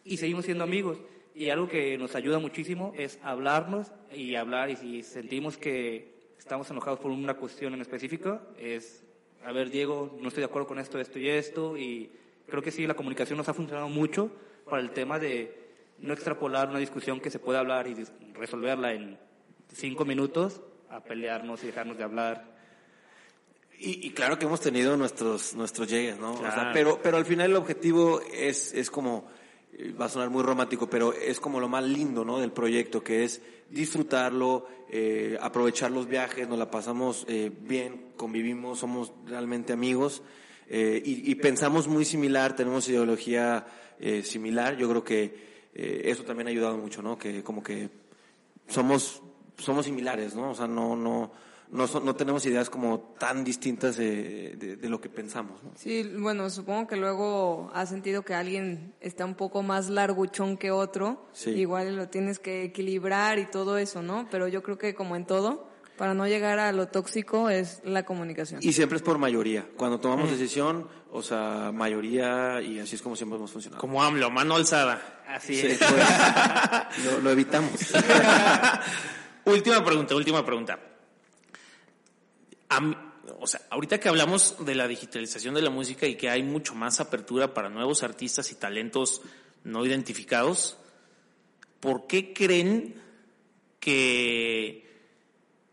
y 0.04 0.16
seguimos 0.16 0.44
siendo 0.44 0.64
amigos. 0.64 0.98
Y 1.34 1.50
algo 1.50 1.68
que 1.68 1.98
nos 1.98 2.14
ayuda 2.14 2.38
muchísimo 2.38 2.92
es 2.96 3.18
hablarnos 3.22 3.90
y 4.12 4.36
hablar. 4.36 4.70
Y 4.70 4.76
si 4.76 5.02
sentimos 5.02 5.56
que 5.56 6.14
estamos 6.38 6.70
enojados 6.70 7.00
por 7.00 7.10
una 7.10 7.34
cuestión 7.34 7.74
en 7.74 7.80
específico, 7.80 8.40
es, 8.58 9.02
a 9.44 9.52
ver, 9.52 9.70
Diego, 9.70 10.16
no 10.20 10.28
estoy 10.28 10.42
de 10.42 10.46
acuerdo 10.46 10.68
con 10.68 10.78
esto, 10.78 11.00
esto 11.00 11.18
y 11.18 11.28
esto. 11.28 11.76
Y 11.76 12.12
creo 12.46 12.62
que 12.62 12.70
sí, 12.70 12.86
la 12.86 12.94
comunicación 12.94 13.36
nos 13.36 13.48
ha 13.48 13.54
funcionado 13.54 13.88
mucho 13.88 14.30
para 14.68 14.80
el 14.80 14.90
tema 14.90 15.18
de 15.18 15.64
no 15.98 16.12
extrapolar 16.12 16.68
una 16.68 16.78
discusión 16.78 17.20
que 17.20 17.30
se 17.30 17.38
puede 17.38 17.58
hablar 17.58 17.88
y 17.88 17.96
resolverla 18.34 18.92
en 18.92 19.18
cinco 19.72 20.04
minutos 20.04 20.60
a 20.88 21.02
pelearnos 21.02 21.64
y 21.64 21.66
dejarnos 21.66 21.98
de 21.98 22.04
hablar 22.04 22.54
y, 23.78 24.10
claro 24.10 24.38
que 24.38 24.46
hemos 24.46 24.60
tenido 24.60 24.96
nuestros, 24.96 25.54
nuestros 25.54 25.88
llegues, 25.88 26.18
¿no? 26.18 26.40
pero, 26.72 27.00
pero 27.02 27.16
al 27.16 27.24
final 27.24 27.50
el 27.50 27.56
objetivo 27.56 28.20
es, 28.32 28.72
es 28.72 28.90
como, 28.90 29.26
va 30.00 30.06
a 30.06 30.08
sonar 30.08 30.30
muy 30.30 30.42
romántico, 30.42 30.88
pero 30.88 31.12
es 31.12 31.40
como 31.40 31.60
lo 31.60 31.68
más 31.68 31.84
lindo, 31.84 32.24
¿no? 32.24 32.38
Del 32.38 32.52
proyecto, 32.52 33.02
que 33.02 33.24
es 33.24 33.40
disfrutarlo, 33.70 34.66
eh, 34.90 35.38
aprovechar 35.40 35.90
los 35.90 36.06
viajes, 36.06 36.48
nos 36.48 36.58
la 36.58 36.70
pasamos 36.70 37.24
eh, 37.28 37.50
bien, 37.60 38.12
convivimos, 38.16 38.78
somos 38.78 39.12
realmente 39.26 39.72
amigos 39.72 40.22
y, 40.70 41.30
y, 41.30 41.34
pensamos 41.34 41.88
muy 41.88 42.06
similar, 42.06 42.56
tenemos 42.56 42.88
ideología 42.88 43.66
similar. 44.22 44.78
Yo 44.78 44.88
creo 44.88 45.04
que 45.04 45.70
eso 45.74 46.24
también 46.24 46.46
ha 46.46 46.50
ayudado 46.50 46.78
mucho, 46.78 47.02
¿no? 47.02 47.18
Que 47.18 47.42
como 47.42 47.62
que 47.62 47.90
somos, 48.68 49.22
somos 49.58 49.84
similares, 49.84 50.34
¿no? 50.34 50.50
O 50.50 50.54
sea, 50.54 50.66
no, 50.66 50.96
no, 50.96 51.32
no, 51.74 51.88
no 52.00 52.14
tenemos 52.14 52.46
ideas 52.46 52.70
como 52.70 53.00
tan 53.18 53.42
distintas 53.42 53.96
de, 53.96 54.78
de, 54.80 54.88
lo 54.88 55.00
que 55.00 55.08
pensamos. 55.08 55.60
¿no? 55.64 55.72
Sí, 55.74 56.08
bueno, 56.18 56.48
supongo 56.48 56.86
que 56.86 56.94
luego 56.94 57.68
has 57.74 57.88
sentido 57.88 58.22
que 58.22 58.32
alguien 58.32 58.94
está 59.00 59.24
un 59.24 59.34
poco 59.34 59.64
más 59.64 59.88
larguchón 59.90 60.56
que 60.56 60.70
otro, 60.70 61.26
igual 61.46 61.96
lo 61.96 62.08
tienes 62.08 62.38
que 62.38 62.62
equilibrar 62.62 63.40
y 63.40 63.46
todo 63.46 63.76
eso, 63.76 64.02
¿no? 64.02 64.28
Pero 64.30 64.46
yo 64.46 64.62
creo 64.62 64.78
que 64.78 64.94
como 64.94 65.16
en 65.16 65.26
todo, 65.26 65.66
para 65.98 66.14
no 66.14 66.28
llegar 66.28 66.60
a 66.60 66.70
lo 66.70 66.86
tóxico 66.86 67.50
es 67.50 67.80
la 67.84 68.04
comunicación. 68.04 68.60
Y 68.62 68.72
siempre 68.72 68.96
es 68.96 69.02
por 69.02 69.18
mayoría. 69.18 69.66
Cuando 69.76 69.98
tomamos 69.98 70.30
decisión, 70.30 70.86
o 71.10 71.22
sea, 71.22 71.72
mayoría 71.74 72.62
y 72.62 72.78
así 72.78 72.94
es 72.94 73.02
como 73.02 73.16
siempre 73.16 73.36
hemos 73.36 73.50
funcionado. 73.50 73.80
Como 73.80 74.00
AMLO, 74.00 74.30
mano 74.30 74.54
alzada. 74.54 75.24
Así 75.26 75.58
es. 75.58 75.78
Pues, 75.78 77.04
lo, 77.04 77.20
lo 77.20 77.30
evitamos. 77.30 77.72
última 79.44 79.84
pregunta, 79.84 80.14
última 80.14 80.44
pregunta 80.44 80.93
o 83.38 83.46
sea, 83.46 83.60
ahorita 83.70 83.98
que 83.98 84.08
hablamos 84.08 84.64
de 84.64 84.74
la 84.74 84.88
digitalización 84.88 85.54
de 85.54 85.62
la 85.62 85.70
música 85.70 86.06
y 86.06 86.16
que 86.16 86.30
hay 86.30 86.42
mucho 86.42 86.74
más 86.74 87.00
apertura 87.00 87.54
para 87.54 87.68
nuevos 87.68 88.02
artistas 88.02 88.50
y 88.52 88.54
talentos 88.54 89.22
no 89.64 89.84
identificados, 89.84 90.76
¿por 91.80 92.06
qué 92.06 92.32
creen 92.32 93.02
que, 93.80 94.86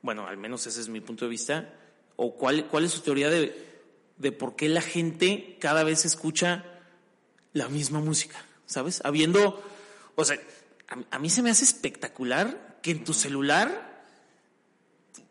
bueno, 0.02 0.28
al 0.28 0.38
menos 0.38 0.68
ese 0.68 0.82
es 0.82 0.89
mi 0.89 1.02
punto 1.02 1.26
de 1.26 1.32
vista, 1.32 1.74
o 2.16 2.36
cuál, 2.36 2.68
cuál 2.68 2.86
es 2.86 2.91
su 2.91 3.02
teoría 3.02 3.30
de, 3.30 3.82
de 4.18 4.32
por 4.32 4.56
qué 4.56 4.70
la 4.70 4.82
gente 4.82 5.58
cada 5.60 5.84
vez 5.84 6.06
escucha 6.06 6.66
la 7.54 7.68
misma 7.70 7.99
música, 7.99 8.45
¿sabes? 8.66 9.02
Habiendo, 9.04 9.64
o 10.16 10.26
sea, 10.26 10.38
a, 10.88 11.16
a 11.16 11.20
mí 11.20 11.30
se 11.30 11.41
me 11.41 11.49
hace 11.49 11.64
espectacular 11.64 12.80
que 12.82 12.91
en 12.91 13.04
tu 13.04 13.14
celular, 13.14 13.90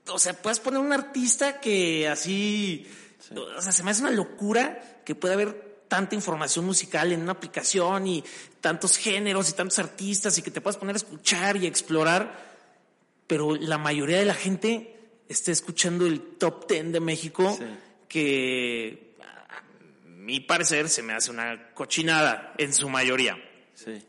o 0.09 0.19
sea, 0.19 0.33
puedas 0.35 0.61
poner 0.61 0.81
un 0.81 0.93
artista 0.93 1.61
que 1.61 2.09
así, 2.09 2.87
o 3.35 3.61
sea, 3.63 3.73
se 3.73 3.83
me 3.83 3.91
hace 3.91 4.03
una 4.03 4.11
locura 4.11 5.03
que 5.05 5.15
pueda 5.15 5.35
haber 5.35 5.71
tanta 5.89 6.15
información 6.15 6.65
musical 6.65 7.13
en 7.13 7.21
una 7.23 7.33
aplicación 7.33 8.07
y 8.07 8.25
tantos 8.61 8.97
géneros 8.97 9.51
y 9.51 9.55
tantos 9.55 9.79
artistas 9.79 10.39
y 10.39 10.43
que 10.43 10.51
te 10.51 10.61
puedas 10.61 10.77
poner 10.77 10.95
a 10.95 10.99
escuchar 10.99 11.57
y 11.57 11.67
a 11.67 11.69
explorar, 11.69 12.57
pero 13.27 13.57
la 13.57 13.79
mayoría 13.79 14.19
de 14.19 14.25
la 14.25 14.35
gente 14.35 14.97
está 15.29 15.51
escuchando 15.53 16.07
el 16.07 16.21
top 16.39 16.69
10 16.69 16.93
de 16.93 17.01
México 17.01 17.57
Sí. 17.59 17.65
que 18.09 19.15
a 19.21 19.63
mi 20.07 20.41
parecer 20.41 20.89
se 20.89 21.03
me 21.03 21.13
hace 21.13 21.31
una 21.31 21.73
cochinada 21.75 22.55
en 22.59 22.73
su 22.73 22.89
mayoría. 22.89 23.37
Sí. 23.75 24.03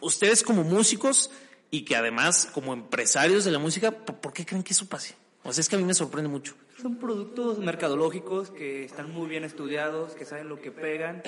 Ustedes 0.00 0.42
como 0.42 0.64
músicos 0.64 1.30
y 1.72 1.86
que 1.86 1.96
además 1.96 2.48
como 2.52 2.74
empresarios 2.74 3.44
de 3.46 3.50
la 3.50 3.58
música, 3.58 3.90
¿por, 3.90 4.32
qué 4.34 4.44
creen 4.44 4.62
que 4.62 4.74
eso 4.74 4.86
pase? 4.86 5.16
O 5.42 5.52
sea, 5.54 5.62
es 5.62 5.70
que 5.70 5.76
a 5.76 5.78
mí 5.78 5.84
me 5.84 5.94
sorprende 5.94 6.28
mucho. 6.28 6.54
Son 6.80 6.96
productos 6.96 7.58
mercadológicos 7.58 8.50
que 8.50 8.84
están 8.84 9.10
muy 9.10 9.26
bien 9.26 9.42
estudiados, 9.42 10.12
que 10.12 10.26
saben 10.26 10.50
lo 10.50 10.60
que 10.60 10.70
pegan 10.70 11.22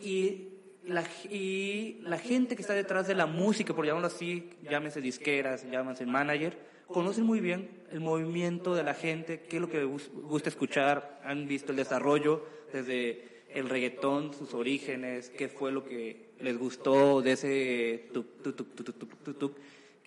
y 0.00 0.48
la, 0.84 1.02
y 1.28 1.98
la 2.02 2.18
gente 2.18 2.54
que 2.54 2.62
está 2.62 2.72
detrás 2.72 3.08
de 3.08 3.16
la 3.16 3.26
música, 3.26 3.74
por 3.74 3.84
llamarlo 3.84 4.06
así, 4.06 4.50
llámese 4.62 5.00
disqueras, 5.00 5.68
llámese 5.68 6.06
manager, 6.06 6.56
conocen 6.86 7.24
muy 7.24 7.40
bien 7.40 7.82
el 7.90 7.98
movimiento 7.98 8.76
de 8.76 8.84
la 8.84 8.94
gente, 8.94 9.40
qué 9.40 9.56
es 9.56 9.60
lo 9.60 9.68
que 9.68 9.82
gusta 9.82 10.48
escuchar, 10.48 11.20
han 11.24 11.48
visto 11.48 11.72
el 11.72 11.76
desarrollo 11.76 12.46
desde 12.72 13.42
el 13.52 13.68
reggaetón, 13.68 14.34
sus 14.34 14.54
orígenes, 14.54 15.30
qué 15.30 15.48
fue 15.48 15.72
lo 15.72 15.82
que 15.82 16.30
les 16.38 16.56
gustó 16.56 17.22
de 17.22 17.32
ese 17.32 18.08
tuc, 18.12 18.42
tuc, 18.42 19.38
tuc, 19.38 19.56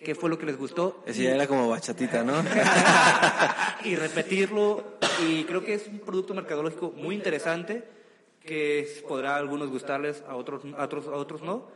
qué 0.04 0.14
fue 0.14 0.30
lo 0.30 0.38
que 0.38 0.46
les 0.46 0.56
gustó 0.56 1.02
Ese 1.04 1.24
ya 1.24 1.34
era 1.34 1.48
como 1.48 1.68
bachatita, 1.68 2.22
¿no? 2.22 2.34
y 3.84 3.96
repetirlo. 3.96 4.98
Y 5.26 5.42
creo 5.44 5.64
que 5.64 5.74
es 5.74 5.88
un 5.88 5.98
producto 5.98 6.34
mercadológico 6.34 6.92
muy 6.96 7.16
interesante 7.16 7.82
que 8.40 8.86
podrá 9.08 9.34
a 9.34 9.38
algunos 9.38 9.70
gustarles, 9.70 10.22
a 10.28 10.36
otros, 10.36 10.62
a 10.76 10.84
otros, 10.84 11.06
a 11.08 11.12
otros 11.16 11.42
no. 11.42 11.66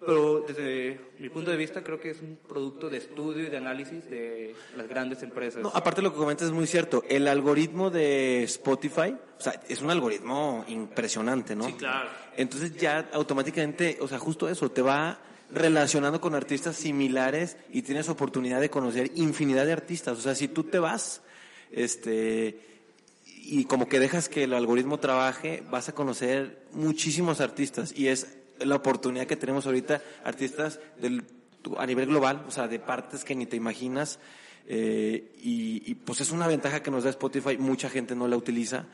Pero 0.00 0.44
desde 0.46 1.00
mi 1.18 1.28
punto 1.28 1.50
de 1.50 1.56
vista 1.56 1.82
creo 1.82 1.98
que 1.98 2.10
es 2.10 2.20
un 2.20 2.38
producto 2.46 2.88
de 2.88 2.98
estudio 2.98 3.44
y 3.44 3.50
de 3.50 3.56
análisis 3.56 4.08
de 4.08 4.54
las 4.76 4.86
grandes 4.86 5.24
empresas. 5.24 5.60
No, 5.60 5.72
aparte 5.74 6.02
lo 6.02 6.12
que 6.12 6.18
comentas 6.18 6.46
es 6.46 6.52
muy 6.52 6.68
cierto. 6.68 7.02
El 7.08 7.26
algoritmo 7.26 7.90
de 7.90 8.44
Spotify, 8.44 9.16
o 9.36 9.40
sea, 9.40 9.60
es 9.68 9.82
un 9.82 9.90
algoritmo 9.90 10.64
impresionante, 10.68 11.56
¿no? 11.56 11.64
Sí, 11.64 11.72
claro. 11.72 12.10
Entonces 12.36 12.76
ya 12.76 13.08
automáticamente, 13.12 13.98
o 14.00 14.06
sea, 14.06 14.20
justo 14.20 14.48
eso, 14.48 14.70
te 14.70 14.82
va 14.82 15.18
relacionando 15.50 16.20
con 16.20 16.34
artistas 16.34 16.76
similares 16.76 17.56
y 17.72 17.82
tienes 17.82 18.08
oportunidad 18.08 18.60
de 18.60 18.70
conocer 18.70 19.10
infinidad 19.14 19.66
de 19.66 19.72
artistas. 19.72 20.18
O 20.18 20.20
sea, 20.20 20.34
si 20.34 20.48
tú 20.48 20.64
te 20.64 20.78
vas, 20.78 21.22
este, 21.70 22.60
y 23.24 23.64
como 23.64 23.88
que 23.88 23.98
dejas 23.98 24.28
que 24.28 24.44
el 24.44 24.54
algoritmo 24.54 24.98
trabaje, 24.98 25.62
vas 25.70 25.88
a 25.88 25.94
conocer 25.94 26.66
muchísimos 26.72 27.40
artistas 27.40 27.92
y 27.96 28.08
es 28.08 28.36
la 28.58 28.76
oportunidad 28.76 29.26
que 29.26 29.36
tenemos 29.36 29.66
ahorita, 29.66 30.02
artistas 30.24 30.80
del, 31.00 31.24
a 31.76 31.86
nivel 31.86 32.06
global, 32.06 32.44
o 32.46 32.50
sea, 32.50 32.68
de 32.68 32.78
partes 32.78 33.24
que 33.24 33.34
ni 33.34 33.46
te 33.46 33.56
imaginas. 33.56 34.18
eh, 34.66 35.32
y, 35.42 35.82
y, 35.90 35.94
pues 35.94 36.20
es 36.20 36.30
una 36.30 36.46
ventaja 36.46 36.82
que 36.82 36.90
nos 36.90 37.04
da 37.04 37.10
Spotify, 37.10 37.56
mucha 37.56 37.88
gente 37.88 38.14
no 38.14 38.28
la 38.28 38.36
utiliza, 38.36 38.84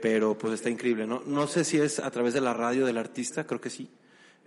pero 0.00 0.38
pues 0.38 0.54
está 0.54 0.70
increíble, 0.70 1.06
¿no? 1.06 1.22
No 1.26 1.48
sé 1.48 1.64
si 1.64 1.78
es 1.78 1.98
a 1.98 2.10
través 2.10 2.32
de 2.32 2.40
la 2.40 2.54
radio 2.54 2.86
del 2.86 2.98
artista, 2.98 3.44
creo 3.44 3.60
que 3.60 3.70
sí. 3.70 3.88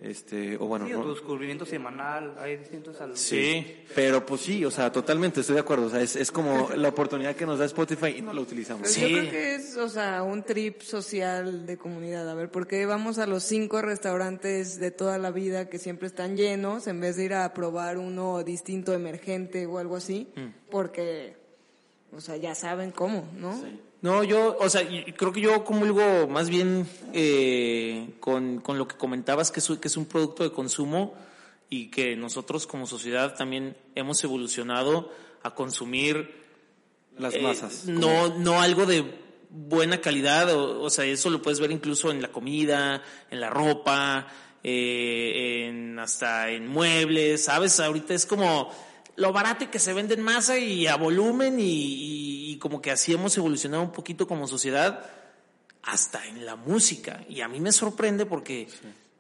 Este, 0.02 0.56
o 0.56 0.66
bueno, 0.66 0.86
Sí, 0.88 0.94
no- 0.94 1.02
tu 1.02 1.10
descubrimiento 1.14 1.66
semanal, 1.66 2.34
hay 2.40 2.56
distintos 2.56 3.02
al- 3.02 3.18
Sí. 3.18 3.84
pero 3.94 4.26
pues 4.26 4.40
sí, 4.40 4.64
o 4.64 4.72
sea, 4.72 4.90
totalmente 4.94 5.42
estoy 5.42 5.56
de 5.56 5.60
acuerdo, 5.60 5.88
o 5.88 5.90
sea, 5.90 6.00
es, 6.02 6.16
es 6.16 6.32
como 6.32 6.70
la 6.74 6.88
oportunidad 6.88 7.36
que 7.36 7.46
nos 7.46 7.60
da 7.60 7.66
Spotify 7.66 8.16
y 8.18 8.22
no 8.22 8.32
la 8.32 8.40
utilizamos. 8.40 8.84
Pues 8.84 8.94
Sí. 8.94 9.02
Yo 9.02 9.08
creo 9.20 9.30
que 9.30 9.56
es, 9.56 9.76
o 9.76 9.90
sea, 9.90 10.24
un 10.24 10.44
trip 10.44 10.82
social 10.84 11.66
de 11.66 11.78
comunidad. 11.78 12.30
A 12.30 12.34
ver, 12.34 12.50
¿por 12.50 12.66
qué 12.66 12.86
vamos 12.86 13.18
a 13.20 13.26
los 13.28 13.44
cinco 13.44 13.82
restaurantes 13.82 14.80
de 14.80 14.92
toda 14.92 15.18
la 15.18 15.32
vida 15.32 15.68
que 15.68 15.80
siempre 15.80 16.08
están 16.08 16.38
llenos 16.38 16.88
en 16.88 17.02
vez 17.02 17.18
de 17.18 17.26
ir 17.26 17.34
a 17.34 17.54
probar 17.54 17.98
uno 17.98 18.42
distinto, 18.46 18.94
emergente 18.94 19.66
o 19.66 19.80
algo 19.80 19.98
así? 19.98 20.30
Porque, 20.72 21.36
o 22.14 22.22
sea, 22.22 22.38
ya 22.38 22.56
saben 22.56 22.92
cómo, 22.92 23.28
¿no? 23.38 23.52
No, 24.02 24.24
yo, 24.24 24.56
o 24.60 24.70
sea, 24.70 24.88
creo 25.18 25.34
que 25.34 25.42
yo 25.42 25.64
comulgo 25.66 26.28
más 26.30 26.50
bien 26.50 26.88
eh, 27.14 28.12
con, 28.22 28.60
con 28.62 28.78
lo 28.78 28.88
que 28.88 28.96
comentabas, 28.96 29.52
que 29.52 29.60
es, 29.60 29.70
un- 29.70 29.78
que 29.78 29.90
es 29.90 29.98
un 29.98 30.06
producto 30.06 30.44
de 30.44 30.52
consumo 30.52 31.14
y 31.70 31.92
que 31.92 32.16
nosotros 32.16 32.66
como 32.66 32.88
sociedad 32.88 33.36
también 33.36 33.76
hemos 33.96 34.24
evolucionado 34.24 35.12
a 35.44 35.54
consumir 35.54 36.34
Las 37.18 37.34
eh, 37.34 37.42
masas. 37.42 37.86
no, 37.88 38.38
no 38.38 38.62
algo 38.62 38.86
de 38.86 39.04
buena 39.50 40.00
calidad, 40.00 40.50
o, 40.56 40.82
o 40.82 40.90
sea, 40.90 41.04
eso 41.06 41.30
lo 41.30 41.42
puedes 41.42 41.60
ver 41.60 41.72
incluso 41.72 42.10
en 42.12 42.22
la 42.22 42.30
comida, 42.32 43.04
en 43.30 43.42
la 43.42 43.50
ropa, 43.50 44.28
eh, 44.64 45.66
en, 45.68 46.00
hasta 46.00 46.50
en 46.52 46.68
muebles, 46.68 47.44
¿sabes? 47.46 47.80
Ahorita 47.80 48.14
es 48.14 48.26
como 48.26 48.72
lo 49.20 49.32
barato 49.34 49.70
que 49.70 49.80
se 49.80 49.94
vende 49.94 50.14
en 50.16 50.22
masa 50.22 50.58
y 50.58 50.88
a 50.88 50.96
volumen 50.96 51.60
y, 51.60 51.64
y- 51.64 52.52
y 52.54 52.58
como 52.58 52.82
que 52.82 52.92
así 52.92 53.14
hemos 53.14 53.38
evolucionado 53.38 53.84
un 53.84 53.92
poquito 53.92 54.28
como 54.28 54.48
sociedad 54.48 55.06
hasta 55.84 56.26
en 56.28 56.46
la 56.46 56.56
música. 56.56 57.24
Y 57.30 57.42
a 57.42 57.48
mí 57.48 57.60
me 57.60 57.72
sorprende 57.72 58.26
porque, 58.26 58.68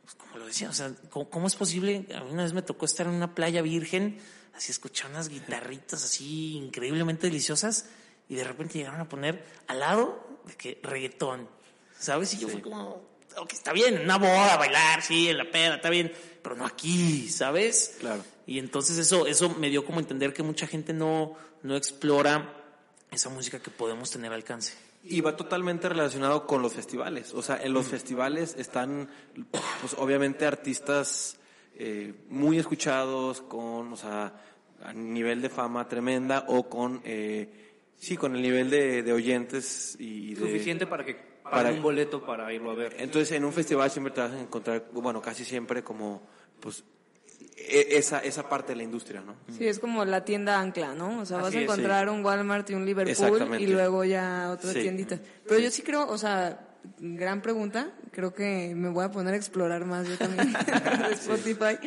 pues, 0.03 0.15
como 0.15 0.37
lo 0.37 0.45
decía, 0.45 0.69
o 0.69 0.73
sea, 0.73 0.91
¿cómo, 1.09 1.29
cómo 1.29 1.47
es 1.47 1.55
posible? 1.55 2.05
A 2.15 2.23
mí 2.23 2.31
una 2.31 2.43
vez 2.43 2.53
me 2.53 2.61
tocó 2.61 2.85
estar 2.85 3.07
en 3.07 3.13
una 3.13 3.33
playa 3.35 3.61
virgen, 3.61 4.19
así 4.55 4.71
escuchar 4.71 5.09
unas 5.11 5.29
guitarritas 5.29 6.03
así 6.03 6.55
increíblemente 6.57 7.27
deliciosas 7.27 7.85
y 8.27 8.35
de 8.35 8.43
repente 8.43 8.77
llegaron 8.77 8.99
a 9.01 9.07
poner 9.09 9.43
al 9.67 9.79
lado 9.79 10.39
de 10.45 10.55
que 10.55 10.79
reggaetón, 10.83 11.47
¿sabes? 11.97 12.33
Y 12.33 12.37
yo 12.39 12.47
fui 12.49 12.61
como, 12.61 13.01
ok, 13.41 13.53
está 13.53 13.73
bien, 13.73 13.95
en 13.95 14.03
una 14.03 14.17
boda, 14.17 14.57
bailar, 14.57 15.01
sí, 15.01 15.29
en 15.29 15.37
la 15.37 15.49
peda, 15.49 15.75
está 15.75 15.89
bien, 15.89 16.11
pero 16.41 16.55
no 16.55 16.65
aquí, 16.65 17.27
¿sabes? 17.29 17.97
Claro. 17.99 18.23
Y 18.45 18.59
entonces 18.59 18.97
eso, 18.97 19.27
eso 19.27 19.49
me 19.49 19.69
dio 19.69 19.85
como 19.85 19.99
entender 19.99 20.33
que 20.33 20.43
mucha 20.43 20.67
gente 20.67 20.93
no, 20.93 21.35
no 21.63 21.75
explora 21.75 22.55
esa 23.11 23.29
música 23.29 23.59
que 23.59 23.71
podemos 23.71 24.11
tener 24.11 24.31
al 24.31 24.37
alcance. 24.37 24.73
Y 25.03 25.21
va 25.21 25.37
totalmente 25.37 25.87
relacionado 25.87 26.45
con 26.45 26.61
los 26.61 26.73
festivales. 26.73 27.33
O 27.33 27.41
sea, 27.41 27.61
en 27.61 27.73
los 27.73 27.87
festivales 27.87 28.55
están, 28.57 29.09
pues 29.79 29.95
obviamente 29.97 30.45
artistas 30.45 31.37
eh, 31.77 32.13
muy 32.27 32.59
escuchados, 32.59 33.41
con, 33.41 33.93
o 33.93 33.95
sea, 33.95 34.33
a 34.83 34.93
nivel 34.93 35.41
de 35.41 35.49
fama 35.49 35.87
tremenda 35.87 36.45
o 36.47 36.69
con, 36.69 37.01
eh, 37.05 37.71
sí, 37.97 38.17
con 38.17 38.35
el 38.35 38.41
nivel 38.41 38.69
de, 38.69 39.03
de 39.03 39.13
oyentes 39.13 39.95
y 39.99 40.33
de... 40.33 40.41
suficiente 40.41 40.85
para 40.85 41.05
que 41.05 41.28
para- 41.49 41.71
un 41.71 41.81
boleto 41.81 42.25
para 42.25 42.51
irlo 42.53 42.71
a 42.71 42.75
ver. 42.75 42.95
Entonces, 42.99 43.31
en 43.31 43.45
un 43.45 43.53
festival 43.53 43.89
siempre 43.91 44.13
te 44.13 44.21
vas 44.21 44.31
a 44.31 44.39
encontrar, 44.39 44.85
bueno, 44.93 45.21
casi 45.21 45.43
siempre 45.45 45.83
como, 45.83 46.21
pues, 46.59 46.83
e- 47.57 47.97
esa, 47.97 48.19
esa 48.19 48.47
parte 48.49 48.71
de 48.73 48.77
la 48.77 48.83
industria, 48.83 49.21
¿no? 49.21 49.35
Sí, 49.57 49.67
es 49.67 49.79
como 49.79 50.05
la 50.05 50.23
tienda 50.25 50.59
ancla, 50.59 50.93
¿no? 50.95 51.19
O 51.19 51.25
sea, 51.25 51.37
vas 51.37 51.53
a 51.53 51.57
es, 51.57 51.63
encontrar 51.63 52.09
un 52.09 52.23
Walmart 52.23 52.69
y 52.69 52.73
un 52.73 52.85
Liverpool 52.85 53.55
y 53.59 53.67
luego 53.67 54.03
ya 54.05 54.49
otras 54.51 54.73
Sí. 54.73 54.81
tienditas. 54.81 55.19
Pero 55.47 55.59
yo 55.59 55.69
sí 55.69 55.81
creo, 55.81 56.07
o 56.07 56.17
sea, 56.17 56.65
gran 56.99 57.41
pregunta, 57.41 57.91
creo 58.11 58.33
que 58.33 58.73
me 58.75 58.89
voy 58.89 59.03
a 59.03 59.11
poner 59.11 59.33
a 59.33 59.37
explorar 59.37 59.85
más 59.85 60.07
yo 60.07 60.17
también 60.17 60.53
de 61.09 61.13
Spotify. 61.13 61.77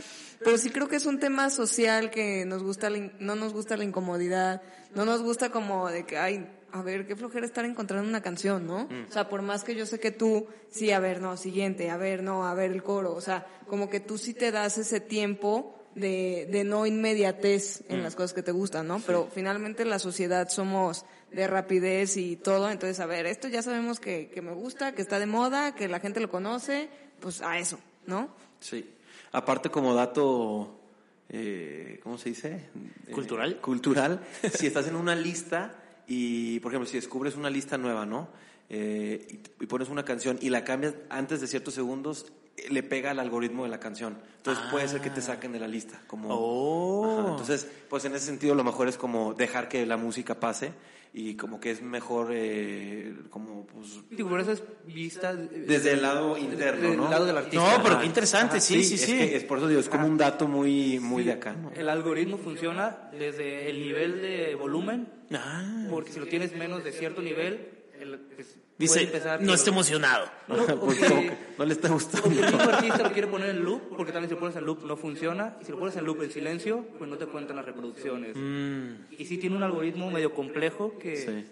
Pero 0.45 0.59
sí 0.59 0.71
creo 0.71 0.89
que 0.89 0.97
es 0.97 1.07
un 1.07 1.19
tema 1.19 1.49
social 1.51 2.11
que 2.11 2.45
nos 2.45 2.63
gusta, 2.63 2.91
no 3.19 3.35
nos 3.37 3.53
gusta 3.53 3.77
la 3.77 3.85
incomodidad, 3.85 4.61
no 4.95 5.05
nos 5.05 5.23
gusta 5.23 5.51
como 5.51 5.89
de 5.89 6.05
que, 6.05 6.19
ay, 6.19 6.47
a 6.73 6.83
ver, 6.83 7.07
qué 7.07 7.14
flojera 7.14 7.45
estar 7.45 7.64
encontrando 7.64 8.09
una 8.09 8.23
canción, 8.23 8.66
¿no? 8.66 8.89
O 9.09 9.12
sea, 9.12 9.29
por 9.29 9.43
más 9.43 9.62
que 9.62 9.75
yo 9.75 9.87
sé 9.87 10.01
que 10.01 10.11
tú, 10.11 10.47
sí, 10.70 10.91
a 10.91 10.99
ver, 10.99 11.20
no, 11.20 11.37
siguiente, 11.37 11.91
a 11.91 11.97
ver, 11.97 12.23
no, 12.23 12.47
a 12.47 12.55
ver 12.55 12.73
el 12.73 12.83
coro, 12.83 13.14
o 13.14 13.20
sea, 13.20 13.47
como 13.66 13.91
que 13.91 14.01
tú 14.01 14.18
sí 14.18 14.33
te 14.35 14.51
das 14.51 14.79
ese 14.79 15.01
tiempo 15.01 15.79
de, 15.95 16.49
de 16.51 16.64
no 16.64 16.87
inmediatez 16.87 17.85
en 17.89 18.03
las 18.03 18.16
cosas 18.16 18.33
que 18.33 18.43
te 18.43 18.53
gustan, 18.53 18.89
¿no? 18.89 19.01
Pero 19.07 19.29
finalmente 19.33 19.85
la 19.85 19.99
sociedad 19.99 20.49
somos 20.49 21.05
de 21.31 21.47
rapidez 21.47 22.16
y 22.16 22.37
todo, 22.37 22.70
entonces, 22.70 23.01
a 23.01 23.07
ver, 23.07 23.27
esto 23.27 23.49
ya 23.49 23.62
sabemos 23.62 24.01
que, 24.01 24.31
que 24.31 24.41
me 24.41 24.53
gusta, 24.53 24.95
que 24.95 25.03
está 25.03 25.18
de 25.18 25.27
moda, 25.27 25.75
que 25.75 25.89
la 25.89 26.01
gente 26.01 26.20
lo 26.20 26.31
conoce, 26.31 26.89
pues 27.20 27.43
a 27.43 27.59
eso, 27.59 27.79
¿no? 28.07 28.31
Sí. 28.61 28.89
Aparte 29.33 29.70
como 29.70 29.95
dato, 29.95 30.79
eh, 31.29 32.01
¿cómo 32.03 32.16
se 32.16 32.31
dice? 32.31 32.68
Eh, 33.07 33.12
¿Cultural? 33.12 33.61
cultural. 33.61 34.20
si 34.55 34.66
estás 34.66 34.89
en 34.89 34.97
una 34.97 35.14
lista 35.14 35.82
y, 36.07 36.61
por 36.61 36.72
ejemplo, 36.72 36.88
si 36.88 36.96
descubres 36.96 37.36
una 37.36 37.50
lista 37.50 37.78
nueva, 37.78 38.07
¿no? 38.07 38.28
Eh, 38.68 39.26
y, 39.61 39.64
y 39.64 39.66
pones 39.66 39.88
una 39.88 40.05
canción 40.05 40.38
y 40.40 40.48
la 40.48 40.64
cambias 40.64 40.94
antes 41.11 41.40
de 41.40 41.46
ciertos 41.46 41.74
segundos, 41.74 42.32
le 42.70 42.82
pega 42.82 43.11
al 43.11 43.18
algoritmo 43.18 43.64
de 43.64 43.70
la 43.70 43.80
canción. 43.80 44.18
Entonces 44.36 44.64
puede 44.70 44.88
ser 44.88 45.00
que 45.00 45.11
te 45.11 45.20
saquen 45.20 45.53
de 45.53 45.59
la 45.61 45.68
lista. 45.68 46.00
Como, 46.07 46.28
Oh. 46.30 47.18
Ajá, 47.18 47.30
entonces, 47.30 47.66
pues 47.88 48.05
en 48.05 48.14
ese 48.14 48.26
sentido 48.26 48.55
lo 48.55 48.64
mejor 48.64 48.88
es 48.88 48.96
como 48.96 49.34
dejar 49.34 49.68
que 49.68 49.84
la 49.86 49.96
música 49.96 50.38
pase 50.38 50.72
y 51.15 51.35
como 51.37 51.61
que 51.61 51.71
es 51.73 51.83
mejor 51.83 52.29
eh, 52.33 53.15
como 53.29 53.67
pues 53.67 54.01
Digo, 54.11 54.31
por 54.31 54.41
eso 54.41 54.53
es 54.53 54.63
vista 54.87 55.33
eh, 55.33 55.65
desde 55.69 55.93
el 55.93 56.03
lado 56.03 56.39
interno, 56.39 56.89
del 56.89 56.97
¿no? 56.97 57.11
lado 57.11 57.27
del 57.27 57.37
artista. 57.37 57.77
No, 57.77 57.83
pero 57.83 58.01
qué 58.01 58.07
interesante, 58.07 58.61
sí, 58.61 58.83
sí, 58.83 58.95
es 58.95 59.01
sí. 59.03 59.13
que 59.19 59.37
es 59.37 59.45
por 59.45 59.59
eso 59.59 59.69
digo, 59.69 59.81
es 59.81 59.89
como 59.91 60.07
un 60.07 60.17
dato 60.17 60.49
muy 60.49 60.99
muy 61.01 61.23
Sí, 61.23 61.27
de 61.29 61.33
acá, 61.35 61.53
¿no? 61.53 61.71
El 61.75 61.89
algoritmo 61.91 62.39
funciona 62.39 63.11
desde 63.13 63.69
el 63.69 63.81
nivel 63.83 64.23
de 64.23 64.55
volumen, 64.55 65.07
Ah. 65.35 65.87
porque 65.91 66.13
si 66.13 66.19
lo 66.21 66.27
tienes 66.27 66.57
menos 66.57 66.83
de 66.85 66.93
cierto 66.93 67.21
nivel, 67.23 67.69
el, 68.01 68.19
pues, 68.35 68.57
Dice, 68.79 69.03
empezar 69.03 69.41
no 69.43 69.55
está 69.55 69.70
emocionado. 69.70 70.27
No, 70.49 70.57
no 71.59 71.64
le 71.64 71.73
está 71.73 71.89
gustando. 71.89 72.29
el 72.29 72.47
mismo 72.53 72.61
artista 72.61 72.99
lo 73.03 73.12
quiere 73.12 73.29
poner 73.29 73.51
en 73.51 73.62
loop, 73.64 73.97
porque 73.97 74.11
también 74.12 74.29
si 74.29 74.35
lo 74.35 74.41
pones 74.41 74.57
en 74.57 74.64
loop 74.64 74.85
no 74.85 74.97
funciona, 74.97 75.57
y 75.61 75.64
si 75.64 75.73
lo 75.73 75.79
pones 75.79 75.97
en 75.97 76.05
loop 76.05 76.23
en 76.23 76.31
silencio, 76.31 76.85
pues 76.99 77.09
no 77.09 77.16
te 77.16 77.27
cuentan 77.27 77.57
las 77.57 77.64
reproducciones. 77.66 78.35
Mm. 78.37 79.12
Y 79.18 79.25
sí 79.27 79.39
tiene 79.39 79.57
un 79.57 79.62
algoritmo 79.62 80.11
medio 80.11 80.35
complejo 80.35 80.99
que 80.99 81.16
Sí. 81.16 81.47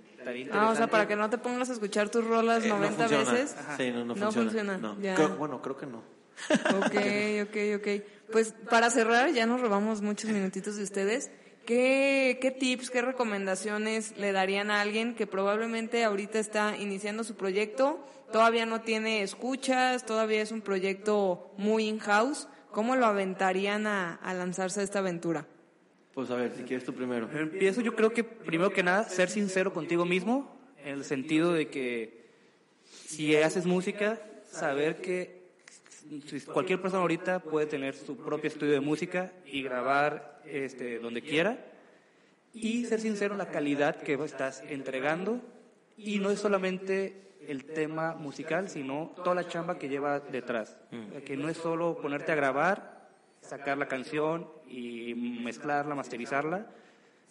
Ah, 0.53 0.69
o 0.71 0.77
sea, 0.77 0.87
para 0.89 1.09
que 1.09 1.17
no 1.17 1.31
te 1.31 1.39
pongas 1.39 1.71
a 1.71 1.73
escuchar 1.73 2.11
tus 2.11 2.27
rolas 2.27 2.63
Eh, 2.65 2.69
no 2.69 2.77
90 2.77 3.09
funciona. 3.09 3.33
veces. 3.33 3.57
Sí, 3.79 3.91
no, 3.91 4.05
no 4.05 4.15
No 4.15 4.33
funciona. 4.33 4.79
Creo- 5.15 5.37
bueno, 5.37 5.63
creo 5.63 5.77
que 5.79 5.87
no. 5.87 6.03
Ok, 6.79 7.49
ok, 7.49 7.57
ok. 7.81 8.03
Pues 8.33 8.55
para 8.69 8.91
cerrar, 8.91 9.31
ya 9.33 9.47
nos 9.47 9.61
robamos 9.61 10.03
muchos 10.03 10.31
minutitos 10.31 10.77
de 10.77 10.83
ustedes. 10.85 11.31
¿Qué, 11.71 12.41
¿Qué 12.41 12.51
tips, 12.51 12.91
qué 12.91 13.01
recomendaciones 13.01 14.19
le 14.19 14.33
darían 14.33 14.73
a 14.73 14.81
alguien 14.81 15.15
que 15.15 15.29
probablemente 15.29 16.03
ahorita 16.03 16.41
está 16.41 16.77
iniciando 16.77 17.23
su 17.23 17.37
proyecto, 17.37 18.05
todavía 18.33 18.67
no 18.67 18.81
tiene 18.81 19.23
escuchas, 19.23 20.05
todavía 20.05 20.43
es 20.43 20.51
un 20.51 20.63
proyecto 20.63 21.53
muy 21.59 21.87
in-house? 21.87 22.49
¿Cómo 22.73 22.97
lo 22.97 23.07
aventarían 23.07 23.87
a, 23.87 24.17
a 24.17 24.35
lanzarse 24.35 24.81
a 24.81 24.83
esta 24.83 24.99
aventura? 24.99 25.47
Pues 26.13 26.29
a 26.33 26.35
ver, 26.35 26.53
si 26.57 26.65
quieres 26.65 26.85
tú 26.85 26.93
primero. 26.93 27.31
Empiezo 27.33 27.83
yo 27.83 27.95
creo 27.95 28.13
que 28.13 28.25
primero 28.25 28.73
que 28.73 28.83
nada 28.83 29.05
ser 29.05 29.31
sincero 29.31 29.73
contigo 29.73 30.05
mismo, 30.05 30.53
en 30.85 30.95
el 30.95 31.05
sentido 31.05 31.53
de 31.53 31.69
que 31.69 32.27
si 32.83 33.37
haces 33.37 33.65
música, 33.65 34.21
saber 34.45 35.01
que 35.01 35.40
cualquier 36.53 36.81
persona 36.81 37.03
ahorita 37.03 37.41
puede 37.41 37.67
tener 37.67 37.95
su 37.95 38.17
propio 38.17 38.49
estudio 38.49 38.73
de 38.73 38.81
música 38.81 39.33
y 39.47 39.63
grabar 39.63 40.41
este, 40.45 40.99
donde 40.99 41.23
quiera 41.23 41.67
y 42.53 42.85
ser 42.85 43.01
sincero 43.01 43.35
en 43.35 43.39
la 43.39 43.51
calidad 43.51 43.97
que 43.97 44.15
estás 44.15 44.63
entregando 44.69 45.41
y 45.97 46.19
no 46.19 46.31
es 46.31 46.41
solamente 46.41 47.31
el 47.47 47.65
tema 47.65 48.15
musical, 48.15 48.69
sino 48.69 49.13
toda 49.17 49.35
la 49.35 49.49
chamba 49.49 49.79
que 49.79 49.89
lleva 49.89 50.21
detrás. 50.21 50.77
Que 51.25 51.37
no 51.37 51.49
es 51.49 51.57
solo 51.57 51.99
ponerte 52.01 52.33
a 52.33 52.35
grabar, 52.35 53.09
sacar 53.41 53.79
la 53.79 53.87
canción 53.87 54.49
y 54.69 55.15
mezclarla, 55.15 55.95
masterizarla, 55.95 56.67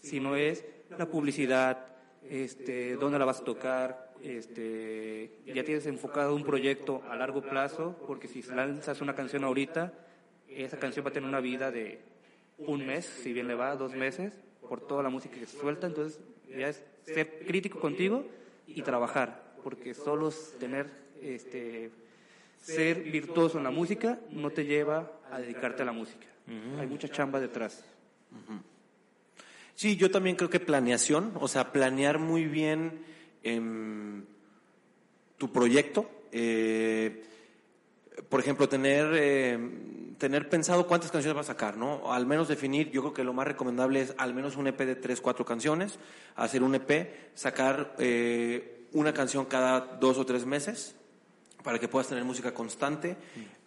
sino 0.02 0.36
es 0.36 0.66
la 0.98 1.06
publicidad, 1.06 1.86
este, 2.28 2.96
dónde 2.96 3.20
la 3.20 3.26
vas 3.26 3.42
a 3.42 3.44
tocar, 3.44 4.09
este, 4.24 5.32
ya 5.46 5.64
tienes 5.64 5.86
enfocado 5.86 6.36
un 6.36 6.44
proyecto 6.44 7.04
a 7.10 7.16
largo 7.16 7.42
plazo, 7.42 7.96
porque 8.08 8.28
si 8.28 8.42
lanzas 8.44 9.02
una 9.02 9.16
canción 9.16 9.44
ahorita, 9.44 9.94
esa 10.48 10.78
canción 10.78 11.06
va 11.06 11.10
a 11.10 11.14
tener 11.14 11.30
una 11.30 11.40
vida 11.40 11.72
de 11.72 12.00
un 12.58 12.86
mes, 12.86 13.06
si 13.06 13.34
bien 13.34 13.48
le 13.48 13.56
va, 13.56 13.76
dos 13.76 13.94
meses, 13.94 14.34
por 14.68 14.82
toda 14.82 15.04
la 15.04 15.10
música 15.10 15.38
que 15.38 15.46
se 15.46 15.58
suelta, 15.58 15.88
entonces 15.88 16.20
ya 16.50 16.70
es 16.70 16.84
ser 17.04 17.46
crítico 17.46 17.80
contigo 17.80 18.26
y 18.68 18.82
trabajar, 18.82 19.54
porque 19.64 19.94
solo 19.94 20.32
tener, 20.60 20.88
este, 21.22 21.92
ser 22.62 23.02
virtuoso 23.04 23.58
en 23.58 23.64
la 23.64 23.72
música 23.72 24.20
no 24.32 24.50
te 24.52 24.66
lleva 24.66 25.12
a 25.32 25.40
dedicarte 25.40 25.84
a 25.84 25.86
la 25.86 25.92
música. 25.92 26.28
Hay 26.80 26.88
mucha 26.88 27.08
chamba 27.08 27.40
detrás. 27.40 27.86
Sí, 29.76 29.96
yo 29.96 30.12
también 30.12 30.36
creo 30.36 30.50
que 30.50 30.60
planeación, 30.60 31.32
o 31.40 31.48
sea, 31.48 31.72
planear 31.72 32.20
muy 32.20 32.46
bien 32.46 33.06
em, 33.44 34.24
tu 35.38 35.52
proyecto. 35.52 36.10
eh, 36.32 37.26
por 38.28 38.40
ejemplo, 38.40 38.68
tener, 38.68 39.14
em, 39.16 40.16
tener 40.18 40.50
pensado 40.50 40.86
cuántas 40.88 41.12
canciones 41.12 41.36
vas 41.36 41.50
a 41.50 41.54
sacar, 41.54 41.78
¿no? 41.78 42.14
Al 42.14 42.26
menos 42.26 42.48
definir, 42.48 42.92
yo 42.92 43.02
creo 43.02 43.14
que 43.14 43.24
lo 43.24 43.34
más 43.34 43.48
recomendable 43.48 44.02
es 44.02 44.14
al 44.18 44.34
menos 44.34 44.58
un 44.58 44.68
EP 44.68 44.86
de 44.86 44.96
tres, 44.96 45.22
cuatro 45.22 45.46
canciones, 45.46 45.98
hacer 46.36 46.62
un 46.62 46.76
EP, 46.76 47.32
sacar 47.34 47.96
eh, 47.98 48.88
una 48.92 49.14
canción 49.14 49.46
cada 49.46 49.80
dos 49.80 50.18
o 50.18 50.26
tres 50.26 50.46
meses 50.46 50.96
para 51.64 51.80
que 51.80 51.88
puedas 51.88 52.08
tener 52.08 52.24
música 52.24 52.54
constante, 52.54 53.18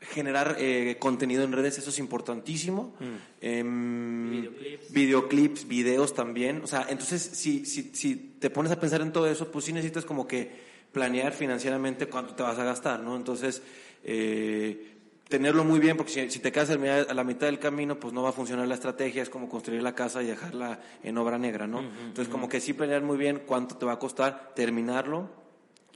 generar 0.00 0.56
eh, 0.58 0.96
contenido 0.98 1.44
en 1.44 1.52
redes, 1.52 1.78
eso 1.78 1.90
es 1.90 1.98
importantísimo. 1.98 2.94
Em, 3.40 4.48
videoclips. 4.90 5.68
videos 5.68 6.14
también. 6.14 6.62
O 6.62 6.66
sea, 6.66 6.86
entonces, 6.88 7.22
si, 7.22 7.66
si, 7.66 7.90
si 7.94 8.16
te 8.38 8.50
pones 8.50 8.72
a 8.72 8.80
pensar 8.80 9.02
en 9.02 9.12
todo 9.12 9.28
eso, 9.28 9.50
pues 9.50 9.66
sí 9.66 9.72
necesitas 9.72 10.04
como 10.04 10.26
que 10.26 10.72
planear 10.90 11.32
financieramente 11.32 12.06
cuánto 12.06 12.34
te 12.34 12.42
vas 12.42 12.58
a 12.58 12.64
gastar, 12.64 13.00
¿no? 13.00 13.16
Entonces, 13.16 13.62
eh, 14.04 14.88
tenerlo 15.28 15.64
muy 15.64 15.78
bien, 15.78 15.96
porque 15.96 16.12
si, 16.12 16.30
si 16.30 16.38
te 16.38 16.50
quedas 16.50 16.70
a 16.70 17.14
la 17.14 17.24
mitad 17.24 17.46
del 17.46 17.58
camino, 17.58 17.98
pues 17.98 18.12
no 18.14 18.22
va 18.22 18.30
a 18.30 18.32
funcionar 18.32 18.68
la 18.68 18.74
estrategia, 18.74 19.22
es 19.22 19.30
como 19.30 19.48
construir 19.48 19.82
la 19.82 19.94
casa 19.94 20.22
y 20.22 20.26
dejarla 20.26 20.80
en 21.02 21.18
obra 21.18 21.38
negra, 21.38 21.66
¿no? 21.66 21.80
Entonces, 21.80 22.28
como 22.28 22.48
que 22.48 22.60
sí 22.60 22.72
planear 22.72 23.02
muy 23.02 23.18
bien 23.18 23.42
cuánto 23.46 23.76
te 23.76 23.84
va 23.84 23.92
a 23.92 23.98
costar 23.98 24.52
terminarlo 24.54 25.30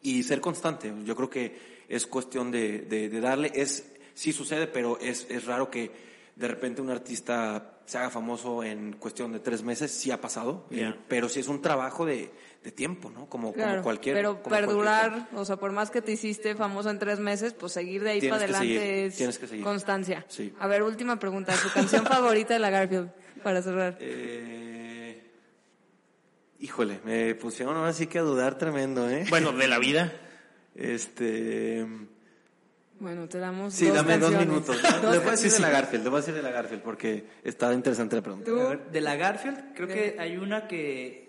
y 0.03 0.23
ser 0.23 0.41
constante. 0.41 0.93
Yo 1.05 1.17
creo 1.17 1.29
que 1.29 1.76
es 1.89 2.07
cuestión 2.07 2.51
de, 2.51 2.81
de- 2.81 3.09
de 3.09 3.21
darle. 3.21 3.53
Es, 3.55 3.85
sí 4.15 4.33
sucede, 4.33 4.67
pero 4.67 4.99
es, 5.01 5.27
es 5.31 5.45
raro 5.45 5.71
que 5.71 5.91
de 6.37 6.49
repente 6.49 6.81
un 6.83 6.91
artista 6.91 7.73
se 7.87 7.99
haga 7.99 8.11
famoso 8.11 8.65
en 8.65 8.95
cuestión 8.95 9.33
de 9.33 9.41
tres 9.41 9.63
meses. 9.63 9.91
Sí 9.93 10.11
ha 10.11 10.21
pasado, 10.21 10.67
eh, 10.71 10.93
pero 11.09 11.29
sí 11.29 11.41
es 11.41 11.49
un 11.49 11.63
trabajo 11.63 12.05
de, 12.05 12.31
de 12.65 12.73
tiempo, 12.73 13.11
¿no? 13.11 13.27
Como, 13.29 13.53
como 13.53 13.55
Claro, 13.55 13.83
cualquier. 13.83 14.17
pero 14.17 14.31
como 14.43 14.49
cualquier 14.49 14.67
perdurar, 14.67 15.29
o 15.35 15.45
sea, 15.45 15.57
por 15.57 15.71
más 15.71 15.91
que 15.91 16.03
te 16.03 16.11
hiciste 16.13 16.57
famoso 16.57 16.91
en 16.91 16.99
tres 16.99 17.21
meses, 17.21 17.55
pues 17.55 17.73
seguir 17.73 18.03
de 18.03 18.11
ahí 18.11 18.21
Tienes 18.21 18.39
para 18.41 18.45
adelante 18.59 18.75
seguir, 18.81 19.05
es 19.07 19.17
tienes 19.17 19.39
que 19.39 19.47
seguir. 19.47 19.65
constancia. 19.65 20.25
Sí. 20.29 20.53
A 20.59 20.67
ver, 20.67 20.83
última 20.83 21.19
pregunta, 21.21 21.55
¿su 21.57 21.71
canción 21.73 22.05
favorita 22.07 22.55
de 22.55 22.61
la 22.61 22.71
Garfield? 22.71 23.11
Para 23.45 23.63
cerrar. 23.63 23.97
Eh, 24.01 25.23
híjole, 26.59 27.01
me 27.05 27.35
pusieron 27.37 27.77
ahora 27.77 27.93
sí 27.93 28.07
que 28.09 28.19
a 28.19 28.23
dudar 28.23 28.59
tremendo, 28.59 29.09
¿eh? 29.09 29.27
Bueno, 29.31 29.53
de 29.53 29.69
la 29.69 29.79
vida. 29.79 30.13
Este. 30.77 31.87
Bueno, 32.99 33.29
te 33.29 33.39
damos 33.39 33.75
Sí, 33.75 33.87
dos 33.87 33.97
dame 33.97 34.19
dos 34.19 34.31
canciones. 34.31 34.49
minutos. 34.49 34.83
Dos 35.03 35.13
Le 35.13 35.19
voy 35.19 35.29
a 35.29 35.31
decir 35.33 35.53
de 35.53 35.61
la 35.61 35.71
Garfield, 35.71 36.05
le 36.05 36.11
voy 36.11 36.17
a 36.19 36.21
decir 36.21 36.35
de 36.35 36.43
la 36.43 36.51
Garfield 36.51 36.83
porque 36.83 37.25
está 37.45 37.73
interesante 37.73 38.17
la 38.17 38.23
pregunta. 38.23 38.47
¿Tú? 38.47 38.91
De 38.91 39.01
la 39.01 39.17
Garfield, 39.17 39.75
creo 39.75 39.89
que 39.89 40.17
hay 40.19 40.37
una 40.37 40.67
que 40.67 41.27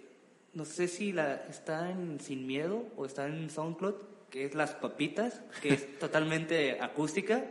no 0.54 0.66
sé 0.66 0.88
si 0.88 1.12
la 1.12 1.36
está 1.50 1.92
en 1.92 2.20
Sin 2.20 2.48
Miedo 2.48 2.86
o 2.96 3.06
está 3.06 3.28
en 3.28 3.50
SoundCloud, 3.50 3.96
que 4.30 4.46
es 4.46 4.56
Las 4.56 4.72
Papitas, 4.74 5.42
que 5.62 5.74
es 5.74 6.00
totalmente 6.00 6.80
acústica, 6.82 7.44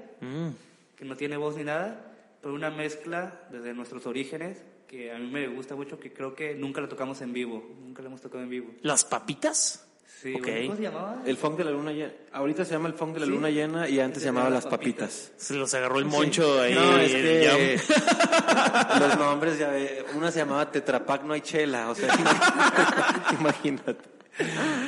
que 0.96 1.04
no 1.04 1.16
tiene 1.16 1.36
voz 1.36 1.56
ni 1.56 1.64
nada, 1.64 2.12
pero 2.40 2.54
una 2.54 2.70
mezcla 2.70 3.42
desde 3.50 3.74
nuestros 3.74 4.06
orígenes 4.06 4.58
que 4.88 5.12
a 5.12 5.18
mí 5.18 5.26
me 5.30 5.48
gusta 5.48 5.74
mucho, 5.74 5.98
que 5.98 6.12
creo 6.12 6.34
que 6.34 6.54
nunca 6.54 6.80
la 6.80 6.88
tocamos 6.88 7.20
en 7.20 7.32
vivo, 7.32 7.74
nunca 7.80 8.02
la 8.02 8.08
hemos 8.08 8.20
tocado 8.20 8.42
en 8.44 8.50
vivo. 8.50 8.70
¿Las 8.82 9.04
papitas? 9.04 9.85
Sí, 10.22 10.34
Ok. 10.34 10.42
bueno, 10.42 10.60
¿cómo 10.66 10.76
se 10.76 10.82
llamaba? 10.82 11.22
El 11.26 11.36
funk 11.36 11.56
de 11.58 11.64
la 11.64 11.70
luna 11.70 11.92
llena. 11.92 12.12
Ahorita 12.32 12.64
se 12.64 12.72
llama 12.72 12.88
el 12.88 12.94
funk 12.94 13.14
de 13.14 13.20
la 13.20 13.26
Sí. 13.26 13.32
luna 13.32 13.50
llena 13.50 13.88
y 13.88 14.00
antes 14.00 14.14
se 14.18 14.20
Se 14.20 14.26
llamaba 14.26 14.46
llama 14.46 14.54
las 14.56 14.66
papitas. 14.66 15.32
Se 15.36 15.54
los 15.54 15.72
agarró 15.74 15.98
el 15.98 16.04
moncho 16.06 16.60
ahí. 16.60 16.74
No, 16.74 16.98
es 16.98 17.12
que 17.12 17.78
los 19.00 19.18
nombres, 19.18 19.58
ya 19.58 19.68
ve, 19.68 20.04
una 20.14 20.30
se 20.32 20.38
llamaba 20.38 20.70
Tetrapac 20.70 21.22
no 21.24 21.34
hay 21.34 21.42
chela, 21.42 21.90
o 21.90 21.94
sea, 21.94 22.08
imagínate. 23.40 23.96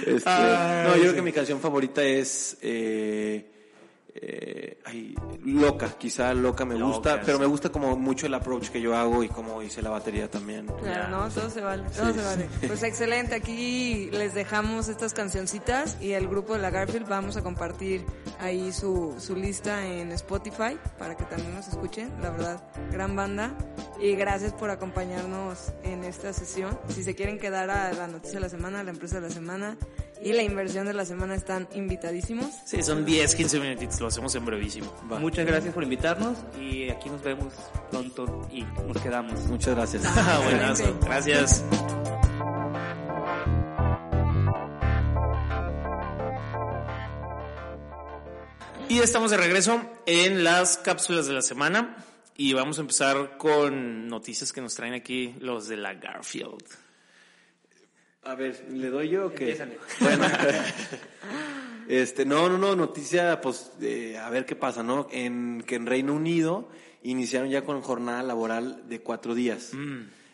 Este, 0.07 0.31
no, 0.31 0.95
yo 0.97 1.03
creo 1.03 1.15
que 1.15 1.23
mi 1.23 1.33
canción 1.33 1.61
favorita 1.61 2.03
es 2.03 2.57
eh, 2.63 3.51
eh, 4.21 4.79
ay, 4.85 5.15
Loca, 5.45 5.97
quizá 5.99 6.35
Loca 6.35 6.65
me 6.65 6.75
gusta, 6.81 7.13
Loca, 7.13 7.23
pero 7.25 7.39
sí. 7.39 7.43
me 7.43 7.47
gusta 7.47 7.71
como 7.71 7.97
mucho 7.97 8.27
el 8.27 8.35
approach 8.35 8.69
que 8.69 8.81
yo 8.81 8.97
hago 8.97 9.23
y 9.23 9.29
cómo 9.29 9.63
hice 9.63 9.83
la 9.83 9.91
batería 9.91 10.31
también. 10.31 10.67
Claro, 10.83 11.09
no, 11.09 11.29
todo 11.31 11.51
se 11.51 11.61
vale, 11.61 11.85
todo 11.91 12.13
Sí, 12.13 12.19
se 12.19 12.25
vale. 12.25 12.49
Pues 12.67 12.83
excelente, 12.83 13.35
aquí 13.35 14.11
les 14.13 14.35
dejamos 14.35 14.89
estas 14.89 15.15
cancioncitas 15.15 15.97
y 16.01 16.13
el 16.13 16.29
grupo 16.29 16.55
de 16.55 16.61
la 16.61 16.71
Garfield 16.71 17.09
vamos 17.09 17.37
a 17.37 17.43
compartir 17.43 18.05
ahí 18.41 18.73
su, 18.73 19.15
su 19.19 19.37
lista 19.37 19.87
en 19.87 20.13
Spotify 20.13 20.79
para 20.99 21.17
que 21.17 21.25
también 21.25 21.55
nos 21.55 21.69
escuchen, 21.69 22.13
la 22.23 22.31
verdad, 22.31 22.63
gran 22.91 23.15
banda. 23.17 23.57
Y 24.01 24.15
gracias 24.15 24.53
por 24.53 24.71
acompañarnos 24.71 25.73
en 25.83 26.05
esta 26.05 26.33
sesión. 26.33 26.79
Si 26.89 27.03
se 27.03 27.17
quieren 27.17 27.39
quedar 27.39 27.69
a 27.69 27.93
la 27.93 28.07
noticia 28.07 28.35
de 28.35 28.41
la 28.43 28.49
semana, 28.49 28.85
la 28.85 28.91
empresa 28.91 29.17
de 29.17 29.29
la 29.29 29.35
semana 29.35 29.77
y 30.23 30.33
la 30.33 30.43
inversión 30.43 30.87
de 30.87 30.95
la 30.95 31.05
semana 31.05 31.35
están 31.35 31.69
invitadísimos. 31.75 32.47
Sí, 32.65 32.83
son 32.83 33.05
10, 33.05 33.35
15 33.35 33.61
minutitos, 33.61 34.01
lo 34.01 34.09
hacemos 34.09 34.35
en 34.35 34.45
brevísimo. 34.45 34.93
Va. 35.11 35.19
Muchas 35.19 35.47
gracias 35.47 35.75
por 35.75 35.83
invitarnos 35.83 36.39
y 36.61 36.89
aquí 36.91 37.09
nos 37.09 37.23
vemos 37.23 37.53
pronto 37.91 38.49
y 38.53 38.63
nos 38.63 39.01
quedamos. 39.01 39.41
Muchas 39.47 39.75
gracias. 39.75 40.05
Ah, 40.07 40.41
buenazo. 40.45 40.99
Gracias. 41.03 41.65
Y 48.89 49.01
estamos 49.01 49.31
de 49.31 49.37
regreso 49.37 49.83
en 50.07 50.45
las 50.45 50.79
cápsulas 50.79 51.27
de 51.27 51.35
la 51.35 51.43
semana 51.43 51.97
y 52.35 52.55
vamos 52.55 52.79
a 52.79 52.81
empezar 52.81 53.37
con 53.37 54.09
noticias 54.09 54.53
que 54.53 54.61
nos 54.61 54.75
traen 54.75 54.95
aquí 54.95 55.35
los 55.41 55.69
de 55.69 55.77
la 55.77 55.95
Garfield. 55.95 56.65
A 58.23 58.35
ver, 58.35 58.67
¿le 58.71 58.91
doy 58.91 59.09
yo 59.09 59.27
o 59.27 59.33
qué? 59.33 59.57
Bueno, 60.01 60.25
este, 61.89 62.25
no, 62.25 62.49
no, 62.49 62.59
no, 62.59 62.75
noticia, 62.77 63.41
pues, 63.41 63.73
eh, 63.81 64.19
a 64.19 64.29
ver 64.31 64.45
qué 64.45 64.57
pasa, 64.57 64.83
¿no? 64.83 65.09
En, 65.11 65.63
que 65.67 65.77
en 65.77 65.87
Reino 65.87 66.15
Unido 66.15 66.69
iniciaron 67.03 67.49
ya 67.49 67.65
con 67.65 67.81
jornada 67.81 68.23
laboral 68.23 68.89
de 68.89 69.01
cuatro 69.01 69.35
días. 69.35 69.73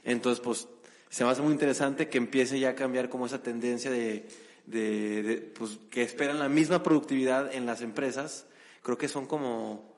Entonces, 0.03 0.41
pues, 0.41 0.69
se 1.09 1.25
me 1.25 1.31
hace 1.31 1.43
muy 1.43 1.53
interesante 1.53 2.09
que 2.09 2.19
empiece 2.19 2.59
ya 2.59 2.71
a 2.71 2.75
cambiar 2.75 3.09
como 3.09 3.27
esa 3.27 3.43
tendencia 3.43 3.91
de, 3.91 4.27
de, 4.67 5.23
de, 5.23 5.37
pues, 5.37 5.79
que 5.91 6.03
esperan 6.03 6.39
la 6.39 6.49
misma 6.49 6.83
productividad 6.83 7.55
en 7.55 7.67
las 7.67 7.83
empresas. 7.83 8.47
Creo 8.83 8.99
que 8.99 9.09
son 9.09 9.27
como 9.27 9.95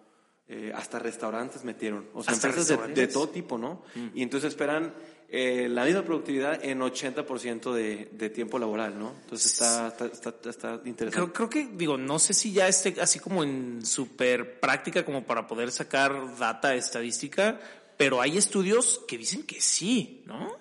eh, 0.48 0.72
hasta 0.74 0.98
restaurantes 0.98 1.64
metieron, 1.64 2.08
o 2.14 2.22
sea, 2.22 2.34
Hasta 2.34 2.48
empresas 2.48 2.86
de, 2.86 2.94
de 2.94 3.08
todo 3.08 3.28
tipo, 3.28 3.58
¿no? 3.58 3.82
Y 4.14 4.22
entonces 4.22 4.50
esperan 4.50 4.94
eh, 5.28 5.68
la 5.68 5.84
misma 5.84 6.02
productividad 6.02 6.64
en 6.64 6.80
80% 6.80 7.72
de, 7.72 8.08
de 8.12 8.30
tiempo 8.30 8.58
laboral, 8.58 8.96
¿no? 8.96 9.12
Entonces 9.24 9.52
está, 9.52 9.88
está, 9.88 10.06
está, 10.06 10.50
está 10.50 10.80
interesante. 10.84 11.10
Creo, 11.10 11.32
creo 11.32 11.50
que, 11.50 11.68
digo, 11.76 11.96
no 11.98 12.18
sé 12.18 12.32
si 12.32 12.52
ya 12.52 12.68
esté 12.68 12.94
así 13.00 13.18
como 13.18 13.42
en 13.42 13.84
super 13.84 14.60
práctica 14.60 15.04
como 15.04 15.24
para 15.24 15.48
poder 15.48 15.72
sacar 15.72 16.38
data 16.38 16.74
estadística, 16.74 17.58
pero 17.96 18.20
hay 18.20 18.36
estudios 18.36 19.00
que 19.08 19.18
dicen 19.18 19.42
que 19.42 19.60
sí, 19.60 20.22
¿no? 20.26 20.54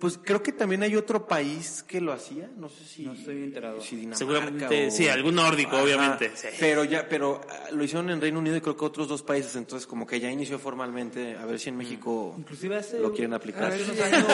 Pues 0.00 0.18
creo 0.22 0.42
que 0.42 0.52
también 0.52 0.82
hay 0.82 0.96
otro 0.96 1.28
país 1.28 1.84
que 1.86 2.00
lo 2.00 2.12
hacía, 2.12 2.50
no 2.56 2.68
sé 2.70 2.84
si... 2.84 3.04
No 3.04 3.12
estoy 3.12 3.42
enterado. 3.44 3.80
si 3.82 3.96
Dinamarca 3.96 4.18
Seguramente, 4.18 4.86
o- 4.86 4.90
sí, 4.90 5.06
algún 5.08 5.34
nórdico, 5.34 5.72
Ajá. 5.76 5.82
obviamente. 5.84 6.32
sí. 6.34 6.48
Pero 6.58 6.84
ya, 6.84 7.06
pero 7.06 7.42
ah, 7.50 7.68
lo 7.70 7.84
hicieron 7.84 8.08
en 8.08 8.18
Reino 8.20 8.38
Unido 8.38 8.56
y 8.56 8.60
creo 8.62 8.76
que 8.78 8.84
otros 8.86 9.06
dos 9.08 9.22
países, 9.22 9.54
entonces 9.56 9.86
como 9.86 10.06
que 10.06 10.18
ya 10.18 10.30
inició 10.30 10.58
formalmente, 10.58 11.36
a 11.36 11.44
ver 11.44 11.60
si 11.60 11.68
en 11.68 11.76
México 11.76 12.34
Inclusive 12.38 12.76
hace, 12.76 12.98
lo 12.98 13.12
quieren 13.12 13.34
aplicar. 13.34 13.64
hace 13.72 13.84
unos 13.84 14.00
años 14.00 14.24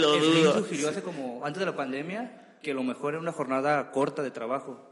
Lo 0.00 0.18
dudo. 0.18 0.58
sugirió 0.60 0.88
hace 0.88 1.02
como 1.02 1.44
antes 1.44 1.60
de 1.60 1.66
la 1.66 1.76
pandemia 1.76 2.56
que 2.62 2.72
lo 2.72 2.82
mejor 2.82 3.12
era 3.12 3.20
una 3.20 3.32
jornada 3.32 3.90
corta 3.90 4.22
de 4.22 4.30
trabajo. 4.30 4.90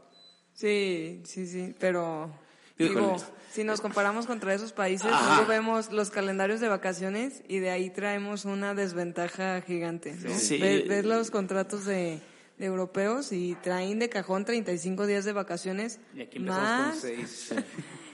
Sí, 0.53 1.23
sí, 1.25 1.47
sí, 1.47 1.73
pero. 1.79 2.31
Digo, 2.77 3.17
si 3.51 3.63
nos 3.63 3.81
comparamos 3.81 4.25
contra 4.25 4.53
esos 4.53 4.71
países, 4.71 5.11
Ajá. 5.11 5.35
luego 5.35 5.47
vemos 5.49 5.91
los 5.91 6.09
calendarios 6.09 6.59
de 6.59 6.67
vacaciones 6.69 7.43
y 7.47 7.59
de 7.59 7.69
ahí 7.69 7.89
traemos 7.89 8.45
una 8.45 8.73
desventaja 8.73 9.61
gigante. 9.61 10.13
¿no? 10.13 10.37
Sí. 10.37 10.57
Ves, 10.57 11.05
los 11.05 11.29
contratos 11.31 11.85
de, 11.85 12.19
de 12.57 12.65
europeos 12.65 13.31
y 13.31 13.55
traen 13.61 13.99
de 13.99 14.09
cajón 14.09 14.45
35 14.45 15.05
días 15.05 15.25
de 15.25 15.33
vacaciones 15.33 15.99
Y 16.15 16.21
aquí 16.21 16.37
empezamos 16.37 16.69
con 16.69 16.87
más. 16.87 16.97
seis. 16.99 17.53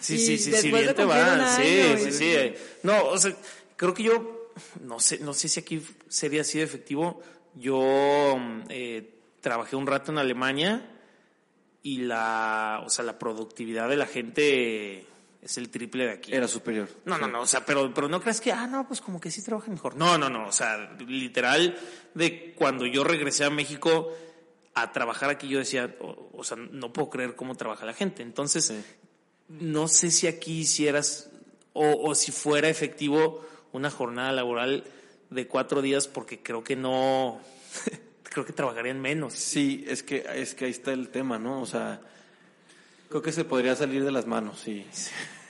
Sí, 0.01 0.17
sí, 0.17 0.37
sí, 0.37 0.53
sí, 0.53 0.71
bien 0.71 0.85
te 0.87 0.93
cumplir 0.93 1.23
un 1.23 1.39
va. 1.41 1.57
Sí, 1.57 1.81
sí, 2.05 2.11
sí. 2.13 2.53
No, 2.83 3.03
o 3.07 3.17
sea, 3.17 3.33
creo 3.75 3.93
que 3.93 4.03
yo, 4.03 4.49
no 4.81 4.97
sé, 5.01 5.19
no 5.19 5.33
sé 5.33 5.49
si 5.49 5.59
aquí 5.59 5.85
sería 6.07 6.39
así 6.39 6.57
de 6.57 6.63
efectivo. 6.63 7.21
Yo 7.55 8.37
mm, 8.39 8.61
eh, 8.69 9.13
trabajé 9.41 9.75
un 9.75 9.85
rato 9.87 10.13
en 10.13 10.17
Alemania 10.19 10.89
y 11.81 11.99
la, 11.99 12.81
o 12.85 12.89
sea, 12.89 13.05
la 13.05 13.17
productividad 13.17 13.89
de 13.89 13.97
la 13.97 14.05
gente 14.05 15.05
es 15.41 15.57
el 15.57 15.69
triple 15.69 16.05
de 16.05 16.11
aquí. 16.11 16.33
Era 16.33 16.47
superior. 16.47 16.89
No, 17.05 17.17
no, 17.17 17.27
no, 17.27 17.41
o 17.41 17.45
sea, 17.45 17.65
pero, 17.65 17.93
pero 17.93 18.09
no 18.09 18.21
creas 18.21 18.41
que, 18.41 18.51
ah, 18.51 18.67
no, 18.67 18.87
pues 18.87 19.01
como 19.01 19.19
que 19.19 19.31
sí 19.31 19.41
trabajan 19.43 19.73
mejor. 19.73 19.95
No, 19.95 20.17
no, 20.17 20.29
no, 20.29 20.47
o 20.47 20.51
sea, 20.51 20.95
literal, 21.07 21.77
de 22.13 22.53
cuando 22.53 22.85
yo 22.85 23.03
regresé 23.03 23.45
a 23.45 23.49
México 23.49 24.11
a 24.73 24.91
trabajar 24.91 25.29
aquí, 25.29 25.47
yo 25.47 25.59
decía, 25.59 25.95
o, 26.01 26.29
o 26.33 26.43
sea, 26.43 26.57
no 26.57 26.91
puedo 26.91 27.09
creer 27.09 27.35
cómo 27.35 27.55
trabaja 27.55 27.85
la 27.85 27.93
gente. 27.93 28.21
Entonces, 28.21 28.73
no 29.47 29.87
sé 29.87 30.11
si 30.11 30.27
aquí 30.27 30.59
hicieras, 30.59 31.31
o, 31.73 32.09
o 32.09 32.15
si 32.15 32.31
fuera 32.31 32.67
efectivo 32.67 33.45
una 33.71 33.89
jornada 33.89 34.31
laboral 34.31 34.83
de 35.29 35.47
cuatro 35.47 35.81
días, 35.81 36.07
porque 36.07 36.41
creo 36.41 36.63
que 36.63 36.75
no, 36.75 37.39
creo 38.29 38.45
que 38.45 38.53
trabajarían 38.53 38.99
menos. 39.01 39.33
Sí, 39.33 39.85
es 39.87 40.03
que, 40.03 40.25
es 40.35 40.53
que 40.55 40.65
ahí 40.65 40.71
está 40.71 40.91
el 40.93 41.09
tema, 41.09 41.37
¿no? 41.39 41.61
O 41.61 41.65
sea, 41.65 41.99
creo 43.09 43.21
que 43.21 43.31
se 43.31 43.43
podría 43.45 43.75
salir 43.75 44.03
de 44.03 44.11
las 44.11 44.25
manos, 44.27 44.59
sí. 44.59 44.85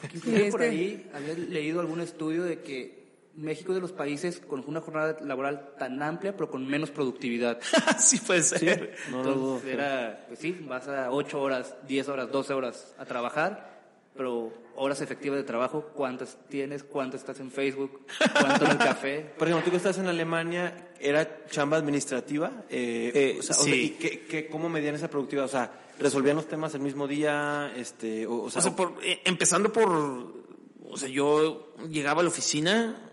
Inclusive 0.03 0.45
es 0.47 0.51
por 0.51 0.61
que- 0.61 0.67
ahí 0.67 1.09
había 1.13 1.33
leído 1.33 1.81
algún 1.81 1.99
estudio 2.01 2.43
de 2.43 2.59
que 2.61 2.99
México 3.35 3.71
es 3.71 3.75
de 3.75 3.81
los 3.81 3.91
países 3.91 4.39
con 4.39 4.63
una 4.67 4.81
jornada 4.81 5.17
laboral 5.21 5.71
tan 5.77 6.01
amplia 6.01 6.35
pero 6.35 6.49
con 6.49 6.65
menos 6.67 6.89
productividad. 6.91 7.59
sí 7.99 8.17
puede 8.19 8.43
ser. 8.43 8.95
No 9.11 9.23
lo 9.23 9.33
dudo. 9.33 9.53
Entonces 9.55 9.73
era, 9.73 10.25
pues 10.27 10.39
sí, 10.39 10.57
vas 10.67 10.87
a 10.87 11.11
8 11.11 11.41
horas, 11.41 11.75
10 11.87 12.07
horas, 12.09 12.31
12 12.31 12.53
horas 12.53 12.93
a 12.97 13.05
trabajar, 13.05 13.78
pero 14.15 14.51
horas 14.75 14.99
efectivas 15.01 15.37
de 15.37 15.43
trabajo, 15.43 15.91
¿cuántas 15.95 16.37
tienes? 16.49 16.83
¿Cuánto 16.83 17.15
estás 17.17 17.39
en 17.39 17.51
Facebook? 17.51 18.01
¿Cuánto 18.33 18.65
en 18.65 18.71
el 18.71 18.77
café? 18.77 19.19
Por 19.37 19.47
ejemplo, 19.47 19.65
tú 19.65 19.71
que 19.71 19.77
estás 19.77 19.97
en 19.97 20.07
Alemania, 20.07 20.89
¿era 20.99 21.45
chamba 21.47 21.77
administrativa? 21.77 22.65
Eh, 22.69 23.11
Eh, 23.13 23.35
o 23.39 23.43
sea, 23.43 23.55
o 23.57 23.63
sí. 23.63 23.69
sea, 23.71 23.79
¿Y 23.81 23.89
qué, 23.91 24.25
qué- 24.27 24.47
cómo 24.47 24.67
medían 24.69 24.95
esa 24.95 25.09
productividad? 25.09 25.45
O 25.45 25.49
sea, 25.49 25.71
¿resolvían 25.99 26.35
los 26.35 26.47
temas 26.47 26.73
el 26.75 26.81
mismo 26.81 27.07
día? 27.07 27.71
Este, 27.75 28.25
o, 28.27 28.43
o 28.43 28.49
sea, 28.49 28.59
O 28.59 28.63
sea, 28.63 28.75
por- 28.75 28.95
eh, 29.03 29.21
empezando 29.25 29.71
por, 29.71 29.89
o 29.89 30.97
sea, 30.97 31.07
yo 31.09 31.73
llegaba 31.89 32.19
a 32.21 32.23
la 32.23 32.29
oficina, 32.29 33.05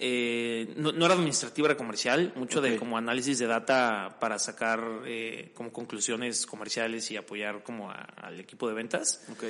eh, 0.00 0.72
no, 0.76 0.92
no 0.92 1.04
era 1.06 1.14
administrativa, 1.14 1.66
era 1.68 1.76
comercial, 1.76 2.32
mucho 2.36 2.60
de 2.60 2.76
como 2.76 2.96
análisis 2.96 3.38
de 3.40 3.46
data 3.46 4.16
para 4.20 4.38
sacar 4.38 4.80
eh, 5.06 5.50
como 5.54 5.72
conclusiones 5.72 6.46
comerciales 6.46 7.10
y 7.10 7.16
apoyar 7.16 7.62
como 7.64 7.90
a- 7.90 7.94
al 8.16 8.38
equipo 8.40 8.68
de 8.68 8.74
ventas. 8.74 9.24
ok. 9.32 9.44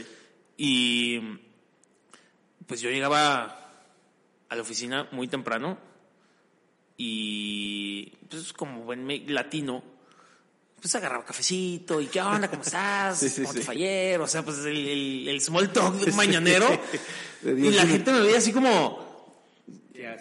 Y 0.59 1.21
pues 2.67 2.81
yo 2.83 2.91
llegaba 2.91 3.71
a 4.51 4.55
la 4.57 4.61
oficina 4.63 5.09
muy 5.13 5.29
temprano 5.29 5.79
y 6.97 8.07
pues 8.29 8.53
como 8.53 8.83
buen 8.83 9.07
latino, 9.33 9.83
pues 10.81 10.95
agarraba 10.97 11.25
cafecito 11.25 12.01
y 12.01 12.07
qué 12.07 12.21
onda, 12.21 12.49
¿cómo 12.49 12.63
estás? 12.63 13.19
Sí, 13.21 13.29
sí, 13.29 13.43
¿Cómo 13.43 13.55
te 13.55 13.63
sí. 13.63 14.17
O 14.21 14.27
sea, 14.27 14.43
pues 14.43 14.59
el, 14.65 14.77
el- 14.89 15.29
el 15.29 15.41
small 15.41 15.71
talk 15.73 15.95
de 16.01 16.11
un 16.11 16.17
mañanero. 16.17 16.67
Y 17.45 17.71
la 17.71 17.87
gente 17.87 18.11
me 18.13 18.21
veía 18.21 18.39
así 18.39 18.53
como, 18.53 19.07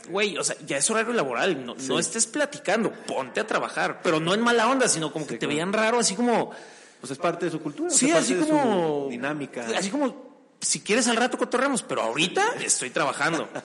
güey, 0.09 0.37
o 0.37 0.43
sea, 0.43 0.55
ya 0.65 0.77
es 0.77 0.89
horario 0.91 1.13
laboral, 1.13 1.65
no, 1.65 1.73
no 1.75 1.99
estés 1.99 2.27
platicando, 2.27 2.91
ponte 2.91 3.39
a 3.39 3.47
trabajar, 3.47 4.01
pero 4.03 4.19
no 4.19 4.33
en 4.35 4.41
mala 4.41 4.69
onda, 4.69 4.87
sino 4.87 5.11
como 5.11 5.25
que 5.25 5.33
te 5.33 5.39
claro. 5.39 5.49
veían 5.53 5.73
raro, 5.73 5.97
así 5.99 6.15
como, 6.15 6.51
Pues 6.99 7.11
es 7.11 7.17
parte 7.17 7.45
de 7.45 7.51
su 7.51 7.59
cultura, 7.59 7.89
Sí, 7.89 8.11
así 8.11 8.33
parte 8.35 8.51
de 8.51 8.57
como. 8.59 9.03
su 9.05 9.09
dinámica. 9.09 9.65
Así 9.75 9.89
como, 9.89 10.26
si 10.67 10.81
quieres 10.81 11.07
al 11.07 11.15
rato 11.15 11.37
cotorremos, 11.37 11.81
pero 11.83 12.01
ahorita 12.01 12.55
estoy 12.63 12.89
trabajando. 12.89 13.49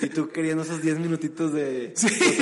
Y 0.00 0.06
tú 0.08 0.30
queriendo 0.30 0.64
esos 0.64 0.82
10 0.82 0.98
minutitos 0.98 1.52
de 1.52 1.94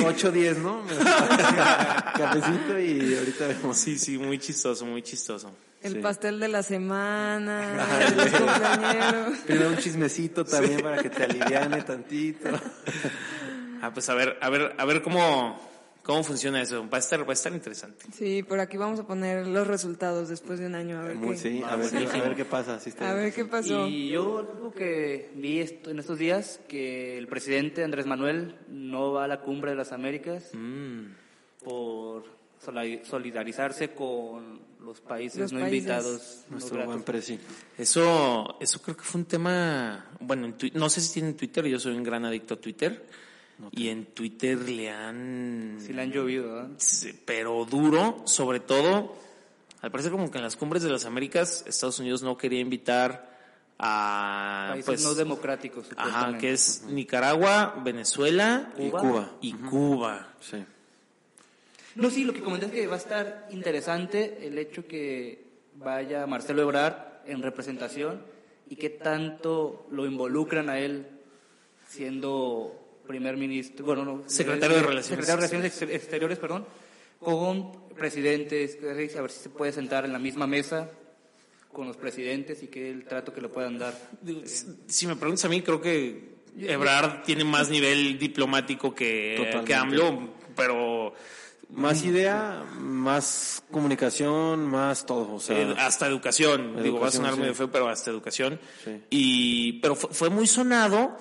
8 0.03 0.31
10, 0.31 0.57
¿no? 0.59 0.81
Cafecito 2.17 2.79
y 2.79 3.15
ahorita 3.15 3.47
vemos. 3.47 3.77
sí, 3.77 3.99
sí, 3.99 4.17
muy 4.17 4.39
chistoso, 4.39 4.83
muy 4.85 5.03
chistoso. 5.03 5.51
El 5.83 5.93
Sí. 5.93 5.99
pastel 5.99 6.39
de 6.39 6.47
la 6.47 6.63
semana, 6.63 7.85
sí. 8.07 8.13
cumpleañero. 8.35 9.33
Primero 9.45 9.69
un 9.69 9.77
chismecito 9.77 10.43
también 10.43 10.81
para 10.81 11.03
que 11.03 11.09
te 11.11 11.23
aliviane 11.23 11.83
tantito. 11.83 12.49
Ah, 13.83 13.91
pues 13.93 14.09
a 14.09 14.15
ver, 14.15 14.37
a 14.41 14.49
ver, 14.49 14.73
a 14.79 14.85
ver 14.85 15.03
cómo, 15.03 15.70
cómo 16.03 16.23
funciona 16.23 16.61
eso. 16.61 16.87
Va 16.89 16.97
a 16.97 16.99
estar, 16.99 17.21
va 17.25 17.29
a 17.29 17.33
estar 17.33 17.53
interesante. 17.53 18.05
Sí, 18.13 18.43
por 18.43 18.59
aquí 18.59 18.77
vamos 18.77 18.99
a 18.99 19.07
poner 19.07 19.47
los 19.47 19.67
resultados 19.67 20.29
después 20.29 20.59
de 20.59 20.65
un 20.67 20.75
año. 20.75 20.99
A 20.99 21.03
ver, 21.03 21.15
Muy- 21.15 21.35
qué, 21.35 21.37
sí, 21.37 21.63
a 21.65 21.75
ver, 21.75 21.89
qué- 21.91 21.97
a 22.19 22.23
ver 22.23 22.35
qué 22.35 22.45
pasa. 22.45 22.79
si 22.79 22.89
está 22.89 23.11
a 23.11 23.13
ver 23.13 23.33
qué 23.33 23.45
pasó. 23.45 23.87
Y 23.87 24.09
yo 24.09 24.39
algo 24.39 24.73
que 24.73 25.31
vi 25.35 25.59
esto, 25.59 25.89
en 25.91 25.99
estos 25.99 26.17
días, 26.19 26.59
que 26.67 27.17
el 27.17 27.27
presidente 27.27 27.83
Andrés 27.83 28.05
Manuel 28.05 28.55
no 28.69 29.11
va 29.13 29.25
a 29.25 29.27
la 29.27 29.41
cumbre 29.41 29.71
de 29.71 29.77
las 29.77 29.91
Américas 29.91 30.49
Mm. 30.53 31.05
por 31.63 32.23
solidarizarse 33.09 33.89
con 33.93 34.59
los 34.85 34.99
países 35.01 35.39
Los 35.39 35.53
no 35.53 35.59
países. 35.61 35.77
invitados. 35.79 36.43
no 36.47 36.51
Nuestro 36.53 36.75
gratos. 36.75 36.93
buen 36.93 37.03
presi. 37.03 37.39
Eso, 37.77 38.57
eso 38.59 38.81
creo 38.81 38.97
que 38.97 39.03
fue 39.03 39.21
un 39.21 39.25
tema, 39.25 40.05
bueno, 40.19 40.45
en 40.47 40.57
Twi- 40.57 40.71
no 40.73 40.89
sé 40.89 41.01
si 41.01 41.13
tienen 41.13 41.35
Twitter, 41.35 41.65
yo 41.65 41.79
soy 41.79 41.95
un 41.95 42.03
gran 42.03 42.25
adicto 42.25 42.55
a 42.55 42.57
Twitter. 42.57 43.05
Y 43.71 43.89
en 43.89 44.05
Twitter 44.05 44.57
le 44.57 44.89
han... 44.89 45.77
Sí 45.79 45.93
le 45.93 46.01
han 46.01 46.11
llovido, 46.11 46.53
¿verdad? 46.53 46.69
Sí, 46.77 47.19
pero 47.25 47.65
duro, 47.65 48.23
sobre 48.25 48.59
todo, 48.59 49.15
al 49.81 49.91
parecer 49.91 50.11
como 50.11 50.31
que 50.31 50.37
en 50.37 50.43
las 50.43 50.55
cumbres 50.55 50.83
de 50.83 50.89
las 50.89 51.05
Américas, 51.05 51.63
Estados 51.67 51.99
Unidos 51.99 52.23
no 52.23 52.37
quería 52.37 52.59
invitar 52.59 53.29
a... 53.77 54.69
Países 54.71 54.85
pues, 54.85 55.03
no 55.03 55.13
democráticos. 55.15 55.87
Ajá, 55.97 56.37
que 56.37 56.53
es 56.53 56.83
Nicaragua, 56.83 57.81
Venezuela 57.83 58.71
Y 58.77 58.89
Cuba. 58.89 59.31
y 59.41 59.53
Cuba. 59.53 60.27
Sí. 60.39 60.63
No, 61.95 62.09
sí, 62.09 62.23
lo 62.23 62.33
que 62.33 62.41
comenté 62.41 62.67
es 62.67 62.71
que 62.71 62.87
va 62.87 62.95
a 62.95 62.99
estar 62.99 63.47
interesante 63.51 64.47
el 64.47 64.57
hecho 64.57 64.87
que 64.87 65.43
vaya 65.75 66.25
Marcelo 66.25 66.61
Ebrard 66.61 66.95
en 67.25 67.41
representación 67.41 68.21
y 68.69 68.77
que 68.77 68.89
tanto 68.89 69.85
lo 69.91 70.05
involucran 70.05 70.69
a 70.69 70.79
él 70.79 71.07
siendo 71.87 72.80
primer 73.11 73.35
ministro, 73.37 73.85
bueno, 73.85 74.05
no, 74.05 74.23
Secretario 74.27 74.77
de 74.77 74.83
Relaciones 74.83 75.05
secretario 75.05 75.41
de 75.41 75.47
Relaciones 75.47 75.65
Exter- 75.71 75.91
Exteriores, 75.91 76.39
perdón, 76.39 76.65
con 77.19 77.71
presidentes, 77.95 78.77
a 78.83 79.21
ver 79.21 79.31
si 79.31 79.39
se 79.43 79.49
puede 79.49 79.71
sentar 79.73 80.05
en 80.05 80.13
la 80.13 80.19
misma 80.19 80.47
mesa 80.47 80.89
con 81.73 81.87
los 81.87 81.97
presidentes 81.97 82.63
y 82.63 82.67
qué 82.67 82.89
el 82.89 83.03
trato 83.05 83.33
que 83.33 83.41
le 83.41 83.49
puedan 83.49 83.77
dar. 83.77 83.93
Si 84.87 85.07
me 85.07 85.15
preguntas 85.15 85.45
a 85.45 85.49
mí, 85.49 85.61
creo 85.61 85.79
que 85.81 86.35
Ebrard 86.57 87.23
tiene 87.23 87.43
más 87.43 87.69
nivel 87.69 88.17
diplomático 88.17 88.93
que, 88.95 89.35
Totalmente. 89.37 89.67
que 89.67 89.75
AMLO, 89.75 90.29
pero 90.55 91.13
Más 91.69 92.03
idea, 92.03 92.63
más 92.79 93.63
comunicación, 93.71 94.65
más 94.67 95.05
todo. 95.05 95.35
O 95.35 95.39
sea, 95.39 95.57
eh, 95.61 95.75
hasta 95.77 96.07
educación. 96.07 96.81
Digo, 96.83 96.99
va 96.99 97.07
a 97.07 97.09
Educación, 97.09 97.11
sonar 97.23 97.33
sí. 97.35 97.39
medio 97.39 97.55
feo, 97.55 97.71
pero 97.71 97.87
hasta 97.87 98.09
educación. 98.11 98.59
Sí. 98.83 98.91
Y, 99.09 99.73
pero 99.81 99.95
fue, 99.95 100.09
fue 100.11 100.29
muy 100.29 100.47
sonado 100.47 101.17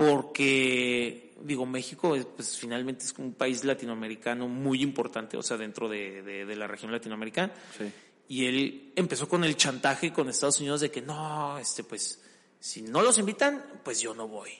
porque, 0.00 1.34
digo, 1.42 1.66
México 1.66 2.14
es, 2.16 2.24
pues 2.24 2.56
finalmente 2.56 3.04
es 3.04 3.14
un 3.18 3.34
país 3.34 3.64
latinoamericano 3.64 4.48
muy 4.48 4.82
importante, 4.82 5.36
o 5.36 5.42
sea, 5.42 5.56
dentro 5.56 5.88
de, 5.88 6.22
de- 6.22 6.46
de 6.46 6.56
la 6.56 6.66
región 6.66 6.90
latinoamericana. 6.92 7.52
Sí. 7.76 7.92
Y 8.28 8.46
él 8.46 8.92
empezó 8.96 9.28
con 9.28 9.44
el 9.44 9.56
chantaje 9.56 10.12
con 10.12 10.28
Estados 10.28 10.60
Unidos 10.60 10.80
de 10.80 10.90
que 10.90 11.02
no, 11.02 11.58
este, 11.58 11.82
pues, 11.84 12.20
si 12.60 12.82
no 12.82 13.02
los 13.02 13.18
invitan, 13.18 13.64
pues 13.84 14.00
yo 14.00 14.14
no 14.14 14.28
voy, 14.28 14.50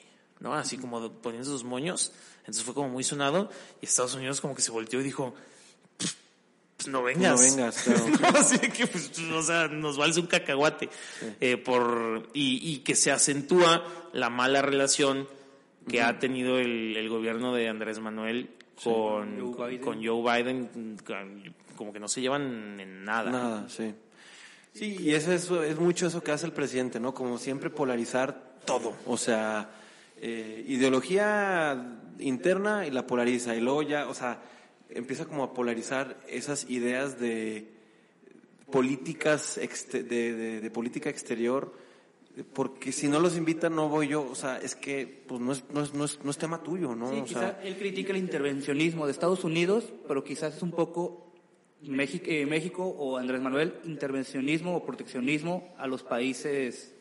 ¿no? 0.40 0.54
Así 0.54 0.76
como 0.76 1.10
poniendo 1.22 1.48
sus 1.48 1.64
moños. 1.64 2.12
Entonces 2.40 2.64
fue 2.64 2.74
como 2.74 2.88
muy 2.88 3.04
sonado 3.04 3.50
y 3.80 3.86
Estados 3.86 4.14
Unidos 4.14 4.40
como 4.40 4.54
que 4.54 4.62
se 4.62 4.70
volteó 4.72 5.00
y 5.00 5.04
dijo, 5.04 5.34
pues 6.80 6.88
no 6.88 7.02
vengas. 7.02 7.38
no 7.38 7.38
vengas, 7.38 7.82
claro. 7.82 8.06
No, 8.20 8.38
así 8.38 8.58
que, 8.58 8.86
pues, 8.86 9.12
o 9.18 9.42
sea, 9.42 9.68
nos 9.68 9.98
vale 9.98 10.18
un 10.18 10.26
cacahuate. 10.26 10.88
Eh, 11.38 11.58
por, 11.58 12.30
y, 12.32 12.72
y 12.72 12.78
que 12.78 12.94
se 12.94 13.10
acentúa 13.10 13.84
la 14.14 14.30
mala 14.30 14.62
relación 14.62 15.28
que 15.86 16.00
ha 16.00 16.18
tenido 16.18 16.58
el, 16.58 16.96
el 16.96 17.08
gobierno 17.10 17.54
de 17.54 17.68
Andrés 17.68 17.98
Manuel 18.00 18.48
con, 18.82 19.38
Joe 19.38 19.68
Biden. 19.68 19.84
con 19.84 20.02
Joe 20.02 20.42
Biden, 20.42 20.96
como 21.76 21.92
que 21.92 22.00
no 22.00 22.08
se 22.08 22.22
llevan 22.22 22.80
en 22.80 23.04
nada. 23.04 23.30
Nada, 23.30 23.68
sí. 23.68 23.94
Sí, 24.72 24.96
y 25.00 25.14
eso 25.14 25.32
es, 25.32 25.50
es 25.50 25.78
mucho 25.78 26.06
eso 26.06 26.22
que 26.22 26.32
hace 26.32 26.46
el 26.46 26.52
presidente, 26.52 26.98
¿no? 26.98 27.12
Como 27.12 27.36
siempre 27.36 27.68
polarizar 27.68 28.54
todo. 28.64 28.94
O 29.04 29.18
sea, 29.18 29.68
eh, 30.16 30.64
ideología 30.66 31.98
interna 32.20 32.86
y 32.86 32.90
la 32.90 33.06
polariza. 33.06 33.54
Y 33.54 33.60
luego 33.60 33.82
ya, 33.82 34.08
o 34.08 34.14
sea, 34.14 34.40
empieza 34.94 35.26
como 35.26 35.42
a 35.44 35.52
polarizar 35.54 36.20
esas 36.28 36.68
ideas 36.70 37.18
de 37.20 37.68
políticas, 38.70 39.58
de, 39.92 40.02
de- 40.04 40.60
de 40.60 40.70
política 40.70 41.10
exterior. 41.10 41.72
Porque 42.54 42.92
si 42.92 43.08
no 43.08 43.18
los 43.18 43.36
invitan, 43.36 43.74
no 43.74 43.88
voy 43.88 44.08
yo. 44.08 44.22
O 44.22 44.34
sea, 44.36 44.58
es 44.58 44.76
que 44.76 45.22
pues 45.26 45.40
no 45.40 45.52
es, 45.52 45.64
no 45.74 45.82
es, 45.82 45.92
no 45.94 46.04
es, 46.04 46.20
no 46.24 46.30
es 46.30 46.38
tema 46.38 46.62
tuyo, 46.62 46.94
¿no? 46.94 47.10
Sí, 47.10 47.20
o 47.20 47.24
quizá 47.24 47.40
sea, 47.40 47.60
él 47.64 47.76
critica 47.76 48.12
el 48.12 48.18
intervencionismo 48.18 49.04
de 49.06 49.12
Estados 49.12 49.42
Unidos, 49.44 49.92
pero 50.06 50.22
quizás 50.22 50.56
es 50.56 50.62
un 50.62 50.70
poco 50.70 51.32
México, 51.82 52.26
México 52.48 52.84
o 52.86 53.16
Andrés 53.18 53.40
Manuel 53.40 53.74
intervencionismo 53.84 54.76
o 54.76 54.84
proteccionismo 54.86 55.74
a 55.76 55.86
los 55.88 56.02
países 56.04 56.94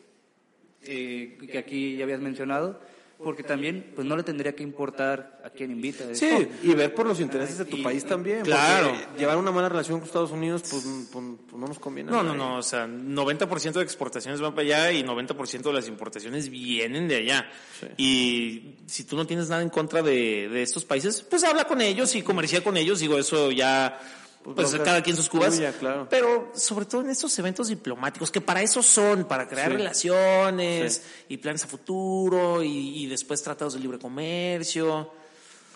eh, 0.82 1.38
que 1.50 1.58
aquí 1.58 1.96
ya 1.96 2.04
habías 2.04 2.20
mencionado, 2.20 2.80
porque 3.22 3.42
también 3.42 3.92
pues 3.94 4.06
no 4.06 4.16
le 4.16 4.22
tendría 4.22 4.54
que 4.54 4.62
importar 4.62 5.40
a 5.44 5.50
quién 5.50 5.70
invita. 5.70 6.04
Sí, 6.14 6.48
y 6.62 6.74
ver 6.74 6.94
por 6.94 7.06
los 7.06 7.20
intereses 7.20 7.58
de 7.58 7.64
tu 7.64 7.76
Y- 7.76 7.82
país 7.82 8.04
también. 8.04 8.42
Claro. 8.42 8.92
Llevar 9.18 9.36
una 9.36 9.50
mala 9.50 9.68
relación 9.68 9.98
con 9.98 10.06
Estados 10.06 10.30
Unidos, 10.30 10.62
pues, 10.70 10.82
pues, 11.12 11.24
pues 11.48 11.60
no 11.60 11.66
nos 11.66 11.78
conviene. 11.78 12.10
No, 12.10 12.22
no, 12.22 12.34
no, 12.34 12.56
o 12.56 12.62
sea, 12.62 12.86
90% 12.86 13.72
de 13.78 13.82
exportaciones 13.84 14.40
van 14.40 14.54
para 14.54 14.62
allá 14.66 14.92
y 14.92 15.02
90% 15.04 15.62
de 15.70 15.72
las 15.72 15.88
importaciones 15.88 16.48
vienen 16.50 17.08
de 17.08 17.16
allá. 17.16 17.50
Sí. 17.78 17.86
Y 17.96 18.74
si 18.86 19.04
tú 19.04 19.16
no 19.16 19.26
tienes 19.26 19.48
nada 19.48 19.62
en 19.62 19.70
contra 19.70 20.02
de, 20.02 20.48
de 20.48 20.62
estos 20.62 20.84
países, 20.84 21.22
pues 21.22 21.44
habla 21.44 21.64
con 21.64 21.80
ellos 21.80 22.14
y 22.14 22.22
comercia 22.22 22.62
con 22.64 22.76
ellos, 22.76 23.00
digo, 23.00 23.18
eso 23.18 23.50
ya, 23.50 23.98
pues, 24.42 24.56
bronca 24.70 24.84
cada 24.84 25.02
quien 25.02 25.16
sus 25.16 25.28
cubas. 25.28 25.54
tuya, 25.56 25.72
claro. 25.72 26.06
Pero 26.10 26.50
sobre 26.54 26.86
todo 26.86 27.02
en 27.02 27.10
estos 27.10 27.38
eventos 27.38 27.68
diplomáticos, 27.68 28.30
que 28.30 28.40
para 28.40 28.62
eso 28.62 28.82
son, 28.82 29.24
para 29.24 29.48
crear 29.48 29.70
Sí. 29.70 29.76
relaciones 29.76 31.02
y 31.28 31.36
planes 31.36 31.64
a 31.64 31.66
futuro 31.66 32.62
y, 32.62 33.04
y 33.04 33.06
después 33.06 33.42
tratados 33.42 33.74
de 33.74 33.80
libre 33.80 33.98
comercio. 33.98 35.10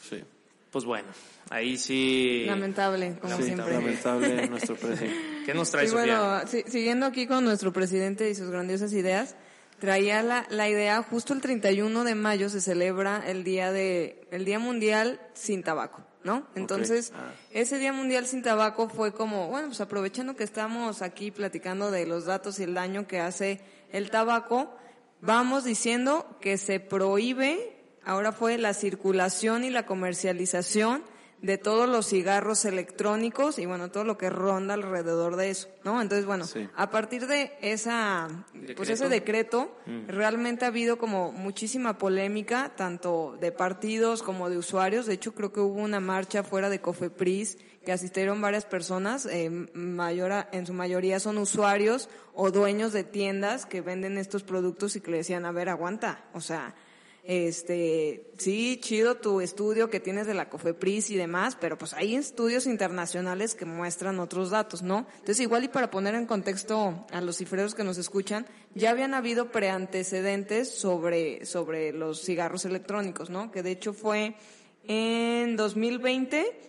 Sí, 0.09 0.23
Pues 0.71 0.85
bueno, 0.85 1.09
ahí 1.51 1.77
sí. 1.79 2.45
Lamentable, 2.47 3.19
como 3.21 3.37
sí, 3.37 3.45
siempre. 3.45 3.73
lamentable 3.75 4.49
nuestro 4.51 4.77
presidente. 4.77 5.43
¿Qué 5.47 5.55
nos 5.55 5.71
trae 5.71 5.85
Y 5.85 5.89
Sofía? 5.89 6.21
bueno, 6.21 6.49
si- 6.49 6.63
siguiendo 6.71 7.07
aquí 7.07 7.27
con 7.27 7.45
nuestro 7.45 7.73
presidente 7.73 8.31
y 8.31 8.35
sus 8.35 8.49
grandiosas 8.51 8.93
ideas, 8.95 9.37
traía 9.79 10.23
la, 10.23 10.47
la 10.51 10.69
idea, 10.71 11.03
justo 11.03 11.35
el 11.35 11.41
31 11.43 12.05
de 12.05 12.15
mayo 12.15 12.49
se 12.49 12.61
celebra 12.63 13.23
el 13.27 13.45
día 13.45 13.73
de, 13.73 14.27
el 14.31 14.45
Día 14.47 14.59
Mundial 14.59 15.21
sin 15.35 15.63
Tabaco, 15.63 16.03
¿no? 16.25 16.47
Entonces, 16.55 17.13
Ah. 17.15 17.33
ese 17.53 17.79
Día 17.79 17.93
Mundial 17.93 18.27
sin 18.27 18.43
Tabaco 18.43 18.89
fue 18.89 19.13
como, 19.13 19.49
bueno, 19.49 19.69
pues 19.69 19.81
aprovechando 19.81 20.35
que 20.35 20.43
estamos 20.45 21.03
aquí 21.03 21.31
platicando 21.31 21.91
de 21.91 22.07
los 22.07 22.25
datos 22.25 22.59
y 22.59 22.65
el 22.65 22.75
daño 22.75 23.07
que 23.07 23.21
hace 23.21 23.61
el 23.93 24.11
tabaco, 24.11 24.75
vamos 25.21 25.65
diciendo 25.65 26.37
que 26.41 26.57
se 26.57 26.81
prohíbe, 26.81 27.77
ahora 28.05 28.33
fue 28.33 28.59
la 28.59 28.75
circulación 28.75 29.65
y 29.65 29.71
la 29.71 29.87
comercialización 29.87 31.03
de 31.43 31.59
todos 31.59 31.89
los 31.89 32.07
cigarros 32.09 32.65
electrónicos 32.65 33.59
y 33.59 33.67
bueno, 33.67 33.91
todo 33.91 34.05
lo 34.05 34.17
que 34.17 34.31
ronda 34.31 34.75
alrededor 34.75 35.37
de 35.37 35.51
eso, 35.51 35.69
¿no? 35.85 36.01
Entonces, 36.01 36.25
bueno, 36.27 36.47
Sí. 36.47 36.69
a 36.75 36.91
partir 36.91 37.27
de 37.27 37.53
esa, 37.61 38.29
pues 38.77 38.89
ese 38.89 39.09
decreto, 39.09 39.77
realmente 40.07 40.65
ha 40.65 40.69
habido 40.69 40.97
como 40.97 41.33
muchísima 41.33 41.99
polémica, 41.99 42.73
tanto 42.77 43.37
de 43.41 43.53
partidos 43.53 44.23
como 44.23 44.49
de 44.49 44.57
usuarios. 44.57 45.07
De 45.07 45.15
hecho, 45.15 45.35
creo 45.35 45.53
que 45.53 45.61
hubo 45.61 45.81
una 45.83 46.01
marcha 46.01 46.43
fuera 46.43 46.71
de 46.71 46.81
Cofepris 46.81 47.59
que 47.85 47.93
asistieron 47.93 48.41
varias 48.41 48.65
personas, 48.65 49.27
eh, 49.27 49.51
mayor, 49.75 50.47
en 50.53 50.67
su 50.67 50.73
mayoría 50.73 51.21
son 51.21 51.37
usuarios 51.37 52.09
o 52.33 52.51
dueños 52.51 52.95
de 52.95 53.05
tiendas 53.05 53.67
que 53.67 53.83
venden 53.83 54.17
estos 54.17 54.43
productos 54.43 54.97
y 54.97 55.03
que 55.03 55.11
le 55.11 55.19
decían, 55.19 55.45
a 55.45 55.53
ver, 55.53 55.69
aguanta, 55.69 56.25
o 56.33 56.41
sea, 56.41 56.75
este, 57.27 58.31
sí, 58.37 58.79
chido 58.83 59.17
tu 59.17 59.41
estudio 59.41 59.89
que 59.89 59.99
tienes 59.99 60.27
de 60.27 60.35
la 60.35 60.51
COFEPRIS 60.51 61.09
y 61.09 61.17
demás, 61.17 61.57
pero 61.59 61.79
pues 61.79 61.95
hay 61.95 62.15
estudios 62.15 62.67
internacionales 62.67 63.55
que 63.55 63.65
muestran 63.65 64.21
otros 64.21 64.51
datos, 64.51 64.83
¿no? 64.83 65.07
Entonces, 65.15 65.41
igual 65.41 65.65
y 65.65 65.69
para 65.69 65.91
poner 65.91 66.15
en 66.15 66.27
contexto 66.27 67.07
a 67.11 67.23
los 67.23 67.39
cifreros 67.39 67.75
que 67.75 67.83
nos 67.83 67.97
escuchan, 67.97 68.47
ya 68.75 68.91
habían 68.91 69.15
habido 69.15 69.51
preantecedentes 69.51 70.71
sobre, 70.71 71.47
sobre 71.47 71.93
los 71.93 72.21
cigarros 72.21 72.67
electrónicos, 72.67 73.31
¿no? 73.31 73.51
Que 73.51 73.63
de 73.63 73.71
hecho 73.71 73.95
fue 73.95 74.35
en 74.87 75.57
2020, 75.57 76.61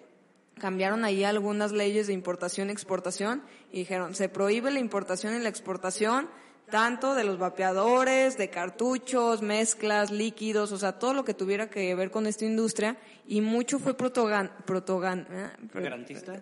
cambiaron 0.57 1.03
ahí 1.03 1.25
algunas 1.25 1.73
leyes 1.73 2.07
de 2.07 2.13
importación 2.13 2.69
y 2.69 2.71
exportación 2.71 3.43
y 3.73 3.79
dijeron, 3.79 4.15
se 4.15 4.29
prohíbe 4.29 4.71
la 4.71 4.79
importación 4.79 5.35
y 5.35 5.39
la 5.39 5.49
exportación 5.49 6.29
tanto 6.69 7.13
de 7.13 7.23
los 7.23 7.37
vapeadores, 7.37 8.37
de 8.37 8.49
cartuchos, 8.49 9.41
mezclas, 9.41 10.11
líquidos, 10.11 10.71
o 10.71 10.77
sea, 10.77 10.93
todo 10.93 11.13
lo 11.13 11.23
que 11.23 11.33
tuviera 11.33 11.69
que 11.69 11.93
ver 11.95 12.11
con 12.11 12.27
esta 12.27 12.45
industria 12.45 12.97
y 13.27 13.41
mucho 13.41 13.79
fue 13.79 13.95
protogan, 13.95 14.51
protogan, 14.65 15.27
¿eh? 15.31 15.49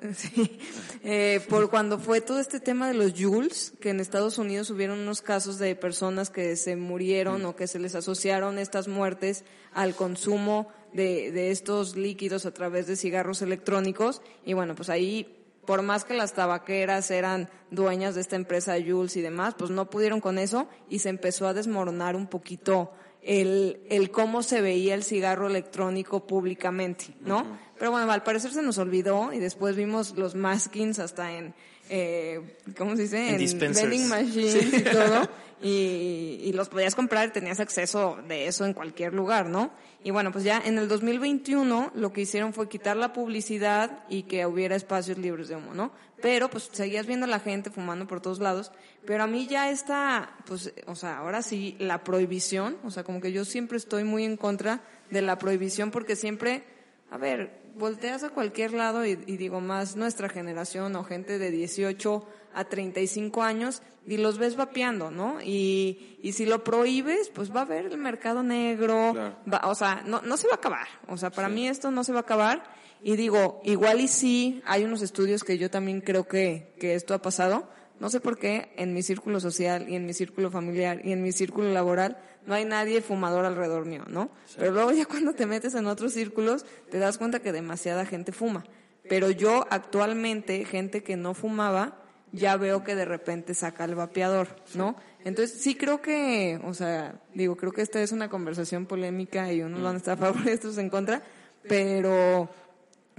Sí, 0.16 0.60
eh, 1.04 1.42
por 1.50 1.70
cuando 1.70 1.98
fue 2.00 2.22
todo 2.22 2.40
este 2.40 2.60
tema 2.60 2.88
de 2.88 2.94
los 2.94 3.14
Jules, 3.18 3.74
que 3.80 3.90
en 3.90 4.00
Estados 4.00 4.38
Unidos 4.38 4.70
hubieron 4.70 5.00
unos 5.00 5.22
casos 5.22 5.60
de 5.60 5.76
personas 5.76 6.30
que 6.30 6.56
se 6.56 6.76
murieron 6.76 7.46
o 7.46 7.56
que 7.56 7.68
se 7.68 7.80
les 7.80 7.96
asociaron 7.96 8.60
estas 8.60 8.88
muertes 8.88 9.44
al 9.74 9.96
consumo 9.96 10.68
de, 10.94 11.32
de 11.32 11.52
estos 11.52 11.96
líquidos 11.96 12.46
a 12.46 12.54
través 12.54 12.88
de 12.88 12.96
cigarros 12.96 13.42
electrónicos. 13.42 14.22
Y 14.46 14.54
bueno, 14.54 14.76
pues 14.76 14.90
ahí, 14.90 15.43
por 15.66 15.82
más 15.82 16.06
que 16.06 16.14
las 16.14 16.34
tabaqueras 16.34 17.10
eran 17.12 17.50
dueñas 17.72 18.16
de 18.16 18.22
esta 18.22 18.36
empresa 18.36 18.76
Jules 18.86 19.16
y 19.18 19.22
demás, 19.22 19.56
pues 19.58 19.72
no 19.72 19.90
pudieron 19.90 20.22
con 20.22 20.38
eso 20.38 20.68
y 20.90 21.00
se 21.00 21.10
empezó 21.10 21.48
a 21.48 21.54
desmoronar 21.54 22.16
un 22.16 22.28
poquito 22.28 22.92
el, 23.22 23.82
el 23.90 24.12
cómo 24.12 24.44
se 24.44 24.62
veía 24.62 24.94
el 24.94 25.04
cigarro 25.04 25.48
electrónico 25.48 26.28
públicamente, 26.28 27.16
¿no? 27.22 27.58
Pero 27.80 27.92
bueno, 27.92 28.12
al 28.12 28.24
parecer 28.24 28.52
se 28.52 28.62
nos 28.62 28.78
olvidó 28.78 29.34
y 29.34 29.40
después 29.40 29.76
vimos 29.76 30.18
los 30.18 30.36
maskings 30.36 31.00
hasta 31.00 31.32
en, 31.32 31.56
eh, 31.90 32.58
¿cómo 32.78 32.96
se 32.96 33.04
dice? 33.04 33.30
En 33.36 33.60
vending 33.74 34.08
machines 34.08 34.74
y 34.74 34.82
todo. 34.82 35.30
Y, 35.66 36.42
y 36.44 36.52
los 36.52 36.68
podías 36.68 36.94
comprar 36.94 37.30
y 37.30 37.32
tenías 37.32 37.62
acceso 37.62 38.20
de 38.28 38.48
eso 38.48 38.66
en 38.66 38.74
cualquier 38.74 39.14
lugar, 39.14 39.48
¿no? 39.48 39.72
Y 40.04 40.12
bueno, 40.12 40.34
pues 40.34 40.44
ya 40.44 40.62
en 40.66 40.78
el 40.78 40.90
2021 40.90 41.94
lo 41.96 42.12
que 42.12 42.22
hicieron 42.22 42.54
fue 42.54 42.68
quitar 42.68 42.98
la 42.98 43.14
publicidad 43.14 44.04
y 44.10 44.24
que 44.24 44.46
hubiera 44.46 44.76
espacios 44.76 45.18
libres 45.18 45.48
de 45.48 45.56
humo, 45.56 45.74
¿no? 45.74 45.94
Pero 46.22 46.50
pues 46.50 46.70
seguías 46.74 47.06
viendo 47.06 47.26
a 47.26 47.30
la 47.30 47.40
gente 47.40 47.70
fumando 47.70 48.08
por 48.08 48.20
todos 48.20 48.40
lados. 48.40 48.74
Pero 49.06 49.24
a 49.24 49.28
mí 49.28 49.48
ya 49.48 49.70
está, 49.70 50.36
pues, 50.46 50.74
o 50.88 50.96
sea, 50.96 51.20
ahora 51.20 51.42
sí, 51.42 51.78
la 51.80 52.04
prohibición, 52.04 52.76
o 52.84 52.92
sea, 52.92 53.06
como 53.06 53.22
que 53.22 53.32
yo 53.32 53.46
siempre 53.46 53.78
estoy 53.78 54.04
muy 54.04 54.26
en 54.26 54.36
contra 54.36 54.82
de 55.10 55.22
la 55.22 55.38
prohibición 55.38 55.92
porque 55.92 56.18
siempre, 56.18 56.64
a 57.10 57.18
ver, 57.18 57.63
volteas 57.76 58.24
a 58.24 58.30
cualquier 58.30 58.74
lado 58.74 59.06
y, 59.06 59.12
y 59.26 59.38
digo 59.38 59.62
más 59.62 59.96
nuestra 59.96 60.30
generación 60.30 60.96
o 60.96 61.04
gente 61.04 61.40
de 61.40 61.52
18 61.52 62.28
a 62.54 62.66
35 62.66 63.42
años 63.44 63.82
y 64.06 64.18
los 64.18 64.38
ves 64.38 64.56
vapeando, 64.56 65.10
¿no? 65.12 65.40
Y, 65.42 66.18
y 66.22 66.34
si 66.34 66.46
lo 66.46 66.64
prohíbes, 66.64 67.30
pues 67.34 67.54
va 67.56 67.62
a 67.62 67.64
haber 67.64 67.86
el 67.88 67.98
mercado 67.98 68.44
negro, 68.44 69.12
Claro. 69.14 69.36
va- 69.52 69.62
o 69.70 69.76
sea, 69.76 70.04
no, 70.06 70.22
no 70.22 70.38
se 70.38 70.48
va 70.48 70.54
a 70.54 70.58
acabar, 70.58 70.88
o 71.08 71.18
sea, 71.18 71.30
para 71.32 71.50
mí 71.50 71.68
esto 71.68 71.90
no 71.92 72.04
se 72.04 72.12
va 72.12 72.20
a 72.20 72.22
acabar 72.22 72.64
y 73.02 73.16
digo, 73.16 73.62
igual 73.64 74.02
y 74.02 74.08
sí, 74.08 74.62
hay 74.66 74.84
unos 74.84 75.02
estudios 75.02 75.44
que 75.44 75.58
yo 75.58 75.70
también 75.72 76.02
creo 76.02 76.28
que, 76.28 76.74
que 76.80 76.96
esto 76.96 77.14
ha 77.14 77.22
pasado, 77.22 77.70
no 78.00 78.10
sé 78.10 78.20
por 78.20 78.38
qué 78.38 78.74
en 78.76 78.94
mi 78.94 79.02
círculo 79.04 79.40
social 79.40 79.88
y 79.90 79.96
en 79.96 80.06
mi 80.06 80.14
círculo 80.14 80.52
familiar 80.52 81.02
y 81.06 81.12
en 81.14 81.22
mi 81.24 81.32
círculo 81.32 81.72
laboral 81.72 82.18
no 82.46 82.54
hay 82.54 82.66
nadie 82.66 83.02
fumador 83.02 83.46
alrededor 83.46 83.86
mío, 83.86 84.04
¿no? 84.08 84.30
Pero 84.58 84.72
luego 84.72 84.92
ya 84.92 85.06
cuando 85.06 85.34
te 85.34 85.46
metes 85.46 85.76
en 85.76 85.88
otros 85.88 86.14
círculos 86.14 86.66
te 86.90 87.00
das 87.00 87.18
cuenta 87.18 87.40
que 87.40 87.52
demasiada 87.52 88.06
gente 88.06 88.32
fuma. 88.32 88.64
Pero 89.10 89.30
yo 89.32 89.66
actualmente, 89.70 90.64
gente 90.66 91.04
que 91.04 91.18
no 91.18 91.34
fumaba, 91.34 92.00
ya 92.32 92.58
veo 92.58 92.84
que 92.84 92.96
de 92.96 93.06
repente 93.06 93.54
saca 93.54 93.86
el 93.86 93.96
vapeador, 93.96 94.48
¿no? 94.76 94.96
Entonces 95.24 95.62
sí 95.62 95.76
creo 95.76 96.02
que, 96.02 96.60
o 96.66 96.74
sea, 96.74 97.22
digo, 97.34 97.56
creo 97.56 97.72
que 97.72 97.82
esta 97.82 98.02
es 98.02 98.12
una 98.12 98.30
conversación 98.30 98.86
polémica 98.86 99.52
y 99.54 99.62
unos 99.62 99.82
van 99.82 99.96
a 99.96 99.98
estar 99.98 100.14
a 100.16 100.18
favor 100.18 100.42
y 100.48 100.52
otros 100.54 100.78
en 100.78 100.90
contra, 100.90 101.22
pero 101.68 102.50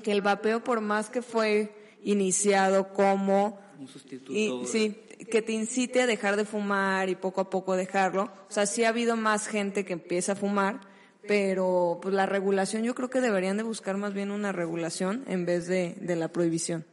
que 0.02 0.12
el 0.12 0.20
vapeo 0.20 0.62
por 0.62 0.80
más 0.80 1.10
que 1.10 1.22
fue 1.22 1.72
iniciado 2.02 2.92
como 2.92 3.58
Un 3.78 3.88
sustituto. 3.88 4.32
y, 4.32 4.66
sí, 4.66 5.00
que 5.30 5.42
te 5.42 5.52
incite 5.52 6.02
a 6.02 6.06
dejar 6.06 6.36
de 6.36 6.44
fumar 6.44 7.08
y 7.08 7.14
poco 7.14 7.40
a 7.40 7.50
poco 7.50 7.76
dejarlo. 7.76 8.24
O 8.48 8.52
sea, 8.52 8.66
sí 8.66 8.84
ha 8.84 8.88
habido 8.90 9.16
más 9.16 9.46
gente 9.48 9.84
que 9.84 9.92
empieza 9.94 10.32
a 10.32 10.36
fumar, 10.36 10.80
pero 11.26 11.98
pues 12.02 12.14
la 12.14 12.26
regulación 12.26 12.82
yo 12.84 12.94
creo 12.94 13.10
que 13.10 13.20
deberían 13.20 13.56
de 13.56 13.62
buscar 13.62 13.96
más 13.96 14.12
bien 14.14 14.30
una 14.30 14.52
regulación 14.52 15.24
en 15.26 15.46
vez 15.46 15.66
de, 15.66 15.94
de 16.00 16.16
la 16.16 16.28
prohibición. 16.28 16.84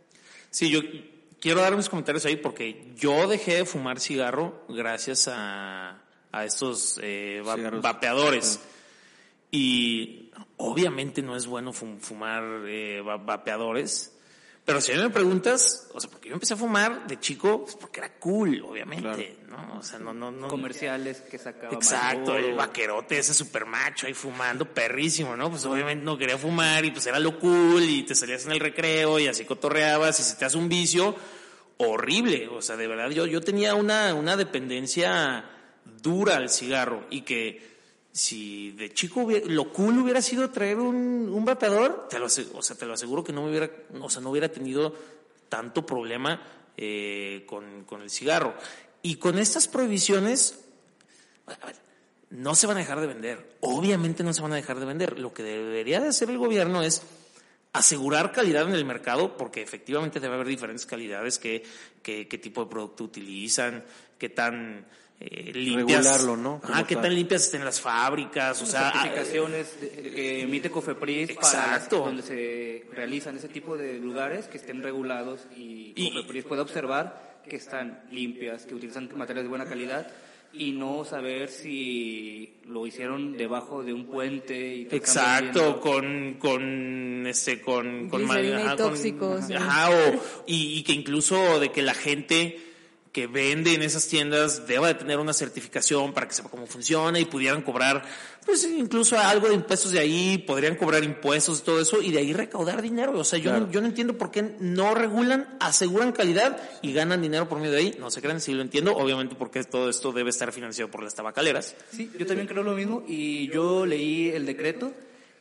Sí, 0.49 0.69
yo 0.69 0.79
quiero 1.39 1.61
dar 1.61 1.75
mis 1.75 1.89
comentarios 1.89 2.25
ahí 2.25 2.36
porque 2.38 2.91
yo 2.95 3.27
dejé 3.27 3.55
de 3.55 3.65
fumar 3.65 3.99
cigarro 3.99 4.63
gracias 4.69 5.27
a, 5.27 6.01
a 6.32 6.45
estos 6.45 6.99
eh, 7.03 7.41
va- 7.45 7.55
vapeadores. 7.82 8.59
Y 9.51 10.32
obviamente 10.57 11.21
no 11.21 11.36
es 11.36 11.45
bueno 11.45 11.73
fum- 11.73 11.99
fumar 11.99 12.43
eh, 12.67 13.01
va- 13.01 13.17
vapeadores. 13.17 14.15
Pero 14.64 14.80
si 14.80 14.91
a 14.91 14.95
mí 14.95 15.01
me 15.01 15.09
preguntas, 15.09 15.89
o 15.93 15.99
sea, 15.99 16.09
porque 16.09 16.30
yo 16.30 16.36
empecé 16.36 16.53
a 16.53 16.57
fumar 16.57 17.07
de 17.07 17.20
chico, 17.20 17.64
pues 17.64 17.76
porque 17.76 17.99
era 17.99 18.14
cool, 18.20 18.64
obviamente, 18.64 19.39
¿no? 19.49 19.80
O 19.80 19.84
sea, 19.84 19.97
no, 19.97 20.14
no, 20.14 20.32
no. 20.32 20.47
Comerciales 20.47 21.22
que 21.22 21.39
sacaba 21.39 21.74
Exacto, 21.74 22.38
el 22.38 22.53
vaquerote 22.53 23.18
ese 23.18 23.34
super 23.34 23.66
macho 23.66 24.05
ahí 24.05 24.14
fumando, 24.14 24.66
perrísimo, 24.66 25.36
¿no? 25.36 25.49
Pues 25.49 25.66
obviamente 25.66 26.05
no 26.05 26.16
quería 26.16 26.38
fumar 26.38 26.86
y 26.86 26.91
pues 26.91 27.07
era 27.07 27.20
lo 27.20 27.39
cool 27.39 27.84
y 27.84 28.03
te 28.03 28.14
salías 28.14 28.45
en 28.45 28.51
el 28.51 28.59
recreo 28.59 29.18
y 29.18 29.28
así 29.28 29.45
cotorreabas 29.45 30.20
y 30.20 30.24
se 30.24 30.36
te 30.36 30.45
hace 30.45 30.57
un 30.57 30.70
vicio 30.70 31.16
horrible. 31.78 32.47
O 32.49 32.62
sea, 32.62 32.78
de 32.78 32.88
verdad, 32.88 33.09
yo, 33.09 33.26
yo 33.26 33.41
tenía 33.41 33.74
una, 33.74 34.14
una 34.14 34.38
dependencia 34.38 35.43
dura 36.01 36.38
al 36.38 36.49
cigarro 36.49 37.05
y 37.09 37.22
que 37.22 37.70
si 38.12 38.72
de 38.72 38.93
chico 38.93 39.28
lo 39.45 39.72
cool 39.72 39.99
hubiera 39.99 40.22
sido 40.22 40.49
traer 40.49 40.78
un, 40.78 41.30
un 41.32 41.45
vapeador, 41.45 42.07
te 42.09 42.20
lo, 42.20 42.26
o 42.26 42.30
sea, 42.30 42.76
te 42.76 42.86
lo 42.86 42.93
aseguro 42.93 43.24
que 43.24 43.32
no 43.32 43.43
me 43.43 43.49
hubiera, 43.49 43.72
o 43.99 44.09
sea, 44.09 44.22
no 44.22 44.32
hubiera 44.32 44.49
tenido 44.49 44.93
tanto 45.47 45.86
problema 45.86 46.41
eh, 46.78 47.43
con, 47.47 47.84
con 47.86 48.01
el 48.01 48.09
cigarro. 48.09 48.53
Y 49.01 49.16
con 49.16 49.38
estas 49.39 49.68
prohibiciones, 49.68 50.59
no 52.30 52.55
se 52.55 52.68
van 52.68 52.78
a 52.78 52.82
dejar 52.82 53.01
de 53.01 53.07
vender. 53.07 53.57
Obviamente 53.62 54.24
no 54.24 54.34
se 54.34 54.41
van 54.41 54.53
a 54.53 54.55
dejar 54.55 54.80
de 54.80 54.86
vender. 54.86 55.20
Lo 55.20 55.34
que 55.34 55.43
debería 55.43 55.99
de 55.99 56.09
hacer 56.09 56.30
el 56.30 56.38
gobierno 56.38 56.84
es 56.84 57.01
asegurar 57.74 58.32
calidad 58.32 58.68
en 58.68 58.76
el 58.76 58.86
mercado, 58.86 59.38
porque 59.38 59.62
efectivamente 59.62 60.20
debe 60.20 60.36
haber 60.36 60.47
diferentes 60.47 60.86
calidades, 60.86 61.39
qué, 61.39 61.64
qué 62.03 62.26
tipo 62.26 62.64
de 62.64 62.70
producto 62.70 63.05
utilizan, 63.05 63.84
qué 64.18 64.30
tan 64.30 64.86
eh, 65.22 65.51
limpias. 65.53 66.05
Regularlo, 66.05 66.36
¿no? 66.38 66.61
Ah, 66.63 66.84
qué 66.88 66.95
tal. 66.95 67.03
tan 67.05 67.15
limpias 67.15 67.43
estén 67.45 67.63
las 67.63 67.80
fábricas, 67.80 68.61
o 68.61 68.65
sea, 68.65 68.89
ah, 68.89 68.91
certificaciones 69.03 69.80
de- 69.80 70.11
que 70.11 70.41
emite 70.41 70.69
Cofepris 70.72 71.32
para 71.34 71.47
Exacto. 71.47 71.99
donde 71.99 72.24
se 72.24 72.86
realizan 72.93 73.38
ese 73.38 73.47
tipo 73.49 73.78
de 73.78 73.99
lugares 73.99 74.47
que 74.47 74.57
estén 74.57 74.82
regulados 74.82 75.41
y, 75.55 75.93
Y- 75.95 76.11
Cofepris 76.13 76.45
pueda 76.45 76.61
observar 76.63 77.39
que 77.47 77.55
están 77.55 78.03
limpias, 78.11 78.65
que 78.65 78.76
utilizan 78.76 79.09
materiales 79.15 79.43
de 79.45 79.49
buena 79.49 79.65
calidad 79.65 80.07
y 80.53 80.72
no 80.74 81.05
saber 81.05 81.49
si 81.49 82.55
lo 82.67 82.86
hicieron 82.86 83.38
debajo 83.38 83.84
de 83.84 83.93
un 83.93 84.05
puente 84.07 84.76
y 84.76 84.88
Exacto, 84.91 85.80
con, 85.80 86.34
con, 86.39 87.26
este, 87.26 87.61
con, 87.61 88.09
con 88.09 88.30
ajá, 88.30 88.76
con- 88.76 88.78
tóxicos, 88.78 89.49
ajá, 89.49 89.89
o, 89.91 90.22
y, 90.47 90.78
y 90.80 90.84
que 90.84 90.91
incluso 90.93 91.59
de 91.59 91.72
que 91.72 91.82
la 91.82 91.93
gente 91.93 92.59
que 93.12 93.28
vende 93.28 93.74
en 93.74 93.82
esas 93.82 94.07
tiendas 94.07 94.68
deba 94.68 94.88
de 94.88 94.93
tener 94.93 95.20
una 95.20 95.34
certificación 95.34 96.14
para 96.14 96.30
que 96.30 96.34
sepa 96.34 96.47
cómo 96.49 96.66
funciona 96.66 97.20
y 97.20 97.26
pudieran 97.26 97.62
cobrar, 97.62 98.03
pues 98.45 98.64
incluso 98.64 99.20
algo 99.20 99.49
de 99.49 99.55
impuestos 99.55 99.91
de 99.91 99.99
ahí, 99.99 100.38
podrían 100.38 100.76
cobrar 100.78 101.03
impuestos 101.03 101.59
y 101.59 101.64
todo 101.64 101.82
eso 101.82 102.01
y 102.01 102.12
de 102.12 102.20
ahí 102.20 102.32
recaudar 102.32 102.82
dinero. 102.82 103.20
O 103.20 103.24
sea, 103.26 103.38
yo, 103.38 103.51
no, 103.59 103.70
yo 103.70 103.82
no 103.82 103.88
entiendo 103.88 104.18
por 104.18 104.32
qué 104.32 104.55
no 104.62 104.95
regulan, 104.95 105.57
aseguran 105.59 106.14
calidad 106.14 106.57
y 106.82 106.93
ganan 106.93 107.22
dinero 107.22 107.49
por 107.49 107.59
medio 107.59 107.74
de 107.74 107.78
ahí. 107.80 107.95
No 107.99 108.09
se 108.12 108.22
crean, 108.22 108.39
sí 108.39 108.53
lo 108.53 108.62
entiendo, 108.62 108.95
obviamente 108.95 109.36
porque 109.36 109.62
todo 109.66 109.89
esto 109.89 110.14
debe 110.14 110.30
estar 110.30 110.51
financiado 110.53 110.89
por 110.89 111.03
las 111.03 111.14
tabacaleras. 111.14 111.76
Sí, 111.91 112.09
yo 112.18 112.26
también 112.26 112.47
creo 112.47 112.64
lo 112.64 112.76
mismo 112.76 113.03
y 113.09 113.49
yo 113.51 113.86
leí 113.86 114.30
el 114.30 114.45
decreto, 114.45 114.93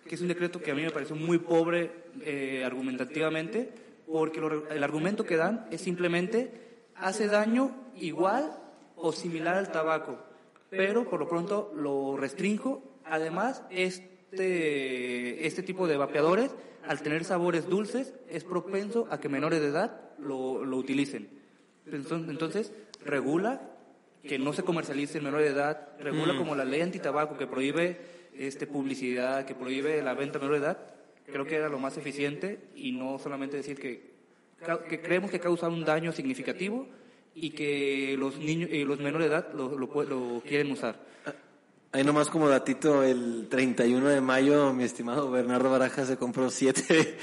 que 0.09 0.17
es 0.17 0.21
un 0.21 0.27
decreto 0.27 0.61
que 0.61 0.73
a 0.73 0.75
mí 0.75 0.83
me 0.83 0.91
pareció 0.91 1.15
muy 1.15 1.39
pobre 1.39 1.93
eh, 2.23 2.65
argumentativamente, 2.65 3.71
porque 4.11 4.41
lo- 4.41 4.69
el 4.69 4.83
argumento 4.83 5.25
que 5.25 5.37
dan 5.37 5.67
es 5.71 5.81
simplemente 5.83 6.70
hace 7.01 7.27
daño 7.27 7.75
igual 7.97 8.57
o 8.97 9.13
similar 9.13 9.57
al 9.57 9.73
tabaco, 9.73 10.19
pero 10.69 11.09
por 11.09 11.21
lo 11.21 11.29
pronto 11.29 11.73
lo 11.75 12.17
restringo. 12.17 12.83
Además, 13.05 13.63
este, 13.71 15.47
este 15.47 15.63
tipo 15.63 15.89
de 15.89 15.97
vapeadores, 15.97 16.55
al 16.87 17.03
tener 17.03 17.25
sabores 17.25 17.69
dulces, 17.69 18.15
es 18.29 18.45
propenso 18.45 19.09
a 19.11 19.19
que 19.19 19.29
menores 19.29 19.61
de 19.61 19.69
edad 19.69 20.01
lo, 20.19 20.65
lo 20.65 20.77
utilicen. 20.77 21.29
Entonces, 21.87 22.73
regula 23.05 23.63
que 24.23 24.39
no 24.39 24.53
se 24.53 24.63
comercialice 24.63 25.19
en 25.19 25.25
menor 25.25 25.41
de 25.41 25.49
edad, 25.49 25.89
regula 25.99 26.37
como 26.37 26.55
la 26.55 26.65
ley 26.65 26.83
antitabaco 26.83 27.37
que 27.37 27.47
prohíbe 27.47 28.01
este 28.37 28.67
publicidad, 28.67 29.45
que 29.47 29.55
prohíbe 29.55 30.03
la 30.03 30.15
venta 30.15 30.39
a 30.39 30.41
menor 30.41 30.59
de 30.59 30.67
edad, 30.67 30.95
creo 31.27 31.47
que 31.47 31.57
era 31.57 31.69
lo 31.69 31.79
más 31.79 31.97
eficiente 31.97 32.69
y 32.75 32.93
no 32.93 33.19
solamente 33.19 33.57
decir 33.57 33.79
que, 33.79 34.10
que 34.89 35.01
creemos 35.01 35.31
que 35.31 35.41
causa 35.41 35.69
un 35.69 35.85
daño 35.85 36.13
significativo 36.13 36.87
y 37.35 37.51
que 37.51 38.17
los 38.19 38.39
niños 38.39 38.71
y 38.73 38.85
los 38.85 38.99
menores 38.99 39.29
de 39.29 39.35
edad 39.35 39.53
lo, 39.55 39.79
lo 39.79 40.05
lo 40.05 40.43
quieren 40.43 40.73
usar. 40.73 41.11
Ahí 41.93 42.05
nomás 42.05 42.31
como 42.31 42.49
datito, 42.49 43.03
el 43.03 43.49
31 43.51 44.11
de 44.11 44.21
mayo, 44.21 44.73
mi 44.73 44.85
estimado 44.85 45.29
Bernardo 45.29 45.71
Baraja 45.71 46.07
se 46.07 46.17
compró 46.17 46.49
siete, 46.49 46.83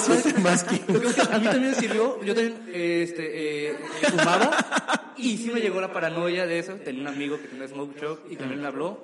siete 0.00 0.40
más 0.40 0.64
que... 0.64 0.74
A 0.74 1.38
mí 1.38 1.44
también 1.44 1.70
me 1.70 1.74
sirvió, 1.76 2.20
yo 2.24 2.34
también 2.34 2.60
este, 2.72 3.70
eh, 3.70 3.76
fumaba 4.10 5.12
y 5.16 5.36
sí 5.36 5.52
me 5.52 5.60
llegó 5.60 5.80
la 5.80 5.92
paranoia 5.92 6.44
de 6.44 6.58
eso. 6.58 6.74
Tenía 6.74 7.02
un 7.02 7.06
amigo 7.06 7.40
que 7.40 7.46
tenía 7.46 7.68
smoke 7.68 7.96
shop 8.00 8.18
y 8.30 8.34
también 8.34 8.62
me 8.62 8.66
habló 8.66 8.98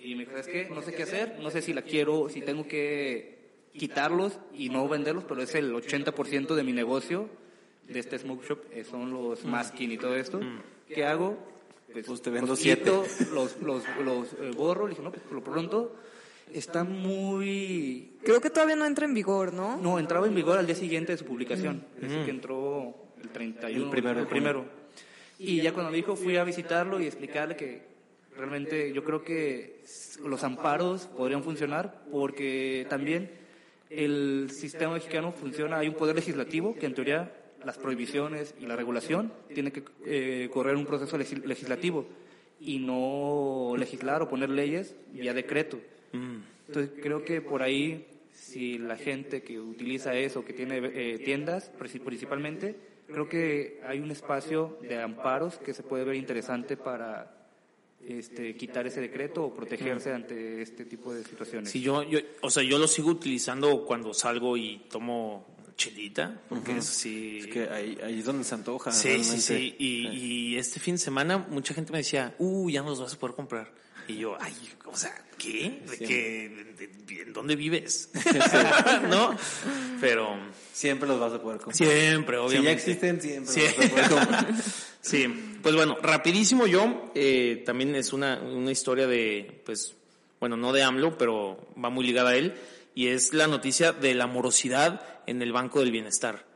y 0.00 0.14
me 0.14 0.24
dijo, 0.24 0.38
es 0.38 0.46
que 0.46 0.70
no 0.70 0.80
sé 0.80 0.94
qué 0.94 1.02
hacer, 1.02 1.36
no 1.42 1.50
sé 1.50 1.60
si 1.60 1.74
la 1.74 1.82
quiero, 1.82 2.30
si 2.30 2.40
tengo 2.40 2.66
que 2.66 3.37
quitarlos 3.78 4.38
y 4.52 4.68
no 4.68 4.86
venderlos, 4.88 5.24
pero 5.24 5.42
es 5.42 5.54
el 5.54 5.72
80% 5.72 6.54
de 6.54 6.62
mi 6.62 6.72
negocio 6.72 7.28
de 7.88 7.98
este 7.98 8.18
smoke 8.18 8.46
shop, 8.46 8.58
eh, 8.72 8.84
son 8.84 9.10
los 9.10 9.44
masking 9.44 9.92
y 9.92 9.98
todo 9.98 10.14
esto. 10.14 10.40
¿Qué 10.86 11.04
hago? 11.04 11.38
Pues 11.92 12.20
te 12.20 12.30
vendo 12.30 12.48
los 12.48 12.58
siete. 12.58 12.82
quito, 12.82 13.04
los, 13.32 13.60
los, 13.62 13.82
los 14.04 14.32
eh, 14.34 14.50
borro, 14.54 14.86
le 14.86 14.90
dije, 14.90 15.02
no, 15.02 15.10
pues 15.10 15.22
por 15.22 15.32
lo 15.32 15.42
pronto 15.42 15.96
está 16.52 16.84
muy 16.84 18.12
Creo 18.22 18.40
que 18.40 18.50
todavía 18.50 18.76
no 18.76 18.84
entra 18.84 19.06
en 19.06 19.14
vigor, 19.14 19.52
¿no? 19.52 19.76
no, 19.78 19.98
entraba 19.98 20.26
en 20.26 20.34
vigor 20.34 20.58
al 20.58 20.66
día 20.66 20.74
siguiente 20.74 21.12
de 21.12 21.18
su 21.18 21.24
publicación. 21.24 21.84
Dice 22.00 22.24
que 22.24 22.30
entró 22.30 22.94
el 23.22 23.30
31. 23.30 23.84
El 23.84 23.90
primero 23.90 24.14
de 24.16 24.20
el 24.22 24.28
primero. 24.28 24.64
Y 25.38 25.62
ya 25.62 25.72
cuando 25.72 25.90
me 25.90 25.96
dijo, 25.96 26.16
fui 26.16 26.36
a 26.36 26.44
visitarlo 26.44 27.00
y 27.00 27.06
explicarle 27.06 27.56
que 27.56 27.82
realmente 28.36 28.92
yo 28.92 29.02
creo 29.04 29.22
que 29.24 29.82
los 30.24 30.44
amparos 30.44 31.06
podrían 31.06 31.42
funcionar 31.42 32.02
porque 32.10 32.86
también 32.90 33.30
el 33.90 34.48
sistema 34.50 34.94
mexicano 34.94 35.32
funciona, 35.32 35.78
hay 35.78 35.88
un 35.88 35.94
poder 35.94 36.14
legislativo 36.16 36.74
que 36.76 36.86
en 36.86 36.94
teoría 36.94 37.32
las 37.64 37.78
prohibiciones 37.78 38.54
y 38.60 38.66
la 38.66 38.76
regulación 38.76 39.32
tiene 39.54 39.72
que 39.72 39.82
eh, 40.04 40.48
correr 40.52 40.76
un 40.76 40.86
proceso 40.86 41.16
legis- 41.18 41.44
legislativo 41.44 42.06
y 42.60 42.78
no 42.78 43.74
legislar 43.76 44.22
o 44.22 44.28
poner 44.28 44.50
leyes 44.50 44.94
vía 45.12 45.32
decreto. 45.34 45.80
Entonces 46.68 46.92
creo 47.02 47.24
que 47.24 47.40
por 47.40 47.62
ahí, 47.62 48.06
si 48.32 48.78
la 48.78 48.96
gente 48.96 49.42
que 49.42 49.58
utiliza 49.58 50.14
eso, 50.14 50.44
que 50.44 50.52
tiene 50.52 50.78
eh, 50.84 51.18
tiendas 51.24 51.72
princi- 51.78 52.00
principalmente, 52.00 52.76
creo 53.06 53.28
que 53.28 53.80
hay 53.86 54.00
un 54.00 54.10
espacio 54.10 54.78
de 54.82 55.00
amparos 55.00 55.58
que 55.58 55.72
se 55.72 55.82
puede 55.82 56.04
ver 56.04 56.16
interesante 56.16 56.76
para 56.76 57.37
este, 58.08 58.56
quitar 58.56 58.86
ese 58.86 59.00
decreto 59.00 59.44
o 59.44 59.54
protegerse 59.54 60.12
ante 60.12 60.62
este 60.62 60.84
tipo 60.84 61.12
de 61.12 61.24
situaciones. 61.24 61.70
Sí, 61.70 61.80
yo, 61.80 62.02
yo, 62.02 62.18
o 62.42 62.50
sea, 62.50 62.62
yo 62.62 62.78
lo 62.78 62.88
sigo 62.88 63.10
utilizando 63.10 63.84
cuando 63.84 64.14
salgo 64.14 64.56
y 64.56 64.78
tomo 64.90 65.46
chelita, 65.76 66.40
porque 66.48 66.72
es 66.78 66.88
así. 66.88 67.38
Es 67.40 67.46
que 67.48 67.68
ahí, 67.68 67.98
ahí 68.02 68.18
es 68.18 68.24
donde 68.24 68.42
se 68.44 68.54
antoja. 68.54 68.90
Sí, 68.90 69.02
sí, 69.02 69.08
realmente. 69.14 69.40
sí. 69.42 69.76
Y, 69.78 70.08
y 70.08 70.56
este 70.56 70.80
fin 70.80 70.94
de 70.96 70.98
semana 70.98 71.38
mucha 71.38 71.72
gente 71.74 71.92
me 71.92 71.98
decía, 71.98 72.34
uh, 72.38 72.68
ya 72.70 72.82
no 72.82 72.88
los 72.90 73.00
vas 73.00 73.14
a 73.14 73.18
poder 73.18 73.36
comprar. 73.36 73.72
Y 74.08 74.16
yo, 74.16 74.36
ay, 74.40 74.54
o 74.86 74.96
sea, 74.96 75.14
¿qué? 75.36 75.82
¿De 75.88 75.96
Sí. 75.98 76.04
qué? 76.06 76.48
¿De- 76.78 76.86
de- 76.88 77.22
¿En 77.22 77.32
dónde 77.32 77.56
vives? 77.56 78.10
¿No? 79.10 79.36
Pero... 80.00 80.36
Siempre 80.72 81.08
los 81.08 81.18
vas 81.18 81.32
a 81.32 81.42
poder 81.42 81.60
comprar. 81.60 81.76
Siempre, 81.76 82.36
obviamente. 82.38 82.80
Si 82.80 82.86
ya 82.86 82.92
existen, 83.10 83.20
siempre 83.20 83.52
Sí. 83.52 83.60
los 83.60 83.76
vas 83.76 83.86
a 83.86 83.90
poder 83.90 84.08
comprar. 84.10 84.54
Sí, 85.00 85.26
pues 85.62 85.74
bueno, 85.74 85.96
rapidísimo 86.02 86.66
yo, 86.66 87.10
eh, 87.14 87.62
también 87.64 87.94
es 87.94 88.12
una, 88.12 88.40
una 88.40 88.70
historia 88.70 89.06
de, 89.06 89.62
pues, 89.64 89.94
bueno, 90.40 90.56
no 90.56 90.72
de 90.72 90.82
AMLO, 90.82 91.16
pero 91.16 91.68
va 91.82 91.90
muy 91.90 92.04
ligada 92.06 92.30
a 92.30 92.36
él, 92.36 92.54
y 92.94 93.08
es 93.08 93.32
la 93.32 93.46
noticia 93.46 93.92
de 93.92 94.14
la 94.14 94.26
morosidad 94.26 95.20
en 95.26 95.40
el 95.40 95.52
Banco 95.52 95.80
del 95.80 95.92
Bienestar. 95.92 96.46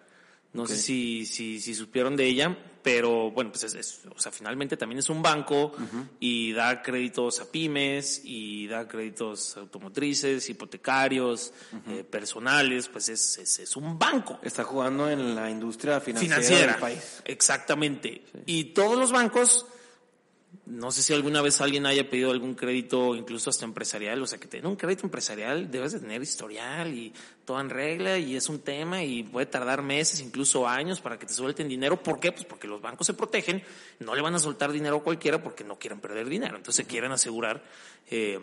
No 0.53 0.67
sé 0.67 0.77
si, 0.77 1.25
si, 1.25 1.61
si 1.61 1.75
supieron 1.75 2.17
de 2.17 2.27
ella, 2.27 2.59
pero 2.83 3.31
bueno, 3.31 3.51
pues 3.53 3.65
es, 3.65 3.75
es- 3.75 4.01
o 4.15 4.19
sea, 4.19 4.33
finalmente 4.33 4.77
también 4.77 4.99
es 4.99 5.09
un 5.09 5.23
banco 5.23 5.73
y 6.21 6.53
da 6.53 6.83
créditos 6.83 7.41
a 7.41 7.51
pymes 7.51 8.21
y 8.25 8.67
da 8.67 8.89
créditos 8.89 9.57
automotrices, 9.57 10.49
hipotecarios, 10.51 11.53
eh, 11.89 12.05
personales, 12.05 12.89
pues 12.89 13.09
es, 13.09 13.39
es, 13.39 13.59
es 13.61 13.77
un 13.77 13.99
banco 13.99 14.39
Está 14.43 14.65
jugando 14.65 15.09
en 15.09 15.35
la 15.35 15.49
industria 15.51 16.01
financiera, 16.01 16.37
financiera. 16.43 16.73
del 16.73 16.81
país. 16.81 17.23
Exactamente. 17.25 18.25
Y 18.47 18.65
todos 18.75 18.99
los 18.99 19.13
bancos, 19.13 19.67
no 20.67 20.91
sé 20.91 21.03
si 21.03 21.13
alguna 21.13 21.43
vez 21.43 21.61
alguien 21.61 21.87
haya 21.87 22.09
pedido 22.09 22.31
algún 22.31 22.55
crédito, 22.55 23.15
incluso 23.15 23.51
hasta 23.51 23.65
empresarial, 23.65 24.23
o 24.23 24.27
sea, 24.27 24.39
que 24.39 24.47
tener 24.47 24.67
un 24.67 24.77
crédito 24.77 25.05
empresarial 25.05 25.71
debes 25.71 25.93
de 25.93 26.01
tener 26.01 26.23
historial 26.23 26.95
y 26.95 27.13
todo 27.45 27.61
en 27.61 27.71
regla 27.71 28.19
y 28.19 28.37
es 28.37 28.49
un 28.49 28.61
tema 28.61 29.03
y 29.03 29.23
puede 29.23 29.47
tardar 29.47 29.83
meses, 29.83 30.21
incluso 30.21 30.69
años 30.69 31.01
para 31.01 31.19
que 31.19 31.27
te 31.27 31.35
suelten 31.35 31.69
dinero. 31.69 32.03
¿Por 32.03 32.21
qué? 32.21 32.33
Pues 32.33 32.45
porque 32.45 32.69
los 32.69 32.81
bancos 32.81 33.07
se 33.07 33.15
protegen, 33.15 33.63
no 34.01 34.15
le 34.15 34.23
van 34.23 34.35
a 34.35 34.39
soltar 34.39 34.73
dinero 34.73 34.97
a 34.97 35.03
cualquiera 35.03 35.43
porque 35.43 35.65
no 35.65 35.79
quieren 35.79 36.01
perder 36.01 36.29
dinero. 36.29 36.57
Entonces 36.57 36.87
quieren 36.87 37.13
asegurar, 37.13 37.65
eh, 38.11 38.39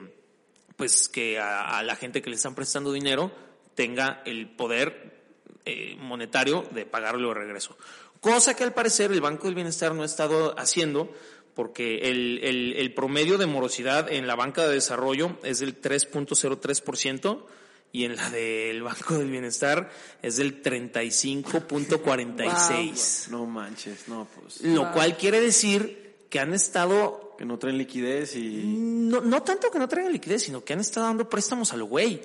pues 0.76 1.10
que 1.10 1.39
a, 1.39 1.78
a 1.78 1.84
la 1.84 1.95
gente 1.95 2.22
que 2.22 2.30
le 2.30 2.36
están 2.36 2.55
prestando 2.55 2.91
dinero 2.91 3.32
tenga 3.76 4.22
el 4.26 4.49
poder 4.49 5.20
eh, 5.66 5.95
monetario 5.99 6.66
de 6.72 6.86
pagarlo 6.86 7.30
de 7.30 7.36
regreso. 7.36 7.78
Cosa 8.22 8.55
que 8.55 8.64
al 8.64 8.74
parecer 8.74 9.12
el 9.12 9.22
Banco 9.22 9.45
del 9.45 9.55
Bienestar 9.55 9.93
no 9.93 10.01
ha 10.01 10.05
estado 10.05 10.57
haciendo 10.60 11.14
porque 11.56 12.10
el, 12.10 12.39
el, 12.43 12.74
el 12.78 12.93
promedio 12.93 13.38
de 13.38 13.45
morosidad 13.45 14.12
en 14.12 14.28
la 14.28 14.36
banca 14.36 14.68
de 14.68 14.74
desarrollo 14.76 15.38
es 15.43 15.60
del 15.60 15.82
3.03% 15.82 17.43
y 17.91 18.04
en 18.06 18.16
la 18.16 18.30
del 18.30 18.84
Banco 18.84 19.18
del 19.18 19.32
Bienestar 19.32 19.89
es 20.22 20.38
del 20.38 20.62
35.46%. 20.62 23.28
No 23.30 23.45
manches, 23.45 24.08
no, 24.08 24.28
pues. 24.39 24.62
Lo 24.62 24.91
cual 24.91 25.18
quiere 25.18 25.41
decir 25.41 26.16
que 26.30 26.39
han 26.39 26.54
estado, 26.54 27.36
Que 27.38 27.45
no 27.45 27.58
traen 27.58 27.78
liquidez 27.78 28.36
y. 28.36 28.64
no, 28.66 29.22
no 29.22 29.43
tanto 29.43 29.72
que 29.72 29.80
no 29.80 29.88
traigan 29.88 30.14
liquidez, 30.14 30.43
sino 30.43 30.64
que 30.64 30.74
han 30.74 30.80
estado 30.80 31.08
dando 31.08 31.30
préstamos 31.30 31.74
a 31.74 31.78
lo 31.78 31.86
güey. 31.86 32.22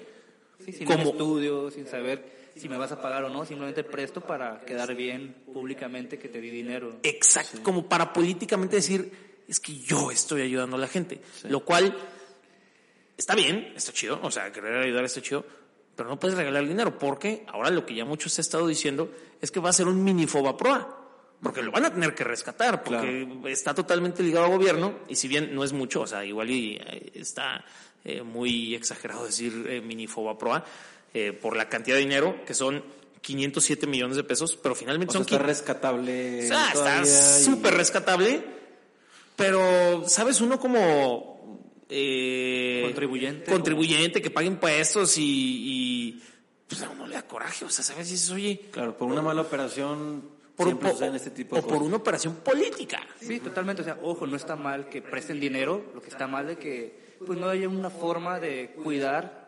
Sí, 0.65 0.73
sin 0.73 0.87
Como- 0.87 1.11
estudio, 1.11 1.71
sin 1.71 1.87
saber 1.87 2.44
si 2.57 2.69
me 2.69 2.77
vas 2.77 2.93
a 2.93 3.01
pagar 3.01 3.25
o 3.25 3.29
no, 3.29 3.45
simplemente 3.45 3.85
presto 3.85 4.21
para 4.21 4.61
quedar 4.61 4.95
bien 4.95 5.35
públicamente 5.53 6.19
que 6.19 6.29
te 6.29 6.41
di 6.41 6.51
dinero. 6.51 6.99
Exacto, 7.03 7.63
como 7.63 7.89
para 7.89 8.13
políticamente 8.13 8.77
decir, 8.77 9.11
es 9.49 9.61
que 9.61 9.77
yo 9.77 10.11
estoy 10.11 10.43
ayudando 10.43 10.77
a 10.77 10.79
la 10.79 10.89
gente. 10.89 11.21
Lo 11.45 11.65
cual 11.65 11.97
está 13.17 13.35
bien, 13.35 13.73
está 13.77 13.93
chido, 13.93 14.21
o 14.23 14.31
sea, 14.31 14.53
querer 14.53 14.83
ayudar 14.83 15.05
está 15.05 15.21
chido, 15.21 15.45
pero 15.97 16.09
no 16.09 16.19
puedes 16.19 16.37
regalar 16.37 16.67
dinero, 16.67 16.99
porque 16.99 17.45
ahora 17.49 17.71
lo 17.71 17.87
que 17.87 17.95
ya 17.95 18.05
muchos 18.05 18.37
ha 18.39 18.41
estado 18.41 18.67
diciendo 18.67 19.11
es 19.41 19.51
que 19.51 19.61
va 19.61 19.71
a 19.71 19.73
ser 19.73 19.87
un 19.87 20.03
mini 20.03 20.27
Fobaproa. 20.27 21.01
Porque 21.43 21.63
lo 21.63 21.71
van 21.71 21.85
a 21.85 21.93
tener 21.93 22.15
que 22.15 22.25
rescatar, 22.25 22.83
porque 22.83 23.29
está 23.47 23.75
totalmente 23.75 24.23
ligado 24.23 24.47
al 24.47 24.53
gobierno, 24.53 25.01
y 25.09 25.17
si 25.17 25.29
bien 25.29 25.55
no 25.55 25.63
es 25.63 25.75
mucho, 25.75 26.01
o 26.01 26.07
sea, 26.07 26.25
igual 26.25 26.49
y 26.49 26.77
eh, 26.77 27.13
está 27.13 27.63
eh, 28.03 28.23
muy 28.23 28.75
exagerado 28.75 29.27
decir 29.27 29.67
eh, 29.69 29.83
mini 29.83 30.07
Fobaproa, 30.07 30.65
eh, 31.15 31.33
por 31.33 31.57
la 31.57 31.69
cantidad 31.69 31.97
de 31.97 32.03
dinero, 32.03 32.45
que 32.45 32.53
son 32.55 32.85
507 33.23 33.87
millones 33.87 34.17
de 34.19 34.25
pesos, 34.25 34.57
pero 34.63 34.75
finalmente 34.75 35.11
O 35.11 35.13
sea, 35.13 35.25
son 35.25 35.33
está 35.35 35.47
rescatable. 35.47 36.45
o 36.45 36.49
sea, 36.49 36.73
está 36.73 37.03
y- 37.03 37.43
súper 37.45 37.75
rescatable, 37.75 38.45
pero, 39.37 40.07
¿sabes? 40.09 40.41
Uno 40.41 40.59
como... 40.61 41.61
eh, 41.89 42.83
Contribuyente, 42.85 43.51
Contribuyente 43.51 44.21
que 44.23 44.31
paga 44.31 44.47
impuestos 44.47 45.17
y... 45.19 45.23
y 45.25 46.23
pues 46.69 46.83
a 46.83 46.91
uno 46.91 47.07
le 47.07 47.15
da 47.15 47.23
coraje, 47.27 47.65
o 47.65 47.71
sea, 47.71 47.85
¿sabes? 47.85 48.11
Dices, 48.11 48.31
oye... 48.31 48.69
Claro, 48.71 48.97
por 48.97 49.09
una 49.11 49.23
mala 49.23 49.43
operación. 49.43 50.33
Por, 50.57 50.67
siempre 50.69 50.91
suceden 50.93 51.15
este 51.17 51.31
tipo 51.31 51.57
de 51.57 51.63
o 51.63 51.67
por 51.67 51.83
una 51.83 51.97
operación 51.97 52.37
política. 52.37 53.01
Sí, 53.21 53.41
totalmente. 53.41 53.83
O 53.83 53.85
sea, 53.85 53.99
ojo, 54.03 54.25
no 54.27 54.37
está 54.37 54.55
mal 54.57 54.89
que 54.89 55.03
presten 55.03 55.41
dinero, 55.41 55.91
lo 55.95 56.01
que 56.01 56.09
está 56.11 56.27
mal 56.29 56.47
de 56.47 56.57
que 56.57 57.17
pues 57.27 57.39
no 57.39 57.49
haya 57.49 57.69
una 57.69 57.91
forma 57.91 58.39
de 58.39 58.71
cuidar 58.83 59.44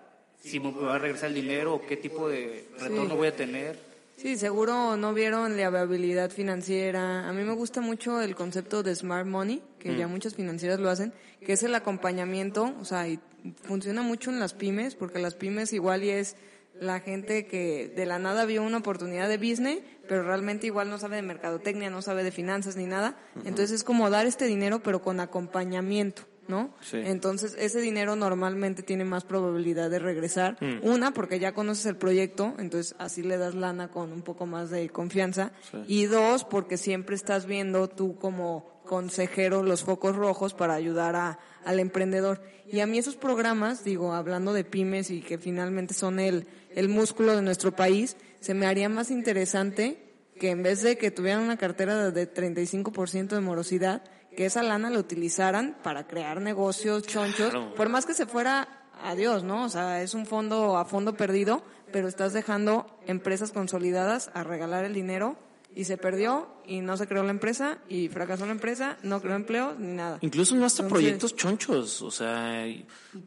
si 0.46 0.60
me 0.60 0.70
va 0.72 0.94
a 0.94 0.98
regresar 0.98 1.28
el 1.30 1.34
dinero 1.34 1.74
o 1.74 1.82
qué 1.86 1.96
tipo 1.96 2.28
de 2.28 2.66
retorno 2.78 3.16
voy 3.16 3.28
a 3.28 3.36
tener. 3.36 3.78
Sí, 4.16 4.36
seguro 4.38 4.96
no 4.96 5.12
vieron 5.12 5.56
la 5.58 5.68
viabilidad 5.68 6.30
financiera. 6.30 7.28
A 7.28 7.32
mí 7.34 7.42
me 7.44 7.52
gusta 7.52 7.80
mucho 7.82 8.20
el 8.22 8.34
concepto 8.34 8.82
de 8.82 8.94
smart 8.94 9.26
money, 9.26 9.62
que 9.78 9.90
Mm. 9.90 9.96
ya 9.98 10.08
muchas 10.08 10.34
financieras 10.34 10.80
lo 10.80 10.88
hacen, 10.88 11.12
que 11.44 11.52
es 11.52 11.62
el 11.62 11.74
acompañamiento, 11.74 12.74
o 12.80 12.84
sea, 12.86 13.06
y 13.08 13.18
funciona 13.62 14.00
mucho 14.02 14.30
en 14.30 14.40
las 14.40 14.54
pymes, 14.54 14.94
porque 14.94 15.18
las 15.18 15.34
pymes 15.34 15.72
igual 15.74 16.02
y 16.02 16.10
es 16.10 16.36
la 16.80 17.00
gente 17.00 17.46
que 17.46 17.92
de 17.94 18.06
la 18.06 18.18
nada 18.18 18.44
vio 18.46 18.62
una 18.62 18.78
oportunidad 18.78 19.28
de 19.28 19.36
business, 19.38 19.80
pero 20.08 20.22
realmente 20.22 20.66
igual 20.66 20.88
no 20.90 20.98
sabe 20.98 21.16
de 21.16 21.22
mercadotecnia, 21.22 21.90
no 21.90 22.00
sabe 22.02 22.22
de 22.24 22.30
finanzas 22.32 22.76
ni 22.76 22.84
nada. 22.86 23.16
Entonces 23.44 23.70
es 23.72 23.84
como 23.84 24.08
dar 24.10 24.26
este 24.26 24.46
dinero, 24.46 24.82
pero 24.82 25.02
con 25.02 25.20
acompañamiento. 25.20 26.22
¿No? 26.48 26.70
Sí. 26.80 26.98
Entonces, 26.98 27.56
ese 27.58 27.80
dinero 27.80 28.14
normalmente 28.14 28.82
tiene 28.82 29.04
más 29.04 29.24
probabilidad 29.24 29.90
de 29.90 29.98
regresar. 29.98 30.56
Una, 30.82 31.12
porque 31.12 31.38
ya 31.38 31.52
conoces 31.52 31.86
el 31.86 31.96
proyecto, 31.96 32.54
entonces 32.58 32.94
así 32.98 33.22
le 33.22 33.36
das 33.36 33.54
lana 33.54 33.88
con 33.88 34.12
un 34.12 34.22
poco 34.22 34.46
más 34.46 34.70
de 34.70 34.88
confianza. 34.88 35.52
Y 35.88 36.06
dos, 36.06 36.44
porque 36.44 36.76
siempre 36.76 37.16
estás 37.16 37.46
viendo 37.46 37.88
tú 37.88 38.16
como 38.16 38.76
consejero 38.86 39.62
los 39.62 39.82
focos 39.82 40.16
rojos 40.16 40.54
para 40.54 40.74
ayudar 40.74 41.16
a, 41.16 41.38
al 41.64 41.80
emprendedor. 41.80 42.40
Y 42.70 42.80
a 42.80 42.86
mí 42.86 42.98
esos 42.98 43.16
programas, 43.16 43.84
digo, 43.84 44.12
hablando 44.14 44.52
de 44.52 44.64
pymes 44.64 45.10
y 45.10 45.20
que 45.20 45.38
finalmente 45.38 45.92
son 45.92 46.18
el, 46.18 46.46
el 46.74 46.88
músculo 46.88 47.36
de 47.36 47.42
nuestro 47.42 47.72
país, 47.72 48.16
se 48.40 48.54
me 48.54 48.66
haría 48.66 48.88
más 48.88 49.10
interesante 49.10 49.98
que 50.38 50.50
en 50.50 50.62
vez 50.62 50.82
de 50.82 50.98
que 50.98 51.10
tuvieran 51.10 51.42
una 51.42 51.56
cartera 51.56 52.10
de 52.10 52.32
35% 52.32 53.28
de 53.28 53.40
morosidad, 53.40 54.02
que 54.36 54.46
esa 54.46 54.62
lana 54.62 54.90
la 54.90 54.98
utilizaran 54.98 55.76
para 55.82 56.06
crear 56.06 56.40
negocios 56.40 57.04
chonchos, 57.06 57.50
Claro. 57.50 57.74
por 57.74 57.88
más 57.88 58.06
que 58.06 58.14
se 58.14 58.26
fuera 58.26 58.68
a 59.02 59.14
Dios, 59.14 59.42
¿no? 59.42 59.64
O 59.64 59.68
sea, 59.68 60.02
es 60.02 60.14
un 60.14 60.26
fondo 60.26 60.76
a 60.76 60.84
fondo 60.84 61.14
perdido, 61.16 61.62
pero 61.92 62.06
estás 62.08 62.32
dejando 62.32 62.86
empresas 63.06 63.50
consolidadas 63.52 64.30
a 64.34 64.44
regalar 64.44 64.84
el 64.84 64.94
dinero 64.94 65.36
y 65.74 65.84
se 65.84 65.98
perdió 65.98 66.48
y 66.66 66.80
no 66.80 66.96
se 66.96 67.06
creó 67.06 67.22
la 67.22 67.30
empresa 67.30 67.78
y 67.88 68.08
fracasó 68.08 68.46
la 68.46 68.52
empresa, 68.52 68.96
no 69.02 69.20
creó 69.20 69.36
empleo 69.36 69.74
ni 69.78 69.92
nada. 69.92 70.18
Incluso 70.22 70.54
no 70.56 70.64
hasta 70.64 70.82
Entonces- 70.82 71.02
proyectos 71.04 71.36
chonchos, 71.36 72.00
o 72.02 72.10
sea, 72.10 72.64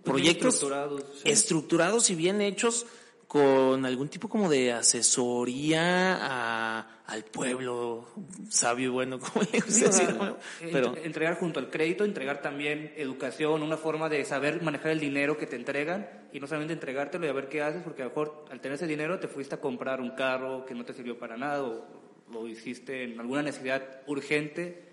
proyectos 0.03 0.55
estructurados, 0.55 1.03
sí. 1.24 1.30
estructurados 1.30 2.10
y 2.10 2.16
bien 2.16 2.41
hechos 2.41 2.86
con 3.28 3.86
algún 3.86 4.10
tipo 4.10 4.28
como 4.28 4.49
de 4.49 4.74
asesoría 4.74 6.18
a- 6.22 6.88
al 7.10 7.24
pueblo 7.24 8.05
sabio 8.49 8.86
y 8.86 8.89
bueno, 8.89 9.20
como 9.20 9.41
le 9.51 9.60
gusta 9.60 9.72
Sí, 9.72 9.86
o 9.86 9.91
sea, 9.91 10.05
decir, 10.07 10.16
¿no? 10.22 10.30
eh, 10.62 10.70
pero 10.72 10.88
entre- 10.88 11.05
entregar 11.05 11.36
junto 11.38 11.60
al 11.60 11.70
crédito, 11.70 12.03
entregar 12.05 12.41
también 12.41 12.93
educación, 12.95 13.64
una 13.64 13.78
forma 13.78 14.10
de 14.10 14.24
saber 14.26 14.62
manejar 14.62 14.91
el 14.91 14.99
dinero 14.99 15.38
que 15.38 15.47
te 15.47 15.55
entregan 15.55 16.07
y 16.32 16.39
no 16.39 16.47
solamente 16.47 16.74
entregártelo 16.74 17.26
y 17.26 17.30
a 17.30 17.34
ver 17.34 17.49
qué 17.49 17.62
haces, 17.62 17.82
porque 17.84 18.01
a 18.04 18.05
lo 18.05 18.12
mejor 18.12 18.46
al 18.51 18.59
tener 18.62 18.75
ese 18.75 18.88
dinero 18.88 19.20
te 19.20 19.28
fuiste 19.28 19.55
a 19.55 19.59
comprar 19.62 20.01
un 20.01 20.12
carro 20.12 20.66
que 20.66 20.75
no 20.75 20.86
te 20.86 20.93
sirvió 20.93 21.17
para 21.17 21.36
nada 21.38 21.63
o 21.63 21.86
lo 22.32 22.47
hiciste 22.47 23.04
en 23.04 23.20
alguna 23.20 23.42
necesidad 23.42 24.01
urgente 24.08 24.88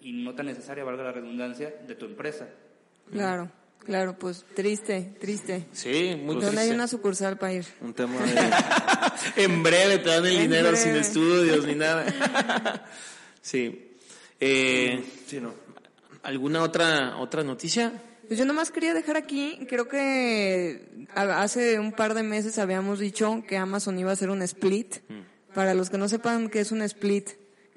y 0.00 0.12
no 0.12 0.34
tan 0.34 0.46
necesaria, 0.46 0.82
valga 0.82 1.04
la 1.04 1.12
redundancia, 1.12 1.72
de 1.86 1.94
tu 1.94 2.06
empresa. 2.06 2.48
Claro, 3.12 3.50
claro, 3.84 4.16
pues 4.18 4.44
triste, 4.54 5.14
triste. 5.20 5.66
sí, 5.72 6.16
muy 6.22 6.36
¿Dónde 6.36 6.60
hay 6.60 6.70
una 6.70 6.86
sucursal 6.88 7.38
para 7.38 7.52
ir? 7.54 7.66
Un 7.80 7.94
tema 7.94 8.20
de. 8.20 8.50
En 9.42 9.62
breve 9.62 9.98
te 9.98 10.08
dan 10.08 10.24
el 10.26 10.36
En 10.36 10.42
dinero 10.42 10.68
breve. 10.70 10.76
sin 10.76 10.96
estudios 10.96 11.66
ni 11.66 11.74
nada. 11.74 12.84
sí. 13.42 13.96
Eh, 14.38 15.04
sí, 15.26 15.40
no. 15.40 15.52
¿Alguna 16.22 16.62
otra 16.62 17.16
otra 17.18 17.42
noticia? 17.42 17.92
Pues 18.28 18.38
yo 18.38 18.44
nomás 18.44 18.70
quería 18.70 18.94
dejar 18.94 19.16
aquí, 19.16 19.66
creo 19.68 19.88
que 19.88 21.06
hace 21.16 21.80
un 21.80 21.90
par 21.92 22.14
de 22.14 22.22
meses 22.22 22.58
habíamos 22.58 23.00
dicho 23.00 23.42
que 23.48 23.56
Amazon 23.56 23.98
iba 23.98 24.10
a 24.10 24.12
hacer 24.12 24.30
un 24.30 24.42
split. 24.42 24.98
Para 25.52 25.74
los 25.74 25.90
que 25.90 25.98
no 25.98 26.08
sepan 26.08 26.48
qué 26.48 26.60
es 26.60 26.70
un 26.70 26.80
split, 26.82 27.30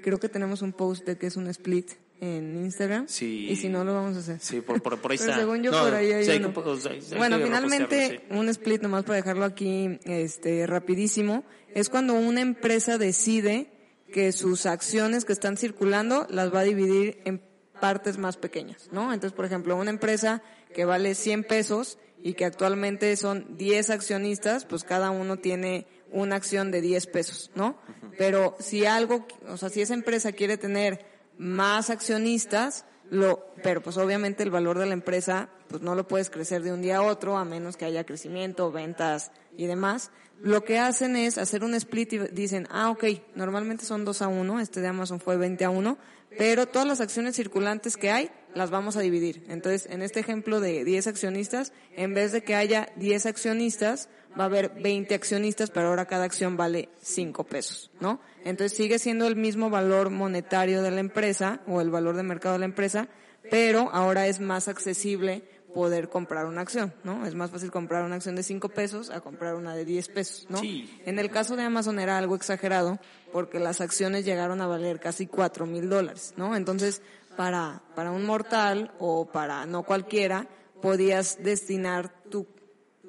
creo 0.04 0.20
que 0.20 0.30
tenemos 0.30 0.62
un 0.62 0.72
post 0.72 1.06
de 1.08 1.18
qué 1.18 1.26
es 1.26 1.38
un 1.38 1.48
split 1.48 1.94
en 2.22 2.56
Instagram. 2.64 3.08
Sí. 3.08 3.48
Y 3.50 3.56
si 3.56 3.70
no, 3.70 3.84
lo 3.84 3.94
vamos 3.94 4.16
a 4.16 4.20
hacer. 4.20 4.40
Sí, 4.40 4.62
por, 4.62 4.82
por, 4.82 4.98
por 5.00 5.12
ahí 5.12 5.18
Pero 5.18 5.32
está. 5.32 5.42
según 5.44 5.62
yo, 5.64 5.72
No, 5.72 5.84
por 5.84 5.94
ahí 5.96 6.12
hay 6.12 6.26
sí, 6.26 6.32
hay 6.32 6.38
uno. 6.38 6.54
que- 6.54 6.60
o 6.62 6.78
sea, 6.78 6.92
hay 6.94 7.00
que 7.02 7.16
Bueno, 7.18 7.38
finalmente, 7.44 8.10
sí. 8.30 8.36
un 8.36 8.50
split, 8.50 8.82
nomás 8.82 9.04
para 9.04 9.18
dejarlo 9.18 9.46
aquí 9.46 10.00
este, 10.06 10.66
rapidísimo, 10.68 11.44
es 11.74 11.90
cuando 11.90 12.14
una 12.14 12.42
empresa 12.42 12.98
decide 12.98 13.68
que 14.12 14.32
sus 14.32 14.66
acciones 14.66 15.26
que 15.26 15.34
están 15.34 15.58
circulando 15.58 16.28
las 16.30 16.54
va 16.54 16.60
a 16.62 16.64
dividir 16.64 17.20
en 17.26 17.42
partes 17.82 18.18
más 18.18 18.38
pequeñas, 18.38 18.90
¿no? 18.92 19.12
Entonces, 19.14 19.36
por 19.36 19.46
ejemplo, 19.46 19.76
una 19.76 19.90
empresa 19.90 20.42
que 20.74 20.86
vale 20.86 21.16
100 21.16 21.44
pesos 21.44 21.98
y 22.22 22.36
que 22.36 22.46
actualmente 22.46 23.16
son 23.18 23.58
10 23.58 23.90
accionistas, 23.90 24.66
pues 24.66 24.84
cada 24.84 25.10
uno 25.12 25.38
tiene 25.38 25.88
una 26.12 26.36
acción 26.36 26.70
de 26.72 26.80
10 26.80 27.08
pesos, 27.08 27.52
¿no? 27.56 27.78
Pero 28.18 28.56
si 28.60 28.86
algo, 28.86 29.28
o 29.48 29.58
sea, 29.58 29.70
si 29.70 29.82
esa 29.82 29.96
empresa 29.96 30.32
quiere 30.32 30.58
tener 30.58 31.06
más 31.38 31.90
accionistas, 31.90 32.86
lo, 33.10 33.46
pero 33.62 33.82
pues 33.82 33.98
obviamente 33.98 34.44
el 34.44 34.52
valor 34.52 34.80
de 34.80 34.86
la 34.86 34.94
empresa, 34.94 35.50
pues 35.68 35.82
no 35.82 35.96
lo 35.96 36.08
puedes 36.08 36.30
crecer 36.30 36.64
de 36.64 36.74
un 36.74 36.82
día 36.82 36.98
a 36.98 37.02
otro, 37.02 37.38
a 37.38 37.46
menos 37.46 37.78
que 37.78 37.86
haya 37.86 38.06
crecimiento, 38.06 38.72
ventas 38.72 39.32
y 39.58 39.68
demás. 39.68 40.12
Lo 40.42 40.64
que 40.64 40.80
hacen 40.80 41.16
es 41.16 41.38
hacer 41.38 41.64
un 41.64 41.74
split 41.76 42.14
y 42.14 42.18
dicen, 42.20 42.68
ah, 42.72 42.90
ok, 42.90 43.06
normalmente 43.36 43.86
son 43.86 44.04
2 44.04 44.22
a 44.22 44.28
1, 44.28 44.60
este 44.60 44.82
de 44.82 44.88
Amazon 44.88 45.20
fue 45.20 45.38
20 45.38 45.64
a 45.66 45.70
1, 45.70 45.98
pero 46.38 46.66
todas 46.68 46.88
las 46.88 47.02
acciones 47.02 47.36
circulantes 47.36 47.98
que 47.98 48.12
hay 48.12 48.32
las 48.54 48.70
vamos 48.70 48.98
a 48.98 49.02
dividir. 49.02 49.46
Entonces, 49.50 49.88
en 49.90 50.02
este 50.02 50.20
ejemplo 50.20 50.60
de 50.60 50.84
10 50.84 51.08
accionistas, 51.08 51.74
en 51.96 52.14
vez 52.14 52.32
de 52.32 52.44
que 52.44 52.56
haya 52.56 52.90
10 52.98 53.26
accionistas, 53.26 54.10
va 54.38 54.44
a 54.44 54.48
haber 54.48 54.70
20 54.70 55.14
accionistas, 55.16 55.70
pero 55.70 55.88
ahora 55.88 56.06
cada 56.06 56.26
acción 56.26 56.58
vale 56.58 56.90
5 57.02 57.44
pesos, 57.44 57.92
¿no? 58.00 58.20
Entonces 58.44 58.76
sigue 58.78 59.00
siendo 59.00 59.28
el 59.28 59.36
mismo 59.36 59.70
valor 59.70 60.10
monetario 60.10 60.82
de 60.82 60.92
la 60.92 61.00
empresa 61.00 61.62
o 61.68 61.82
el 61.82 61.90
valor 61.90 62.16
de 62.16 62.24
mercado 62.24 62.54
de 62.54 62.60
la 62.60 62.66
empresa, 62.66 63.08
pero 63.50 63.90
ahora 63.92 64.28
es 64.28 64.40
más 64.40 64.68
accesible 64.68 65.44
poder 65.74 66.10
comprar 66.10 66.46
una 66.46 66.62
acción, 66.62 66.94
¿no? 67.04 67.26
Es 67.26 67.36
más 67.36 67.52
fácil 67.52 67.72
comprar 67.72 68.04
una 68.04 68.16
acción 68.16 68.36
de 68.36 68.44
5 68.44 68.70
pesos 68.70 69.10
a 69.10 69.22
comprar 69.22 69.56
una 69.56 69.76
de 69.76 69.86
10 69.86 70.10
pesos, 70.10 70.48
¿no? 70.50 70.62
En 70.64 71.20
el 71.20 71.30
caso 71.30 71.56
de 71.56 71.64
Amazon 71.64 72.00
era 72.00 72.18
algo 72.18 72.36
exagerado 72.36 73.00
porque 73.32 73.60
las 73.60 73.82
acciones 73.82 74.26
llegaron 74.26 74.62
a 74.62 74.68
valer 74.68 75.00
casi 75.00 75.26
4 75.28 75.66
mil 75.66 75.90
dólares, 75.90 76.34
¿no? 76.38 76.56
Entonces, 76.56 77.02
para, 77.36 77.82
para 77.96 78.12
un 78.12 78.26
mortal 78.26 78.94
o 79.00 79.26
para 79.26 79.66
no 79.66 79.84
cualquiera, 79.84 80.48
podías 80.82 81.42
destinar 81.42 82.12
tu 82.30 82.46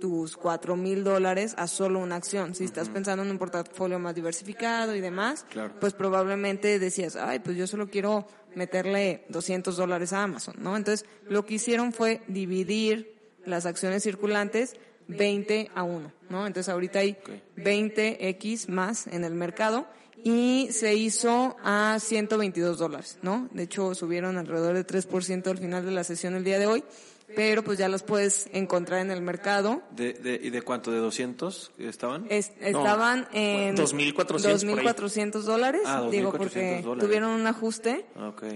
tus 0.01 0.37
cuatro 0.37 0.77
mil 0.77 1.05
dólares 1.05 1.55
a 1.57 1.67
solo 1.67 1.99
una 1.99 2.17
acción. 2.17 2.55
Si 2.55 2.65
estás 2.65 2.89
pensando 2.89 3.23
en 3.23 3.31
un 3.31 3.39
portafolio 3.39 3.99
más 3.99 4.15
diversificado 4.15 4.95
y 4.95 5.01
demás, 5.01 5.47
pues 5.81 5.95
probablemente 5.95 6.79
decías, 6.79 7.17
ay, 7.17 7.39
pues 7.39 7.57
yo 7.57 7.67
solo 7.67 7.89
quiero 7.89 8.27
meterle 8.55 9.25
200 9.29 9.77
dólares 9.77 10.13
a 10.13 10.23
Amazon, 10.23 10.55
¿no? 10.59 10.77
Entonces, 10.77 11.07
lo 11.29 11.45
que 11.45 11.55
hicieron 11.55 11.93
fue 11.93 12.23
dividir 12.29 13.15
las 13.45 13.67
acciones 13.67 14.03
circulantes 14.03 14.77
20 15.09 15.71
a 15.75 15.83
1, 15.83 16.13
¿no? 16.31 16.47
Entonces, 16.47 16.73
ahorita 16.73 17.01
hay 17.01 17.17
20X 17.57 18.69
más 18.69 19.07
en 19.07 19.25
el 19.25 19.35
mercado 19.35 19.87
y 20.23 20.69
se 20.71 20.95
hizo 20.95 21.57
a 21.63 21.99
122 22.01 22.79
dólares, 22.79 23.19
¿no? 23.23 23.49
De 23.53 23.65
hecho, 23.65 23.95
subieron 23.95 24.39
alrededor 24.39 24.75
de 24.75 24.87
3% 24.87 25.47
al 25.49 25.59
final 25.59 25.85
de 25.85 25.93
la 25.93 26.05
sesión 26.05 26.35
el 26.35 26.45
día 26.45 26.59
de 26.59 26.67
hoy 26.67 26.85
pero 27.35 27.63
pues 27.65 27.79
ya 27.79 27.89
los 27.89 28.03
puedes 28.03 28.49
encontrar 28.53 29.01
en 29.01 29.11
el 29.11 29.21
mercado. 29.21 29.83
¿De, 29.91 30.13
de, 30.13 30.41
¿Y 30.43 30.51
de 30.51 30.63
cuánto? 30.63 30.91
¿De 30.91 30.99
200 30.99 31.73
estaban? 31.79 32.27
estaban 32.29 33.27
en 33.33 33.77
2.400 33.77 35.43
dólares, 35.43 35.83
ah, 35.87 36.07
digo 36.11 36.33
porque 36.33 36.85
tuvieron 36.99 37.31
un 37.31 37.47
ajuste 37.47 38.07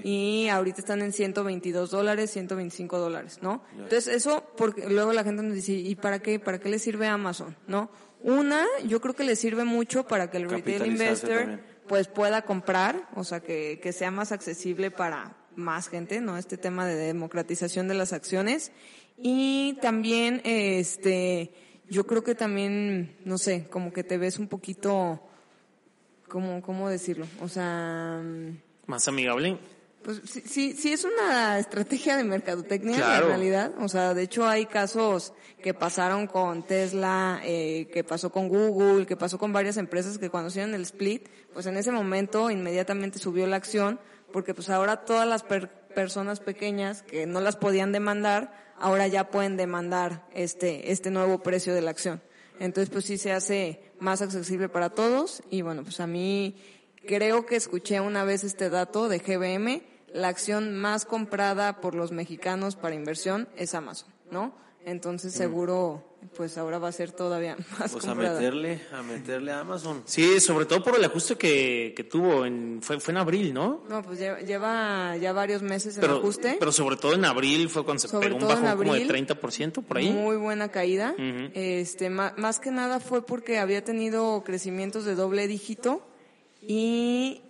y 0.05 0.49
ahorita 0.49 0.81
están 0.81 1.03
en 1.03 1.13
122 1.13 1.91
dólares, 1.91 2.31
125 2.31 2.99
dólares, 2.99 3.39
¿no? 3.43 3.63
Entonces 3.73 4.09
eso, 4.09 4.45
porque 4.57 4.89
luego 4.89 5.13
la 5.13 5.25
gente 5.25 5.43
nos 5.43 5.55
dice, 5.55 5.73
¿y 5.73 5.95
para 5.95 6.21
qué? 6.21 6.39
¿Para 6.39 6.59
qué 6.59 6.69
le 6.69 6.79
sirve 6.79 7.07
Amazon? 7.07 7.57
¿No? 7.67 7.91
Una, 8.21 8.65
yo 8.85 9.01
creo 9.01 9.15
que 9.15 9.25
le 9.25 9.37
sirve 9.37 9.65
mucho 9.65 10.07
para 10.07 10.31
que 10.31 10.39
el 10.39 10.51
retail 10.51 10.87
investor 10.87 11.61
pues 11.87 12.09
pueda 12.09 12.43
comprar, 12.43 13.09
o 13.15 13.25
sea, 13.25 13.41
que, 13.41 13.81
que 13.83 13.93
sea 13.93 14.11
más 14.11 14.33
accesible 14.33 14.91
para 14.91 15.37
más 15.59 15.89
gente, 15.89 16.21
¿no? 16.21 16.39
Este 16.39 16.57
tema 16.57 16.87
de 16.87 16.95
democratización 16.95 17.89
de 17.89 17.95
las 17.95 18.13
acciones. 18.13 18.73
Y 19.19 19.77
también, 19.83 20.41
este, 20.45 21.53
yo 21.91 22.07
creo 22.07 22.23
que 22.23 22.35
también, 22.35 23.17
no 23.25 23.37
sé, 23.37 23.67
como 23.69 23.93
que 23.93 24.05
te 24.05 24.17
ves 24.17 24.39
un 24.39 24.49
poquito, 24.49 25.21
¿cómo, 26.29 26.63
cómo 26.63 26.89
decirlo? 26.89 27.27
O 27.43 27.49
sea... 27.49 28.23
Más 28.87 29.09
amigable. 29.09 29.59
Pues 30.03 30.23
sí, 30.25 30.75
sí, 30.75 30.93
es 30.93 31.05
una 31.05 31.59
estrategia 31.59 32.17
de 32.17 32.25
mercadotecnia 32.25 33.19
en 33.19 33.27
realidad. 33.27 33.73
O 33.81 33.89
sea, 33.89 34.15
de 34.15 34.23
hecho 34.23 34.47
hay 34.47 34.65
casos 34.65 35.35
que 35.61 35.75
pasaron 35.75 36.29
con 36.29 36.63
Tesla, 36.63 37.41
eh, 37.45 37.89
que 37.93 38.05
pasó 38.05 38.31
con 38.31 38.49
Google, 38.49 39.05
que 39.05 39.17
pasó 39.17 39.39
con 39.39 39.53
varias 39.53 39.77
empresas 39.77 40.17
que 40.17 40.31
cuando 40.31 40.49
hicieron 40.49 40.73
el 40.75 40.83
split, 40.83 41.29
pues 41.53 41.67
en 41.67 41.77
ese 41.77 41.91
momento 41.91 42.51
inmediatamente 42.51 43.19
subió 43.19 43.47
la 43.49 43.57
acción 43.57 44.01
porque 44.33 44.55
pues 44.55 44.71
ahora 44.71 45.05
todas 45.05 45.27
las 45.27 45.45
personas 45.95 46.41
pequeñas 46.41 47.03
que 47.03 47.27
no 47.27 47.41
las 47.41 47.57
podían 47.57 47.93
demandar, 47.93 48.53
ahora 48.79 49.07
ya 49.07 49.31
pueden 49.31 49.57
demandar 49.57 50.27
este, 50.33 50.93
este 50.93 51.11
nuevo 51.11 51.41
precio 51.43 51.75
de 51.75 51.83
la 51.83 51.91
acción. 51.91 52.23
Entonces 52.61 52.91
pues 52.91 53.05
sí 53.05 53.19
se 53.19 53.33
hace 53.33 53.93
más 54.01 54.23
accesible 54.23 54.69
para 54.69 54.91
todos 54.91 55.43
y 55.51 55.63
bueno, 55.63 55.83
pues 55.83 56.01
a 56.01 56.07
mí 56.07 56.57
creo 57.07 57.47
que 57.47 57.57
escuché 57.57 58.01
una 58.01 58.25
vez 58.25 58.45
este 58.45 58.71
dato 58.71 59.09
de 59.09 59.19
GBM, 59.19 59.83
la 60.13 60.29
acción 60.29 60.75
más 60.75 61.05
comprada 61.05 61.81
por 61.81 61.95
los 61.95 62.13
mexicanos 62.13 62.77
para 62.77 62.95
inversión 62.95 63.49
es 63.57 63.75
Amazon, 63.75 64.09
¿no? 64.31 64.55
Entonces 64.85 65.35
seguro 65.35 66.08
pues 66.37 66.59
ahora 66.59 66.79
va 66.79 66.89
a 66.89 66.93
ser 66.93 67.13
todavía 67.13 67.57
más 67.79 67.93
pues 67.93 68.05
a 68.07 68.15
meterle, 68.15 68.81
a 68.93 69.03
meterle 69.03 69.53
a 69.53 69.61
Amazon. 69.61 70.03
Sí, 70.05 70.41
sobre 70.41 70.67
todo 70.67 70.83
por 70.83 70.97
el 70.97 71.05
ajuste 71.05 71.37
que, 71.37 71.93
que 71.97 72.05
tuvo, 72.05 72.45
en, 72.45 72.81
fue, 72.83 73.01
fue 73.01 73.13
en 73.13 73.19
abril, 73.19 73.55
¿no? 73.55 73.83
No, 73.89 74.03
pues 74.03 74.19
lleva, 74.19 75.17
ya 75.17 75.33
varios 75.33 75.63
meses 75.63 75.97
el 75.99 76.11
ajuste. 76.11 76.57
Pero 76.59 76.73
sobre 76.73 76.97
todo 76.97 77.15
en 77.15 77.25
abril 77.25 77.69
fue 77.69 77.85
cuando 77.85 78.01
se 78.01 78.19
pegó 78.19 78.37
un 78.37 78.47
bajón 78.47 78.77
como 78.77 78.95
de 78.95 79.07
30% 79.07 79.85
por 79.85 79.99
ahí. 79.99 80.11
Muy 80.11 80.37
buena 80.37 80.69
caída. 80.69 81.15
este 81.55 82.11
Más 82.11 82.61
que 82.61 82.71
nada 82.71 83.01
fue 83.01 83.25
porque 83.25 83.59
había 83.59 83.85
tenido 83.85 84.43
crecimientos 84.45 85.05
de 85.05 85.15
doble 85.15 85.47
dígito 85.47 86.03
y 86.63 87.43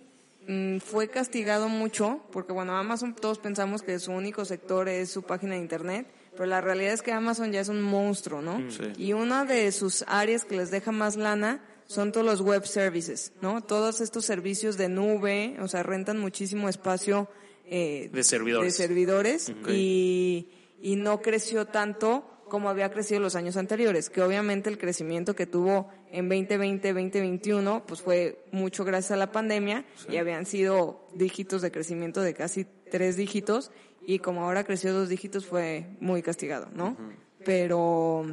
mm, 0.47 0.77
fue 0.77 1.09
castigado 1.09 1.69
mucho, 1.69 2.21
porque 2.31 2.53
bueno, 2.53 2.77
Amazon 2.77 3.15
todos 3.15 3.39
pensamos 3.39 3.81
que 3.81 3.99
su 3.99 4.11
único 4.11 4.45
sector 4.45 4.87
es 4.89 5.11
su 5.11 5.23
página 5.23 5.55
de 5.55 5.61
internet 5.61 6.18
pero 6.39 6.51
la 6.51 6.61
realidad 6.61 6.93
es 6.93 7.01
que 7.01 7.11
Amazon 7.11 7.51
ya 7.51 7.59
es 7.59 7.67
un 7.67 7.81
monstruo, 7.81 8.41
¿no? 8.41 8.63
Y 8.97 9.11
una 9.11 9.43
de 9.43 9.69
sus 9.73 10.05
áreas 10.07 10.45
que 10.45 10.55
les 10.55 10.71
deja 10.71 10.93
más 10.93 11.17
lana 11.17 11.61
son 11.85 12.13
todos 12.13 12.25
los 12.25 12.39
web 12.39 12.65
services, 12.65 13.33
¿no? 13.41 13.59
Todos 13.59 13.99
estos 13.99 14.23
servicios 14.23 14.77
de 14.77 14.87
nube, 14.87 15.57
o 15.59 15.67
sea, 15.67 15.83
rentan 15.83 16.17
muchísimo 16.17 16.69
espacio 16.69 17.27
eh, 17.65 18.09
de 18.13 18.23
servidores, 18.23 18.77
de 18.77 18.85
servidores 18.85 19.51
y, 19.67 20.47
y 20.81 20.95
no 20.95 21.21
creció 21.21 21.65
tanto 21.65 22.23
como 22.47 22.69
había 22.69 22.89
crecido 22.89 23.19
los 23.19 23.35
años 23.35 23.57
anteriores, 23.57 24.09
que 24.09 24.21
obviamente 24.21 24.69
el 24.69 24.77
crecimiento 24.77 25.35
que 25.35 25.45
tuvo 25.45 25.89
en 26.09 26.29
2020, 26.29 26.93
2021, 26.93 27.83
pues 27.85 28.01
fue 28.01 28.45
mucho 28.53 28.85
gracias 28.85 29.11
a 29.11 29.17
la 29.17 29.33
pandemia 29.33 29.83
y 30.09 30.15
habían 30.15 30.45
sido 30.45 31.05
dígitos 31.13 31.61
de 31.61 31.71
crecimiento 31.71 32.21
de 32.21 32.33
casi 32.33 32.65
tres 32.89 33.17
dígitos 33.17 33.71
y 34.09 34.17
como 34.17 34.43
ahora 34.43 34.63
creció 34.63 34.91
dos 34.91 35.07
dígitos 35.07 35.45
fue 35.45 35.85
muy 35.99 36.23
castigado, 36.23 36.67
¿no? 36.73 36.97
Pero, 37.45 38.25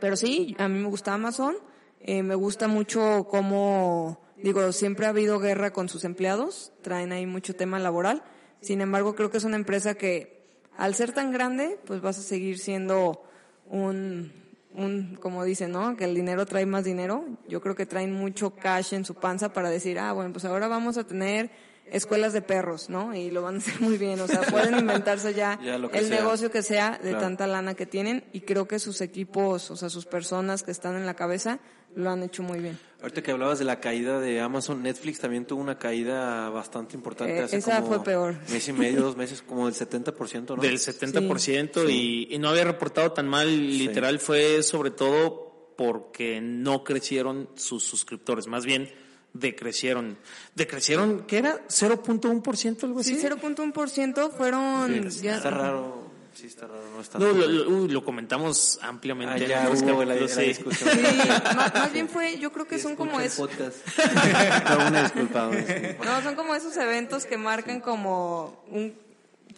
pero 0.00 0.16
sí, 0.16 0.56
a 0.58 0.66
mí 0.66 0.80
me 0.80 0.88
gusta 0.88 1.14
Amazon, 1.14 1.54
eh, 2.00 2.24
me 2.24 2.34
gusta 2.34 2.66
mucho 2.66 3.28
cómo, 3.30 4.20
digo, 4.36 4.72
siempre 4.72 5.06
ha 5.06 5.10
habido 5.10 5.38
guerra 5.38 5.72
con 5.72 5.88
sus 5.88 6.02
empleados, 6.02 6.72
traen 6.82 7.12
ahí 7.12 7.26
mucho 7.26 7.54
tema 7.54 7.78
laboral, 7.78 8.24
sin 8.60 8.80
embargo 8.80 9.14
creo 9.14 9.30
que 9.30 9.36
es 9.36 9.44
una 9.44 9.54
empresa 9.54 9.94
que 9.94 10.48
al 10.76 10.96
ser 10.96 11.12
tan 11.12 11.30
grande, 11.30 11.78
pues 11.86 12.00
vas 12.00 12.18
a 12.18 12.22
seguir 12.22 12.58
siendo 12.58 13.22
un, 13.66 14.32
un, 14.72 15.16
como 15.20 15.44
dicen, 15.44 15.70
¿no? 15.70 15.96
Que 15.96 16.06
el 16.06 16.16
dinero 16.16 16.44
trae 16.44 16.66
más 16.66 16.82
dinero. 16.82 17.24
Yo 17.46 17.60
creo 17.60 17.76
que 17.76 17.86
traen 17.86 18.12
mucho 18.12 18.56
cash 18.56 18.94
en 18.94 19.04
su 19.04 19.14
panza 19.14 19.52
para 19.52 19.70
decir, 19.70 20.00
ah, 20.00 20.12
bueno, 20.12 20.32
pues 20.32 20.44
ahora 20.44 20.66
vamos 20.66 20.98
a 20.98 21.06
tener 21.06 21.52
escuelas 21.94 22.32
de 22.32 22.42
perros, 22.42 22.90
¿no? 22.90 23.14
Y 23.14 23.30
lo 23.30 23.42
van 23.42 23.54
a 23.54 23.58
hacer 23.58 23.80
muy 23.80 23.96
bien, 23.96 24.20
o 24.20 24.26
sea, 24.26 24.40
pueden 24.50 24.78
inventarse 24.78 25.32
ya, 25.32 25.58
el 25.62 26.10
negocio 26.10 26.50
que 26.50 26.62
sea 26.62 26.98
de 27.02 27.14
tanta 27.14 27.46
lana 27.46 27.74
que 27.74 27.86
tienen 27.86 28.24
y 28.32 28.40
creo 28.40 28.66
que 28.66 28.78
sus 28.78 29.00
equipos, 29.00 29.70
o 29.70 29.76
sea, 29.76 29.88
sus 29.88 30.04
personas 30.04 30.64
que 30.64 30.72
están 30.72 30.96
en 30.96 31.06
la 31.06 31.14
cabeza 31.14 31.60
lo 31.94 32.10
han 32.10 32.24
hecho 32.24 32.42
muy 32.42 32.58
bien. 32.58 32.76
Ahorita 33.00 33.22
que 33.22 33.30
hablabas 33.30 33.60
de 33.60 33.64
la 33.64 33.78
caída 33.78 34.18
de 34.18 34.40
Amazon, 34.40 34.82
Netflix 34.82 35.20
también 35.20 35.44
tuvo 35.44 35.62
una 35.62 35.78
caída 35.78 36.48
bastante 36.48 36.96
importante. 36.96 37.38
Eh, 37.38 37.46
esa 37.52 37.82
fue 37.82 38.02
peor. 38.02 38.34
Mes 38.50 38.66
y 38.66 38.72
medio, 38.72 39.00
dos 39.02 39.16
meses, 39.16 39.42
como 39.42 39.66
del 39.70 39.74
70%, 39.74 40.56
¿no? 40.56 40.62
Del 40.62 40.78
70% 40.78 41.88
Y, 41.88 42.34
y, 42.34 42.38
no 42.38 42.48
había 42.48 42.64
reportado 42.64 43.12
tan 43.12 43.28
mal, 43.28 43.46
literal 43.78 44.18
fue 44.18 44.64
sobre 44.64 44.90
todo 44.90 45.74
porque 45.76 46.40
no 46.40 46.82
crecieron 46.82 47.48
sus 47.54 47.84
suscriptores, 47.84 48.48
más 48.48 48.64
bien 48.64 48.90
decrecieron. 49.34 50.16
¿Decrecieron 50.54 51.26
qué 51.26 51.38
era? 51.38 51.60
¿0.1% 51.68 52.84
algo 52.84 53.00
así? 53.00 53.16
Sí, 53.16 53.26
0.1% 53.26 54.30
fueron... 54.30 54.94
está 55.06 55.50
raro. 55.50 56.04
Sí, 56.34 56.46
está 56.48 56.66
raro, 56.66 56.82
no 56.92 57.00
está 57.00 57.16
no, 57.16 57.30
lo, 57.32 57.86
lo, 57.86 58.04
comentamos 58.04 58.80
ampliamente. 58.82 59.44
Ah, 59.54 59.68
ya 59.70 59.70
hubo 59.70 60.04
la, 60.04 60.14
discusión. 60.14 60.90
Sí, 60.92 61.28
más, 61.54 61.92
bien 61.92 62.08
fue, 62.08 62.38
yo 62.38 62.52
creo 62.52 62.66
que 62.66 62.80
son 62.80 62.96
como 62.96 63.20
esos. 63.20 63.48
No, 66.04 66.22
son 66.22 66.34
como 66.34 66.56
esos 66.56 66.76
eventos 66.76 67.24
que 67.24 67.36
marcan 67.36 67.80
como 67.80 68.64
un 68.68 68.96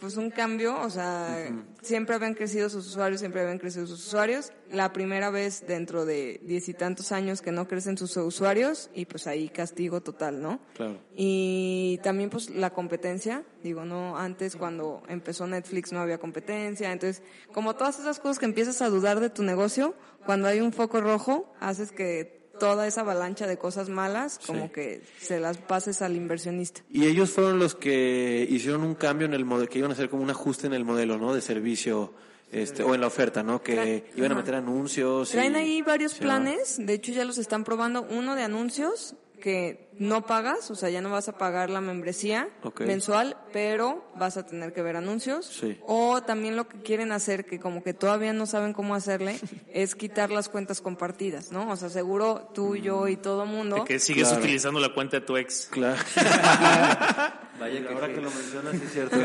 pues 0.00 0.16
un 0.16 0.30
cambio, 0.30 0.80
o 0.80 0.90
sea, 0.90 1.48
siempre 1.82 2.14
habían 2.14 2.34
crecido 2.34 2.68
sus 2.68 2.86
usuarios, 2.86 3.20
siempre 3.20 3.40
habían 3.40 3.58
crecido 3.58 3.86
sus 3.86 4.06
usuarios. 4.06 4.52
La 4.70 4.92
primera 4.92 5.30
vez 5.30 5.64
dentro 5.66 6.04
de 6.04 6.40
diez 6.44 6.68
y 6.68 6.74
tantos 6.74 7.12
años 7.12 7.40
que 7.40 7.52
no 7.52 7.66
crecen 7.66 7.96
sus 7.96 8.16
usuarios 8.16 8.90
y 8.94 9.06
pues 9.06 9.26
ahí 9.26 9.48
castigo 9.48 10.00
total, 10.02 10.42
¿no? 10.42 10.60
Claro. 10.74 10.98
Y 11.14 11.98
también 12.02 12.30
pues 12.30 12.50
la 12.50 12.70
competencia, 12.70 13.44
digo, 13.62 13.84
no, 13.84 14.16
antes 14.16 14.56
cuando 14.56 15.02
empezó 15.08 15.46
Netflix 15.46 15.92
no 15.92 16.00
había 16.00 16.18
competencia, 16.18 16.92
entonces 16.92 17.22
como 17.52 17.76
todas 17.76 17.98
esas 17.98 18.20
cosas 18.20 18.38
que 18.38 18.46
empiezas 18.46 18.82
a 18.82 18.88
dudar 18.88 19.20
de 19.20 19.30
tu 19.30 19.42
negocio, 19.42 19.94
cuando 20.24 20.48
hay 20.48 20.60
un 20.60 20.72
foco 20.72 21.00
rojo, 21.00 21.54
haces 21.60 21.92
que 21.92 22.45
toda 22.58 22.86
esa 22.86 23.02
avalancha 23.02 23.46
de 23.46 23.56
cosas 23.58 23.88
malas, 23.88 24.38
como 24.46 24.70
que 24.72 25.02
se 25.20 25.40
las 25.40 25.58
pases 25.58 26.02
al 26.02 26.16
inversionista. 26.16 26.82
Y 26.90 27.06
ellos 27.06 27.30
fueron 27.30 27.58
los 27.58 27.74
que 27.74 28.46
hicieron 28.50 28.82
un 28.82 28.94
cambio 28.94 29.26
en 29.26 29.34
el 29.34 29.44
modelo, 29.44 29.68
que 29.68 29.78
iban 29.78 29.90
a 29.90 29.94
hacer 29.94 30.08
como 30.08 30.22
un 30.22 30.30
ajuste 30.30 30.66
en 30.66 30.72
el 30.74 30.84
modelo, 30.84 31.18
¿no? 31.18 31.34
De 31.34 31.40
servicio, 31.40 32.12
este, 32.52 32.82
o 32.82 32.94
en 32.94 33.00
la 33.00 33.08
oferta, 33.08 33.42
¿no? 33.42 33.62
Que 33.62 34.04
iban 34.16 34.32
a 34.32 34.34
meter 34.36 34.54
anuncios. 34.54 35.30
y- 35.30 35.32
Traen 35.32 35.56
ahí 35.56 35.82
varios 35.82 36.14
planes, 36.14 36.76
de 36.78 36.92
hecho 36.94 37.12
ya 37.12 37.24
los 37.24 37.38
están 37.38 37.64
probando, 37.64 38.06
uno 38.08 38.34
de 38.36 38.42
anuncios 38.42 39.14
que 39.46 39.88
no 39.96 40.26
pagas, 40.26 40.72
o 40.72 40.74
sea, 40.74 40.90
ya 40.90 41.00
no 41.00 41.08
vas 41.08 41.28
a 41.28 41.38
pagar 41.38 41.70
la 41.70 41.80
membresía 41.80 42.48
mensual, 42.80 43.36
pero 43.52 44.04
vas 44.16 44.36
a 44.36 44.44
tener 44.44 44.72
que 44.72 44.82
ver 44.82 44.96
anuncios. 44.96 45.46
Sí. 45.46 45.78
O 45.86 46.20
también 46.24 46.56
lo 46.56 46.66
que 46.66 46.80
quieren 46.82 47.12
hacer, 47.12 47.46
que 47.46 47.60
como 47.60 47.84
que 47.84 47.94
todavía 47.94 48.32
no 48.32 48.46
saben 48.46 48.72
cómo 48.72 48.96
hacerle, 48.96 49.38
es 49.72 49.94
quitar 49.94 50.32
las 50.32 50.48
cuentas 50.48 50.80
compartidas, 50.80 51.52
¿no? 51.52 51.70
O 51.70 51.76
sea, 51.76 51.90
seguro 51.90 52.50
tú, 52.54 52.74
yo 52.74 53.06
y 53.06 53.16
todo 53.16 53.46
mundo. 53.46 53.76
De 53.76 53.84
que 53.84 54.00
sigues 54.00 54.26
Claro. 54.26 54.42
utilizando 54.42 54.80
la 54.80 54.92
cuenta 54.92 55.20
de 55.20 55.26
tu 55.26 55.36
ex. 55.36 55.68
Claro. 55.70 55.94
Vaya 57.60 57.86
que 57.86 57.94
ahora 57.94 58.08
que 58.08 58.20
lo 58.20 58.30
mencionas, 58.32 58.74
es 58.74 58.92
cierto. 58.92 59.16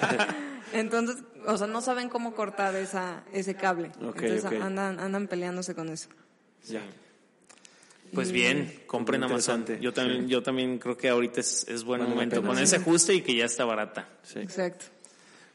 Entonces, 0.72 1.16
o 1.46 1.58
sea, 1.58 1.66
no 1.66 1.82
saben 1.82 2.08
cómo 2.08 2.34
cortar 2.34 2.74
esa, 2.76 3.24
ese 3.34 3.56
cable. 3.56 3.88
Ok, 4.02 4.22
Entonces 4.22 4.44
ok. 4.46 4.52
andan, 4.62 5.00
andan 5.00 5.28
peleándose 5.28 5.74
con 5.74 5.90
eso. 5.90 6.08
ya. 6.66 6.80
Pues 8.12 8.32
bien, 8.32 8.82
compren 8.86 9.22
Amazon. 9.22 9.64
Yo 9.80 9.92
también, 9.92 10.22
sí. 10.24 10.28
yo 10.28 10.42
también 10.42 10.78
creo 10.78 10.96
que 10.96 11.08
ahorita 11.08 11.40
es, 11.40 11.66
es 11.68 11.84
buen 11.84 12.02
momento 12.02 12.36
pena, 12.36 12.48
con 12.48 12.56
sí. 12.56 12.64
ese 12.64 12.76
ajuste 12.76 13.14
y 13.14 13.22
que 13.22 13.34
ya 13.34 13.44
está 13.44 13.64
barata. 13.64 14.08
Sí. 14.22 14.40
Exacto. 14.40 14.86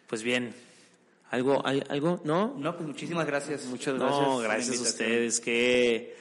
Pues 0.08 0.24
bien, 0.24 0.54
algo, 1.32 1.66
al- 1.66 1.86
algo, 1.90 2.22
¿no? 2.24 2.56
No, 2.58 2.76
pues 2.78 2.88
muchísimas 2.88 3.26
gracias. 3.28 3.66
Muchas 3.66 3.96
gracias. 4.00 4.22
No, 4.22 4.38
gracias 4.38 4.80
a 4.80 4.82
ustedes. 4.84 5.40
Que 5.40 6.16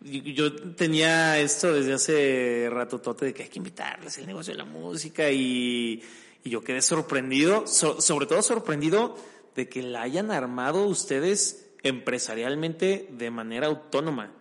yo 0.00 0.20
yo 0.22 0.54
tenía 0.74 1.38
esto 1.38 1.72
desde 1.72 1.94
hace 1.94 2.68
rato 2.70 3.00
tote 3.00 3.26
de 3.26 3.34
que 3.34 3.44
hay 3.44 3.48
que 3.48 3.58
invitarles 3.58 4.18
el 4.18 4.26
negocio 4.26 4.52
de 4.52 4.58
la 4.58 4.64
música 4.64 5.30
y, 5.30 6.02
y 6.44 6.50
yo 6.50 6.62
quedé 6.62 6.82
sorprendido, 6.82 7.66
so- 7.66 8.00
sobre 8.00 8.26
todo 8.26 8.42
sorprendido 8.42 9.16
de 9.56 9.68
que 9.68 9.82
la 9.82 10.02
hayan 10.02 10.30
armado 10.30 10.84
ustedes 10.86 11.64
empresarialmente 11.82 13.08
de 13.12 13.30
manera 13.30 13.68
autónoma. 13.68 14.32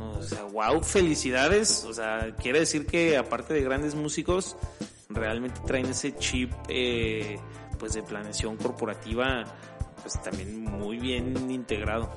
O 0.00 0.22
sea, 0.22 0.44
wow, 0.44 0.82
felicidades. 0.82 1.84
O 1.84 1.92
sea, 1.92 2.34
quiere 2.36 2.60
decir 2.60 2.86
que 2.86 3.16
aparte 3.16 3.54
de 3.54 3.62
grandes 3.62 3.94
músicos, 3.94 4.56
realmente 5.08 5.60
traen 5.66 5.86
ese 5.86 6.16
chip 6.16 6.52
eh, 6.68 7.38
pues 7.78 7.94
de 7.94 8.02
planeación 8.02 8.56
corporativa 8.56 9.44
pues 10.02 10.20
también 10.22 10.64
muy 10.64 10.98
bien 10.98 11.50
integrado. 11.50 12.10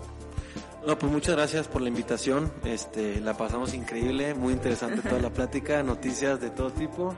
No, 0.86 0.98
pues 1.00 1.12
muchas 1.12 1.36
gracias 1.36 1.68
por 1.68 1.82
la 1.82 1.88
invitación. 1.88 2.52
Este, 2.66 3.22
la 3.22 3.36
pasamos 3.38 3.74
increíble, 3.74 4.34
muy 4.34 4.54
interesante 4.54 5.02
toda 5.02 5.22
la 5.22 5.30
plática, 5.30 5.82
noticias 5.84 6.42
de 6.42 6.50
todo 6.50 6.72
tipo. 6.72 7.16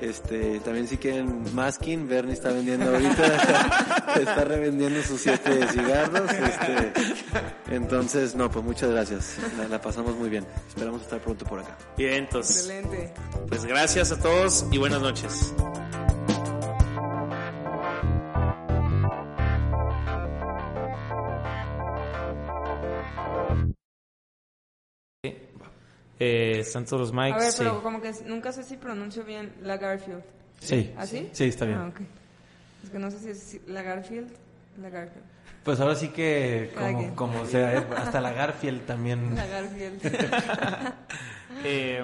Este, 0.00 0.60
también 0.60 0.86
si 0.86 0.96
quieren 0.96 1.44
masking, 1.54 2.08
Bernie 2.08 2.34
está 2.34 2.50
vendiendo 2.52 2.88
ahorita, 2.94 4.14
está 4.20 4.44
revendiendo 4.44 5.02
sus 5.02 5.20
siete 5.20 5.66
cigarros. 5.68 6.30
Este, 6.32 6.92
entonces, 7.70 8.34
no, 8.36 8.50
pues 8.50 8.64
muchas 8.64 8.90
gracias. 8.90 9.36
La, 9.58 9.66
la 9.66 9.80
pasamos 9.80 10.14
muy 10.16 10.28
bien. 10.30 10.46
Esperamos 10.68 11.02
estar 11.02 11.20
pronto 11.20 11.44
por 11.44 11.58
acá. 11.58 11.76
Bien, 11.96 12.14
entonces, 12.14 12.58
Excelente. 12.58 13.12
pues 13.48 13.64
gracias 13.64 14.12
a 14.12 14.20
todos 14.20 14.66
y 14.70 14.78
buenas 14.78 15.02
noches. 15.02 15.52
Eh, 26.20 26.60
están 26.60 26.84
todos 26.84 27.00
los 27.00 27.12
mics. 27.12 27.34
A 27.34 27.38
ver, 27.38 27.50
sí. 27.52 27.58
pero 27.58 27.82
como 27.82 28.02
que 28.02 28.12
nunca 28.26 28.52
sé 28.52 28.62
si 28.62 28.76
pronuncio 28.76 29.24
bien 29.24 29.54
la 29.62 29.78
Garfield. 29.78 30.22
Sí. 30.60 30.92
¿Así? 30.98 31.30
Sí, 31.32 31.44
está 31.44 31.64
bien. 31.64 31.78
Ah, 31.78 31.88
ok. 31.88 32.00
Es 32.84 32.90
que 32.90 32.98
no 32.98 33.10
sé 33.10 33.18
si 33.18 33.30
es 33.30 33.60
la 33.66 33.82
Garfield. 33.82 34.30
La 34.80 34.90
Garfield. 34.90 35.24
Pues 35.64 35.80
ahora 35.80 35.94
sí 35.94 36.08
que 36.08 36.72
como, 36.76 37.16
como 37.16 37.46
sea, 37.46 37.74
¿eh? 37.78 37.86
hasta 37.96 38.20
la 38.20 38.32
Garfield 38.32 38.84
también. 38.86 39.34
La 39.34 39.46
Garfield. 39.46 40.00
Eh, 41.64 42.02